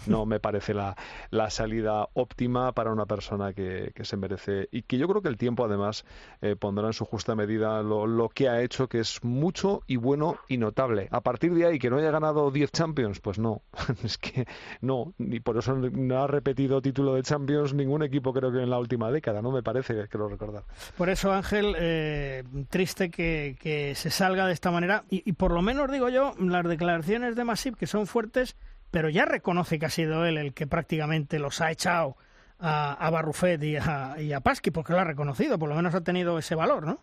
no 0.06 0.26
me 0.26 0.42
parece 0.42 0.74
la 0.74 1.50
salida 1.50 2.10
óptima 2.14 2.74
para 2.74 2.89
una 2.92 3.06
persona 3.06 3.54
que, 3.54 3.92
se 4.02 4.18
merece 4.18 4.68
y 4.72 4.84
que 4.84 4.98
yo 4.98 5.08
creo 5.08 5.22
que 5.22 5.30
el 5.30 5.38
tiempo 5.38 5.66
además 5.66 6.06
eh, 6.42 6.56
pondrá 6.56 6.88
en 6.88 6.94
su 6.94 7.06
justa 7.06 7.36
medida 7.36 7.82
lo, 7.84 8.30
que 8.30 8.50
ha 8.50 8.62
hecho, 8.62 8.88
que 8.88 9.00
es 9.00 9.24
mucho 9.24 9.84
y 9.88 9.98
bueno 9.98 10.38
y 10.48 10.58
notable. 10.58 11.08
A 11.12 11.22
partir 11.22 11.54
de 11.54 11.66
ahí, 11.66 11.80
que 11.80 11.90
no 11.90 11.98
haya 11.98 12.12
ganado 12.12 12.52
10 12.52 12.72
Champions, 12.72 13.20
pues 13.20 13.40
no, 13.40 13.62
es 14.04 14.18
que 14.18 14.46
no, 14.82 15.14
ni 15.18 15.40
por 15.40 15.58
eso 15.58 15.76
no 15.76 16.24
ha 16.24 16.28
repetido 16.28 16.82
título 16.82 17.16
de 17.16 17.24
Champions 17.24 17.74
ningún 17.74 18.04
equipo 18.04 18.34
creo 18.34 18.52
que 18.52 18.62
en 18.62 18.70
la 18.70 18.80
última 18.80 19.12
década, 19.12 19.42
no 19.42 19.52
me 19.52 19.64
parece 19.64 20.08
que 20.08 20.18
lo 20.18 20.28
recordar. 20.28 20.64
Por 20.98 21.10
eso, 21.10 21.32
Ángel, 21.32 21.76
eh, 21.78 22.44
triste 22.70 23.10
que, 23.10 23.94
se 23.96 24.10
salga 24.12 24.46
de 24.46 24.54
esta 24.54 24.72
manera 24.72 25.04
y, 25.10 25.28
y 25.30 25.34
por 25.34 25.52
lo 25.52 25.62
menos 25.62 25.92
digo 25.92 26.10
yo, 26.10 26.34
las 26.40 26.66
declaraciones 26.68 27.36
de 27.36 27.44
Masip 27.44 27.76
que 27.76 27.88
son 27.88 28.08
fuertes, 28.08 28.56
pero 28.92 29.10
ya 29.10 29.26
reconoce 29.26 29.80
que 29.80 29.86
ha 29.86 29.90
sido 29.90 30.26
él 30.26 30.38
el 30.38 30.54
que 30.54 30.68
prácticamente 30.68 31.40
los 31.40 31.62
ha 31.62 31.72
echado 31.72 32.18
a, 32.60 32.94
a 32.94 33.10
Barrufet 33.10 33.62
y 33.64 33.76
a, 33.76 34.14
a 34.14 34.40
Pasqui, 34.42 34.72
porque 34.72 34.94
lo 34.94 35.00
ha 35.00 35.04
reconocido, 35.04 35.58
por 35.58 35.70
lo 35.70 35.76
menos 35.76 35.96
ha 35.96 36.02
tenido 36.02 36.38
ese 36.38 36.56
valor, 36.56 36.86
¿no? 36.86 37.00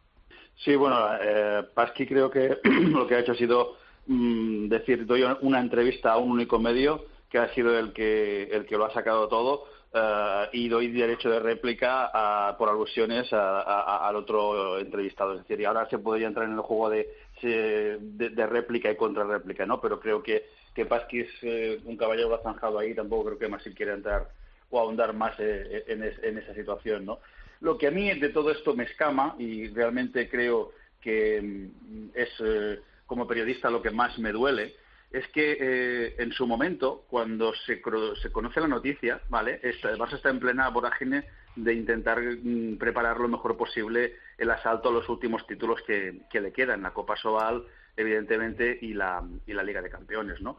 Sí, 0.65 0.75
bueno, 0.75 0.97
eh, 1.21 1.65
Pasqui 1.75 2.07
creo 2.07 2.31
que 2.31 2.59
lo 2.65 3.07
que 3.07 3.15
ha 3.15 3.21
hecho 3.21 3.33
ha 3.33 3.37
sido 3.37 3.77
mm, 4.07 4.69
decir, 4.69 5.07
doy 5.07 5.25
una 5.41 5.61
entrevista 5.61 6.13
a 6.13 6.19
un 6.19 6.31
único 6.31 6.59
medio 6.59 7.05
que 7.29 7.39
ha 7.39 7.53
sido 7.55 7.79
el 7.79 7.93
que, 7.93 8.45
el 8.45 8.65
que 8.67 8.77
lo 8.77 8.87
ha 8.87 8.93
sacado 8.93 9.29
todo 9.29 9.65
eh, 9.93 10.49
y 10.53 10.69
doy 10.69 10.89
derecho 10.89 11.31
de 11.31 11.41
réplica 11.41 12.11
a, 12.13 12.57
por 12.57 12.69
alusiones 12.69 13.33
al 13.33 14.17
otro 14.17 14.79
entrevistado. 14.79 15.35
Es 15.35 15.41
decir, 15.41 15.61
y 15.61 15.65
ahora 15.65 15.89
se 15.89 15.99
podría 15.99 16.29
entrar 16.29 16.47
en 16.47 16.55
el 16.55 16.61
juego 16.61 16.91
de, 16.91 17.09
de, 17.43 18.47
réplica 18.47 18.91
y 18.91 18.97
contrarréplica, 18.97 19.67
¿no? 19.67 19.81
Pero 19.81 20.01
creo 20.01 20.23
que, 20.23 20.47
que 20.75 20.87
Pasqui 20.87 21.21
es 21.21 21.31
eh, 21.43 21.81
un 21.85 21.97
caballero 21.97 22.41
zanjado 22.43 22.79
ahí, 22.79 22.95
tampoco 22.95 23.27
creo 23.27 23.39
que 23.39 23.49
más 23.49 23.63
si 23.63 23.75
quiere 23.75 23.93
entrar 23.93 24.29
o 24.71 24.81
ahondar 24.81 25.13
más 25.13 25.35
eh, 25.39 25.85
en, 25.89 26.39
esa 26.39 26.55
situación, 26.55 27.05
¿no? 27.05 27.21
Lo 27.61 27.79
que 27.79 27.87
a 27.87 27.91
mí 27.91 28.13
de 28.19 28.29
todo 28.31 28.51
esto 28.51 28.75
me 28.75 28.85
escama 28.85 29.35
y 29.39 29.69
realmente 29.69 30.29
creo 30.29 30.73
que 31.01 31.41
mm, 31.41 32.09
es 32.15 32.29
eh, 32.41 32.81
como 33.07 33.27
periodista 33.27 33.71
lo 33.71 33.83
que 33.83 33.91
más 33.91 34.19
me 34.19 34.33
duele 34.33 34.75
es 35.11 35.27
que 35.29 35.57
eh, 35.59 36.15
en 36.19 36.33
su 36.33 36.47
momento, 36.47 37.05
cuando 37.09 37.55
se, 37.55 37.81
se, 38.21 38.33
conoce 38.33 38.61
la 38.61 38.69
noticia, 38.69 39.21
¿vale? 39.29 39.61
el 39.63 39.79
Barça 39.99 40.17
está 40.17 40.31
en 40.31 40.41
plena 40.41 40.69
vorágine 40.69 41.25
de 41.55 41.73
intentar 41.73 42.21
mm, 42.21 42.77
preparar 42.77 43.21
lo 43.21 43.29
mejor 43.29 43.57
posible 43.57 44.17
el 44.37 44.51
asalto 44.51 44.89
a 44.89 44.93
los 44.93 45.09
últimos 45.09 45.47
títulos 45.47 45.81
que, 45.87 46.21
le 46.33 46.53
quedan, 46.53 46.83
la 46.83 46.93
Copa 46.93 47.17
Sobal, 47.17 47.65
evidentemente, 47.97 48.77
y 48.83 48.93
la, 48.93 49.23
y 49.47 49.55
la 49.55 49.63
Liga 49.63 49.81
de 49.81 49.89
Campeones, 49.89 50.43
¿no? 50.43 50.59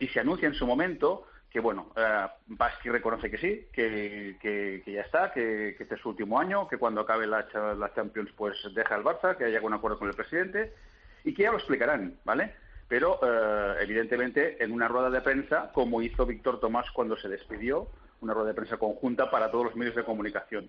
y 0.00 0.08
se 0.08 0.20
anuncia 0.20 0.48
en 0.48 0.54
su 0.54 0.66
momento 0.66 1.26
que 1.54 1.60
bueno, 1.60 1.92
eh, 1.94 2.26
reconoce 2.82 3.30
que 3.30 3.38
sí, 3.38 3.68
que, 3.72 4.36
que, 4.40 4.92
ya 4.92 5.02
está, 5.02 5.32
que, 5.32 5.76
este 5.78 5.94
es 5.94 6.00
su 6.00 6.08
último 6.08 6.40
año, 6.40 6.66
que 6.66 6.78
cuando 6.78 7.02
acabe 7.02 7.28
la, 7.28 7.46
la, 7.78 7.94
Champions 7.94 8.32
pues 8.36 8.56
deja 8.74 8.96
el 8.96 9.04
Barça, 9.04 9.36
que 9.36 9.44
haya 9.44 9.60
un 9.62 9.72
acuerdo 9.72 10.00
con 10.00 10.08
el 10.08 10.16
presidente 10.16 10.72
y 11.22 11.32
que 11.32 11.44
ya 11.44 11.52
lo 11.52 11.58
explicarán, 11.58 12.18
¿vale? 12.24 12.56
Pero 12.88 13.20
eh, 13.22 13.76
evidentemente 13.82 14.64
en 14.64 14.72
una 14.72 14.88
rueda 14.88 15.10
de 15.10 15.20
prensa, 15.20 15.70
como 15.72 16.02
hizo 16.02 16.26
Víctor 16.26 16.58
Tomás 16.58 16.90
cuando 16.90 17.16
se 17.16 17.28
despidió, 17.28 17.86
una 18.20 18.34
rueda 18.34 18.48
de 18.48 18.54
prensa 18.54 18.76
conjunta 18.76 19.30
para 19.30 19.52
todos 19.52 19.66
los 19.66 19.76
medios 19.76 19.94
de 19.94 20.02
comunicación. 20.02 20.68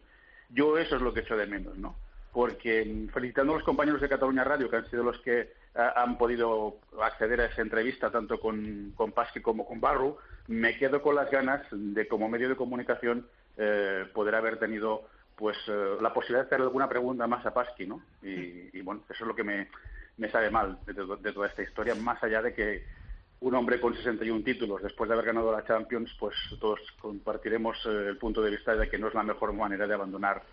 Yo 0.49 0.77
eso 0.77 0.97
es 0.97 1.01
lo 1.01 1.15
que 1.15 1.21
echo 1.21 1.35
de 1.35 1.47
menos, 1.47 1.75
¿no? 1.79 1.95
Porque 2.35 3.07
felicitando 3.13 3.53
a 3.53 3.55
los 3.55 3.63
compañeros 3.63 4.01
de 4.01 4.09
Cataluña 4.09 4.43
Radio, 4.43 4.69
que 4.69 4.75
han 4.75 4.89
sido 4.89 5.03
los 5.03 5.17
que 5.21 5.39
eh, 5.39 5.49
han 5.73 6.17
podido 6.17 6.79
acceder 7.01 7.39
a 7.39 7.45
esa 7.45 7.61
entrevista, 7.61 8.11
tanto 8.11 8.41
con, 8.41 8.91
con 8.93 9.13
Pasqui 9.13 9.39
como 9.39 9.65
con 9.65 9.79
Barru, 9.79 10.17
me 10.49 10.77
quedo 10.77 11.01
con 11.01 11.15
las 11.15 11.31
ganas 11.31 11.65
de, 11.71 12.09
como 12.09 12.27
medio 12.27 12.49
de 12.49 12.57
comunicación, 12.57 13.25
eh, 13.55 14.05
poder 14.13 14.35
haber 14.35 14.59
tenido 14.59 15.07
pues 15.37 15.55
eh, 15.69 15.95
la 16.01 16.13
posibilidad 16.13 16.41
de 16.41 16.47
hacer 16.47 16.61
alguna 16.61 16.89
pregunta 16.89 17.25
más 17.25 17.45
a 17.45 17.53
Pasqui, 17.53 17.87
¿no? 17.87 18.01
Y, 18.21 18.81
bueno, 18.81 19.03
eso 19.09 19.23
es 19.23 19.27
lo 19.29 19.33
que 19.33 19.45
me, 19.45 19.69
me 20.17 20.29
sabe 20.29 20.49
mal 20.49 20.77
de, 20.85 21.31
toda 21.31 21.47
esta 21.47 21.63
historia, 21.63 21.95
más 21.95 22.21
allá 22.21 22.41
de 22.41 22.53
que 22.53 22.83
un 23.39 23.55
hombre 23.55 23.79
con 23.79 23.95
61 23.95 24.43
títulos, 24.43 24.83
después 24.83 25.07
de 25.07 25.13
haber 25.13 25.27
ganado 25.27 25.53
la 25.53 25.63
Champions, 25.63 26.13
pues 26.19 26.35
todos 26.59 26.81
compartiremos 26.99 27.77
eh, 27.85 28.07
el 28.09 28.17
punto 28.17 28.41
de 28.41 28.51
vista 28.51 28.75
de 28.75 28.89
que 28.89 28.97
no 28.97 29.07
es 29.07 29.13
la 29.13 29.23
mejor 29.23 29.53
manera 29.53 29.87
de 29.87 29.93
abandonar 29.93 30.43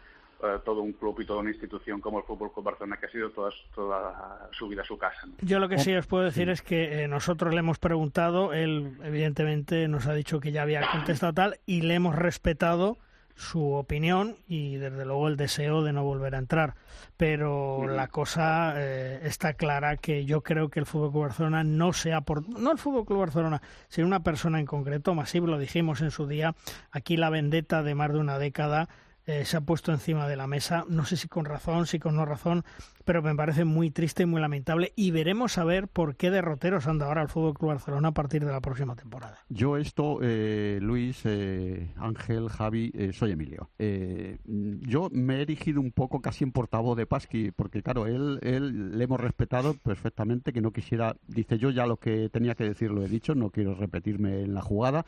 eh, 0.43 0.59
todo 0.65 0.83
un 0.83 0.93
club 0.93 1.21
y 1.21 1.27
toda 1.27 1.41
una 1.41 1.51
institución 1.51 2.01
como 2.01 2.19
el 2.19 2.25
Fútbol 2.25 2.53
Club 2.53 2.65
Barcelona, 2.65 2.97
que 2.97 3.07
ha 3.07 3.11
sido 3.11 3.31
toda, 3.31 3.51
toda 3.75 4.49
su 4.53 4.69
vida 4.69 4.83
su 4.85 4.99
casa. 4.99 5.27
Yo 5.41 5.59
lo 5.59 5.69
que 5.69 5.79
sí 5.79 5.95
os 5.95 6.07
puedo 6.07 6.25
decir 6.25 6.49
es 6.49 6.63
que 6.63 7.05
eh, 7.05 7.09
nosotros 7.09 7.53
le 7.53 7.61
hemos 7.61 7.79
preguntado, 7.79 8.53
él 8.53 8.97
evidentemente 9.05 9.87
nos 9.89 10.07
ha 10.07 10.15
dicho 10.15 10.41
que 10.41 10.53
ya 10.53 10.63
había 10.63 10.91
contestado 10.91 11.33
tal 11.33 11.61
y 11.67 11.83
le 11.83 11.95
hemos 11.95 12.17
respetado 12.17 12.99
su 13.35 13.73
opinión 13.73 14.37
y 14.47 14.77
desde 14.77 15.05
luego 15.05 15.29
el 15.29 15.37
deseo 15.37 15.83
de 15.83 15.93
no 15.93 16.05
volver 16.05 16.35
a 16.35 16.39
entrar. 16.39 16.75
Pero 17.17 17.87
la 17.87 18.09
cosa 18.09 18.75
eh, 18.77 19.21
está 19.23 19.55
clara 19.55 19.97
que 19.97 20.25
yo 20.25 20.43
creo 20.43 20.69
que 20.69 20.81
el 20.81 20.87
Fútbol 20.87 21.11
Club 21.11 21.23
Barcelona 21.23 21.65
no 21.65 21.93
sea 21.93 22.23
por 22.23 22.49
no 22.49 22.73
el 22.73 22.79
Fútbol 22.79 23.05
Club 23.05 23.21
Barcelona, 23.21 23.63
sino 23.89 24.07
una 24.07 24.23
persona 24.23 24.59
en 24.59 24.67
concreto, 24.67 25.15
Masivo 25.15 25.47
lo 25.47 25.59
dijimos 25.59 26.01
en 26.01 26.11
su 26.11 26.27
día, 26.27 26.55
aquí 26.91 27.17
la 27.17 27.31
vendetta 27.31 27.83
de 27.83 27.95
más 27.95 28.13
de 28.13 28.19
una 28.19 28.39
década 28.39 28.89
eh, 29.27 29.45
se 29.45 29.57
ha 29.57 29.61
puesto 29.61 29.93
encima 29.93 30.27
de 30.27 30.37
la 30.37 30.49
mesa, 30.49 30.85
no 30.89 31.05
sé 31.05 31.17
si 31.17 31.29
con 31.29 31.45
razón, 31.45 31.87
si 31.87 32.01
con 32.01 32.17
no 32.17 32.25
razón, 32.25 32.65
pero 33.05 33.23
me 33.23 33.35
parece 33.35 33.65
muy 33.65 33.91
triste 33.91 34.25
y 34.25 34.27
muy 34.27 34.41
lamentable 34.41 34.93
y 34.97 35.13
veremos 35.13 35.59
a 35.59 35.65
ver 35.65 35.87
por 35.87 36.17
qué 36.17 36.31
derroteros 36.31 36.89
anda 36.89 37.07
ahora 37.07 37.23
el 37.23 37.29
Fútbol 37.29 37.55
Club 37.55 37.71
Barcelona 37.71 38.09
a 38.09 38.13
partir 38.13 38.45
de 38.45 38.51
la 38.51 38.61
próxima 38.61 38.97
temporada. 38.97 39.39
Yo 39.49 39.77
esto, 39.77 40.19
eh, 40.23 40.81
Luis, 40.83 41.21
eh, 41.25 41.93
Ángel, 41.97 42.49
Javi, 42.49 42.93
soy 43.13 43.33
Emilio. 43.33 43.71
yo 43.79 45.09
me 45.13 45.37
he 45.37 45.43
erigido 45.43 45.81
un 45.81 45.93
poco 45.93 46.21
casi 46.21 46.43
en 46.43 46.51
portavoz 46.51 46.97
de 46.97 47.07
Pasqui, 47.07 47.53
porque 47.53 47.83
claro, 47.83 48.07
él, 48.07 48.41
él 48.43 48.99
le 48.99 49.05
hemos 49.05 49.21
respetado 49.21 49.75
perfectamente, 49.75 50.53
que 50.53 50.61
no 50.61 50.73
quisiera, 50.73 51.17
dice 51.29 51.59
yo 51.59 51.71
ya 51.71 51.87
lo 51.87 51.97
que 51.97 52.29
tenía 52.29 52.55
que 52.55 52.65
decir 52.65 52.91
lo 52.91 53.03
he 53.05 53.09
dicho, 53.09 53.35
no 53.35 53.51
quiero 53.51 53.75
repetirme 53.75 54.43
en 54.43 54.55
la 54.55 54.63
jugada 54.63 55.05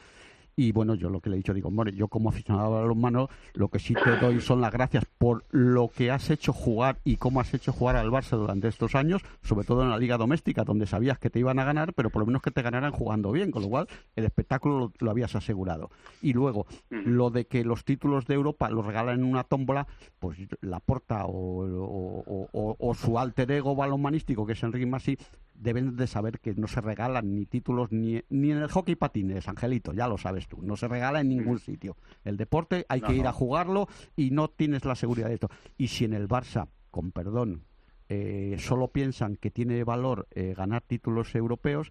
y 0.56 0.72
bueno, 0.72 0.94
yo 0.94 1.10
lo 1.10 1.20
que 1.20 1.30
le 1.30 1.36
he 1.36 1.38
dicho, 1.38 1.52
digo, 1.52 1.70
bueno, 1.70 1.90
yo 1.90 2.08
como 2.08 2.28
aficionado 2.28 2.78
a 2.78 2.86
los 2.86 2.96
manos, 2.96 3.28
lo 3.54 3.68
que 3.68 3.78
sí 3.78 3.94
te 3.94 4.16
doy 4.16 4.40
son 4.40 4.60
las 4.60 4.72
gracias 4.72 5.04
por 5.18 5.44
lo 5.50 5.88
que 5.88 6.10
has 6.10 6.30
hecho 6.30 6.52
jugar 6.52 6.98
y 7.04 7.16
cómo 7.16 7.40
has 7.40 7.52
hecho 7.54 7.72
jugar 7.72 7.96
al 7.96 8.10
Barça 8.10 8.36
durante 8.36 8.68
estos 8.68 8.94
años, 8.94 9.22
sobre 9.42 9.66
todo 9.66 9.82
en 9.82 9.90
la 9.90 9.98
liga 9.98 10.16
doméstica, 10.16 10.64
donde 10.64 10.86
sabías 10.86 11.18
que 11.18 11.30
te 11.30 11.38
iban 11.40 11.58
a 11.58 11.64
ganar, 11.64 11.92
pero 11.94 12.10
por 12.10 12.20
lo 12.20 12.26
menos 12.26 12.42
que 12.42 12.50
te 12.50 12.62
ganaran 12.62 12.92
jugando 12.92 13.32
bien, 13.32 13.50
con 13.50 13.62
lo 13.62 13.68
cual 13.68 13.88
el 14.14 14.24
espectáculo 14.24 14.92
lo, 14.98 15.10
habías 15.10 15.34
asegurado. 15.34 15.90
Y 16.22 16.32
luego, 16.32 16.66
lo 16.90 17.30
de 17.30 17.46
que 17.46 17.64
los 17.64 17.84
títulos 17.84 18.26
de 18.26 18.34
Europa 18.34 18.70
los 18.70 18.86
regalan 18.86 19.20
en 19.20 19.24
una 19.24 19.44
tómbola, 19.44 19.86
pues 20.18 20.38
la 20.60 20.80
porta 20.80 21.24
o, 21.26 22.94
su 22.94 23.18
alter 23.18 23.50
ego 23.50 23.74
balonmanístico, 23.74 24.46
que 24.46 24.52
es 24.52 24.62
Enrique 24.62 24.86
Massi, 24.86 25.18
deben 25.54 25.96
de 25.96 26.06
saber 26.06 26.40
que 26.40 26.54
no 26.54 26.66
se 26.66 26.80
regalan 26.80 27.34
ni 27.34 27.46
títulos 27.46 27.92
ni, 27.92 28.20
ni 28.28 28.50
en 28.50 28.58
el 28.58 28.68
hockey 28.68 28.96
patines, 28.96 29.48
Angelito, 29.48 29.92
ya 29.92 30.08
lo 30.08 30.18
sabes 30.18 30.43
tú, 30.46 30.62
no 30.62 30.76
se 30.76 30.88
regala 30.88 31.20
en 31.20 31.28
ningún 31.28 31.58
sitio. 31.58 31.96
El 32.24 32.36
deporte 32.36 32.86
hay 32.88 33.00
que 33.00 33.14
ir 33.14 33.26
a 33.26 33.32
jugarlo 33.32 33.88
y 34.16 34.30
no 34.30 34.48
tienes 34.48 34.84
la 34.84 34.94
seguridad 34.94 35.28
de 35.28 35.34
esto. 35.34 35.50
Y 35.76 35.88
si 35.88 36.04
en 36.04 36.14
el 36.14 36.28
Barça, 36.28 36.68
con 36.90 37.12
perdón, 37.12 37.64
eh, 38.08 38.56
solo 38.58 38.88
piensan 38.88 39.36
que 39.36 39.50
tiene 39.50 39.82
valor 39.84 40.28
eh, 40.30 40.54
ganar 40.56 40.82
títulos 40.82 41.34
europeos, 41.34 41.90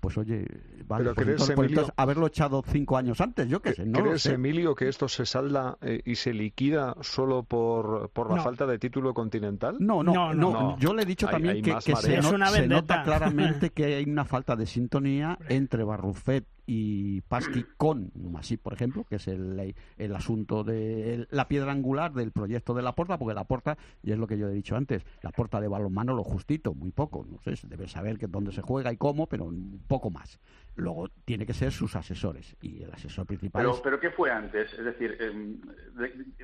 pues 0.00 0.16
oye, 0.16 0.46
vale, 0.86 1.12
pues 1.14 1.52
pues 1.54 1.92
haberlo 1.96 2.26
echado 2.26 2.64
cinco 2.66 2.96
años 2.96 3.20
antes, 3.20 3.48
yo 3.48 3.60
qué 3.60 3.74
sé. 3.74 3.84
No 3.84 4.02
¿Crees, 4.02 4.24
Emilio, 4.26 4.74
que 4.74 4.88
esto 4.88 5.08
se 5.08 5.26
salda 5.26 5.76
eh, 5.82 6.00
y 6.04 6.14
se 6.14 6.32
liquida 6.32 6.96
solo 7.02 7.42
por, 7.42 8.08
por 8.10 8.34
la 8.34 8.42
falta 8.42 8.66
de 8.66 8.78
título 8.78 9.12
continental? 9.12 9.76
No, 9.78 10.02
no, 10.02 10.32
no. 10.32 10.78
Yo 10.78 10.94
le 10.94 11.02
he 11.02 11.06
dicho 11.06 11.28
también 11.28 11.62
que, 11.62 11.78
se, 11.80 12.66
nota 12.66 13.02
claramente 13.02 13.70
que 13.74 13.96
hay 13.96 14.04
una 14.04 14.24
falta 14.24 14.56
de 14.56 14.66
sintonía 14.66 15.38
entre 15.48 15.84
Barrufet 15.84 16.46
y 16.66 17.20
Pasqui 17.22 17.64
con 17.76 18.10
así 18.36 18.56
por 18.56 18.72
ejemplo, 18.72 19.04
que 19.04 19.16
es 19.16 19.28
el, 19.28 19.74
el 19.98 20.14
asunto 20.14 20.64
de 20.64 21.26
la 21.30 21.48
piedra 21.48 21.72
angular 21.72 22.12
del 22.12 22.32
proyecto 22.32 22.74
de 22.74 22.82
la 22.82 22.94
porta, 22.94 23.18
porque 23.18 23.34
la 23.34 23.44
porta, 23.44 23.76
y 24.02 24.12
es 24.12 24.18
lo 24.18 24.26
que 24.26 24.38
yo 24.38 24.48
he 24.48 24.52
dicho 24.52 24.76
antes, 24.76 25.04
la 25.22 25.30
porta 25.30 25.60
de 25.60 25.68
balonmano 25.68 26.14
lo 26.14 26.24
justito, 26.24 26.74
muy 26.74 26.90
poco, 26.90 27.26
no 27.28 27.38
sé, 27.40 27.54
debe 27.66 27.88
saber 27.88 28.18
que 28.18 28.26
dónde 28.26 28.52
se 28.52 28.62
juega 28.62 28.92
y 28.92 28.96
cómo, 28.96 29.26
pero 29.26 29.44
un 29.44 29.82
poco 29.86 30.10
más. 30.10 30.40
Luego 30.76 31.08
tiene 31.24 31.46
que 31.46 31.54
ser 31.54 31.72
sus 31.72 31.96
asesores 31.96 32.56
y 32.62 32.82
el 32.82 32.92
asesor 32.92 33.26
principal. 33.26 33.62
Pero, 33.62 33.82
pero 33.82 34.00
¿qué 34.00 34.10
fue 34.10 34.30
antes? 34.30 34.72
Es 34.72 34.84
decir, 34.84 35.16
em, 35.20 35.60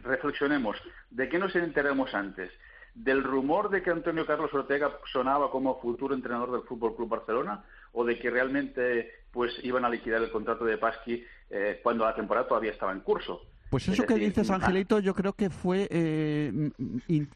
reflexionemos, 0.02 0.76
¿de 1.10 1.28
qué 1.28 1.38
nos 1.38 1.54
enteramos 1.56 2.14
antes? 2.14 2.50
del 2.96 3.22
rumor 3.22 3.68
de 3.68 3.82
que 3.82 3.90
Antonio 3.90 4.24
Carlos 4.24 4.52
Ortega 4.54 4.90
sonaba 5.12 5.50
como 5.50 5.78
futuro 5.80 6.14
entrenador 6.14 6.50
del 6.50 6.62
Fútbol 6.62 6.96
Club 6.96 7.10
Barcelona 7.10 7.62
o 7.92 8.06
de 8.06 8.18
que 8.18 8.30
realmente 8.30 9.25
pues 9.36 9.52
iban 9.64 9.84
a 9.84 9.90
liquidar 9.90 10.22
el 10.22 10.30
contrato 10.30 10.64
de 10.64 10.78
Pasqui 10.78 11.22
eh, 11.50 11.80
cuando 11.82 12.06
la 12.06 12.14
temporada 12.14 12.48
todavía 12.48 12.72
estaba 12.72 12.92
en 12.92 13.00
curso. 13.00 13.42
Pues 13.70 13.88
eso 13.88 14.06
que 14.06 14.14
dices, 14.14 14.50
Angelito, 14.50 15.00
yo 15.00 15.14
creo 15.14 15.32
que 15.32 15.50
fue 15.50 15.88
eh, 15.90 16.70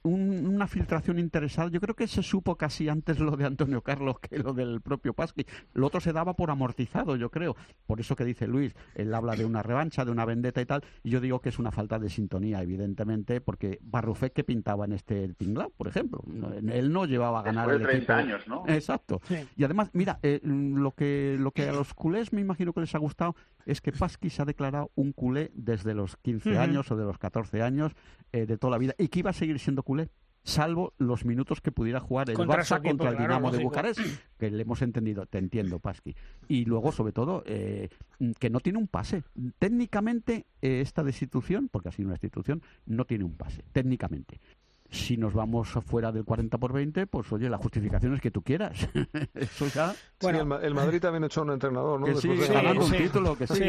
una 0.02 0.66
filtración 0.69 1.19
interesada. 1.19 1.70
Yo 1.70 1.81
creo 1.81 1.94
que 1.94 2.07
se 2.07 2.23
supo 2.23 2.57
casi 2.57 2.89
antes 2.89 3.19
lo 3.19 3.36
de 3.36 3.47
Antonio 3.47 3.82
Carlos 3.82 4.19
que 4.20 4.39
lo 4.39 4.52
del 4.52 4.81
propio 4.81 5.12
Pasqui. 5.12 5.44
Lo 5.73 5.86
otro 5.86 6.01
se 6.01 6.12
daba 6.12 6.35
por 6.35 6.51
amortizado, 6.51 7.16
yo 7.16 7.31
creo. 7.31 7.57
Por 7.86 8.01
eso 8.01 8.15
que 8.16 8.24
dice 8.24 8.47
Luis, 8.47 8.74
él 8.94 9.12
habla 9.15 9.35
de 9.35 9.44
una 9.44 9.62
revancha, 9.62 10.05
de 10.05 10.11
una 10.11 10.24
vendetta 10.24 10.61
y 10.61 10.66
tal. 10.66 10.85
Y 11.02 11.11
yo 11.11 11.20
digo 11.20 11.40
que 11.40 11.48
es 11.48 11.59
una 11.59 11.73
falta 11.73 11.98
de 11.98 12.09
sintonía, 12.09 12.62
evidentemente, 12.62 13.40
porque 13.40 13.78
Barrufet 13.82 14.32
que 14.32 14.44
pintaba 14.44 14.85
en 14.85 14.93
este 14.93 15.35
tinglao, 15.35 15.70
por 15.70 15.89
ejemplo. 15.89 16.23
Él 16.73 16.93
no 16.93 17.07
llevaba 17.07 17.40
a 17.40 17.43
ganar 17.43 17.69
Después 17.69 17.89
de 17.89 18.05
30 18.05 18.16
años, 18.16 18.48
¿no? 18.48 18.65
Exacto. 18.69 19.20
Y 19.57 19.65
además, 19.65 19.90
mira, 19.93 20.19
eh, 20.23 20.40
lo, 20.43 20.93
que, 20.93 21.36
lo 21.39 21.51
que 21.51 21.69
a 21.69 21.73
los 21.73 21.94
culés 21.94 22.32
me 22.32 22.40
imagino 22.40 22.73
que 22.73 22.81
les 22.81 22.94
ha 22.94 22.98
gustado 22.98 23.35
es 23.66 23.81
que 23.81 23.93
Pasqui 23.93 24.31
se 24.31 24.43
ha 24.43 24.44
declarado 24.44 24.90
un 24.94 25.12
culé 25.12 25.51
desde 25.55 25.94
los 25.94 26.16
15 26.23 26.59
años 26.59 26.91
o 26.91 26.97
de 26.97 27.05
los 27.05 27.19
14 27.19 27.63
años 27.63 27.93
eh, 28.33 28.47
de 28.47 28.59
toda 28.59 28.73
la 28.73 28.79
vida 28.79 28.95
y 28.99 29.09
que 29.09 29.21
iba 29.21 29.31
a 29.31 29.35
seguir 29.35 29.59
siendo 29.59 29.83
culé 29.83 30.11
salvo 30.43 30.95
los 30.99 31.25
minutos 31.25 31.61
que 31.61 31.73
pudiera 31.73 32.01
jugar 32.01 32.31
el 32.31 32.37
Barça 32.37 32.83
contra 32.83 33.11
el 33.11 33.19
Dinamo 33.19 33.51
de 33.51 33.63
Bucarest, 33.63 34.01
que 34.39 34.51
le 34.51 34.63
hemos 34.63 34.83
entendido, 34.83 35.27
te 35.27 35.39
entiendo, 35.39 35.79
Pasqui. 35.79 36.17
Y 36.49 36.65
luego, 36.65 36.93
sobre 36.93 37.13
todo, 37.13 37.43
eh, 37.47 37.89
que 38.39 38.51
no 38.51 38.61
tiene 38.61 38.79
un 38.79 38.89
pase. 38.89 39.23
Técnicamente, 39.59 40.47
eh, 40.63 40.81
esta 40.81 41.05
destitución, 41.05 41.69
porque 41.69 41.91
ha 41.91 41.93
sido 41.93 42.07
una 42.07 42.15
destitución, 42.15 42.63
no 42.87 43.05
tiene 43.05 43.25
un 43.25 43.37
pase, 43.37 43.65
técnicamente 43.73 44.41
si 44.91 45.17
nos 45.17 45.33
vamos 45.33 45.69
fuera 45.87 46.11
del 46.12 46.25
40 46.25 46.59
por 46.59 46.73
20, 46.73 47.07
pues 47.07 47.31
oye, 47.33 47.49
la 47.49 47.59
justificación 47.59 48.15
es 48.15 48.21
que 48.21 48.31
tú 48.31 48.43
quieras. 48.43 48.89
Eso 49.35 49.67
ya... 49.69 49.95
Bueno, 50.21 50.59
el, 50.59 50.75
Madrid 50.75 51.01
también 51.01 51.25
ha 51.25 51.27
hecho 51.27 51.43
un 51.43 51.53
entrenador, 51.53 52.01
¿no? 52.01 52.07
Que 52.07 52.17
sí, 52.17 52.29
ganando 52.29 52.85
un 52.85 52.93
título, 52.93 53.37
que 53.37 53.47
sí, 53.47 53.62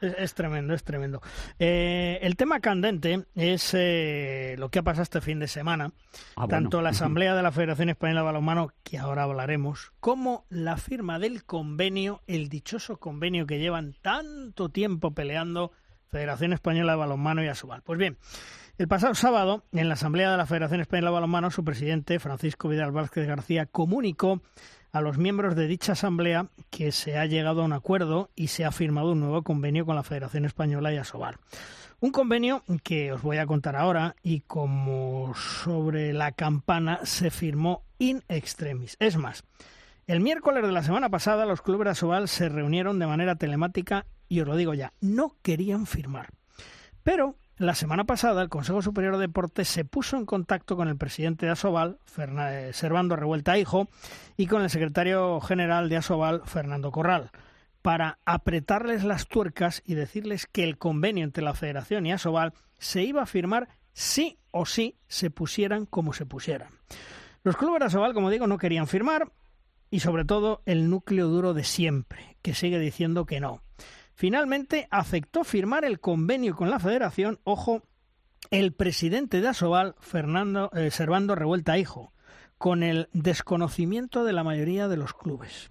es, 0.00 0.34
tremendo, 0.34 0.74
es 0.74 0.84
tremendo. 0.84 1.20
Eh, 1.58 2.18
el 2.22 2.36
tema 2.36 2.60
candente 2.60 3.26
es 3.34 3.74
eh, 3.74 4.54
lo 4.58 4.70
que 4.70 4.78
ha 4.78 4.82
pasado 4.82 5.02
este 5.02 5.20
fin 5.20 5.38
de 5.40 5.48
semana. 5.48 5.92
Ah, 6.36 6.46
Tanto 6.48 6.80
la 6.80 6.90
Asamblea 7.00 7.34
de 7.34 7.42
la 7.42 7.52
Federación 7.52 7.90
Española 7.90 8.20
de 8.20 8.26
Balonmano, 8.26 8.72
que 8.82 8.98
ahora 8.98 9.24
hablaremos, 9.24 9.92
como 10.00 10.46
la 10.48 10.76
firma 10.76 11.18
del 11.18 11.44
convenio, 11.44 12.22
el 12.26 12.48
dichoso 12.48 12.98
convenio 12.98 13.46
que 13.46 13.58
llevan 13.58 13.94
tanto 14.00 14.68
tiempo 14.68 15.12
peleando 15.12 15.72
Federación 16.10 16.52
Española 16.52 16.92
de 16.92 16.98
Balonmano 16.98 17.44
y 17.44 17.48
Asobal. 17.48 17.82
Pues 17.82 17.98
bien, 17.98 18.16
el 18.80 18.88
pasado 18.88 19.14
sábado, 19.14 19.62
en 19.72 19.88
la 19.88 19.94
Asamblea 19.94 20.30
de 20.30 20.38
la 20.38 20.46
Federación 20.46 20.80
Española 20.80 21.10
de 21.10 21.14
Balonmano, 21.14 21.50
su 21.50 21.62
presidente, 21.62 22.18
Francisco 22.18 22.66
Vidal 22.66 22.92
Vázquez 22.92 23.26
García, 23.26 23.66
comunicó 23.66 24.40
a 24.90 25.02
los 25.02 25.18
miembros 25.18 25.54
de 25.54 25.66
dicha 25.66 25.92
asamblea 25.92 26.46
que 26.70 26.90
se 26.90 27.18
ha 27.18 27.26
llegado 27.26 27.60
a 27.60 27.66
un 27.66 27.74
acuerdo 27.74 28.30
y 28.34 28.46
se 28.46 28.64
ha 28.64 28.72
firmado 28.72 29.12
un 29.12 29.20
nuevo 29.20 29.42
convenio 29.42 29.84
con 29.84 29.96
la 29.96 30.02
Federación 30.02 30.46
Española 30.46 30.94
y 30.94 30.96
Asobal. 30.96 31.36
Un 32.00 32.10
convenio 32.10 32.64
que 32.82 33.12
os 33.12 33.20
voy 33.20 33.36
a 33.36 33.44
contar 33.44 33.76
ahora 33.76 34.16
y 34.22 34.40
como 34.40 35.34
sobre 35.34 36.14
la 36.14 36.32
campana 36.32 37.00
se 37.04 37.30
firmó 37.30 37.82
in 37.98 38.22
extremis. 38.28 38.96
Es 38.98 39.18
más, 39.18 39.44
el 40.06 40.20
miércoles 40.20 40.62
de 40.64 40.72
la 40.72 40.82
semana 40.82 41.10
pasada 41.10 41.44
los 41.44 41.60
clubes 41.60 41.84
de 41.84 41.90
Asobal 41.90 42.28
se 42.28 42.48
reunieron 42.48 42.98
de 42.98 43.06
manera 43.06 43.36
telemática 43.36 44.06
y 44.26 44.40
os 44.40 44.48
lo 44.48 44.56
digo 44.56 44.72
ya, 44.72 44.94
no 45.02 45.36
querían 45.42 45.84
firmar. 45.84 46.30
Pero 47.02 47.36
la 47.60 47.74
semana 47.74 48.04
pasada, 48.04 48.40
el 48.40 48.48
Consejo 48.48 48.80
Superior 48.80 49.16
de 49.16 49.26
Deportes 49.26 49.68
se 49.68 49.84
puso 49.84 50.16
en 50.16 50.24
contacto 50.24 50.76
con 50.76 50.88
el 50.88 50.96
presidente 50.96 51.44
de 51.44 51.52
Asobal, 51.52 51.98
eh, 52.16 52.70
Servando 52.72 53.16
Revuelta 53.16 53.58
Hijo, 53.58 53.86
y 54.38 54.46
con 54.46 54.62
el 54.62 54.70
secretario 54.70 55.42
general 55.42 55.90
de 55.90 55.98
Asobal, 55.98 56.40
Fernando 56.46 56.90
Corral, 56.90 57.30
para 57.82 58.18
apretarles 58.24 59.04
las 59.04 59.28
tuercas 59.28 59.82
y 59.84 59.92
decirles 59.92 60.46
que 60.46 60.64
el 60.64 60.78
convenio 60.78 61.22
entre 61.22 61.44
la 61.44 61.52
Federación 61.52 62.06
y 62.06 62.12
Asobal 62.12 62.54
se 62.78 63.02
iba 63.02 63.22
a 63.22 63.26
firmar 63.26 63.68
sí 63.92 64.38
o 64.52 64.64
sí 64.64 64.96
se 65.06 65.28
pusieran 65.28 65.84
como 65.84 66.14
se 66.14 66.24
pusieran. 66.24 66.70
Los 67.42 67.58
clubes 67.58 67.80
de 67.80 67.86
Asobal, 67.86 68.14
como 68.14 68.30
digo, 68.30 68.46
no 68.46 68.56
querían 68.56 68.86
firmar 68.86 69.30
y 69.90 70.00
sobre 70.00 70.24
todo 70.24 70.62
el 70.64 70.88
núcleo 70.88 71.28
duro 71.28 71.52
de 71.52 71.64
siempre, 71.64 72.38
que 72.40 72.54
sigue 72.54 72.78
diciendo 72.78 73.26
que 73.26 73.38
no. 73.38 73.60
Finalmente 74.20 74.86
aceptó 74.90 75.44
firmar 75.44 75.86
el 75.86 75.98
convenio 75.98 76.54
con 76.54 76.68
la 76.68 76.78
Federación, 76.78 77.38
ojo, 77.42 77.84
el 78.50 78.74
presidente 78.74 79.40
de 79.40 79.48
Asobal, 79.48 79.94
Fernando 79.98 80.70
eh, 80.74 80.90
Servando 80.90 81.34
Revuelta 81.34 81.78
Hijo, 81.78 82.12
con 82.58 82.82
el 82.82 83.08
desconocimiento 83.14 84.24
de 84.24 84.34
la 84.34 84.44
mayoría 84.44 84.88
de 84.88 84.98
los 84.98 85.14
clubes. 85.14 85.70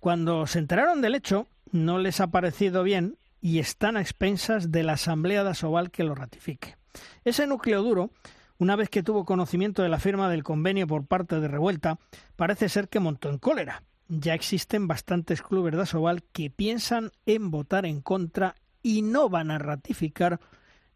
Cuando 0.00 0.46
se 0.46 0.58
enteraron 0.58 1.00
del 1.00 1.14
hecho, 1.14 1.48
no 1.72 1.96
les 1.96 2.20
ha 2.20 2.26
parecido 2.26 2.82
bien 2.82 3.16
y 3.40 3.58
están 3.58 3.96
a 3.96 4.02
expensas 4.02 4.70
de 4.70 4.82
la 4.82 4.92
Asamblea 4.92 5.42
de 5.42 5.52
Asobal 5.52 5.90
que 5.90 6.04
lo 6.04 6.14
ratifique. 6.14 6.76
Ese 7.24 7.46
núcleo 7.46 7.82
duro, 7.82 8.10
una 8.58 8.76
vez 8.76 8.90
que 8.90 9.02
tuvo 9.02 9.24
conocimiento 9.24 9.82
de 9.82 9.88
la 9.88 9.98
firma 9.98 10.28
del 10.28 10.44
convenio 10.44 10.86
por 10.86 11.06
parte 11.06 11.40
de 11.40 11.48
Revuelta, 11.48 11.98
parece 12.36 12.68
ser 12.68 12.90
que 12.90 13.00
montó 13.00 13.30
en 13.30 13.38
cólera 13.38 13.82
ya 14.08 14.34
existen 14.34 14.88
bastantes 14.88 15.42
clubes 15.42 15.74
de 15.74 15.82
Asobal 15.82 16.22
que 16.32 16.50
piensan 16.50 17.12
en 17.26 17.50
votar 17.50 17.86
en 17.86 18.00
contra 18.00 18.54
y 18.82 19.02
no 19.02 19.28
van 19.28 19.50
a 19.50 19.58
ratificar 19.58 20.40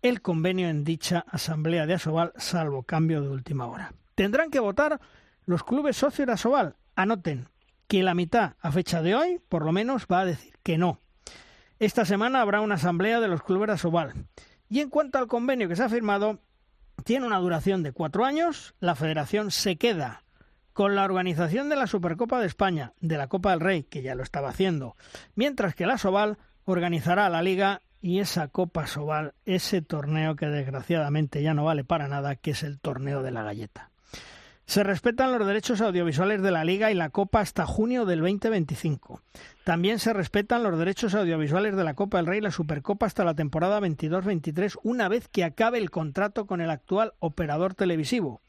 el 0.01 0.21
convenio 0.21 0.69
en 0.69 0.85
dicha 0.85 1.25
asamblea 1.29 1.87
de 1.87 1.95
Asobal, 1.95 2.33
salvo 2.37 2.83
cambio 2.83 3.23
de 3.23 3.29
última 3.29 3.67
hora. 3.67 3.95
Tendrán 4.15 4.51
que 4.51 4.61
votar 4.61 5.01
los 5.45 5.63
clubes 5.63 5.97
socios 5.97 6.27
de 6.27 6.33
Asobal. 6.33 6.77
Anoten 6.97 7.49
que 7.87 8.03
la 8.03 8.15
mitad, 8.15 8.55
a 8.61 8.73
fecha 8.73 9.03
de 9.03 9.15
hoy, 9.15 9.41
por 9.49 9.65
lo 9.65 9.73
menos, 9.73 10.07
va 10.11 10.21
a 10.21 10.25
decir 10.25 10.55
que 10.63 10.79
no. 10.79 10.99
Esta 11.79 12.05
semana 12.05 12.41
habrá 12.41 12.61
una 12.61 12.77
asamblea 12.77 13.21
de 13.21 13.29
los 13.29 13.43
clubes 13.43 13.69
de 13.69 13.75
Asobal. 13.75 14.13
Y 14.69 14.81
en 14.81 14.89
cuanto 14.89 15.19
al 15.19 15.27
convenio 15.27 15.69
que 15.69 15.77
se 15.77 15.83
ha 15.83 15.89
firmado, 15.89 16.41
tiene 17.05 17.27
una 17.27 17.39
duración 17.39 17.83
de 17.83 17.93
cuatro 17.93 18.25
años. 18.25 18.75
La 18.81 18.95
federación 18.95 19.51
se 19.51 19.77
queda 19.77 20.23
con 20.73 20.95
la 20.95 21.05
organización 21.05 21.69
de 21.69 21.77
la 21.77 21.87
Supercopa 21.87 22.41
de 22.41 22.47
España, 22.47 22.93
de 23.01 23.19
la 23.19 23.29
Copa 23.29 23.51
del 23.51 23.61
Rey, 23.61 23.83
que 23.85 24.03
ya 24.03 24.15
lo 24.15 24.23
estaba 24.23 24.49
haciendo, 24.49 24.97
mientras 25.35 25.75
que 25.75 25.87
la 25.87 25.99
Soval 25.99 26.39
organizará 26.65 27.29
la 27.29 27.43
Liga 27.43 27.83
y 28.01 28.21
esa 28.21 28.49
Copa 28.49 28.87
Soval, 28.87 29.35
ese 29.45 29.83
torneo 29.83 30.37
que 30.37 30.47
desgraciadamente 30.47 31.43
ya 31.43 31.55
no 31.55 31.65
vale 31.65 31.85
para 31.85 32.09
nada, 32.09 32.37
que 32.37 32.53
es 32.53 32.63
el 32.63 32.81
torneo 32.81 33.23
de 33.23 33.31
la 33.31 33.43
galleta. 33.43 33.91
Se 34.65 34.85
respetan 34.85 35.37
los 35.37 35.47
derechos 35.47 35.81
audiovisuales 35.81 36.41
de 36.41 36.51
la 36.51 36.65
Liga 36.65 36.91
y 36.91 36.95
la 36.95 37.11
Copa 37.11 37.41
hasta 37.41 37.67
junio 37.67 38.07
del 38.07 38.21
2025. 38.21 39.21
También 39.65 39.99
se 39.99 40.13
respetan 40.13 40.63
los 40.63 40.79
derechos 40.79 41.15
audiovisuales 41.15 41.77
de 41.77 41.85
la 41.85 41.95
Copa 41.95 42.17
del 42.17 42.27
Rey 42.27 42.39
y 42.39 42.43
la 42.43 42.51
Supercopa 42.51 43.07
hasta 43.07 43.25
la 43.25 43.35
temporada 43.35 43.81
22-23, 43.81 44.79
una 44.83 45.09
vez 45.09 45.29
que 45.29 45.45
acabe 45.45 45.79
el 45.79 45.91
contrato 45.91 46.47
con 46.47 46.61
el 46.61 46.71
actual 46.71 47.13
operador 47.19 47.75
televisivo 47.75 48.41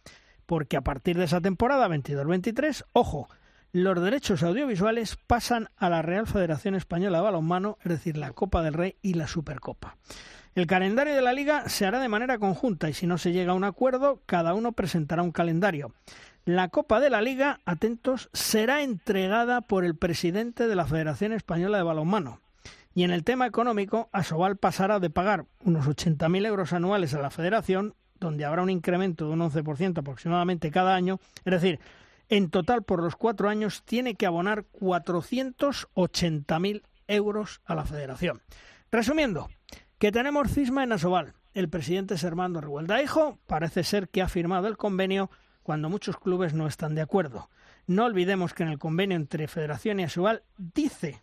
porque 0.46 0.78
a 0.78 0.82
partir 0.82 1.18
de 1.18 1.26
esa 1.26 1.42
temporada 1.42 1.88
22-23, 1.88 2.86
ojo, 2.94 3.28
los 3.72 4.02
derechos 4.02 4.44
audiovisuales 4.44 5.18
pasan 5.28 5.70
a 5.78 5.90
la 5.90 6.02
Real 6.02 6.28
Federación 6.28 6.76
Española 6.76 7.18
de 7.18 7.24
Balonmano, 7.24 7.78
es 7.84 7.90
decir, 7.90 8.18
la 8.18 8.32
Copa 8.32 8.62
del 8.62 8.76
Rey 8.76 8.98
y 9.02 9.16
la 9.16 9.28
Supercopa. 9.28 9.98
El 10.56 10.68
calendario 10.68 11.16
de 11.16 11.24
la 11.24 11.34
liga 11.34 11.68
se 11.68 11.88
hará 11.88 12.00
de 12.00 12.08
manera 12.08 12.38
conjunta 12.38 12.88
y 12.88 12.94
si 12.94 13.08
no 13.08 13.18
se 13.18 13.32
llega 13.32 13.54
a 13.54 13.56
un 13.56 13.64
acuerdo, 13.64 14.22
cada 14.28 14.54
uno 14.54 14.74
presentará 14.74 15.24
un 15.24 15.32
calendario. 15.32 15.92
La 16.46 16.70
Copa 16.70 17.00
de 17.00 17.10
la 17.10 17.22
Liga, 17.22 17.62
atentos, 17.66 18.30
será 18.34 18.84
entregada 18.84 19.62
por 19.62 19.86
el 19.86 19.96
presidente 19.96 20.68
de 20.68 20.76
la 20.76 20.86
Federación 20.86 21.34
Española 21.34 21.78
de 21.78 21.84
Balonmano. 21.84 22.42
Y 22.94 23.04
en 23.04 23.12
el 23.12 23.24
tema 23.24 23.48
económico, 23.48 24.10
Asobal 24.12 24.58
pasará 24.58 25.00
de 25.00 25.10
pagar 25.10 25.46
unos 25.64 25.88
80.000 25.88 26.46
euros 26.46 26.74
anuales 26.74 27.16
a 27.16 27.22
la 27.22 27.32
Federación 27.32 27.96
donde 28.24 28.46
habrá 28.46 28.64
un 28.64 28.70
incremento 28.70 29.28
de 29.28 29.34
un 29.34 29.42
11% 29.42 30.00
aproximadamente 30.00 30.72
cada 30.72 30.96
año. 30.96 31.20
Es 31.46 31.52
decir, 31.52 31.80
en 32.30 32.50
total 32.50 32.84
por 32.84 33.04
los 33.04 33.16
cuatro 33.16 33.50
años 33.50 33.84
tiene 33.84 34.16
que 34.16 34.26
abonar 34.26 34.66
480.000 34.72 36.82
euros 37.08 37.62
a 37.66 37.76
la 37.76 37.86
federación. 37.86 38.42
Resumiendo, 38.92 39.50
que 40.00 40.12
tenemos 40.12 40.52
cisma 40.52 40.84
en 40.84 40.94
Asobal. 40.94 41.34
El 41.54 41.70
presidente 41.70 42.18
Sermando 42.18 42.62
Revuelta 42.62 43.04
Hijo 43.04 43.38
parece 43.46 43.84
ser 43.84 44.10
que 44.10 44.24
ha 44.24 44.28
firmado 44.28 44.68
el 44.68 44.78
convenio 44.78 45.30
cuando 45.62 45.90
muchos 45.90 46.18
clubes 46.18 46.54
no 46.54 46.66
están 46.66 46.96
de 46.96 47.02
acuerdo. 47.02 47.50
No 47.86 48.06
olvidemos 48.06 48.54
que 48.54 48.64
en 48.64 48.70
el 48.70 48.80
convenio 48.80 49.16
entre 49.16 49.48
Federación 49.48 50.00
y 50.00 50.04
Asobal 50.04 50.44
dice 50.58 51.22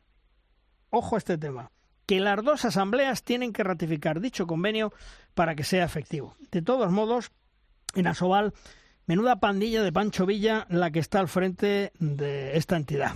ojo 0.91 1.15
a 1.15 1.19
este 1.19 1.39
tema, 1.39 1.71
que 2.11 2.19
las 2.19 2.43
dos 2.43 2.65
asambleas 2.65 3.23
tienen 3.23 3.53
que 3.53 3.63
ratificar 3.63 4.19
dicho 4.19 4.49
convenio 4.49 4.93
para 5.35 5.55
que 5.55 5.63
sea 5.63 5.85
efectivo. 5.85 6.35
De 6.51 6.61
todos 6.61 6.91
modos, 6.91 7.31
en 7.95 8.09
Asobal, 8.09 8.53
menuda 9.07 9.39
pandilla 9.39 9.85
de 9.85 9.93
Pancho 9.93 10.27
Villa 10.27 10.67
la 10.71 10.91
que 10.91 10.99
está 10.99 11.21
al 11.21 11.29
frente 11.29 11.93
de 12.01 12.57
esta 12.57 12.77
entidad. 12.77 13.13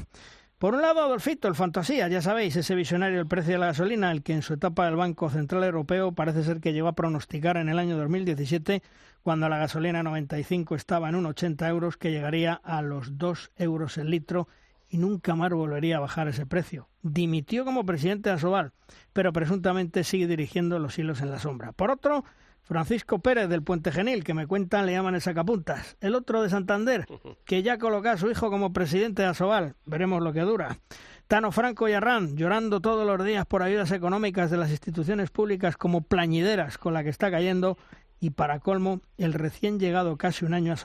Por 0.58 0.74
un 0.74 0.82
lado, 0.82 1.02
Adolfito, 1.02 1.48
el 1.48 1.56
fantasía, 1.56 2.06
ya 2.06 2.22
sabéis, 2.22 2.54
ese 2.54 2.76
visionario 2.76 3.18
del 3.18 3.26
precio 3.26 3.54
de 3.54 3.58
la 3.58 3.66
gasolina, 3.66 4.12
el 4.12 4.22
que 4.22 4.32
en 4.32 4.42
su 4.42 4.54
etapa 4.54 4.86
del 4.86 4.94
Banco 4.94 5.28
Central 5.28 5.64
Europeo 5.64 6.12
parece 6.12 6.44
ser 6.44 6.60
que 6.60 6.72
llegó 6.72 6.86
a 6.86 6.94
pronosticar 6.94 7.56
en 7.56 7.68
el 7.68 7.80
año 7.80 7.96
2017, 7.96 8.80
cuando 9.24 9.48
la 9.48 9.58
gasolina 9.58 10.04
95 10.04 10.76
estaba 10.76 11.08
en 11.08 11.16
1,80 11.16 11.68
euros, 11.68 11.96
que 11.96 12.12
llegaría 12.12 12.54
a 12.54 12.80
los 12.80 13.18
2 13.18 13.50
euros 13.56 13.98
el 13.98 14.10
litro 14.10 14.46
y 14.88 14.98
nunca 14.98 15.34
más 15.34 15.50
volvería 15.52 15.96
a 15.96 16.00
bajar 16.00 16.28
ese 16.28 16.46
precio. 16.46 16.88
Dimitió 17.02 17.64
como 17.64 17.84
presidente 17.84 18.28
de 18.28 18.36
Asobal, 18.36 18.72
pero 19.12 19.32
presuntamente 19.32 20.04
sigue 20.04 20.26
dirigiendo 20.26 20.78
los 20.78 20.98
hilos 20.98 21.20
en 21.20 21.30
la 21.30 21.38
sombra. 21.38 21.72
Por 21.72 21.90
otro, 21.90 22.24
Francisco 22.64 23.18
Pérez 23.18 23.48
del 23.48 23.62
Puente 23.62 23.92
Genil, 23.92 24.24
que 24.24 24.32
me 24.32 24.46
cuentan 24.46 24.86
le 24.86 24.92
llaman 24.92 25.14
el 25.14 25.20
sacapuntas. 25.20 25.96
El 26.00 26.14
otro 26.14 26.42
de 26.42 26.48
Santander, 26.48 27.06
que 27.44 27.62
ya 27.62 27.78
coloca 27.78 28.12
a 28.12 28.16
su 28.16 28.30
hijo 28.30 28.50
como 28.50 28.72
presidente 28.72 29.22
de 29.22 29.28
Asobal. 29.28 29.76
Veremos 29.84 30.22
lo 30.22 30.32
que 30.32 30.40
dura. 30.40 30.78
Tano 31.26 31.52
Franco 31.52 31.88
y 31.88 31.92
Arran, 31.92 32.36
llorando 32.36 32.80
todos 32.80 33.06
los 33.06 33.24
días 33.24 33.44
por 33.46 33.62
ayudas 33.62 33.92
económicas 33.92 34.50
de 34.50 34.56
las 34.56 34.70
instituciones 34.70 35.30
públicas 35.30 35.76
como 35.76 36.02
plañideras 36.02 36.78
con 36.78 36.94
la 36.94 37.02
que 37.02 37.10
está 37.10 37.30
cayendo. 37.30 37.76
Y 38.18 38.30
para 38.30 38.60
colmo, 38.60 39.02
el 39.18 39.34
recién 39.34 39.78
llegado 39.78 40.16
casi 40.16 40.46
un 40.46 40.54
año 40.54 40.72
a 40.72 40.76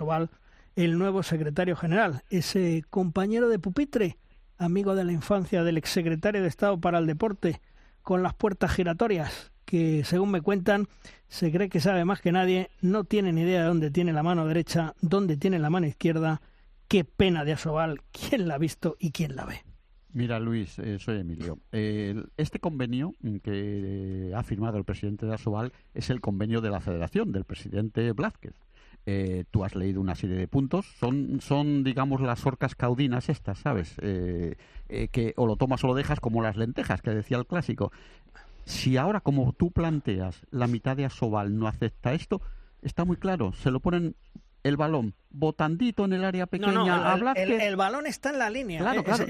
el 0.86 0.98
nuevo 0.98 1.24
secretario 1.24 1.76
general, 1.76 2.24
ese 2.30 2.86
compañero 2.90 3.50
de 3.50 3.60
pupitre, 3.60 4.18
amigo 4.58 4.96
de 4.96 5.04
la 5.04 5.12
infancia 5.12 5.66
del 5.66 5.78
exsecretario 5.78 6.42
de 6.42 6.48
Estado 6.48 6.80
para 6.80 7.00
el 7.00 7.06
Deporte, 7.06 7.60
con 8.02 8.24
las 8.24 8.34
puertas 8.34 8.72
giratorias, 8.72 9.52
que 9.66 10.06
según 10.06 10.32
me 10.32 10.40
cuentan 10.40 10.88
se 11.28 11.52
cree 11.52 11.68
que 11.68 11.82
sabe 11.82 12.06
más 12.06 12.22
que 12.22 12.32
nadie, 12.32 12.70
no 12.82 13.04
tiene 13.04 13.34
ni 13.34 13.42
idea 13.42 13.62
de 13.62 13.68
dónde 13.68 13.92
tiene 13.92 14.14
la 14.14 14.24
mano 14.24 14.48
derecha, 14.48 14.96
dónde 15.02 15.36
tiene 15.36 15.60
la 15.60 15.70
mano 15.70 15.86
izquierda. 15.86 16.42
Qué 16.88 17.04
pena 17.04 17.44
de 17.44 17.52
Asobal, 17.52 18.00
quién 18.14 18.48
la 18.48 18.56
ha 18.56 18.58
visto 18.58 18.96
y 19.00 19.12
quién 19.12 19.36
la 19.36 19.46
ve. 19.46 19.62
Mira, 20.14 20.40
Luis, 20.40 20.80
eh, 20.80 20.98
soy 20.98 21.20
Emilio. 21.20 21.60
este 21.72 22.60
convenio 22.60 23.14
que 23.44 24.32
ha 24.34 24.44
firmado 24.44 24.78
el 24.78 24.86
presidente 24.86 25.26
de 25.26 25.36
Asobal 25.36 25.74
es 25.94 26.10
el 26.10 26.22
convenio 26.22 26.62
de 26.62 26.70
la 26.70 26.80
Federación, 26.80 27.34
del 27.34 27.44
presidente 27.44 28.14
Blázquez. 28.14 28.56
Eh, 29.12 29.46
tú 29.50 29.66
has 29.66 29.74
leído 29.74 30.00
una 30.02 30.14
serie 30.14 30.36
de 30.36 30.48
puntos. 30.48 30.86
Son, 31.00 31.42
son 31.42 31.84
digamos, 31.84 32.22
las 32.22 32.46
orcas 32.46 32.76
caudinas 32.76 33.28
estas, 33.28 33.58
¿sabes? 33.58 33.96
Eh, 34.04 34.56
que 35.12 35.34
o 35.36 35.48
lo 35.48 35.56
tomas 35.56 35.84
o 35.84 35.88
lo 35.88 35.96
dejas 35.96 36.20
como 36.20 36.44
las 36.44 36.58
lentejas, 36.58 37.02
que 37.02 37.10
decía 37.10 37.38
el 37.38 37.48
clásico. 37.48 37.92
Si 38.66 38.98
ahora, 38.98 39.20
como 39.20 39.52
tú 39.54 39.72
planteas, 39.72 40.46
la 40.52 40.68
mitad 40.68 40.96
de 40.96 41.06
Asobal 41.06 41.58
no 41.58 41.68
acepta 41.68 42.14
esto, 42.14 42.40
está 42.84 43.04
muy 43.04 43.18
claro, 43.18 43.52
se 43.54 43.72
lo 43.72 43.80
ponen 43.80 44.16
el 44.62 44.78
balón 44.78 45.16
botandito 45.32 46.06
en 46.06 46.14
el 46.14 46.24
área 46.24 46.46
pequeña 46.46 46.72
no, 46.74 46.86
no, 46.86 47.34
el, 47.34 47.76
balón 47.76 48.06
está 48.06 48.30
en 48.30 48.38
la 48.38 48.52
línea. 48.52 48.80
Claro, 48.80 49.04
claro. 49.04 49.26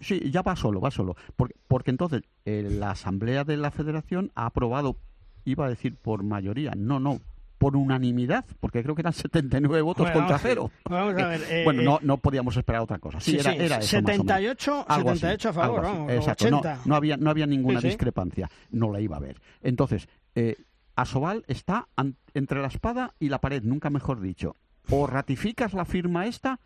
Sí, 0.00 0.28
ya 0.28 0.42
va 0.42 0.56
solo, 0.56 0.80
va 0.80 0.90
solo. 0.90 1.14
Porque, 1.36 1.54
porque 1.68 1.90
entonces 1.92 2.22
eh, 2.46 2.66
la 2.68 2.90
Asamblea 2.90 3.44
de 3.44 3.58
la 3.58 3.70
Federación 3.70 4.32
ha 4.34 4.46
aprobado, 4.46 4.96
iba 5.44 5.66
a 5.66 5.68
decir 5.68 5.94
por 5.94 6.24
mayoría, 6.24 6.72
no, 6.76 6.98
no, 6.98 7.20
por 7.58 7.76
unanimidad, 7.76 8.44
porque 8.60 8.82
creo 8.82 8.94
que 8.94 9.02
eran 9.02 9.12
79 9.14 9.82
votos 9.82 10.10
contra 10.10 10.38
cero. 10.38 10.70
Vamos 10.88 11.20
a 11.20 11.26
ver. 11.26 11.42
Eh, 11.50 11.64
bueno, 11.64 11.82
no, 11.82 11.96
eh, 11.96 12.00
no 12.02 12.16
podíamos 12.18 12.56
esperar 12.56 12.82
otra 12.82 12.98
cosa. 12.98 13.20
Sí, 13.20 13.36
era, 13.36 13.52
era 13.52 13.78
eso 13.78 13.88
78, 13.88 14.86
78 14.88 15.48
a 15.48 15.52
favor, 15.52 15.82
vamos, 15.82 16.12
Exacto. 16.12 16.46
80. 16.46 16.80
No, 16.84 16.94
había, 16.94 17.16
no 17.16 17.30
había 17.30 17.46
ninguna 17.46 17.80
discrepancia. 17.80 18.48
No 18.70 18.90
la 18.92 19.00
iba 19.00 19.16
a 19.16 19.18
haber. 19.18 19.40
Entonces, 19.62 20.08
eh, 20.34 20.56
Asobal 20.94 21.44
está 21.46 21.88
entre 22.34 22.60
la 22.60 22.68
espada 22.68 23.14
y 23.20 23.28
la 23.28 23.40
pared, 23.40 23.62
nunca 23.62 23.90
mejor 23.90 24.20
dicho. 24.20 24.56
O 24.90 25.06
ratificas 25.06 25.74
la 25.74 25.84
firma 25.84 26.26
esta 26.26 26.60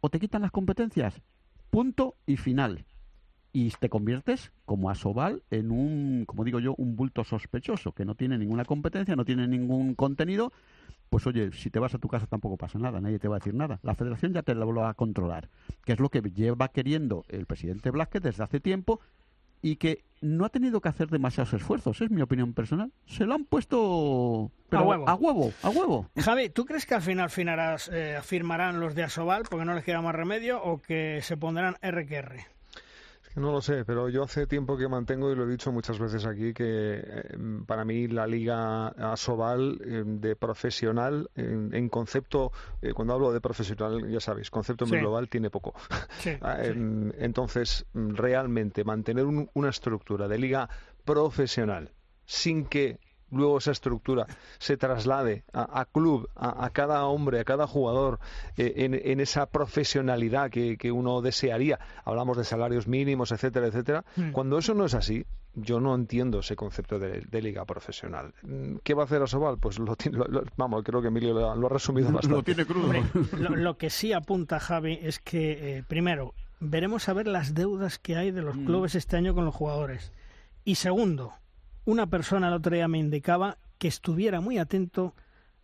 o 0.00 0.08
te 0.08 0.20
quitan 0.20 0.42
las 0.42 0.50
competencias. 0.50 1.20
Punto 1.70 2.14
y 2.26 2.36
final 2.36 2.84
y 3.56 3.70
te 3.70 3.88
conviertes 3.88 4.52
como 4.66 4.90
Asobal 4.90 5.42
en 5.50 5.70
un, 5.70 6.26
como 6.26 6.44
digo 6.44 6.60
yo, 6.60 6.74
un 6.76 6.94
bulto 6.94 7.24
sospechoso 7.24 7.92
que 7.92 8.04
no 8.04 8.14
tiene 8.14 8.36
ninguna 8.36 8.66
competencia, 8.66 9.16
no 9.16 9.24
tiene 9.24 9.48
ningún 9.48 9.94
contenido. 9.94 10.52
Pues 11.08 11.26
oye, 11.26 11.50
si 11.52 11.70
te 11.70 11.78
vas 11.78 11.94
a 11.94 11.98
tu 11.98 12.06
casa 12.06 12.26
tampoco 12.26 12.58
pasa 12.58 12.78
nada, 12.78 13.00
nadie 13.00 13.18
te 13.18 13.28
va 13.28 13.36
a 13.36 13.38
decir 13.38 13.54
nada. 13.54 13.80
La 13.82 13.94
federación 13.94 14.34
ya 14.34 14.42
te 14.42 14.54
lo 14.54 14.74
va 14.74 14.90
a 14.90 14.94
controlar, 14.94 15.48
que 15.86 15.94
es 15.94 16.00
lo 16.00 16.10
que 16.10 16.20
lleva 16.20 16.68
queriendo 16.68 17.24
el 17.28 17.46
presidente 17.46 17.90
Blasquez 17.90 18.24
desde 18.24 18.44
hace 18.44 18.60
tiempo 18.60 19.00
y 19.62 19.76
que 19.76 20.04
no 20.20 20.44
ha 20.44 20.50
tenido 20.50 20.82
que 20.82 20.90
hacer 20.90 21.08
demasiados 21.08 21.54
esfuerzos, 21.54 22.02
es 22.02 22.10
mi 22.10 22.20
opinión 22.20 22.52
personal. 22.52 22.92
Se 23.06 23.24
lo 23.24 23.32
han 23.32 23.46
puesto 23.46 24.50
a 24.70 24.82
huevo. 24.82 25.08
A 25.08 25.14
huevo, 25.14 25.52
a 25.62 25.70
huevo. 25.70 26.10
Javi, 26.18 26.50
¿tú 26.50 26.66
crees 26.66 26.84
que 26.84 26.94
al 26.94 27.00
final 27.00 27.30
firmarás, 27.30 27.90
eh, 27.90 28.18
firmarán 28.22 28.80
los 28.80 28.94
de 28.94 29.04
Asobal 29.04 29.44
porque 29.48 29.64
no 29.64 29.74
les 29.74 29.82
queda 29.82 30.02
más 30.02 30.14
remedio 30.14 30.62
o 30.62 30.82
que 30.82 31.20
se 31.22 31.38
pondrán 31.38 31.76
RQR? 31.80 32.55
No 33.36 33.52
lo 33.52 33.60
sé, 33.60 33.84
pero 33.84 34.08
yo 34.08 34.22
hace 34.22 34.46
tiempo 34.46 34.78
que 34.78 34.88
mantengo, 34.88 35.30
y 35.30 35.36
lo 35.36 35.44
he 35.44 35.46
dicho 35.46 35.70
muchas 35.70 35.98
veces 35.98 36.24
aquí, 36.24 36.54
que 36.54 36.64
eh, 37.04 37.38
para 37.66 37.84
mí 37.84 38.08
la 38.08 38.26
Liga 38.26 38.88
Asobal 38.88 39.78
eh, 39.84 40.02
de 40.06 40.36
profesional, 40.36 41.30
en, 41.34 41.88
concepto, 41.90 42.50
eh, 42.80 42.94
cuando 42.94 43.12
hablo 43.12 43.32
de 43.32 43.42
profesional, 43.42 44.08
ya 44.10 44.20
sabéis, 44.20 44.50
concepto 44.50 44.86
global 44.86 45.28
tiene 45.28 45.50
poco. 45.50 45.74
Ah, 46.40 46.58
entonces, 46.62 47.86
realmente 47.94 48.84
mantener 48.84 49.26
una 49.26 49.68
estructura 49.68 50.28
de 50.28 50.38
liga 50.38 50.68
profesional 51.04 51.90
sin 52.24 52.66
que 52.66 52.98
luego 53.30 53.58
esa 53.58 53.72
estructura 53.72 54.26
se 54.58 54.76
traslade 54.76 55.44
a, 55.52 55.84
club, 55.84 56.28
a, 56.34 56.70
cada 56.70 57.04
hombre, 57.06 57.40
a 57.40 57.44
cada 57.44 57.66
jugador, 57.66 58.18
eh, 58.56 58.72
en, 58.76 59.20
esa 59.20 59.46
profesionalidad 59.46 60.50
que, 60.50 60.92
uno 60.92 61.20
desearía. 61.20 61.78
Hablamos 62.04 62.36
de 62.36 62.44
salarios 62.44 62.86
mínimos, 62.86 63.32
etcétera, 63.32 63.66
etcétera. 63.66 64.04
Hmm. 64.16 64.30
Cuando 64.30 64.58
eso 64.58 64.72
no 64.74 64.84
es 64.84 64.94
así, 64.94 65.26
yo 65.54 65.80
no 65.80 65.94
entiendo 65.94 66.40
ese 66.40 66.54
concepto 66.54 66.98
de, 66.98 67.42
liga 67.42 67.64
profesional. 67.64 68.32
¿Qué 68.82 68.94
va 68.94 69.02
a 69.02 69.04
hacer 69.06 69.22
Asobal? 69.22 69.58
Pues 69.58 69.78
lo, 69.78 69.96
vamos, 70.56 70.82
creo 70.84 71.02
que 71.02 71.08
Emilio 71.08 71.34
lo, 71.34 71.66
ha 71.66 71.68
resumido 71.68 72.10
bastante. 72.10 72.36
Lo 72.36 72.42
tiene 72.42 72.64
crudo. 72.64 72.92
lo, 73.56 73.76
que 73.76 73.90
sí 73.90 74.12
apunta 74.12 74.58
Javi 74.60 74.98
es 75.02 75.18
que, 75.18 75.78
eh, 75.78 75.84
primero, 75.86 76.34
veremos 76.60 77.08
a 77.08 77.12
ver 77.12 77.26
las 77.26 77.54
deudas 77.54 77.98
que 77.98 78.16
hay 78.16 78.30
de 78.30 78.42
los 78.42 78.56
hmm. 78.56 78.64
clubes 78.64 78.94
este 78.94 79.16
año 79.16 79.34
con 79.34 79.44
los 79.44 79.54
jugadores. 79.54 80.12
Y 80.64 80.76
segundo, 80.76 81.34
una 81.86 82.08
persona 82.08 82.48
el 82.48 82.54
otro 82.54 82.74
día 82.74 82.88
me 82.88 82.98
indicaba 82.98 83.56
que 83.78 83.88
estuviera 83.88 84.40
muy 84.40 84.58
atento 84.58 85.14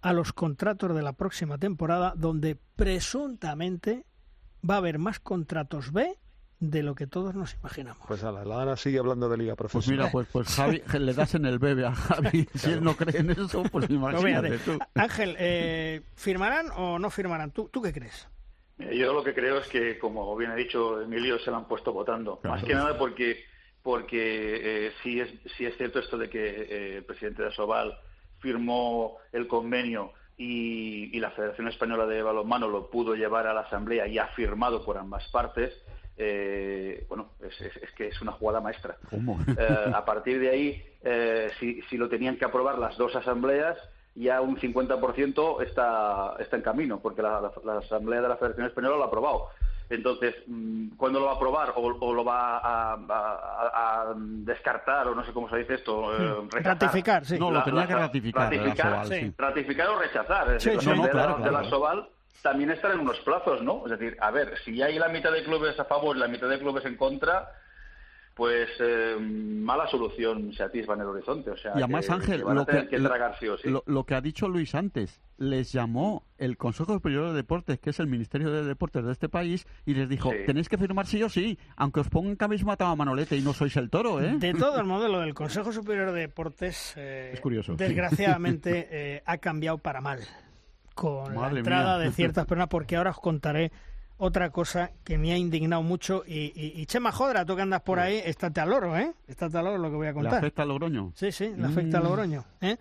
a 0.01 0.13
los 0.13 0.33
contratos 0.33 0.95
de 0.95 1.03
la 1.03 1.13
próxima 1.13 1.59
temporada, 1.59 2.15
donde 2.17 2.57
presuntamente 2.77 4.05
va 4.69 4.75
a 4.75 4.79
haber 4.79 4.99
más 4.99 5.21
contratos 5.21 5.93
B 5.93 6.19
de 6.61 6.83
lo 6.85 6.95
que 6.95 7.09
todos 7.09 7.35
nos 7.35 7.55
imaginamos. 7.55 8.07
Pues 8.07 8.23
a 8.23 8.31
la 8.31 8.45
Lara 8.45 8.77
sigue 8.77 9.01
hablando 9.01 9.29
de 9.29 9.37
liga 9.37 9.57
profesional. 9.57 10.11
Pues 10.13 10.29
mira, 10.33 10.33
pues, 10.33 10.47
pues 10.49 10.57
Javi, 10.89 11.05
le 11.05 11.13
das 11.13 11.35
en 11.35 11.45
el 11.45 11.59
bebé 11.59 11.87
a 11.87 11.95
Javi. 11.95 12.49
Si 12.55 12.71
él 12.71 12.85
no 12.85 12.97
cree 12.97 13.21
en 13.21 13.31
eso, 13.31 13.65
pues 13.65 13.91
imagínate 13.91 14.59
tú. 14.59 14.79
Ángel, 14.95 15.37
eh, 15.39 16.03
¿firmarán 16.15 16.67
o 16.77 17.01
no 17.01 17.11
firmarán? 17.11 17.51
¿Tú, 17.51 17.69
¿Tú 17.73 17.83
qué 17.83 17.93
crees? 17.93 18.29
Yo 18.79 19.13
lo 19.13 19.23
que 19.23 19.35
creo 19.35 19.59
es 19.59 19.69
que, 19.69 19.99
como 19.99 20.37
bien 20.37 20.51
ha 20.51 20.55
dicho 20.55 21.01
Emilio, 21.01 21.39
se 21.39 21.51
lo 21.51 21.59
han 21.59 21.69
puesto 21.69 21.93
votando. 21.93 22.41
Más 22.45 22.65
que 22.65 22.75
nada 22.75 22.97
porque 22.97 23.45
porque 23.83 24.87
eh, 24.87 24.93
sí, 25.03 25.21
es, 25.21 25.31
sí 25.57 25.67
es 25.67 25.77
cierto 25.77 25.99
esto 25.99 26.17
de 26.17 26.29
que 26.29 26.47
eh, 26.47 26.97
el 26.99 27.05
presidente 27.05 27.43
de 27.43 27.49
Asobal 27.49 27.99
firmó 28.39 29.19
el 29.33 29.47
convenio 29.47 30.13
y, 30.37 31.19
la 31.21 31.31
Federación 31.31 31.69
Española 31.69 32.05
de 32.07 32.21
Balonmano 32.21 32.69
lo 32.69 32.91
pudo 32.91 33.15
llevar 33.15 33.47
a 33.47 33.55
la 33.55 33.61
Asamblea 33.61 34.09
y 34.09 34.19
ha 34.19 34.27
firmado 34.29 34.85
por 34.85 34.99
ambas 34.99 35.29
partes. 35.29 35.73
Eh, 36.17 37.07
bueno, 37.09 37.31
es, 37.41 37.93
que 37.97 38.09
es 38.09 38.21
una 38.21 38.33
jugada 38.33 38.61
maestra. 38.61 38.97
a 39.95 40.05
partir 40.05 40.41
de 40.41 40.51
ahí, 40.51 40.85
si, 41.61 41.81
si 41.83 41.97
lo 41.97 42.09
tenían 42.09 42.37
que 42.37 42.45
aprobar 42.45 42.79
las 42.79 42.97
dos 42.97 43.15
asambleas, 43.15 43.79
ya 44.15 44.41
un 44.41 44.57
50% 44.57 45.63
está, 45.63 46.37
está 46.39 46.57
en 46.57 46.63
camino, 46.63 47.01
porque 47.01 47.23
la, 47.23 47.53
la, 47.65 47.79
Asamblea 47.79 48.21
de 48.21 48.29
la 48.29 48.37
Federación 48.37 48.67
Española 48.67 48.97
lo 48.97 49.05
ha 49.05 49.07
aprobado. 49.07 49.49
Entonces, 49.93 50.35
mm, 50.47 50.97
¿cuándo 50.97 51.21
lo 51.21 51.27
va 51.27 51.33
a 51.33 51.35
aprobar 51.35 51.75
o, 51.77 52.15
lo 52.15 52.25
va 52.25 52.61
a, 52.63 54.15
descartar 54.17 55.07
o 55.09 55.15
no 55.15 55.25
sé 55.25 55.33
cómo 55.33 55.51
se 55.51 55.59
dice 55.59 55.75
esto? 55.75 56.17
Eh, 56.17 56.49
ratificar, 56.51 57.25
sí. 57.27 57.39
No, 57.39 57.51
lo 57.51 57.63
tenía 57.63 57.87
que 57.87 57.95
ratificar. 57.95 58.51
Ratificar, 59.37 59.89
o 59.91 59.99
rechazar. 59.99 60.55
Es 60.55 60.65
decir, 60.65 60.81
de, 60.81 61.13
la, 61.51 61.65
Soval 61.65 62.09
también 62.43 62.71
están 62.71 62.93
en 62.93 63.01
unos 63.01 63.19
plazos, 63.21 63.63
¿no? 63.63 63.83
Es 63.85 63.99
decir, 63.99 64.17
a 64.21 64.31
ver, 64.31 64.57
si 64.65 64.81
hay 64.83 64.99
la 64.99 65.09
mitad 65.09 65.31
de 65.31 65.45
clubes 65.45 65.79
a 65.79 65.85
favor 65.85 66.17
y 66.17 66.21
la 66.21 66.29
mitad 66.29 66.49
de 66.49 66.59
clubes 66.59 66.85
en 66.87 66.97
contra, 66.97 67.51
pues 68.35 68.69
eh, 68.81 69.17
mala 69.21 69.87
solución 69.89 70.53
se 70.55 70.63
atisba 70.63 70.95
en 70.95 71.03
el 71.03 71.09
horizonte. 71.09 71.51
O 71.51 71.57
sea, 71.57 71.73
y 71.75 71.83
además, 71.83 72.09
Ángel, 72.09 72.41
lo, 72.41 72.65
que, 72.65 72.99
lo, 73.87 74.05
que 74.05 74.15
ha 74.15 74.21
dicho 74.21 74.49
Luis 74.49 74.75
antes, 74.75 75.21
les 75.37 75.73
llamó 75.73 76.25
el 76.39 76.57
Consejo 76.57 76.95
Superior 76.95 77.29
de 77.29 77.35
Deportes, 77.35 77.79
que 77.79 77.91
es 77.91 78.01
el 78.01 78.07
Ministerio 78.07 78.51
de 78.51 78.65
Deportes 78.65 79.05
de 79.05 79.13
este 79.13 79.29
país, 79.29 79.67
y 79.85 79.95
les 79.95 80.09
dijo, 80.09 80.31
tenéis 80.47 80.69
que 80.69 80.79
firmar 80.79 81.07
sí 81.07 81.23
o 81.23 81.29
sí, 81.29 81.59
aunque 81.77 82.01
os 82.01 82.09
pongan 82.09 82.37
camiseta 82.37 82.91
a 82.91 82.97
Manolete 82.97 83.37
y 83.37 83.43
no 83.43 83.53
sois 83.53 83.77
el 83.77 83.91
toro, 83.91 84.21
¿eh? 84.23 84.35
De 84.39 84.55
todo 84.55 84.81
el 84.81 84.87
modelo 84.87 85.21
del 85.21 85.35
Consejo 85.35 85.73
Superior 85.73 86.13
de 86.13 86.21
Deportes, 86.21 86.95
eh, 86.97 87.33
es 87.35 87.41
curioso. 87.41 87.75
desgraciadamente, 87.75 88.89
eh, 88.91 89.23
ha 89.27 89.39
cambiado 89.39 89.79
para 89.79 90.01
mal 90.01 90.21
con 90.95 91.35
la 91.35 91.49
entrada 91.51 91.99
de 91.99 92.11
ciertas 92.13 92.47
personas, 92.47 92.69
porque 92.69 92.97
ahora 92.97 93.11
os 93.11 93.21
contaré 93.21 93.73
otra 94.25 94.51
cosa 94.51 94.93
que 95.03 95.19
me 95.19 95.33
ha 95.33 95.37
indignado 95.37 95.83
mucho. 95.83 96.23
Y, 96.25 96.53
y, 96.55 96.87
Chema 96.87 97.11
Jodra, 97.11 97.45
tú 97.45 97.57
que 97.57 97.63
andas 97.63 97.83
por 97.83 97.99
ahí, 97.99 98.23
estate 98.25 98.61
al 98.61 98.71
loro, 98.71 98.97
¿eh? 98.97 99.13
Estate 99.27 99.59
al 99.59 99.65
loro 99.65 99.79
lo 99.79 99.91
que 99.91 99.97
voy 99.97 100.07
a 100.07 100.15
contar. 100.15 100.35
¿Le 100.35 100.39
afecta 100.39 100.63
a 100.63 100.65
Logroño? 100.65 101.11
Sí, 101.17 101.33
sí, 101.33 101.53
le 101.57 101.67
afecta 101.67 101.99
a 101.99 102.01
mm. 102.01 102.05
Logroño. 102.05 102.45
¿eh? 102.61 102.77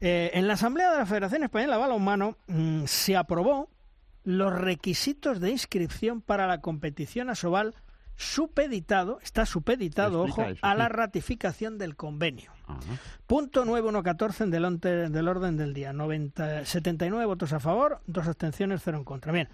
¿eh? 0.00 0.30
en 0.34 0.48
la 0.48 0.54
Asamblea 0.54 0.90
de 0.90 0.98
la 0.98 1.06
Federación 1.06 1.44
Española 1.44 1.74
de 1.74 1.80
Balonmano 1.80 2.38
mmm, 2.48 2.86
se 2.86 3.16
aprobó 3.16 3.70
los 4.24 4.52
requisitos 4.52 5.38
de 5.38 5.50
inscripción 5.50 6.22
para 6.22 6.48
la 6.48 6.60
competición 6.60 7.30
asobal 7.30 7.76
supeditado, 8.16 9.20
está 9.22 9.46
supeditado, 9.46 10.24
ojo, 10.24 10.44
a 10.60 10.74
la 10.74 10.88
ratificación 10.88 11.78
del 11.78 11.94
convenio. 11.94 12.50
Punto 13.28 13.64
9114 13.64 14.46
del, 14.46 14.80
del 15.12 15.28
orden 15.28 15.56
del 15.56 15.72
día. 15.72 15.92
90, 15.92 16.64
79 16.64 17.24
votos 17.26 17.52
a 17.52 17.60
favor, 17.60 18.00
dos 18.06 18.26
abstenciones, 18.26 18.82
cero 18.84 18.98
en 18.98 19.04
contra. 19.04 19.32
Bien, 19.32 19.48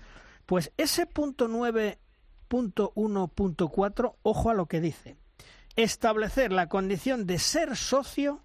pues 0.47 0.73
ese 0.77 1.07
punto 1.07 1.49
9.1.4, 1.49 4.15
ojo 4.23 4.51
a 4.51 4.55
lo 4.55 4.67
que 4.67 4.81
dice. 4.81 5.17
Establecer 5.75 6.53
la 6.53 6.69
condición 6.69 7.27
de 7.27 7.39
ser 7.39 7.77
socio 7.77 8.43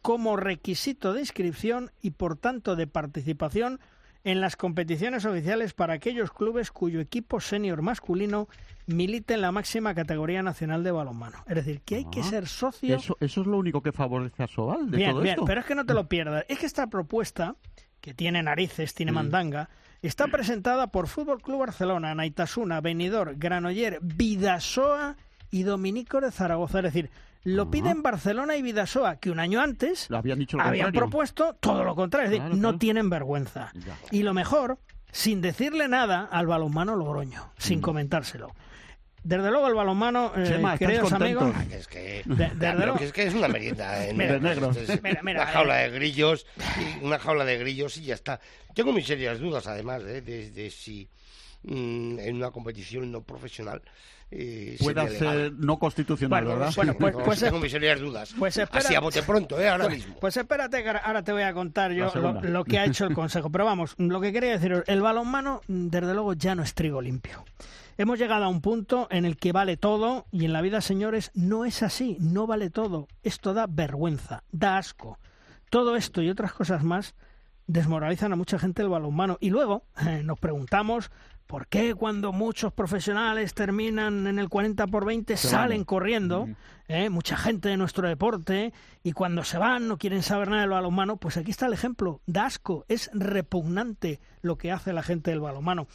como 0.00 0.36
requisito 0.36 1.12
de 1.12 1.20
inscripción 1.20 1.92
y 2.00 2.10
por 2.10 2.36
tanto 2.36 2.74
de 2.74 2.88
participación 2.88 3.78
en 4.24 4.40
las 4.40 4.56
competiciones 4.56 5.24
oficiales 5.24 5.74
para 5.74 5.94
aquellos 5.94 6.30
clubes 6.30 6.70
cuyo 6.70 7.00
equipo 7.00 7.40
senior 7.40 7.82
masculino 7.82 8.48
milite 8.86 9.34
en 9.34 9.40
la 9.40 9.52
máxima 9.52 9.94
categoría 9.94 10.42
nacional 10.42 10.84
de 10.84 10.92
balonmano. 10.92 11.38
Es 11.46 11.56
decir, 11.56 11.80
que 11.82 11.96
hay 11.96 12.04
que 12.10 12.20
ah, 12.20 12.24
ser 12.24 12.46
socio. 12.46 12.96
Eso, 12.96 13.16
es 13.20 13.36
lo 13.36 13.58
único 13.58 13.82
que 13.82 13.92
favorece 13.92 14.42
a 14.42 14.46
Sobal 14.46 14.90
de 14.90 14.96
bien, 14.96 15.10
todo 15.10 15.22
bien, 15.22 15.36
pero 15.44 15.60
es 15.60 15.66
que 15.66 15.74
no 15.74 15.84
te 15.84 15.94
lo 15.94 16.08
pierdas. 16.08 16.44
Es 16.48 16.58
que 16.58 16.66
esta 16.66 16.88
propuesta, 16.88 17.56
que 18.00 18.14
tiene 18.14 18.42
narices, 18.42 18.94
tiene 18.94 19.12
mandanga, 19.12 19.70
Está 20.02 20.26
presentada 20.26 20.88
por 20.88 21.06
Fútbol 21.06 21.40
Club 21.40 21.60
Barcelona, 21.60 22.12
Naitasuna, 22.12 22.80
Benidorm, 22.80 23.38
Granoller, 23.38 24.00
Vidasoa 24.02 25.16
y 25.52 25.62
Dominico 25.62 26.20
de 26.20 26.32
Zaragoza. 26.32 26.80
Es 26.80 26.84
decir, 26.86 27.10
lo 27.44 27.70
piden 27.70 28.02
Barcelona 28.02 28.56
y 28.56 28.62
Vidasoa, 28.62 29.16
que 29.16 29.30
un 29.30 29.38
año 29.38 29.60
antes 29.60 30.08
habían, 30.10 30.92
propuesto 30.92 31.54
todo 31.60 31.84
lo 31.84 31.94
contrario. 31.94 32.32
Es 32.32 32.42
decir, 32.42 32.58
no 32.58 32.78
tienen 32.78 33.10
vergüenza. 33.10 33.72
Y 34.10 34.24
lo 34.24 34.34
mejor, 34.34 34.78
sin 35.12 35.40
decirle 35.40 35.86
nada 35.86 36.28
al 36.30 36.48
balonmano 36.48 36.96
Logroño, 36.96 37.52
sin 37.56 37.78
mm. 37.78 37.82
comentárselo. 37.82 38.54
Desde 39.24 39.50
luego 39.50 39.68
el 39.68 39.74
balonmano, 39.74 40.32
eh, 40.36 40.60
queridos 40.78 41.12
amigos, 41.12 41.52
ah, 41.54 41.64
es 41.70 41.86
que, 41.86 42.24
es 43.00 43.12
que 43.12 43.22
es 43.24 43.34
una 43.34 43.46
merienda, 43.46 44.04
¿eh? 44.04 44.12
una 44.12 45.46
jaula 45.46 45.76
de 45.76 45.90
grillos, 45.90 46.46
una 47.02 47.18
jaula 47.18 47.44
de 47.44 47.58
grillos 47.58 47.96
y 47.98 48.02
ya 48.02 48.14
está. 48.14 48.40
Tengo 48.74 48.92
mis 48.92 49.06
serias 49.06 49.38
dudas, 49.38 49.66
además, 49.68 50.02
¿eh? 50.02 50.22
de, 50.22 50.70
si 50.70 51.08
mm, 51.62 52.18
en 52.18 52.36
una 52.36 52.50
competición 52.50 53.12
no 53.12 53.22
profesional 53.22 53.82
eh, 54.34 54.78
pueda 54.80 55.06
ser 55.08 55.52
no 55.52 55.78
constitucional, 55.78 56.46
¿verdad? 56.46 56.72
Bueno, 56.74 56.94
pues, 56.98 57.14
pues, 57.22 57.40
tengo 57.40 57.58
mis 57.58 57.70
serias 57.70 58.00
dudas. 58.00 58.34
Pues 58.38 58.58
Así 58.58 58.94
a 58.94 59.00
bote 59.00 59.22
pronto, 59.22 59.60
¿eh? 59.60 59.68
Ahora 59.68 59.84
pues, 59.84 59.98
mismo. 59.98 60.16
Pues 60.18 60.36
espérate, 60.36 60.82
que 60.82 60.88
ahora 60.88 61.22
te 61.22 61.32
voy 61.32 61.42
a 61.42 61.52
contar 61.52 61.92
yo 61.92 62.10
lo, 62.14 62.64
que 62.64 62.78
ha 62.78 62.86
hecho 62.86 63.04
el 63.04 63.14
Consejo. 63.14 63.50
Pero 63.50 63.66
vamos, 63.66 63.94
lo 63.98 64.20
que 64.22 64.32
quería 64.32 64.52
decir, 64.52 64.82
el 64.86 65.00
balonmano, 65.02 65.60
desde 65.68 66.14
luego, 66.14 66.32
ya 66.32 66.54
no 66.54 66.62
es 66.62 66.72
trigo 66.72 67.02
limpio. 67.02 67.44
Hemos 68.02 68.18
llegado 68.18 68.46
a 68.46 68.48
un 68.48 68.60
punto 68.60 69.06
en 69.12 69.24
el 69.24 69.36
que 69.36 69.52
vale 69.52 69.76
todo 69.76 70.26
y 70.32 70.44
en 70.44 70.52
la 70.52 70.60
vida, 70.60 70.80
señores, 70.80 71.30
no 71.34 71.64
es 71.64 71.84
así, 71.84 72.16
no 72.18 72.48
vale 72.48 72.68
todo. 72.68 73.06
Esto 73.22 73.54
da 73.54 73.68
vergüenza, 73.68 74.42
da 74.50 74.76
asco. 74.76 75.20
Todo 75.70 75.94
esto 75.94 76.20
y 76.20 76.28
otras 76.28 76.52
cosas 76.52 76.82
más 76.82 77.14
desmoralizan 77.68 78.32
a 78.32 78.36
mucha 78.36 78.58
gente 78.58 78.82
el 78.82 78.88
balonmano. 78.88 79.38
Y 79.40 79.50
luego 79.50 79.84
eh, 80.04 80.22
nos 80.24 80.40
preguntamos 80.40 81.12
por 81.46 81.68
qué 81.68 81.94
cuando 81.94 82.32
muchos 82.32 82.72
profesionales 82.72 83.54
terminan 83.54 84.26
en 84.26 84.40
el 84.40 84.48
40 84.48 84.88
por 84.88 85.04
20 85.04 85.36
salen 85.36 85.84
corriendo, 85.84 86.48
eh, 86.88 87.08
mucha 87.08 87.36
gente 87.36 87.68
de 87.68 87.76
nuestro 87.76 88.08
deporte, 88.08 88.72
y 89.04 89.12
cuando 89.12 89.44
se 89.44 89.58
van 89.58 89.86
no 89.86 89.96
quieren 89.96 90.24
saber 90.24 90.48
nada 90.48 90.62
del 90.62 90.70
balonmano. 90.70 91.18
Pues 91.18 91.36
aquí 91.36 91.52
está 91.52 91.66
el 91.66 91.72
ejemplo, 91.72 92.20
da 92.26 92.46
asco, 92.46 92.84
es 92.88 93.12
repugnante 93.14 94.18
lo 94.40 94.58
que 94.58 94.72
hace 94.72 94.92
la 94.92 95.04
gente 95.04 95.30
del 95.30 95.38
balonmano. 95.38 95.86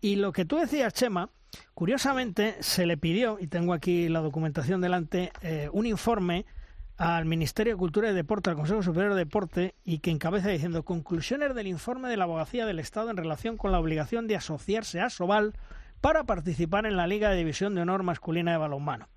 Y 0.00 0.16
lo 0.16 0.32
que 0.32 0.44
tú 0.44 0.56
decías, 0.56 0.92
Chema, 0.92 1.30
Curiosamente, 1.74 2.56
se 2.60 2.86
le 2.86 2.96
pidió, 2.96 3.38
y 3.40 3.46
tengo 3.46 3.72
aquí 3.72 4.08
la 4.08 4.20
documentación 4.20 4.80
delante, 4.80 5.32
eh, 5.42 5.68
un 5.72 5.86
informe 5.86 6.46
al 6.96 7.24
Ministerio 7.24 7.72
de 7.72 7.78
Cultura 7.78 8.10
y 8.10 8.14
Deporte, 8.14 8.50
al 8.50 8.56
Consejo 8.56 8.82
Superior 8.82 9.14
de 9.14 9.18
Deporte, 9.18 9.74
y 9.84 9.98
que 9.98 10.10
encabeza 10.10 10.48
diciendo 10.48 10.84
conclusiones 10.84 11.54
del 11.54 11.66
informe 11.66 12.08
de 12.08 12.16
la 12.16 12.24
Abogacía 12.24 12.66
del 12.66 12.78
Estado 12.78 13.10
en 13.10 13.16
relación 13.16 13.56
con 13.56 13.72
la 13.72 13.80
obligación 13.80 14.26
de 14.28 14.36
asociarse 14.36 15.00
a 15.00 15.10
Sobal 15.10 15.54
para 16.00 16.24
participar 16.24 16.86
en 16.86 16.96
la 16.96 17.06
Liga 17.06 17.30
de 17.30 17.36
División 17.36 17.74
de 17.74 17.82
Honor 17.82 18.02
Masculina 18.02 18.52
de 18.52 18.58
Balonmano. 18.58 19.08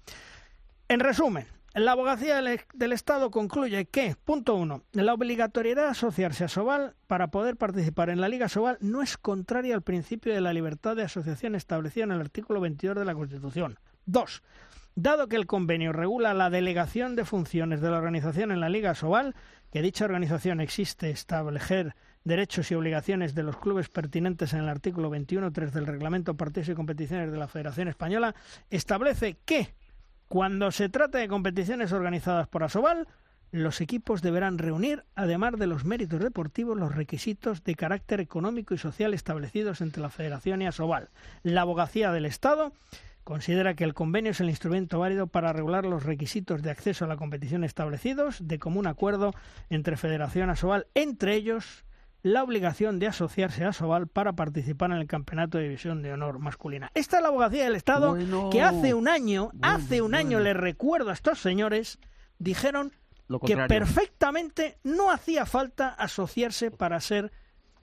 En 0.88 1.00
resumen, 1.00 1.48
la 1.84 1.92
abogacía 1.92 2.42
del, 2.42 2.92
Estado 2.94 3.30
concluye 3.30 3.86
que, 3.86 4.16
punto 4.24 4.56
uno, 4.56 4.84
la 4.94 5.14
obligatoriedad 5.14 5.84
de 5.84 5.90
asociarse 5.90 6.46
a 6.46 6.48
Sobal 6.48 6.96
para 7.06 7.28
poder 7.28 7.58
participar 7.58 8.10
en 8.10 8.22
la 8.22 8.30
Liga 8.30 8.48
Sobal 8.48 8.78
no 8.80 9.02
es 9.02 9.18
contraria 9.18 9.76
al 9.76 9.82
principio 9.82 10.34
de 10.34 10.40
la 10.40 10.54
libertad 10.54 10.96
de 10.96 11.04
asociación 11.04 11.54
establecido 11.54 12.06
en 12.06 12.14
el 12.14 12.22
artículo 12.22 12.62
22 12.62 12.96
de 12.96 13.04
la 13.04 13.14
Constitución. 13.14 13.78
Dos, 14.06 14.42
dado 14.96 15.28
que 15.28 15.36
el 15.36 15.48
convenio 15.48 15.92
regula 15.92 16.34
la 16.34 16.50
delegación 16.50 17.18
de 17.18 17.26
funciones 17.26 17.82
de 17.82 17.90
la 17.90 17.98
organización 17.98 18.54
en 18.54 18.62
la 18.62 18.70
Liga 18.70 18.96
Sobal, 18.96 19.36
que 19.70 19.82
dicha 19.82 20.06
organización 20.06 20.62
existe 20.62 21.10
establecer 21.10 21.94
derechos 22.24 22.72
y 22.72 22.76
obligaciones 22.76 23.36
de 23.36 23.44
los 23.44 23.58
clubes 23.58 23.90
pertinentes 23.90 24.54
en 24.54 24.62
el 24.62 24.70
artículo 24.70 25.12
21.3 25.12 25.72
del 25.72 25.88
Reglamento 25.88 26.38
Partidos 26.38 26.70
y 26.70 26.74
Competiciones 26.74 27.34
de 27.34 27.38
la 27.38 27.50
Federación 27.50 27.90
Española, 27.90 28.34
establece 28.70 29.38
que 29.44 29.76
cuando 30.28 30.72
se 30.72 30.90
trata 30.90 31.20
de 31.20 31.28
competiciones 31.28 31.92
organizadas 31.92 32.48
por 32.48 32.64
Asobal, 32.64 33.08
los 33.52 33.80
equipos 33.80 34.22
deberán 34.22 34.58
reunir, 34.58 35.06
además 35.16 35.58
de 35.58 35.68
los 35.68 35.86
méritos 35.86 36.20
deportivos, 36.20 36.78
los 36.78 36.96
requisitos 36.96 37.64
de 37.64 37.76
carácter 37.76 38.20
económico 38.20 38.74
y 38.74 38.78
social 38.78 39.14
establecidos 39.14 39.82
entre 39.82 40.02
la 40.02 40.10
Federación 40.10 40.62
y 40.62 40.68
Asobal. 40.68 41.10
La 41.44 41.62
abogacía 41.62 42.12
del 42.12 42.26
Estado 42.26 42.74
considera 43.24 43.76
que 43.76 43.84
el 43.84 43.94
convenio 43.94 44.32
es 44.32 44.40
el 44.40 44.50
instrumento 44.50 45.00
válido 45.00 45.28
para 45.28 45.54
regular 45.54 45.86
los 45.86 46.04
requisitos 46.04 46.62
de 46.62 46.72
acceso 46.72 47.06
a 47.06 47.08
la 47.08 47.18
competición 47.18 47.64
establecidos 47.64 48.46
de 48.46 48.60
común 48.60 48.88
acuerdo 48.88 49.34
entre 49.70 49.98
Federación 49.98 50.50
Asobal, 50.50 50.88
entre 50.94 51.36
ellos 51.36 51.86
la 52.26 52.42
obligación 52.42 52.98
de 52.98 53.06
asociarse 53.06 53.66
a 53.66 53.72
Sobal 53.72 54.08
para 54.08 54.34
participar 54.34 54.90
en 54.90 54.98
el 54.98 55.06
Campeonato 55.06 55.60
de 55.60 55.66
División 55.66 56.02
de 56.02 56.12
Honor 56.12 56.40
masculina. 56.40 56.90
Esta 56.96 57.18
es 57.18 57.22
la 57.22 57.30
abogacía 57.30 57.66
del 57.66 57.76
Estado 57.76 58.18
que 58.50 58.64
hace 58.64 58.96
un 58.96 59.08
año, 59.08 59.52
hace 59.62 60.02
un 60.02 60.16
año, 60.16 60.40
les 60.40 60.58
recuerdo 60.58 61.12
a 61.12 61.14
estos 61.14 61.40
señores, 61.40 62.00
dijeron 62.40 62.94
que 63.46 63.56
perfectamente 63.56 64.80
no 64.84 65.12
hacía 65.12 65.46
falta 65.46 65.90
asociarse 65.90 66.72
para 66.72 67.00
ser 67.00 67.32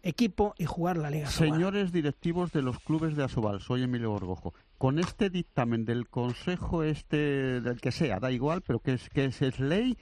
equipo 0.02 0.55
y 0.59 0.64
jugar 0.64 0.97
la 0.97 1.09
Liga 1.09 1.28
Señores 1.28 1.93
directivos 1.93 2.51
de 2.51 2.62
los 2.62 2.81
clubes 2.81 3.14
de 3.14 3.23
Asobal, 3.23 3.60
soy 3.60 3.85
Emilio 3.85 4.10
Borgojo. 4.10 4.55
Con 4.77 4.98
este 4.98 5.31
dictamen 5.31 5.85
del 5.85 6.09
Consejo, 6.09 6.82
este, 6.82 7.60
del 7.60 7.81
que 7.81 7.93
sea, 7.93 8.19
da 8.19 8.32
igual, 8.32 8.62
pero 8.62 8.81
que 8.81 8.94
es, 8.94 9.09
que 9.09 9.24
es 9.27 9.60
ley, 9.60 9.97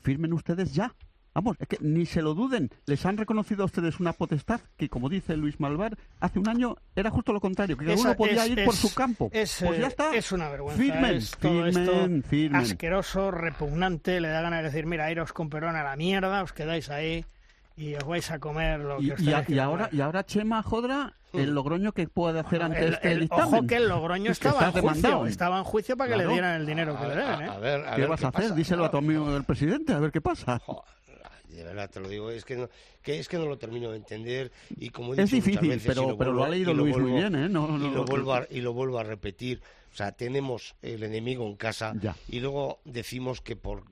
firmen 0.00 0.32
ustedes 0.32 0.72
ya. 0.72 0.94
Vamos, 1.38 1.56
es 1.60 1.68
que 1.68 1.78
ni 1.80 2.04
se 2.04 2.20
lo 2.20 2.34
duden. 2.34 2.68
Les 2.86 3.06
han 3.06 3.16
reconocido 3.16 3.62
a 3.62 3.66
ustedes 3.66 4.00
una 4.00 4.12
potestad 4.12 4.60
que, 4.76 4.88
como 4.88 5.08
dice 5.08 5.36
Luis 5.36 5.60
Malvar, 5.60 5.96
hace 6.18 6.40
un 6.40 6.48
año 6.48 6.74
era 6.96 7.10
justo 7.10 7.32
lo 7.32 7.40
contrario, 7.40 7.76
que 7.76 7.94
uno 7.94 8.16
podía 8.16 8.44
ir 8.48 8.64
por 8.64 8.74
su 8.74 8.92
campo. 8.92 9.30
Es, 9.32 9.62
pues 9.64 9.78
ya 9.78 9.86
está. 9.86 10.12
Es 10.16 10.32
una 10.32 10.48
vergüenza. 10.48 10.82
Firmen, 10.82 11.22
firmen, 11.22 12.22
firmen. 12.24 12.60
Asqueroso, 12.60 13.30
repugnante, 13.30 14.20
le 14.20 14.30
da 14.30 14.40
ganas 14.40 14.62
de 14.62 14.64
decir, 14.64 14.86
mira, 14.86 15.12
iros 15.12 15.32
con 15.32 15.48
Perón 15.48 15.76
a 15.76 15.84
la 15.84 15.94
mierda, 15.94 16.42
os 16.42 16.52
quedáis 16.52 16.90
ahí 16.90 17.24
y 17.76 17.94
os 17.94 18.02
vais 18.02 18.28
a 18.32 18.40
comer 18.40 18.80
lo 18.80 18.98
que 18.98 19.04
y, 19.04 19.10
os 19.12 19.20
y, 19.20 19.52
y 19.54 19.58
ahora 19.60 19.88
y 19.92 20.00
ahora 20.00 20.26
Chema 20.26 20.64
Jodra 20.64 21.14
el 21.32 21.54
Logroño 21.54 21.92
que 21.92 22.08
puede 22.08 22.40
hacer 22.40 22.64
ante 22.64 22.88
este 22.88 23.14
dictamen. 23.14 23.54
Ojo 23.54 23.66
que 23.68 23.76
el 23.76 23.88
Logroño 23.88 24.32
estaba 24.32 24.72
en 24.74 24.82
juicio, 24.82 25.26
estaba 25.26 25.58
en 25.58 25.64
juicio 25.64 25.96
para 25.96 26.10
que 26.10 26.16
le 26.16 26.26
dieran 26.26 26.60
el 26.60 26.66
dinero 26.66 26.98
que 26.98 27.06
le 27.06 27.14
deben. 27.14 27.42
¿eh? 27.42 27.84
¿Qué, 27.94 28.06
vas 28.06 28.24
a 28.24 28.28
hacer? 28.28 28.54
Díselo 28.54 28.86
a 28.86 28.90
tu 28.90 28.96
amigo 28.96 29.36
el 29.36 29.44
presidente, 29.44 29.92
a 29.92 30.00
ver 30.00 30.10
qué 30.10 30.20
pasa 30.20 30.60
de 31.58 31.64
verdad 31.64 31.90
te 31.90 32.00
lo 32.00 32.08
digo, 32.08 32.30
es 32.30 32.44
que 32.44 32.56
no, 32.56 32.68
que 33.02 33.18
es 33.18 33.28
que 33.28 33.36
no 33.36 33.46
lo 33.46 33.58
termino 33.58 33.90
de 33.90 33.96
entender 33.96 34.52
y 34.70 34.90
como 34.90 35.14
es 35.14 35.30
difícil, 35.30 35.80
pero, 35.84 36.16
pero 36.16 36.32
lo 36.32 36.44
ha 36.44 36.48
leído 36.48 36.72
Luis 36.74 36.96
muy 36.96 37.12
bien, 37.12 37.34
¿eh? 37.34 37.48
No, 37.48 37.76
y, 37.76 37.90
lo 37.90 38.04
vuelvo 38.04 38.34
a, 38.34 38.46
y 38.50 38.60
lo 38.60 38.72
vuelvo 38.72 38.98
a 38.98 39.04
repetir. 39.04 39.60
O 39.92 39.96
sea, 39.96 40.12
tenemos 40.12 40.76
el 40.82 41.02
enemigo 41.02 41.46
en 41.46 41.56
casa 41.56 41.94
y 42.28 42.40
luego 42.40 42.80
decimos 42.84 43.40
que 43.40 43.56
por 43.56 43.84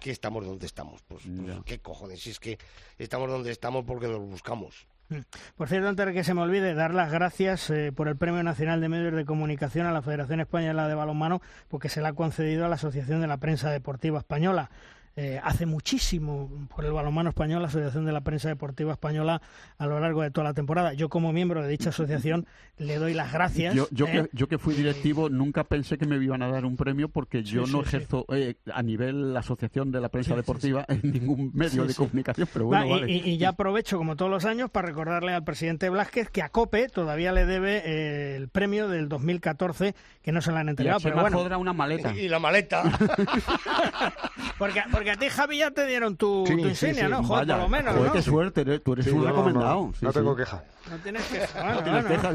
qué 0.00 0.10
estamos 0.10 0.44
donde 0.44 0.66
estamos. 0.66 1.02
Pues, 1.08 1.22
pues 1.24 1.56
qué 1.64 1.78
cojones, 1.80 2.20
si 2.20 2.30
es 2.30 2.40
que 2.40 2.58
estamos 2.98 3.28
donde 3.30 3.50
estamos 3.50 3.84
porque 3.84 4.06
nos 4.06 4.20
buscamos. 4.20 4.86
Mm. 5.08 5.16
Por 5.56 5.68
cierto, 5.68 5.88
antes 5.88 6.06
de 6.06 6.12
que 6.12 6.24
se 6.24 6.34
me 6.34 6.42
olvide, 6.42 6.74
dar 6.74 6.94
las 6.94 7.12
gracias 7.12 7.70
eh, 7.70 7.92
por 7.92 8.08
el 8.08 8.16
Premio 8.16 8.42
Nacional 8.42 8.80
de 8.80 8.88
Medios 8.88 9.14
de 9.14 9.24
Comunicación 9.24 9.86
a 9.86 9.92
la 9.92 10.02
Federación 10.02 10.40
Española 10.40 10.88
de 10.88 10.94
Balonmano, 10.94 11.42
porque 11.68 11.88
se 11.88 12.00
le 12.00 12.08
ha 12.08 12.12
concedido 12.14 12.64
a 12.64 12.68
la 12.68 12.76
Asociación 12.76 13.20
de 13.20 13.26
la 13.26 13.38
Prensa 13.38 13.70
Deportiva 13.70 14.18
Española. 14.18 14.70
Eh, 15.16 15.40
hace 15.44 15.64
muchísimo 15.64 16.50
por 16.74 16.84
el 16.84 16.90
balonmano 16.90 17.28
español, 17.28 17.62
la 17.62 17.68
Asociación 17.68 18.04
de 18.04 18.10
la 18.10 18.22
Prensa 18.22 18.48
Deportiva 18.48 18.92
Española, 18.92 19.40
a 19.78 19.86
lo 19.86 20.00
largo 20.00 20.22
de 20.22 20.32
toda 20.32 20.42
la 20.44 20.54
temporada. 20.54 20.92
Yo, 20.92 21.08
como 21.08 21.32
miembro 21.32 21.62
de 21.62 21.68
dicha 21.68 21.90
asociación, 21.90 22.46
le 22.78 22.96
doy 22.98 23.14
las 23.14 23.32
gracias. 23.32 23.76
Yo, 23.76 23.86
yo, 23.92 24.06
que, 24.06 24.18
¿eh? 24.18 24.28
yo 24.32 24.48
que 24.48 24.58
fui 24.58 24.74
directivo, 24.74 25.28
nunca 25.28 25.62
pensé 25.62 25.98
que 25.98 26.06
me 26.06 26.16
iban 26.16 26.42
a 26.42 26.48
dar 26.48 26.64
un 26.64 26.76
premio 26.76 27.08
porque 27.08 27.44
yo 27.44 27.64
no 27.66 27.82
ejerzo 27.82 28.26
eh, 28.30 28.56
a 28.72 28.82
nivel 28.82 29.32
la 29.32 29.40
Asociación 29.40 29.92
de 29.92 30.00
la 30.00 30.08
Prensa 30.08 30.34
Deportiva 30.34 30.84
en 30.88 31.00
ningún 31.04 31.52
medio 31.54 31.84
de 31.84 31.94
comunicación. 31.94 32.48
Pero 32.52 32.66
bueno, 32.66 33.06
y, 33.06 33.38
ya 33.38 33.50
aprovecho, 33.50 33.98
como 33.98 34.16
todos 34.16 34.32
los 34.32 34.44
años, 34.44 34.68
para 34.68 34.88
recordarle 34.88 35.32
al 35.32 35.44
presidente 35.44 35.90
Blázquez 35.90 36.28
que 36.28 36.42
a 36.42 36.48
COPE 36.48 36.88
todavía 36.88 37.30
le 37.30 37.46
debe 37.46 38.34
el 38.34 38.48
premio 38.48 38.88
del 38.88 39.08
2014 39.08 39.94
que 40.22 40.32
no 40.32 40.40
se 40.40 40.50
le 40.50 40.58
han 40.58 40.70
entregado. 40.70 40.98
pero 41.00 41.20
bueno. 41.20 41.58
una 41.60 41.72
maleta. 41.72 42.12
Y 42.16 42.28
la 42.28 42.40
maleta. 42.40 42.82
porque, 44.58 44.82
porque 44.90 45.03
a 45.10 45.16
ti, 45.16 45.28
Javi, 45.28 45.58
ya 45.58 45.70
te 45.70 45.86
dieron 45.86 46.16
tu, 46.16 46.44
insignia, 46.46 47.08
¿no? 47.08 47.22
Joder, 47.24 47.46
por 47.46 47.58
lo 47.58 47.68
menos, 47.68 47.94
¿no? 47.94 48.12
qué 48.12 48.22
suerte, 48.22 48.78
tú 48.80 48.92
eres 48.92 49.06
un 49.08 49.24
recomendado. 49.24 49.92
No, 50.00 50.12
tengo 50.12 50.36
queja. 50.36 50.62
No 50.90 50.98
tienes 50.98 51.22
queja. 51.30 51.62
Bueno, 51.62 52.08
queja, 52.08 52.32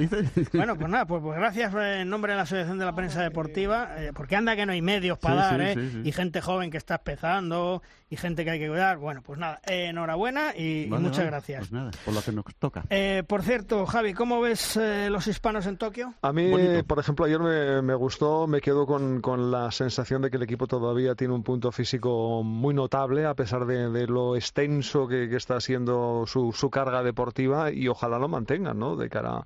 Bueno, 0.54 0.76
pues 0.78 0.90
nada, 0.90 1.06
pues, 1.06 1.22
pues, 1.22 1.38
gracias 1.38 1.74
en 1.74 2.10
nombre 2.10 2.34
de 2.34 2.38
la 2.38 2.44
Asociación 2.44 2.80
de 2.80 2.86
la 2.86 2.96
Prensa 2.96 3.22
Deportiva, 3.22 3.96
eh, 3.98 4.12
porque 4.14 4.36
anda 4.36 4.56
que 4.56 4.66
no 4.66 4.72
hay 4.72 4.82
medios 4.82 5.18
para 5.18 5.36
dar, 5.36 5.62
¿eh? 5.62 6.02
Y 6.04 6.12
gente 6.12 6.42
joven 6.42 6.72
que 6.72 6.78
está 6.78 6.96
empezando, 6.96 7.82
y 8.10 8.18
gente 8.18 8.44
que 8.44 8.52
hay 8.52 8.60
que 8.60 8.68
cuidar. 8.68 8.98
Bueno, 8.98 9.22
pues 9.22 9.40
nada, 9.40 9.62
enhorabuena 9.66 10.56
y, 10.56 10.88
muchas 10.90 11.26
gracias. 11.26 11.60
Pues 11.60 11.72
nada, 11.72 11.92
por 12.04 12.14
lo 12.14 12.22
que 12.22 12.32
nos 12.32 12.46
toca. 12.56 12.84
Eh, 12.90 13.24
por 13.28 13.44
cierto, 13.44 13.86
Javi, 13.86 14.14
¿cómo 14.14 14.42
ves 14.42 14.78
eh, 14.78 15.10
los 15.10 15.28
hispanos 15.28 15.66
en 15.68 15.78
Tokio? 15.78 16.14
A 16.22 16.34
mí, 16.34 16.52
por 16.88 17.00
ejemplo, 17.00 17.26
ayer 17.26 17.40
me, 17.40 17.82
me, 17.82 17.94
gustó, 17.94 18.48
me 18.48 18.62
quedo 18.62 18.86
con, 18.86 19.22
con 19.22 19.52
la 19.52 19.72
sensación 19.72 20.22
de 20.22 20.32
que 20.32 20.38
el 20.38 20.44
equipo 20.44 20.68
todavía 20.68 21.16
tiene 21.16 21.34
un 21.34 21.44
punto 21.44 21.72
físico 21.72 22.42
muy 22.44 22.74
notable, 22.74 23.26
a 23.26 23.36
pesar 23.36 23.66
de, 23.66 24.08
lo 24.08 24.36
extenso 24.36 25.08
que, 25.08 25.30
está 25.40 25.62
siendo 25.62 26.26
su, 26.26 26.52
su, 26.52 26.70
carga 26.70 27.04
deportiva 27.04 27.72
y 27.72 27.88
ojalá 27.88 28.18
lo 28.18 28.28
mantengan, 28.40 28.80
¿no? 28.80 28.96
De 28.96 29.10
cara, 29.10 29.44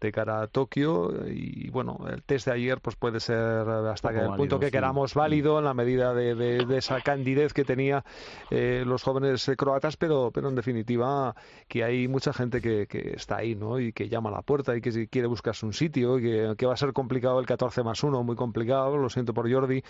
de 0.00 0.12
cara 0.12 0.42
a 0.42 0.46
Tokio 0.48 1.12
y 1.28 1.70
bueno, 1.70 2.04
el 2.10 2.22
test 2.22 2.46
de 2.46 2.52
ayer 2.52 2.80
pues 2.80 2.96
puede 2.96 3.20
ser 3.20 3.38
hasta 3.38 4.10
el 4.10 4.34
punto 4.34 4.58
que 4.58 4.70
queramos 4.70 5.14
válido 5.14 5.58
en 5.58 5.64
la 5.64 5.74
medida 5.74 6.12
de, 6.12 6.34
de, 6.34 6.76
esa 6.76 7.00
candidez 7.00 7.52
que 7.52 7.64
tenía 7.64 8.04
eh, 8.50 8.82
los 8.86 9.02
jóvenes 9.02 9.50
croatas, 9.56 9.96
pero, 9.96 10.30
pero 10.32 10.48
en 10.48 10.56
definitiva 10.56 11.34
que 11.68 11.84
hay 11.84 12.08
mucha 12.08 12.32
gente 12.32 12.60
que, 12.60 12.86
que, 12.86 13.14
está 13.16 13.36
ahí, 13.36 13.54
¿no? 13.54 13.78
Y 13.78 13.92
que 13.92 14.08
llama 14.08 14.30
a 14.30 14.32
la 14.32 14.42
puerta 14.42 14.76
y 14.76 14.80
que 14.80 15.08
quiere 15.08 15.28
buscarse 15.28 15.64
un 15.64 15.72
sitio 15.72 16.18
y 16.18 16.22
que, 16.22 16.54
que 16.56 16.66
va 16.66 16.74
a 16.74 16.76
ser 16.76 16.92
complicado 16.92 17.38
el 17.38 17.46
14 17.46 17.82
más 17.82 18.02
1, 18.02 18.22
muy 18.24 18.36
complicado, 18.36 18.96
lo 18.96 19.08
siento 19.08 19.32
por 19.32 19.50
Jordi, 19.50 19.82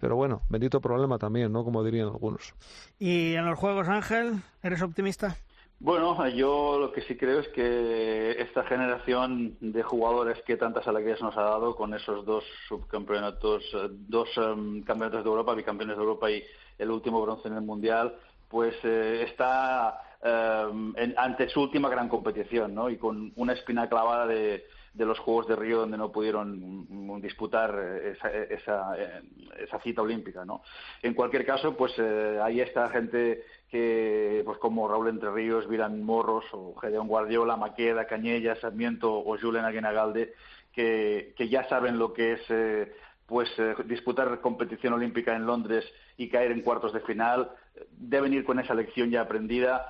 pero 0.00 0.16
bueno, 0.16 0.42
bendito 0.48 0.80
problema 0.80 1.18
también, 1.18 1.52
¿no? 1.52 1.64
Como 1.64 1.84
dirían 1.84 2.08
algunos. 2.08 2.54
¿Y 2.98 3.34
en 3.34 3.46
los 3.46 3.58
Juegos 3.58 3.88
Ángel, 3.88 4.42
eres 4.62 4.82
optimista? 4.82 5.36
Bueno, 5.82 6.28
yo 6.28 6.78
lo 6.78 6.92
que 6.92 7.00
sí 7.02 7.16
creo 7.16 7.40
es 7.40 7.48
que 7.48 8.32
esta 8.32 8.64
generación 8.64 9.56
de 9.60 9.82
jugadores 9.82 10.36
que 10.42 10.58
tantas 10.58 10.86
alegrías 10.86 11.22
nos 11.22 11.34
ha 11.38 11.42
dado 11.42 11.74
con 11.74 11.94
esos 11.94 12.26
dos 12.26 12.44
subcampeonatos, 12.68 13.64
eh, 13.72 13.88
dos 13.90 14.28
em, 14.36 14.82
campeonatos 14.82 15.24
de 15.24 15.30
Europa, 15.30 15.54
bicampeones 15.54 15.96
de 15.96 16.02
Europa 16.02 16.30
y 16.30 16.44
el 16.78 16.90
último 16.90 17.22
bronce 17.22 17.48
en 17.48 17.54
el 17.54 17.62
Mundial, 17.62 18.14
pues 18.46 18.74
eh, 18.84 19.24
está 19.26 20.02
em, 20.22 20.92
ante 21.16 21.48
su 21.48 21.62
última 21.62 21.88
gran 21.88 22.10
competición, 22.10 22.74
¿no? 22.74 22.90
Y 22.90 22.98
con 22.98 23.32
una 23.36 23.54
espina 23.54 23.88
clavada 23.88 24.26
de, 24.26 24.66
de 24.92 25.06
los 25.06 25.18
Juegos 25.20 25.46
de 25.46 25.56
Río 25.56 25.78
donde 25.78 25.96
no 25.96 26.10
pudieron 26.10 26.86
mm, 26.88 27.20
disputar 27.20 27.74
eh, 27.78 28.12
esa, 28.12 28.30
esa, 28.30 28.94
eh, 28.98 29.22
esa 29.60 29.80
cita 29.80 30.02
olímpica, 30.02 30.44
¿no? 30.44 30.62
En 31.02 31.14
cualquier 31.14 31.46
caso, 31.46 31.76
pues 31.76 31.92
eh, 31.98 32.38
ahí 32.42 32.60
está 32.60 32.88
gente 32.88 33.44
que, 33.68 34.42
pues 34.44 34.58
como 34.58 34.88
Raúl 34.88 35.08
Entre 35.08 35.30
Ríos, 35.30 35.68
Viran 35.68 36.02
Morros 36.02 36.44
o 36.52 36.74
Gedeón 36.76 37.06
Guardiola, 37.06 37.56
Maqueda, 37.56 38.06
Cañella, 38.06 38.56
Sarmiento 38.56 39.12
o 39.12 39.38
Julen 39.38 39.64
Aguinagalde, 39.64 40.34
que, 40.72 41.34
que 41.36 41.48
ya 41.48 41.68
saben 41.68 41.98
lo 41.98 42.12
que 42.12 42.32
es 42.32 42.90
pues 43.26 43.48
disputar 43.84 44.40
competición 44.40 44.92
olímpica 44.92 45.36
en 45.36 45.46
Londres 45.46 45.84
y 46.16 46.28
caer 46.28 46.50
en 46.50 46.62
cuartos 46.62 46.92
de 46.92 46.98
final, 47.00 47.52
deben 47.92 48.34
ir 48.34 48.44
con 48.44 48.58
esa 48.58 48.74
lección 48.74 49.08
ya 49.08 49.20
aprendida, 49.20 49.86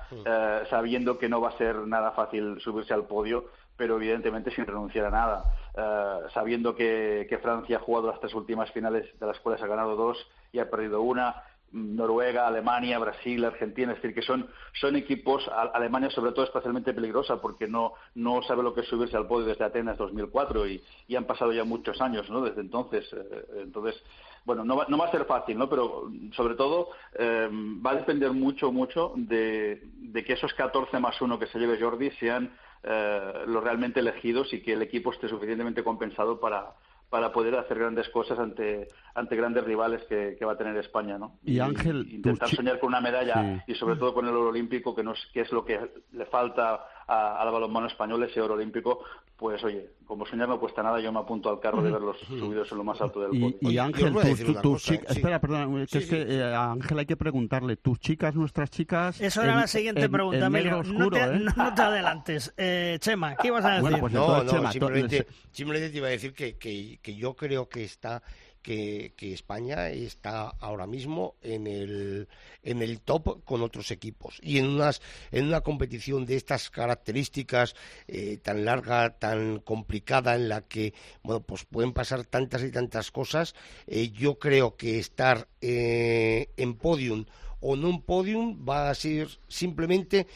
sabiendo 0.69 1.17
que 1.17 1.27
no 1.27 1.41
va 1.41 1.49
a 1.49 1.57
ser 1.57 1.75
nada 1.87 2.11
fácil 2.11 2.59
subirse 2.61 2.93
al 2.93 3.07
podio 3.07 3.45
pero 3.77 3.95
evidentemente 3.95 4.51
sin 4.51 4.65
renunciar 4.65 5.05
a 5.05 5.11
nada, 5.11 5.43
eh, 5.75 6.27
sabiendo 6.33 6.75
que, 6.75 7.39
Francia 7.41 7.77
ha 7.77 7.79
jugado 7.81 8.11
las 8.11 8.19
tres 8.19 8.33
últimas 8.33 8.71
finales, 8.71 9.07
de 9.19 9.25
las 9.25 9.39
cuales 9.39 9.61
ha 9.63 9.67
ganado 9.67 9.95
dos 9.95 10.17
y 10.51 10.59
ha 10.59 10.69
perdido 10.69 11.01
una, 11.01 11.43
Noruega, 11.71 12.47
Alemania, 12.47 12.99
Brasil, 12.99 13.43
Argentina, 13.45 13.93
es 13.93 14.01
decir, 14.01 14.13
que 14.13 14.21
son, 14.21 14.49
son 14.73 14.95
equipos, 14.97 15.49
Alemania 15.73 16.09
sobre 16.09 16.33
todo 16.33 16.43
especialmente 16.43 16.93
peligrosa 16.93 17.41
porque 17.41 17.67
no, 17.67 17.93
no 18.15 18.41
sabe 18.43 18.61
lo 18.61 18.73
que 18.73 18.81
es 18.81 18.87
subirse 18.87 19.15
al 19.15 19.27
podio 19.27 19.47
desde 19.47 19.63
Atenas 19.63 19.97
2004 19.97 20.67
y, 20.67 20.83
y 21.07 21.15
han 21.15 21.25
pasado 21.25 21.53
ya 21.53 21.63
muchos 21.63 22.01
años 22.01 22.29
¿no? 22.29 22.41
desde 22.41 22.61
entonces. 22.61 23.07
Eh, 23.13 23.45
entonces, 23.63 23.95
bueno, 24.43 24.65
no 24.65 24.75
va, 24.75 24.85
no 24.89 24.97
va 24.97 25.07
a 25.07 25.11
ser 25.11 25.23
fácil, 25.25 25.57
¿no? 25.57 25.69
pero 25.69 26.11
sobre 26.33 26.55
todo 26.55 26.89
eh, 27.17 27.49
va 27.85 27.91
a 27.91 27.95
depender 27.95 28.33
mucho, 28.33 28.71
mucho 28.71 29.13
de, 29.15 29.81
de 29.95 30.25
que 30.25 30.33
esos 30.33 30.53
14 30.53 30.99
más 30.99 31.21
1 31.21 31.39
que 31.39 31.47
se 31.47 31.59
lleve 31.59 31.79
Jordi 31.79 32.11
sean 32.11 32.51
eh, 32.83 33.33
los 33.47 33.63
realmente 33.63 33.99
elegidos 33.99 34.53
y 34.53 34.61
que 34.61 34.73
el 34.73 34.81
equipo 34.81 35.11
esté 35.11 35.27
suficientemente 35.27 35.83
compensado 35.83 36.39
para, 36.39 36.73
para 37.09 37.31
poder 37.31 37.55
hacer 37.55 37.77
grandes 37.77 38.09
cosas 38.09 38.39
ante, 38.39 38.87
ante 39.13 39.35
grandes 39.35 39.63
rivales 39.63 40.03
que, 40.05 40.37
va 40.45 40.53
a 40.53 40.57
tener 40.57 40.77
España, 40.77 41.17
¿no? 41.17 41.37
Y 41.43 41.59
Ángel... 41.59 42.07
intentar 42.09 42.49
soñar 42.49 42.79
con 42.79 42.87
una 42.87 43.01
medalla 43.01 43.63
y 43.67 43.75
sobre 43.75 43.97
todo 43.97 44.13
con 44.13 44.25
el 44.27 44.35
oro 44.35 44.49
olímpico, 44.49 44.95
que, 44.95 45.03
no 45.03 45.11
es, 45.11 45.19
que 45.33 45.41
es 45.41 45.51
lo 45.51 45.65
que 45.65 45.79
le 46.13 46.25
falta 46.25 46.85
al 47.07 47.51
balonmano 47.51 47.87
español, 47.87 48.23
ese 48.23 48.41
oro 48.41 48.53
olímpico, 48.53 49.03
pues 49.41 49.63
oye, 49.63 49.89
como 50.05 50.23
soñar 50.25 50.47
no 50.47 50.59
cuesta 50.59 50.83
nada, 50.83 50.99
yo 50.99 51.11
me 51.11 51.19
apunto 51.19 51.49
al 51.49 51.59
carro 51.59 51.81
de 51.81 51.89
verlos 51.89 52.15
subidos 52.27 52.71
en 52.71 52.77
lo 52.77 52.83
más 52.83 53.01
alto 53.01 53.21
del 53.21 53.29
podio. 53.31 53.57
Y, 53.61 53.77
Ángel, 53.79 54.13
tus 54.61 54.83
chicas... 54.83 55.17
Espera, 55.17 55.41
perdón, 55.41 55.87
que 55.87 55.97
es 55.97 56.05
que 56.07 56.21
eh, 56.21 56.43
a 56.43 56.71
Ángel 56.71 56.99
hay 56.99 57.05
que 57.07 57.17
preguntarle, 57.17 57.75
tus 57.77 57.99
chicas, 57.99 58.35
nuestras 58.35 58.69
chicas... 58.69 59.19
Eso 59.19 59.41
era 59.41 59.55
la 59.55 59.67
siguiente 59.67 60.07
pregunta, 60.09 60.45
Emilio. 60.45 60.79
Oscuro, 60.79 61.05
no, 61.05 61.09
te, 61.09 61.23
¿eh? 61.23 61.39
no, 61.57 61.73
te, 61.73 61.81
adelantes. 61.81 62.53
Eh, 62.55 62.97
Chema, 62.99 63.35
¿qué 63.35 63.47
ibas 63.47 63.65
a 63.65 63.69
decir? 63.69 63.81
Bueno, 63.81 63.99
pues 63.99 64.13
no, 64.13 64.43
no, 64.43 64.71
simplemente, 64.71 65.27
simplemente 65.51 65.89
te 65.89 65.97
iba 65.97 66.07
a 66.07 66.11
decir 66.11 66.33
que, 66.33 66.57
que, 66.57 66.99
que 67.01 67.15
yo 67.15 67.33
creo 67.33 67.67
que 67.67 67.83
está 67.83 68.21
que, 68.61 69.13
España 69.19 69.89
está 69.89 70.49
ahora 70.59 70.87
mismo 70.87 71.35
en 71.41 71.67
el, 71.67 72.27
en 72.63 72.81
el 72.81 72.99
top 73.01 73.43
con 73.43 73.61
otros 73.61 73.91
equipos. 73.91 74.39
Y 74.41 74.57
en, 74.57 74.67
unas, 74.67 75.01
en 75.31 75.45
una 75.45 75.61
competición 75.61 76.25
de 76.25 76.35
estas 76.35 76.69
características 76.69 77.75
eh, 78.07 78.37
tan 78.41 78.65
larga, 78.65 79.17
tan 79.17 79.59
complicada, 79.59 80.35
en 80.35 80.49
la 80.49 80.61
que 80.61 80.93
bueno, 81.23 81.41
pues 81.41 81.65
pueden 81.65 81.93
pasar 81.93 82.25
tantas 82.25 82.63
y 82.63 82.71
tantas 82.71 83.11
cosas, 83.11 83.55
eh, 83.87 84.11
yo 84.11 84.39
creo 84.39 84.75
que 84.75 84.99
estar 84.99 85.47
eh, 85.61 86.49
en 86.57 86.75
podium 86.75 87.25
o 87.59 87.75
en 87.75 87.85
un 87.85 88.01
podium 88.01 88.67
va 88.67 88.89
a 88.89 88.95
ser 88.95 89.27
simplemente 89.47 90.27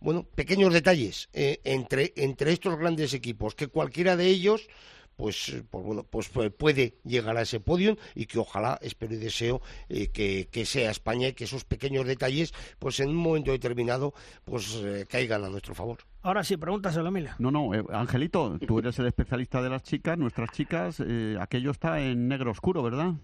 bueno, 0.00 0.24
pequeños 0.34 0.72
detalles 0.72 1.28
entre, 1.32 2.12
entre 2.16 2.52
estos 2.52 2.76
grandes 2.76 3.14
equipos, 3.14 3.54
que 3.54 3.68
cualquiera 3.68 4.16
de 4.16 4.26
ellos 4.26 4.68
pues, 5.16 5.48
eh, 5.50 5.64
pues 5.68 5.84
bueno, 5.84 6.04
pues 6.04 6.30
puede 6.56 6.98
llegar 7.04 7.36
a 7.36 7.42
ese 7.42 7.60
podio 7.60 7.96
y 8.14 8.26
que 8.26 8.38
ojalá, 8.38 8.78
espero 8.82 9.14
y 9.14 9.18
deseo 9.18 9.60
eh, 9.88 10.08
que, 10.08 10.64
sea 10.66 10.90
España 10.90 11.28
y 11.28 11.32
que 11.32 11.44
esos 11.44 11.64
pequeños 11.64 12.06
detalles, 12.06 12.52
pues 12.78 13.00
en 13.00 13.10
un 13.10 13.16
momento 13.16 13.50
determinado, 13.50 14.14
pues 14.44 14.80
eh, 14.84 15.06
caigan 15.08 15.44
a 15.44 15.48
nuestro 15.48 15.74
favor. 15.74 15.98
Ahora 16.22 16.44
sí, 16.44 16.56
pregúntaselo, 16.56 17.10
Mila. 17.10 17.34
No, 17.38 17.50
no, 17.50 17.70
Angelito, 17.90 18.58
tú 18.66 18.78
eres 18.78 18.98
el 18.98 19.06
especialista 19.06 19.60
de 19.60 19.70
las 19.70 19.82
chicas, 19.82 20.16
nuestras 20.16 20.50
chicas, 20.52 21.02
aquello 21.40 21.72
está 21.72 22.00
en 22.00 22.28
negro 22.28 22.52
oscuro, 22.52 22.82
¿verdad? 22.82 23.14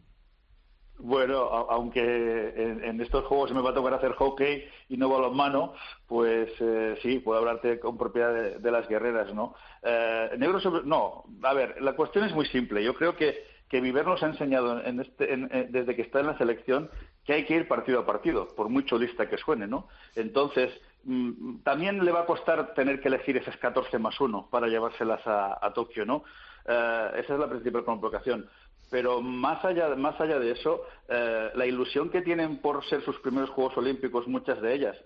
Bueno, 0.98 1.36
aunque 1.70 2.54
en, 2.56 3.00
estos 3.00 3.24
juegos 3.26 3.52
me 3.52 3.62
va 3.62 3.70
a 3.70 3.74
tocar 3.74 3.94
hacer 3.94 4.12
hockey 4.12 4.64
y 4.88 4.96
no 4.96 5.08
balonmano, 5.08 5.74
pues 6.06 6.50
eh, 6.60 6.98
sí, 7.02 7.20
puedo 7.20 7.38
hablarte 7.38 7.78
con 7.78 7.96
propiedad 7.96 8.58
de, 8.58 8.70
las 8.70 8.88
guerreras, 8.88 9.32
¿no? 9.32 9.54
Eh, 9.82 10.30
negro 10.38 10.58
sobre... 10.58 10.82
No, 10.82 11.24
a 11.42 11.54
ver, 11.54 11.80
la 11.82 11.94
cuestión 11.94 12.24
es 12.24 12.34
muy 12.34 12.46
simple. 12.46 12.82
Yo 12.82 12.94
creo 12.94 13.14
que, 13.14 13.44
que 13.68 13.80
Viver 13.80 14.06
nos 14.06 14.22
ha 14.24 14.26
enseñado 14.26 14.80
este, 14.80 15.36
desde 15.70 15.94
que 15.94 16.02
está 16.02 16.18
en 16.18 16.26
la 16.26 16.38
selección 16.38 16.90
que 17.28 17.34
hay 17.34 17.44
que 17.44 17.56
ir 17.56 17.68
partido 17.68 18.00
a 18.00 18.06
partido, 18.06 18.48
por 18.56 18.70
mucho 18.70 18.98
lista 18.98 19.28
que 19.28 19.36
suene, 19.36 19.66
¿no? 19.66 19.86
Entonces, 20.16 20.72
mm, 21.04 21.58
también 21.58 22.02
le 22.02 22.10
va 22.10 22.20
a 22.20 22.26
costar 22.26 22.72
tener 22.72 23.02
que 23.02 23.08
elegir 23.08 23.36
esas 23.36 23.54
14 23.58 23.98
más 23.98 24.18
1 24.18 24.48
para 24.50 24.66
llevárselas 24.66 25.20
a, 25.26 25.70
Tokio, 25.74 26.06
¿no? 26.06 26.24
Eh, 26.64 27.10
esa 27.18 27.34
es 27.34 27.38
la 27.38 27.46
principal 27.46 27.84
complicación. 27.84 28.48
Pero 28.90 29.20
más 29.20 29.64
allá, 29.64 29.94
más 29.96 30.18
allá 30.20 30.38
de 30.38 30.52
eso, 30.52 30.82
eh, 31.08 31.50
la 31.54 31.66
ilusión 31.66 32.10
que 32.10 32.22
tienen 32.22 32.58
por 32.58 32.84
ser 32.86 33.02
sus 33.02 33.18
primeros 33.20 33.50
Juegos 33.50 33.76
Olímpicos, 33.76 34.26
muchas 34.26 34.60
de 34.62 34.74
ellas, 34.74 34.96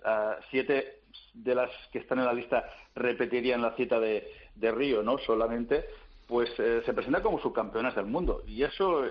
siete 0.49 1.01
de 1.33 1.55
las 1.55 1.69
que 1.91 1.99
están 1.99 2.19
en 2.19 2.25
la 2.25 2.33
lista 2.33 2.63
repetirían 2.95 3.61
la 3.61 3.75
cita 3.75 3.99
de, 3.99 4.31
de 4.55 4.71
Río, 4.71 5.03
¿no? 5.03 5.17
Solamente, 5.19 5.85
pues 6.27 6.49
eh, 6.59 6.81
se 6.85 6.93
presentan 6.93 7.21
como 7.21 7.41
subcampeonas 7.41 7.95
del 7.95 8.05
mundo. 8.05 8.43
Y 8.47 8.63
eso 8.63 9.03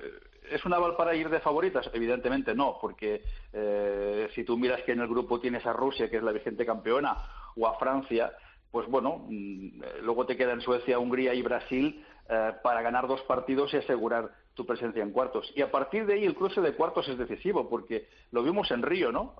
¿Es 0.50 0.64
un 0.64 0.74
aval 0.74 0.96
para 0.96 1.14
ir 1.14 1.28
de 1.28 1.40
favoritas? 1.40 1.88
Evidentemente 1.92 2.54
no, 2.54 2.78
porque 2.80 3.22
eh, 3.52 4.28
si 4.34 4.44
tú 4.44 4.58
miras 4.58 4.82
que 4.82 4.92
en 4.92 5.00
el 5.00 5.08
grupo 5.08 5.40
tienes 5.40 5.64
a 5.64 5.72
Rusia, 5.72 6.10
que 6.10 6.16
es 6.16 6.22
la 6.22 6.32
vigente 6.32 6.66
campeona, 6.66 7.16
o 7.56 7.66
a 7.66 7.78
Francia, 7.78 8.32
pues 8.70 8.86
bueno, 8.88 9.24
mm, 9.28 9.82
luego 10.02 10.26
te 10.26 10.36
quedan 10.36 10.60
Suecia, 10.60 10.98
Hungría 10.98 11.32
y 11.34 11.42
Brasil 11.42 12.04
eh, 12.28 12.52
para 12.62 12.82
ganar 12.82 13.06
dos 13.06 13.22
partidos 13.22 13.72
y 13.72 13.78
asegurar 13.78 14.30
tu 14.54 14.66
presencia 14.66 15.02
en 15.02 15.10
cuartos. 15.10 15.50
Y 15.54 15.62
a 15.62 15.70
partir 15.70 16.06
de 16.06 16.14
ahí 16.14 16.24
el 16.24 16.34
cruce 16.34 16.60
de 16.60 16.74
cuartos 16.74 17.08
es 17.08 17.18
decisivo, 17.18 17.68
porque 17.68 18.08
lo 18.30 18.42
vimos 18.42 18.70
en 18.70 18.82
Río, 18.82 19.10
¿no? 19.10 19.34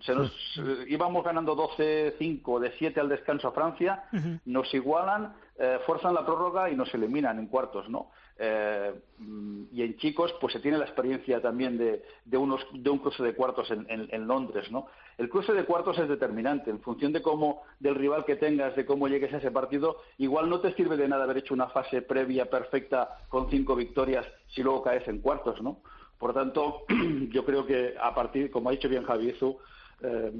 se 0.00 0.14
nos 0.14 0.32
íbamos 0.86 1.24
ganando 1.24 1.56
12-5 1.56 2.60
de 2.60 2.72
7 2.78 3.00
al 3.00 3.08
descanso 3.08 3.48
a 3.48 3.52
Francia, 3.52 4.04
nos 4.44 4.72
igualan, 4.72 5.34
fuerzan 5.84 6.14
la 6.14 6.24
prórroga 6.24 6.70
y 6.70 6.76
nos 6.76 6.92
eliminan 6.94 7.38
en 7.38 7.48
cuartos, 7.48 7.88
¿no? 7.88 8.10
Eh, 8.38 8.92
y 9.72 9.82
en 9.82 9.96
chicos, 9.96 10.34
pues 10.40 10.52
se 10.52 10.60
tiene 10.60 10.76
la 10.76 10.84
experiencia 10.84 11.40
también 11.40 11.78
de, 11.78 12.02
de, 12.24 12.36
unos, 12.36 12.66
de 12.72 12.90
un 12.90 12.98
cruce 12.98 13.22
de 13.22 13.34
cuartos 13.34 13.70
en, 13.70 13.86
en, 13.88 14.26
Londres, 14.26 14.70
¿no? 14.70 14.88
El 15.16 15.30
cruce 15.30 15.54
de 15.54 15.64
cuartos 15.64 15.98
es 15.98 16.08
determinante. 16.08 16.70
En 16.70 16.80
función 16.80 17.12
de 17.12 17.22
cómo, 17.22 17.62
del 17.80 17.94
rival 17.94 18.26
que 18.26 18.36
tengas, 18.36 18.76
de 18.76 18.84
cómo 18.84 19.08
llegues 19.08 19.32
a 19.32 19.38
ese 19.38 19.50
partido, 19.50 20.02
igual 20.18 20.50
no 20.50 20.60
te 20.60 20.74
sirve 20.74 20.96
de 20.96 21.08
nada 21.08 21.24
haber 21.24 21.38
hecho 21.38 21.54
una 21.54 21.68
fase 21.68 22.02
previa 22.02 22.50
perfecta 22.50 23.18
con 23.28 23.48
cinco 23.48 23.74
victorias 23.74 24.26
si 24.48 24.62
luego 24.62 24.82
caes 24.82 25.08
en 25.08 25.20
cuartos, 25.20 25.62
¿no? 25.62 25.80
Por 26.18 26.34
tanto, 26.34 26.84
yo 27.30 27.44
creo 27.44 27.64
que 27.66 27.94
a 28.00 28.14
partir, 28.14 28.50
como 28.50 28.68
ha 28.68 28.72
dicho 28.72 28.88
bien 28.88 29.04
Javiezu, 29.04 29.58
eh, 30.02 30.32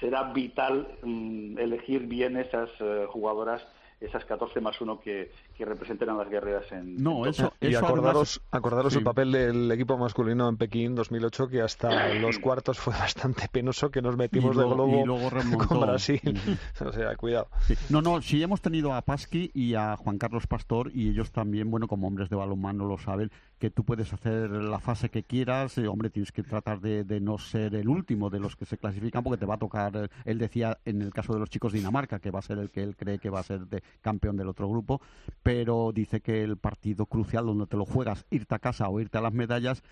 será 0.00 0.32
vital 0.32 0.98
mm, 1.02 1.58
elegir 1.58 2.06
bien 2.06 2.38
esas 2.38 2.70
eh, 2.80 3.06
jugadoras 3.08 3.62
esas 4.00 4.24
14 4.24 4.60
más 4.60 4.80
1 4.80 5.00
que, 5.00 5.30
que 5.56 5.64
representen 5.64 6.08
a 6.10 6.14
las 6.14 6.28
guerreras 6.28 6.70
en. 6.72 6.96
No, 6.96 7.26
eso. 7.26 7.52
Y 7.60 7.74
acordaros, 7.74 8.42
acordaros 8.50 8.96
el 8.96 9.04
papel 9.04 9.32
del 9.32 9.70
equipo 9.70 9.96
masculino 9.96 10.48
en 10.48 10.56
Pekín 10.56 10.94
2008, 10.94 11.48
que 11.48 11.62
hasta 11.62 12.14
los 12.14 12.38
cuartos 12.38 12.78
fue 12.78 12.92
bastante 12.92 13.48
penoso, 13.50 13.90
que 13.90 14.02
nos 14.02 14.16
metimos 14.16 14.56
de 14.56 14.64
globo 14.64 15.30
con 15.68 15.80
Brasil. 15.80 16.20
o 16.84 16.92
sea, 16.92 17.16
cuidado. 17.16 17.48
No, 17.88 18.02
no, 18.02 18.20
sí 18.20 18.42
hemos 18.42 18.60
tenido 18.60 18.92
a 18.92 19.02
Pasqui 19.02 19.50
y 19.54 19.74
a 19.74 19.96
Juan 19.96 20.18
Carlos 20.18 20.46
Pastor, 20.46 20.90
y 20.92 21.10
ellos 21.10 21.30
también, 21.30 21.70
bueno, 21.70 21.88
como 21.88 22.06
hombres 22.06 22.28
de 22.28 22.36
balonmano 22.36 22.86
lo 22.86 22.98
saben, 22.98 23.30
que 23.58 23.70
tú 23.70 23.84
puedes 23.84 24.12
hacer 24.12 24.50
la 24.50 24.78
fase 24.78 25.08
que 25.08 25.22
quieras, 25.22 25.78
eh, 25.78 25.86
hombre, 25.86 26.10
tienes 26.10 26.32
que 26.32 26.42
tratar 26.42 26.80
de, 26.80 27.04
de, 27.04 27.20
no 27.20 27.38
ser 27.38 27.74
el 27.74 27.88
último 27.88 28.28
de 28.28 28.40
los 28.40 28.56
que 28.56 28.66
se 28.66 28.76
clasifican, 28.76 29.22
porque 29.22 29.38
te 29.38 29.46
va 29.46 29.54
a 29.54 29.58
tocar, 29.58 29.96
eh, 29.96 30.08
él 30.24 30.38
decía 30.38 30.78
en 30.84 31.00
el 31.00 31.12
caso 31.12 31.32
de 31.32 31.38
los 31.38 31.48
chicos 31.48 31.72
Dinamarca, 31.72 32.18
que 32.18 32.30
va 32.30 32.40
a 32.40 32.42
ser 32.42 32.58
el 32.58 32.70
que 32.70 32.82
él 32.82 32.96
cree 32.96 33.18
que 33.18 33.30
va 33.30 33.40
a 33.40 33.44
ser 33.44 33.66
de 33.66 33.82
campeón 34.02 34.36
del 34.36 34.48
otro 34.48 34.68
grupo, 34.68 35.00
pero 35.44 35.92
dice 35.92 36.22
que 36.22 36.42
el 36.42 36.56
partido 36.56 37.04
crucial 37.04 37.44
donde 37.44 37.66
te 37.66 37.76
lo 37.76 37.84
juegas, 37.84 38.24
irte 38.30 38.54
a 38.54 38.58
casa 38.58 38.88
o 38.88 38.98
irte 38.98 39.18
a 39.18 39.20
las 39.20 39.34
medallas, 39.34 39.82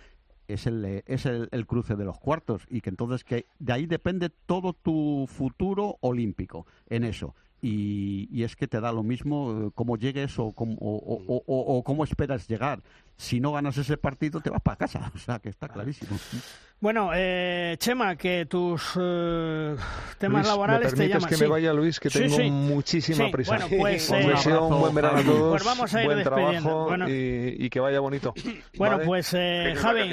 es 0.48 0.66
el, 0.66 1.04
es 1.06 1.26
el, 1.26 1.66
cruce 1.66 1.94
de 1.94 2.06
los 2.06 2.18
cuartos 2.18 2.66
y 2.70 2.80
que 2.80 2.88
entonces 2.88 3.22
que 3.22 3.46
de 3.58 3.72
ahí 3.74 3.86
depende 3.86 4.30
todo 4.30 4.72
tu 4.72 5.28
futuro 5.28 5.98
olímpico 6.00 6.66
en 6.88 7.04
eso. 7.04 7.34
Y, 7.60 8.28
y 8.32 8.42
es 8.44 8.56
que 8.56 8.66
te 8.66 8.80
da 8.80 8.92
lo 8.92 9.02
mismo 9.02 9.66
eh, 9.66 9.70
cómo 9.74 9.96
llegues 9.96 10.36
o 10.38 10.52
cómo, 10.52 10.74
o, 10.80 11.44
o 11.46 11.84
cómo 11.84 12.02
esperas 12.02 12.48
llegar. 12.48 12.82
Si 13.16 13.38
no 13.38 13.52
ganas 13.52 13.76
ese 13.76 13.98
partido 13.98 14.40
te 14.40 14.50
vas 14.50 14.62
para 14.62 14.78
casa, 14.78 15.12
o 15.14 15.18
sea 15.18 15.38
que 15.38 15.50
está 15.50 15.68
clarísimo. 15.68 16.18
Bueno, 16.82 17.12
eh, 17.14 17.76
Chema, 17.78 18.16
que 18.16 18.44
tus 18.46 18.98
eh, 19.00 19.76
temas 20.18 20.44
laborales 20.44 20.92
te 20.92 21.06
llaman. 21.06 21.30
que 21.30 21.36
me 21.36 21.46
vaya, 21.46 21.72
Luis, 21.72 22.00
que 22.00 22.10
tengo 22.10 22.36
muchísima 22.50 23.30
prisa. 23.30 23.52
Bueno, 23.52 23.68
pues, 23.78 24.10
eh, 24.10 24.58
un 24.58 24.80
buen 24.80 24.92
verano 24.92 25.18
a 25.20 25.22
todos, 25.22 25.50
pues 25.52 25.64
vamos 25.64 25.94
a 25.94 26.02
ir 26.02 26.06
buen 26.08 26.22
trabajo 26.24 26.88
y, 27.06 27.70
que 27.70 27.78
vaya 27.78 28.00
bonito. 28.00 28.34
Bueno, 28.76 28.98
pues 29.04 29.32
eh, 29.32 29.74
Javi, 29.76 30.12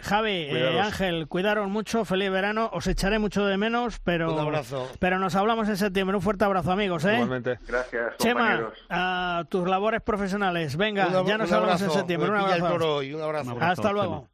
Javi, 0.00 0.48
Ángel, 0.80 1.28
cuidaron 1.28 1.70
mucho, 1.70 2.04
feliz 2.04 2.32
verano, 2.32 2.68
os 2.72 2.88
echaré 2.88 3.20
mucho 3.20 3.46
de 3.46 3.56
menos, 3.56 4.00
pero, 4.00 4.34
un 4.34 4.40
abrazo. 4.40 4.90
pero 4.98 5.20
nos 5.20 5.36
hablamos 5.36 5.68
en 5.68 5.76
septiembre. 5.76 6.16
Un 6.16 6.22
fuerte 6.22 6.44
abrazo, 6.44 6.72
amigos. 6.72 7.04
¿eh? 7.04 7.14
Igualmente. 7.14 7.60
Gracias, 7.68 8.16
Chema, 8.16 8.72
a 8.90 9.44
tus 9.48 9.68
labores 9.68 10.02
profesionales. 10.02 10.76
Venga, 10.76 11.22
ya 11.24 11.38
nos 11.38 11.52
hablamos 11.52 11.80
en 11.80 11.90
septiembre. 11.92 12.28
Un 12.28 12.38
abrazo. 12.38 12.98
Un 12.98 13.22
abrazo. 13.22 13.56
Hasta 13.60 13.92
luego. 13.92 14.28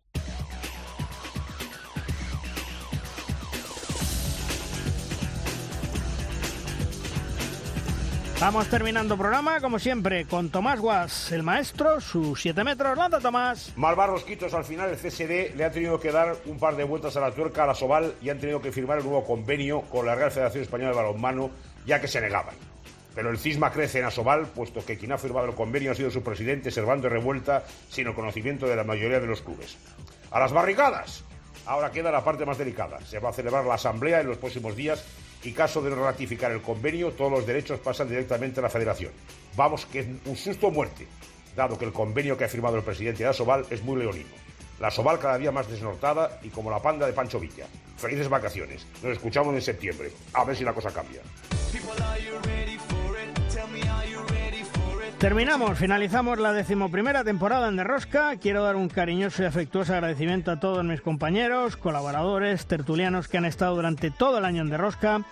Vamos 8.41 8.69
terminando 8.69 9.17
programa, 9.17 9.61
como 9.61 9.79
siempre, 9.79 10.27
con 10.27 10.51
Tomás 10.51 10.81
Guas, 10.81 11.33
el 11.33 11.43
maestro, 11.43 12.01
sus 12.01 12.43
7 12.43 12.65
metros. 12.65 12.99
¡Landa, 12.99 13.21
Tomás! 13.21 13.73
Malvar 13.77 14.11
Rosquitos, 14.11 14.53
al 14.53 14.65
final 14.65 14.91
el 14.91 14.97
CSD 14.97 15.55
le 15.57 15.65
ha 15.65 15.71
tenido 15.71 15.99
que 15.99 16.11
dar 16.11 16.37
un 16.45 16.59
par 16.59 16.77
de 16.77 16.85
vueltas 16.85 17.17
a 17.17 17.21
la 17.21 17.31
tuerca 17.31 17.63
a 17.63 17.67
la 17.69 17.75
Soval 17.75 18.15
y 18.21 18.31
han 18.31 18.39
tenido 18.39 18.61
que 18.61 18.73
firmar 18.73 18.99
el 18.99 19.05
nuevo 19.05 19.25
convenio 19.25 19.83
con 19.83 20.05
la 20.05 20.15
Real 20.15 20.31
Federación 20.31 20.65
Española 20.65 20.91
de 20.91 20.97
Balonmano, 20.97 21.51
ya 21.87 22.01
que 22.01 22.09
se 22.09 22.21
negaban. 22.21 22.55
Pero 23.15 23.31
el 23.31 23.39
cisma 23.39 23.71
crece 23.71 24.01
en 24.01 24.07
Asobal, 24.07 24.47
puesto 24.49 24.85
que 24.85 24.99
quien 24.99 25.13
ha 25.13 25.19
firmado 25.19 25.47
el 25.47 25.55
convenio 25.55 25.93
ha 25.93 25.95
sido 25.95 26.11
su 26.11 26.23
presidente, 26.23 26.73
Servando 26.73 27.09
Revuelta, 27.09 27.65
sin 27.89 28.09
el 28.09 28.15
conocimiento 28.15 28.67
de 28.67 28.77
la 28.77 28.85
mayoría 28.85 29.21
de 29.21 29.27
los 29.27 29.41
clubes. 29.41 29.79
¡A 30.33 30.41
las 30.41 30.53
barricadas! 30.53 31.23
Ahora 31.67 31.93
queda 31.93 32.11
la 32.11 32.25
parte 32.25 32.45
más 32.45 32.59
delicada. 32.59 33.01
Se 33.07 33.21
va 33.21 33.31
a 33.31 33.33
celebrar 33.33 33.65
la 33.65 33.75
asamblea 33.75 34.21
en 34.21 34.27
los 34.27 34.37
próximos 34.37 34.77
días 34.77 35.05
y 35.45 35.53
caso 35.53 35.83
de 35.83 35.91
no 35.91 35.97
ratificar 35.97 36.51
el 36.51 36.63
convenio, 36.63 37.13
todos 37.13 37.31
los 37.31 37.47
derechos 37.47 37.79
pasan 37.81 38.09
directamente 38.09 38.61
a 38.61 38.63
la 38.63 38.71
federación. 38.71 39.13
Vamos, 39.57 39.87
que 39.87 40.01
es 40.01 40.07
un 40.25 40.37
susto 40.37 40.71
muerte, 40.71 41.07
dado 41.55 41.79
que 41.79 41.85
el 41.85 41.93
convenio 41.93 42.37
que 42.37 42.45
ha 42.45 42.49
firmado 42.49 42.77
el 42.77 42.83
presidente 42.83 43.23
de 43.23 43.29
Asobal 43.29 43.67
es 43.71 43.83
muy 43.83 43.99
leonino. 43.99 44.45
La 44.81 44.91
Soval 44.91 45.21
cada 45.21 45.39
día 45.39 45.53
más 45.53 45.71
desnortada 45.71 46.41
y 46.43 46.49
como 46.49 46.71
la 46.71 46.83
panda 46.83 47.07
de 47.07 47.13
Pancho 47.13 47.39
Villa. 47.39 47.67
Felices 47.97 48.29
vacaciones. 48.29 48.87
Nos 49.03 49.13
escuchamos 49.13 49.55
en 49.55 49.63
septiembre. 49.63 50.11
A 50.33 50.45
ver 50.45 50.57
si 50.57 50.65
la 50.65 50.73
cosa 50.73 50.91
cambia. 50.91 51.21
Terminamos, 55.25 55.79
finalizamos 55.79 56.39
la 56.39 56.53
decimoprimera 56.53 57.25
temporada 57.25 57.69
en 57.69 57.77
Derrosca. 57.77 58.37
Quiero 58.37 58.63
dar 58.63 58.77
un 58.77 58.91
cariñoso 58.91 59.43
y 59.43 59.47
afectuoso 59.47 59.95
agradecimiento 59.95 60.51
a 60.51 60.61
todos 60.61 60.85
mis 60.85 61.01
compañeros, 61.01 61.79
colaboradores, 61.79 62.67
tertulianos 62.67 63.27
que 63.27 63.39
han 63.39 63.47
estado 63.47 63.75
durante 63.75 64.11
todo 64.11 64.37
el 64.37 64.45
año 64.45 64.61
en 64.61 64.69
Derrosca. 64.69 65.23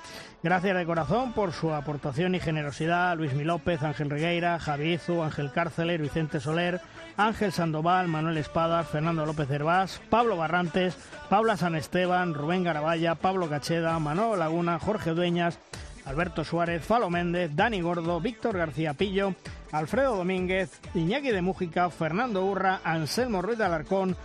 Gracias 0.42 0.78
de 0.78 0.86
corazón 0.86 1.34
por 1.34 1.52
su 1.52 1.74
aportación 1.74 2.34
y 2.34 2.40
generosidad. 2.40 3.18
Luis 3.18 3.34
Mi 3.34 3.44
López, 3.44 3.82
Ángel 3.82 4.08
Regueira, 4.08 4.58
Javiezu, 4.58 5.22
Ángel 5.22 5.52
Cárceler, 5.52 6.00
Vicente 6.00 6.40
Soler, 6.40 6.80
Ángel 7.18 7.52
Sandoval, 7.52 8.08
Manuel 8.08 8.38
Espadas, 8.38 8.88
Fernando 8.88 9.26
López 9.26 9.50
Hervás, 9.50 10.00
Pablo 10.08 10.38
Barrantes, 10.38 10.96
Paula 11.28 11.58
San 11.58 11.74
Esteban, 11.74 12.32
Rubén 12.32 12.64
Garabaya, 12.64 13.16
Pablo 13.16 13.50
Cacheda, 13.50 13.98
Manolo 13.98 14.36
Laguna, 14.36 14.78
Jorge 14.78 15.10
Dueñas, 15.10 15.58
Alberto 16.04 16.44
Suárez, 16.44 16.84
Falo 16.84 17.10
Méndez, 17.10 17.54
Dani 17.54 17.80
Gordo, 17.80 18.20
Víctor 18.20 18.56
García 18.56 18.94
Pillo, 18.94 19.34
Alfredo 19.70 20.16
Domínguez, 20.16 20.80
Iñaki 20.94 21.30
de 21.30 21.42
Mújica, 21.42 21.88
Fernando 21.90 22.44
Urra, 22.44 22.80
Anselmo 22.84 23.42
Ruiz 23.42 23.58
de 23.58 23.64
Alarcón, 23.64 24.16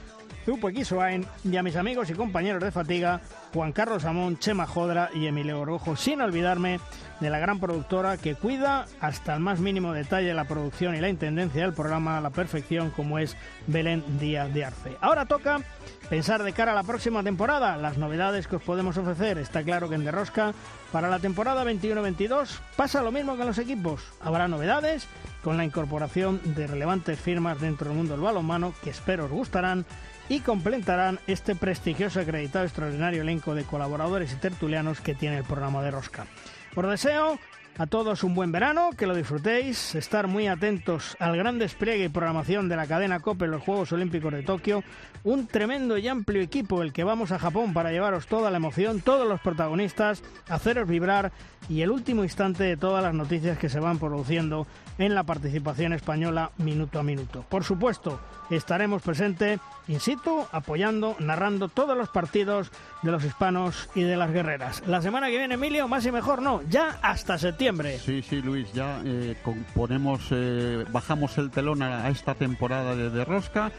Equisoain 0.48 1.26
y 1.44 1.58
a 1.58 1.64
mis 1.64 1.76
amigos 1.76 2.10
y 2.10 2.14
compañeros 2.14 2.64
de 2.64 2.72
fatiga, 2.72 3.22
Juan 3.54 3.72
Carlos 3.72 4.06
Amón, 4.06 4.40
Chema 4.40 4.66
Jodra 4.66 5.10
y 5.14 5.28
Emilio 5.28 5.60
Orgojo, 5.60 5.96
sin 5.96 6.22
olvidarme 6.22 6.80
de 7.20 7.30
la 7.30 7.40
gran 7.40 7.60
productora 7.60 8.18
que 8.18 8.36
cuida 8.36 8.86
hasta 9.02 9.34
el 9.34 9.40
más 9.40 9.60
mínimo 9.60 9.94
detalle 9.94 10.34
la 10.34 10.46
producción 10.46 10.96
y 10.96 11.02
la 11.02 11.10
intendencia 11.10 11.64
del 11.64 11.74
programa 11.74 12.18
a 12.18 12.22
la 12.22 12.30
perfección 12.30 12.92
como 12.92 13.20
es 13.20 13.36
Belén 13.66 14.04
Díaz 14.20 14.54
de 14.54 14.66
Arce. 14.66 14.98
Ahora 15.02 15.26
toca 15.26 15.62
pensar 16.10 16.44
de 16.44 16.54
cara 16.54 16.72
a 16.72 16.76
la 16.76 16.84
próxima 16.84 17.24
temporada, 17.24 17.78
las 17.78 17.98
novedades 17.98 18.48
que 18.48 18.58
os 18.58 18.64
podemos 18.64 18.98
ofrecer. 18.98 19.38
Está 19.38 19.64
claro 19.64 19.90
que 19.90 19.96
en 19.96 20.06
Derrosca 20.06 20.54
para 20.92 21.10
la 21.10 21.20
temporada 21.20 21.66
21-22 21.66 22.60
pasa 22.76 23.02
lo 23.02 23.12
mismo 23.12 23.36
que 23.36 23.42
en 23.42 23.48
los 23.48 23.58
equipos. 23.58 24.02
Habrá 24.22 24.48
novedades 24.48 25.08
con 25.44 25.58
la 25.58 25.66
incorporación 25.66 26.42
de 26.56 26.68
relevantes 26.68 27.20
firmas 27.20 27.60
dentro 27.60 27.90
del 27.90 27.98
mundo 27.98 28.14
del 28.14 28.24
balonmano 28.24 28.74
que 28.84 28.90
espero 28.92 29.26
os 29.26 29.32
gustarán 29.32 29.86
y 30.30 30.40
completarán 30.42 31.20
este 31.28 31.56
prestigioso 31.56 32.20
acreditado 32.20 32.66
extraordinario 32.66 33.22
elenco 33.22 33.56
de 33.56 33.64
colaboradores 33.64 34.34
y 34.34 34.38
tertulianos 34.38 35.02
que 35.02 35.16
tiene 35.16 35.38
el 35.38 35.44
programa 35.44 35.82
de 35.82 35.92
Rosca. 35.92 36.26
Por 36.74 36.88
deseo 36.88 37.40
a 37.78 37.86
todos 37.86 38.24
un 38.24 38.34
buen 38.34 38.52
verano, 38.52 38.90
que 38.98 39.06
lo 39.06 39.16
disfrutéis, 39.16 39.94
estar 39.94 40.28
muy 40.28 40.48
atentos 40.48 41.16
al 41.20 41.38
gran 41.38 41.60
despliegue 41.60 42.06
y 42.06 42.10
programación 42.10 42.70
de 42.70 42.76
la 42.76 42.88
cadena 42.88 43.20
COPE 43.20 43.46
en 43.46 43.52
los 43.52 43.62
Juegos 43.62 43.92
Olímpicos 43.92 44.34
de 44.34 44.42
Tokio, 44.42 44.84
un 45.24 45.46
tremendo 45.46 45.98
y 45.98 46.08
amplio 46.08 46.42
equipo 46.42 46.82
el 46.82 46.92
que 46.92 47.04
vamos 47.04 47.32
a 47.32 47.40
Japón 47.40 47.74
para 47.74 47.92
llevaros 47.92 48.26
toda 48.26 48.50
la 48.50 48.58
emoción, 48.58 49.02
todos 49.02 49.28
los 49.28 49.40
protagonistas, 49.42 50.24
haceros 50.50 50.88
vibrar 50.88 51.32
y 51.70 51.82
el 51.82 51.92
último 51.92 52.24
instante 52.24 52.64
de 52.64 52.78
todas 52.78 53.04
las 53.04 53.14
noticias 53.14 53.60
que 53.60 53.70
se 53.70 53.80
van 53.80 54.00
produciendo 54.00 54.66
en 54.98 55.16
la 55.16 55.24
participación 55.24 55.94
española 55.94 56.52
minuto 56.58 57.00
a 57.00 57.04
minuto. 57.04 57.46
Por 57.50 57.64
supuesto, 57.64 58.20
estaremos 58.50 59.02
presentes 59.02 59.60
in 59.88 60.00
situ, 60.00 60.46
apoyando, 60.52 61.16
narrando 61.20 61.70
todos 61.70 61.98
los 61.98 62.10
partidos 62.10 62.72
de 63.04 63.12
los 63.12 63.24
hispanos 63.24 63.90
y 63.96 64.02
de 64.02 64.18
las 64.18 64.32
guerreras. 64.32 64.84
La 64.88 65.02
semana 65.02 65.28
que 65.28 65.38
viene, 65.38 65.56
Emilio, 65.56 65.88
más 65.88 66.06
y 66.06 66.12
mejor 66.12 66.42
no, 66.42 66.62
ya 66.70 67.00
hasta 67.02 67.38
septiembre. 67.38 68.00
Sí, 68.00 68.22
sí, 68.22 68.42
Luis, 68.42 68.72
ya 68.74 69.02
eh, 69.06 69.36
ponemos, 69.74 70.28
eh, 70.32 70.86
bajamos 70.92 71.38
el 71.38 71.52
telón 71.52 71.84
a, 71.84 72.10
esta 72.10 72.36
temporada 72.36 72.96
de, 72.96 73.10
de 73.10 73.26
Rosca 73.26 73.72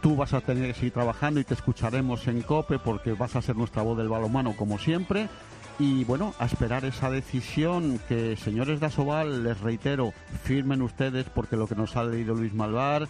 tú 0.00 0.14
vas 0.14 0.34
a 0.34 0.40
tener 0.40 0.68
que 0.68 0.74
seguir 0.74 0.92
trabajando 0.92 1.40
y 1.40 1.44
te 1.44 1.54
escucharemos 1.54 2.28
en 2.28 2.42
COPE 2.42 2.78
porque 2.78 3.12
vas 3.14 3.34
a 3.34 3.42
ser 3.42 3.56
nuestra 3.56 3.82
voz 3.82 3.96
del 3.98 4.08
balonmano 4.08 4.54
como 4.56 4.78
siempre. 4.78 5.28
Y 5.78 6.04
bueno, 6.04 6.32
a 6.38 6.46
esperar 6.46 6.86
esa 6.86 7.10
decisión 7.10 8.00
que, 8.08 8.34
señores 8.36 8.80
de 8.80 8.86
Asobal, 8.86 9.44
les 9.44 9.60
reitero, 9.60 10.14
firmen 10.42 10.80
ustedes 10.80 11.26
porque 11.26 11.56
lo 11.56 11.66
que 11.66 11.74
nos 11.74 11.96
ha 11.96 12.04
leído 12.04 12.34
Luis 12.34 12.54
Malvar 12.54 13.08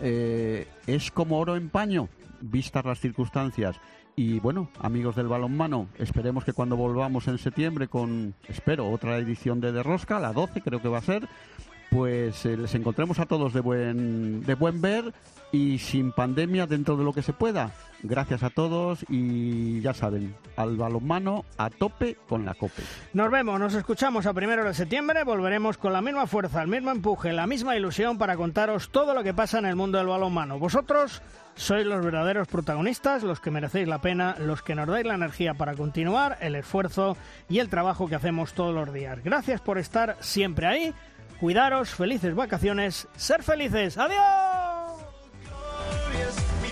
eh, 0.00 0.66
es 0.86 1.10
como 1.10 1.38
oro 1.38 1.56
en 1.56 1.68
paño, 1.68 2.08
vistas 2.40 2.86
las 2.86 3.00
circunstancias. 3.00 3.76
Y 4.18 4.40
bueno, 4.40 4.70
amigos 4.80 5.14
del 5.14 5.28
balonmano, 5.28 5.88
esperemos 5.98 6.42
que 6.44 6.54
cuando 6.54 6.74
volvamos 6.74 7.28
en 7.28 7.36
septiembre 7.36 7.86
con, 7.86 8.34
espero, 8.48 8.88
otra 8.88 9.18
edición 9.18 9.60
de 9.60 9.72
Derrosca, 9.72 10.18
la 10.18 10.32
12 10.32 10.62
creo 10.62 10.80
que 10.80 10.88
va 10.88 10.98
a 10.98 11.02
ser, 11.02 11.28
pues 11.90 12.46
eh, 12.46 12.56
les 12.56 12.74
encontremos 12.74 13.18
a 13.18 13.26
todos 13.26 13.52
de 13.52 13.60
buen, 13.60 14.40
de 14.40 14.54
buen 14.54 14.80
ver 14.80 15.12
y 15.56 15.78
sin 15.78 16.12
pandemia 16.12 16.66
dentro 16.66 16.96
de 16.96 17.04
lo 17.04 17.12
que 17.12 17.22
se 17.22 17.32
pueda. 17.32 17.72
Gracias 18.02 18.42
a 18.42 18.50
todos 18.50 19.04
y 19.08 19.80
ya 19.80 19.94
saben, 19.94 20.34
al 20.56 20.76
balonmano 20.76 21.44
a 21.56 21.70
tope 21.70 22.16
con 22.28 22.44
la 22.44 22.54
COPE. 22.54 22.82
Nos 23.14 23.30
vemos, 23.30 23.58
nos 23.58 23.74
escuchamos 23.74 24.26
a 24.26 24.34
primero 24.34 24.64
de 24.64 24.74
septiembre, 24.74 25.24
volveremos 25.24 25.78
con 25.78 25.94
la 25.94 26.02
misma 26.02 26.26
fuerza, 26.26 26.60
el 26.60 26.68
mismo 26.68 26.90
empuje, 26.90 27.32
la 27.32 27.46
misma 27.46 27.74
ilusión 27.74 28.18
para 28.18 28.36
contaros 28.36 28.90
todo 28.90 29.14
lo 29.14 29.22
que 29.22 29.32
pasa 29.32 29.58
en 29.58 29.64
el 29.64 29.76
mundo 29.76 29.96
del 29.96 30.08
balonmano. 30.08 30.58
Vosotros 30.58 31.22
sois 31.54 31.86
los 31.86 32.04
verdaderos 32.04 32.48
protagonistas, 32.48 33.22
los 33.22 33.40
que 33.40 33.50
merecéis 33.50 33.88
la 33.88 34.02
pena, 34.02 34.36
los 34.38 34.62
que 34.62 34.74
nos 34.74 34.86
dais 34.86 35.06
la 35.06 35.14
energía 35.14 35.54
para 35.54 35.74
continuar, 35.74 36.36
el 36.40 36.54
esfuerzo 36.54 37.16
y 37.48 37.60
el 37.60 37.70
trabajo 37.70 38.08
que 38.08 38.14
hacemos 38.14 38.52
todos 38.52 38.74
los 38.74 38.92
días. 38.92 39.24
Gracias 39.24 39.62
por 39.62 39.78
estar 39.78 40.16
siempre 40.20 40.66
ahí. 40.66 40.94
Cuidaros, 41.40 41.90
felices 41.90 42.34
vacaciones, 42.34 43.08
ser 43.16 43.42
felices. 43.42 43.96
¡Adiós! 43.96 44.65
glorious. 45.86 46.65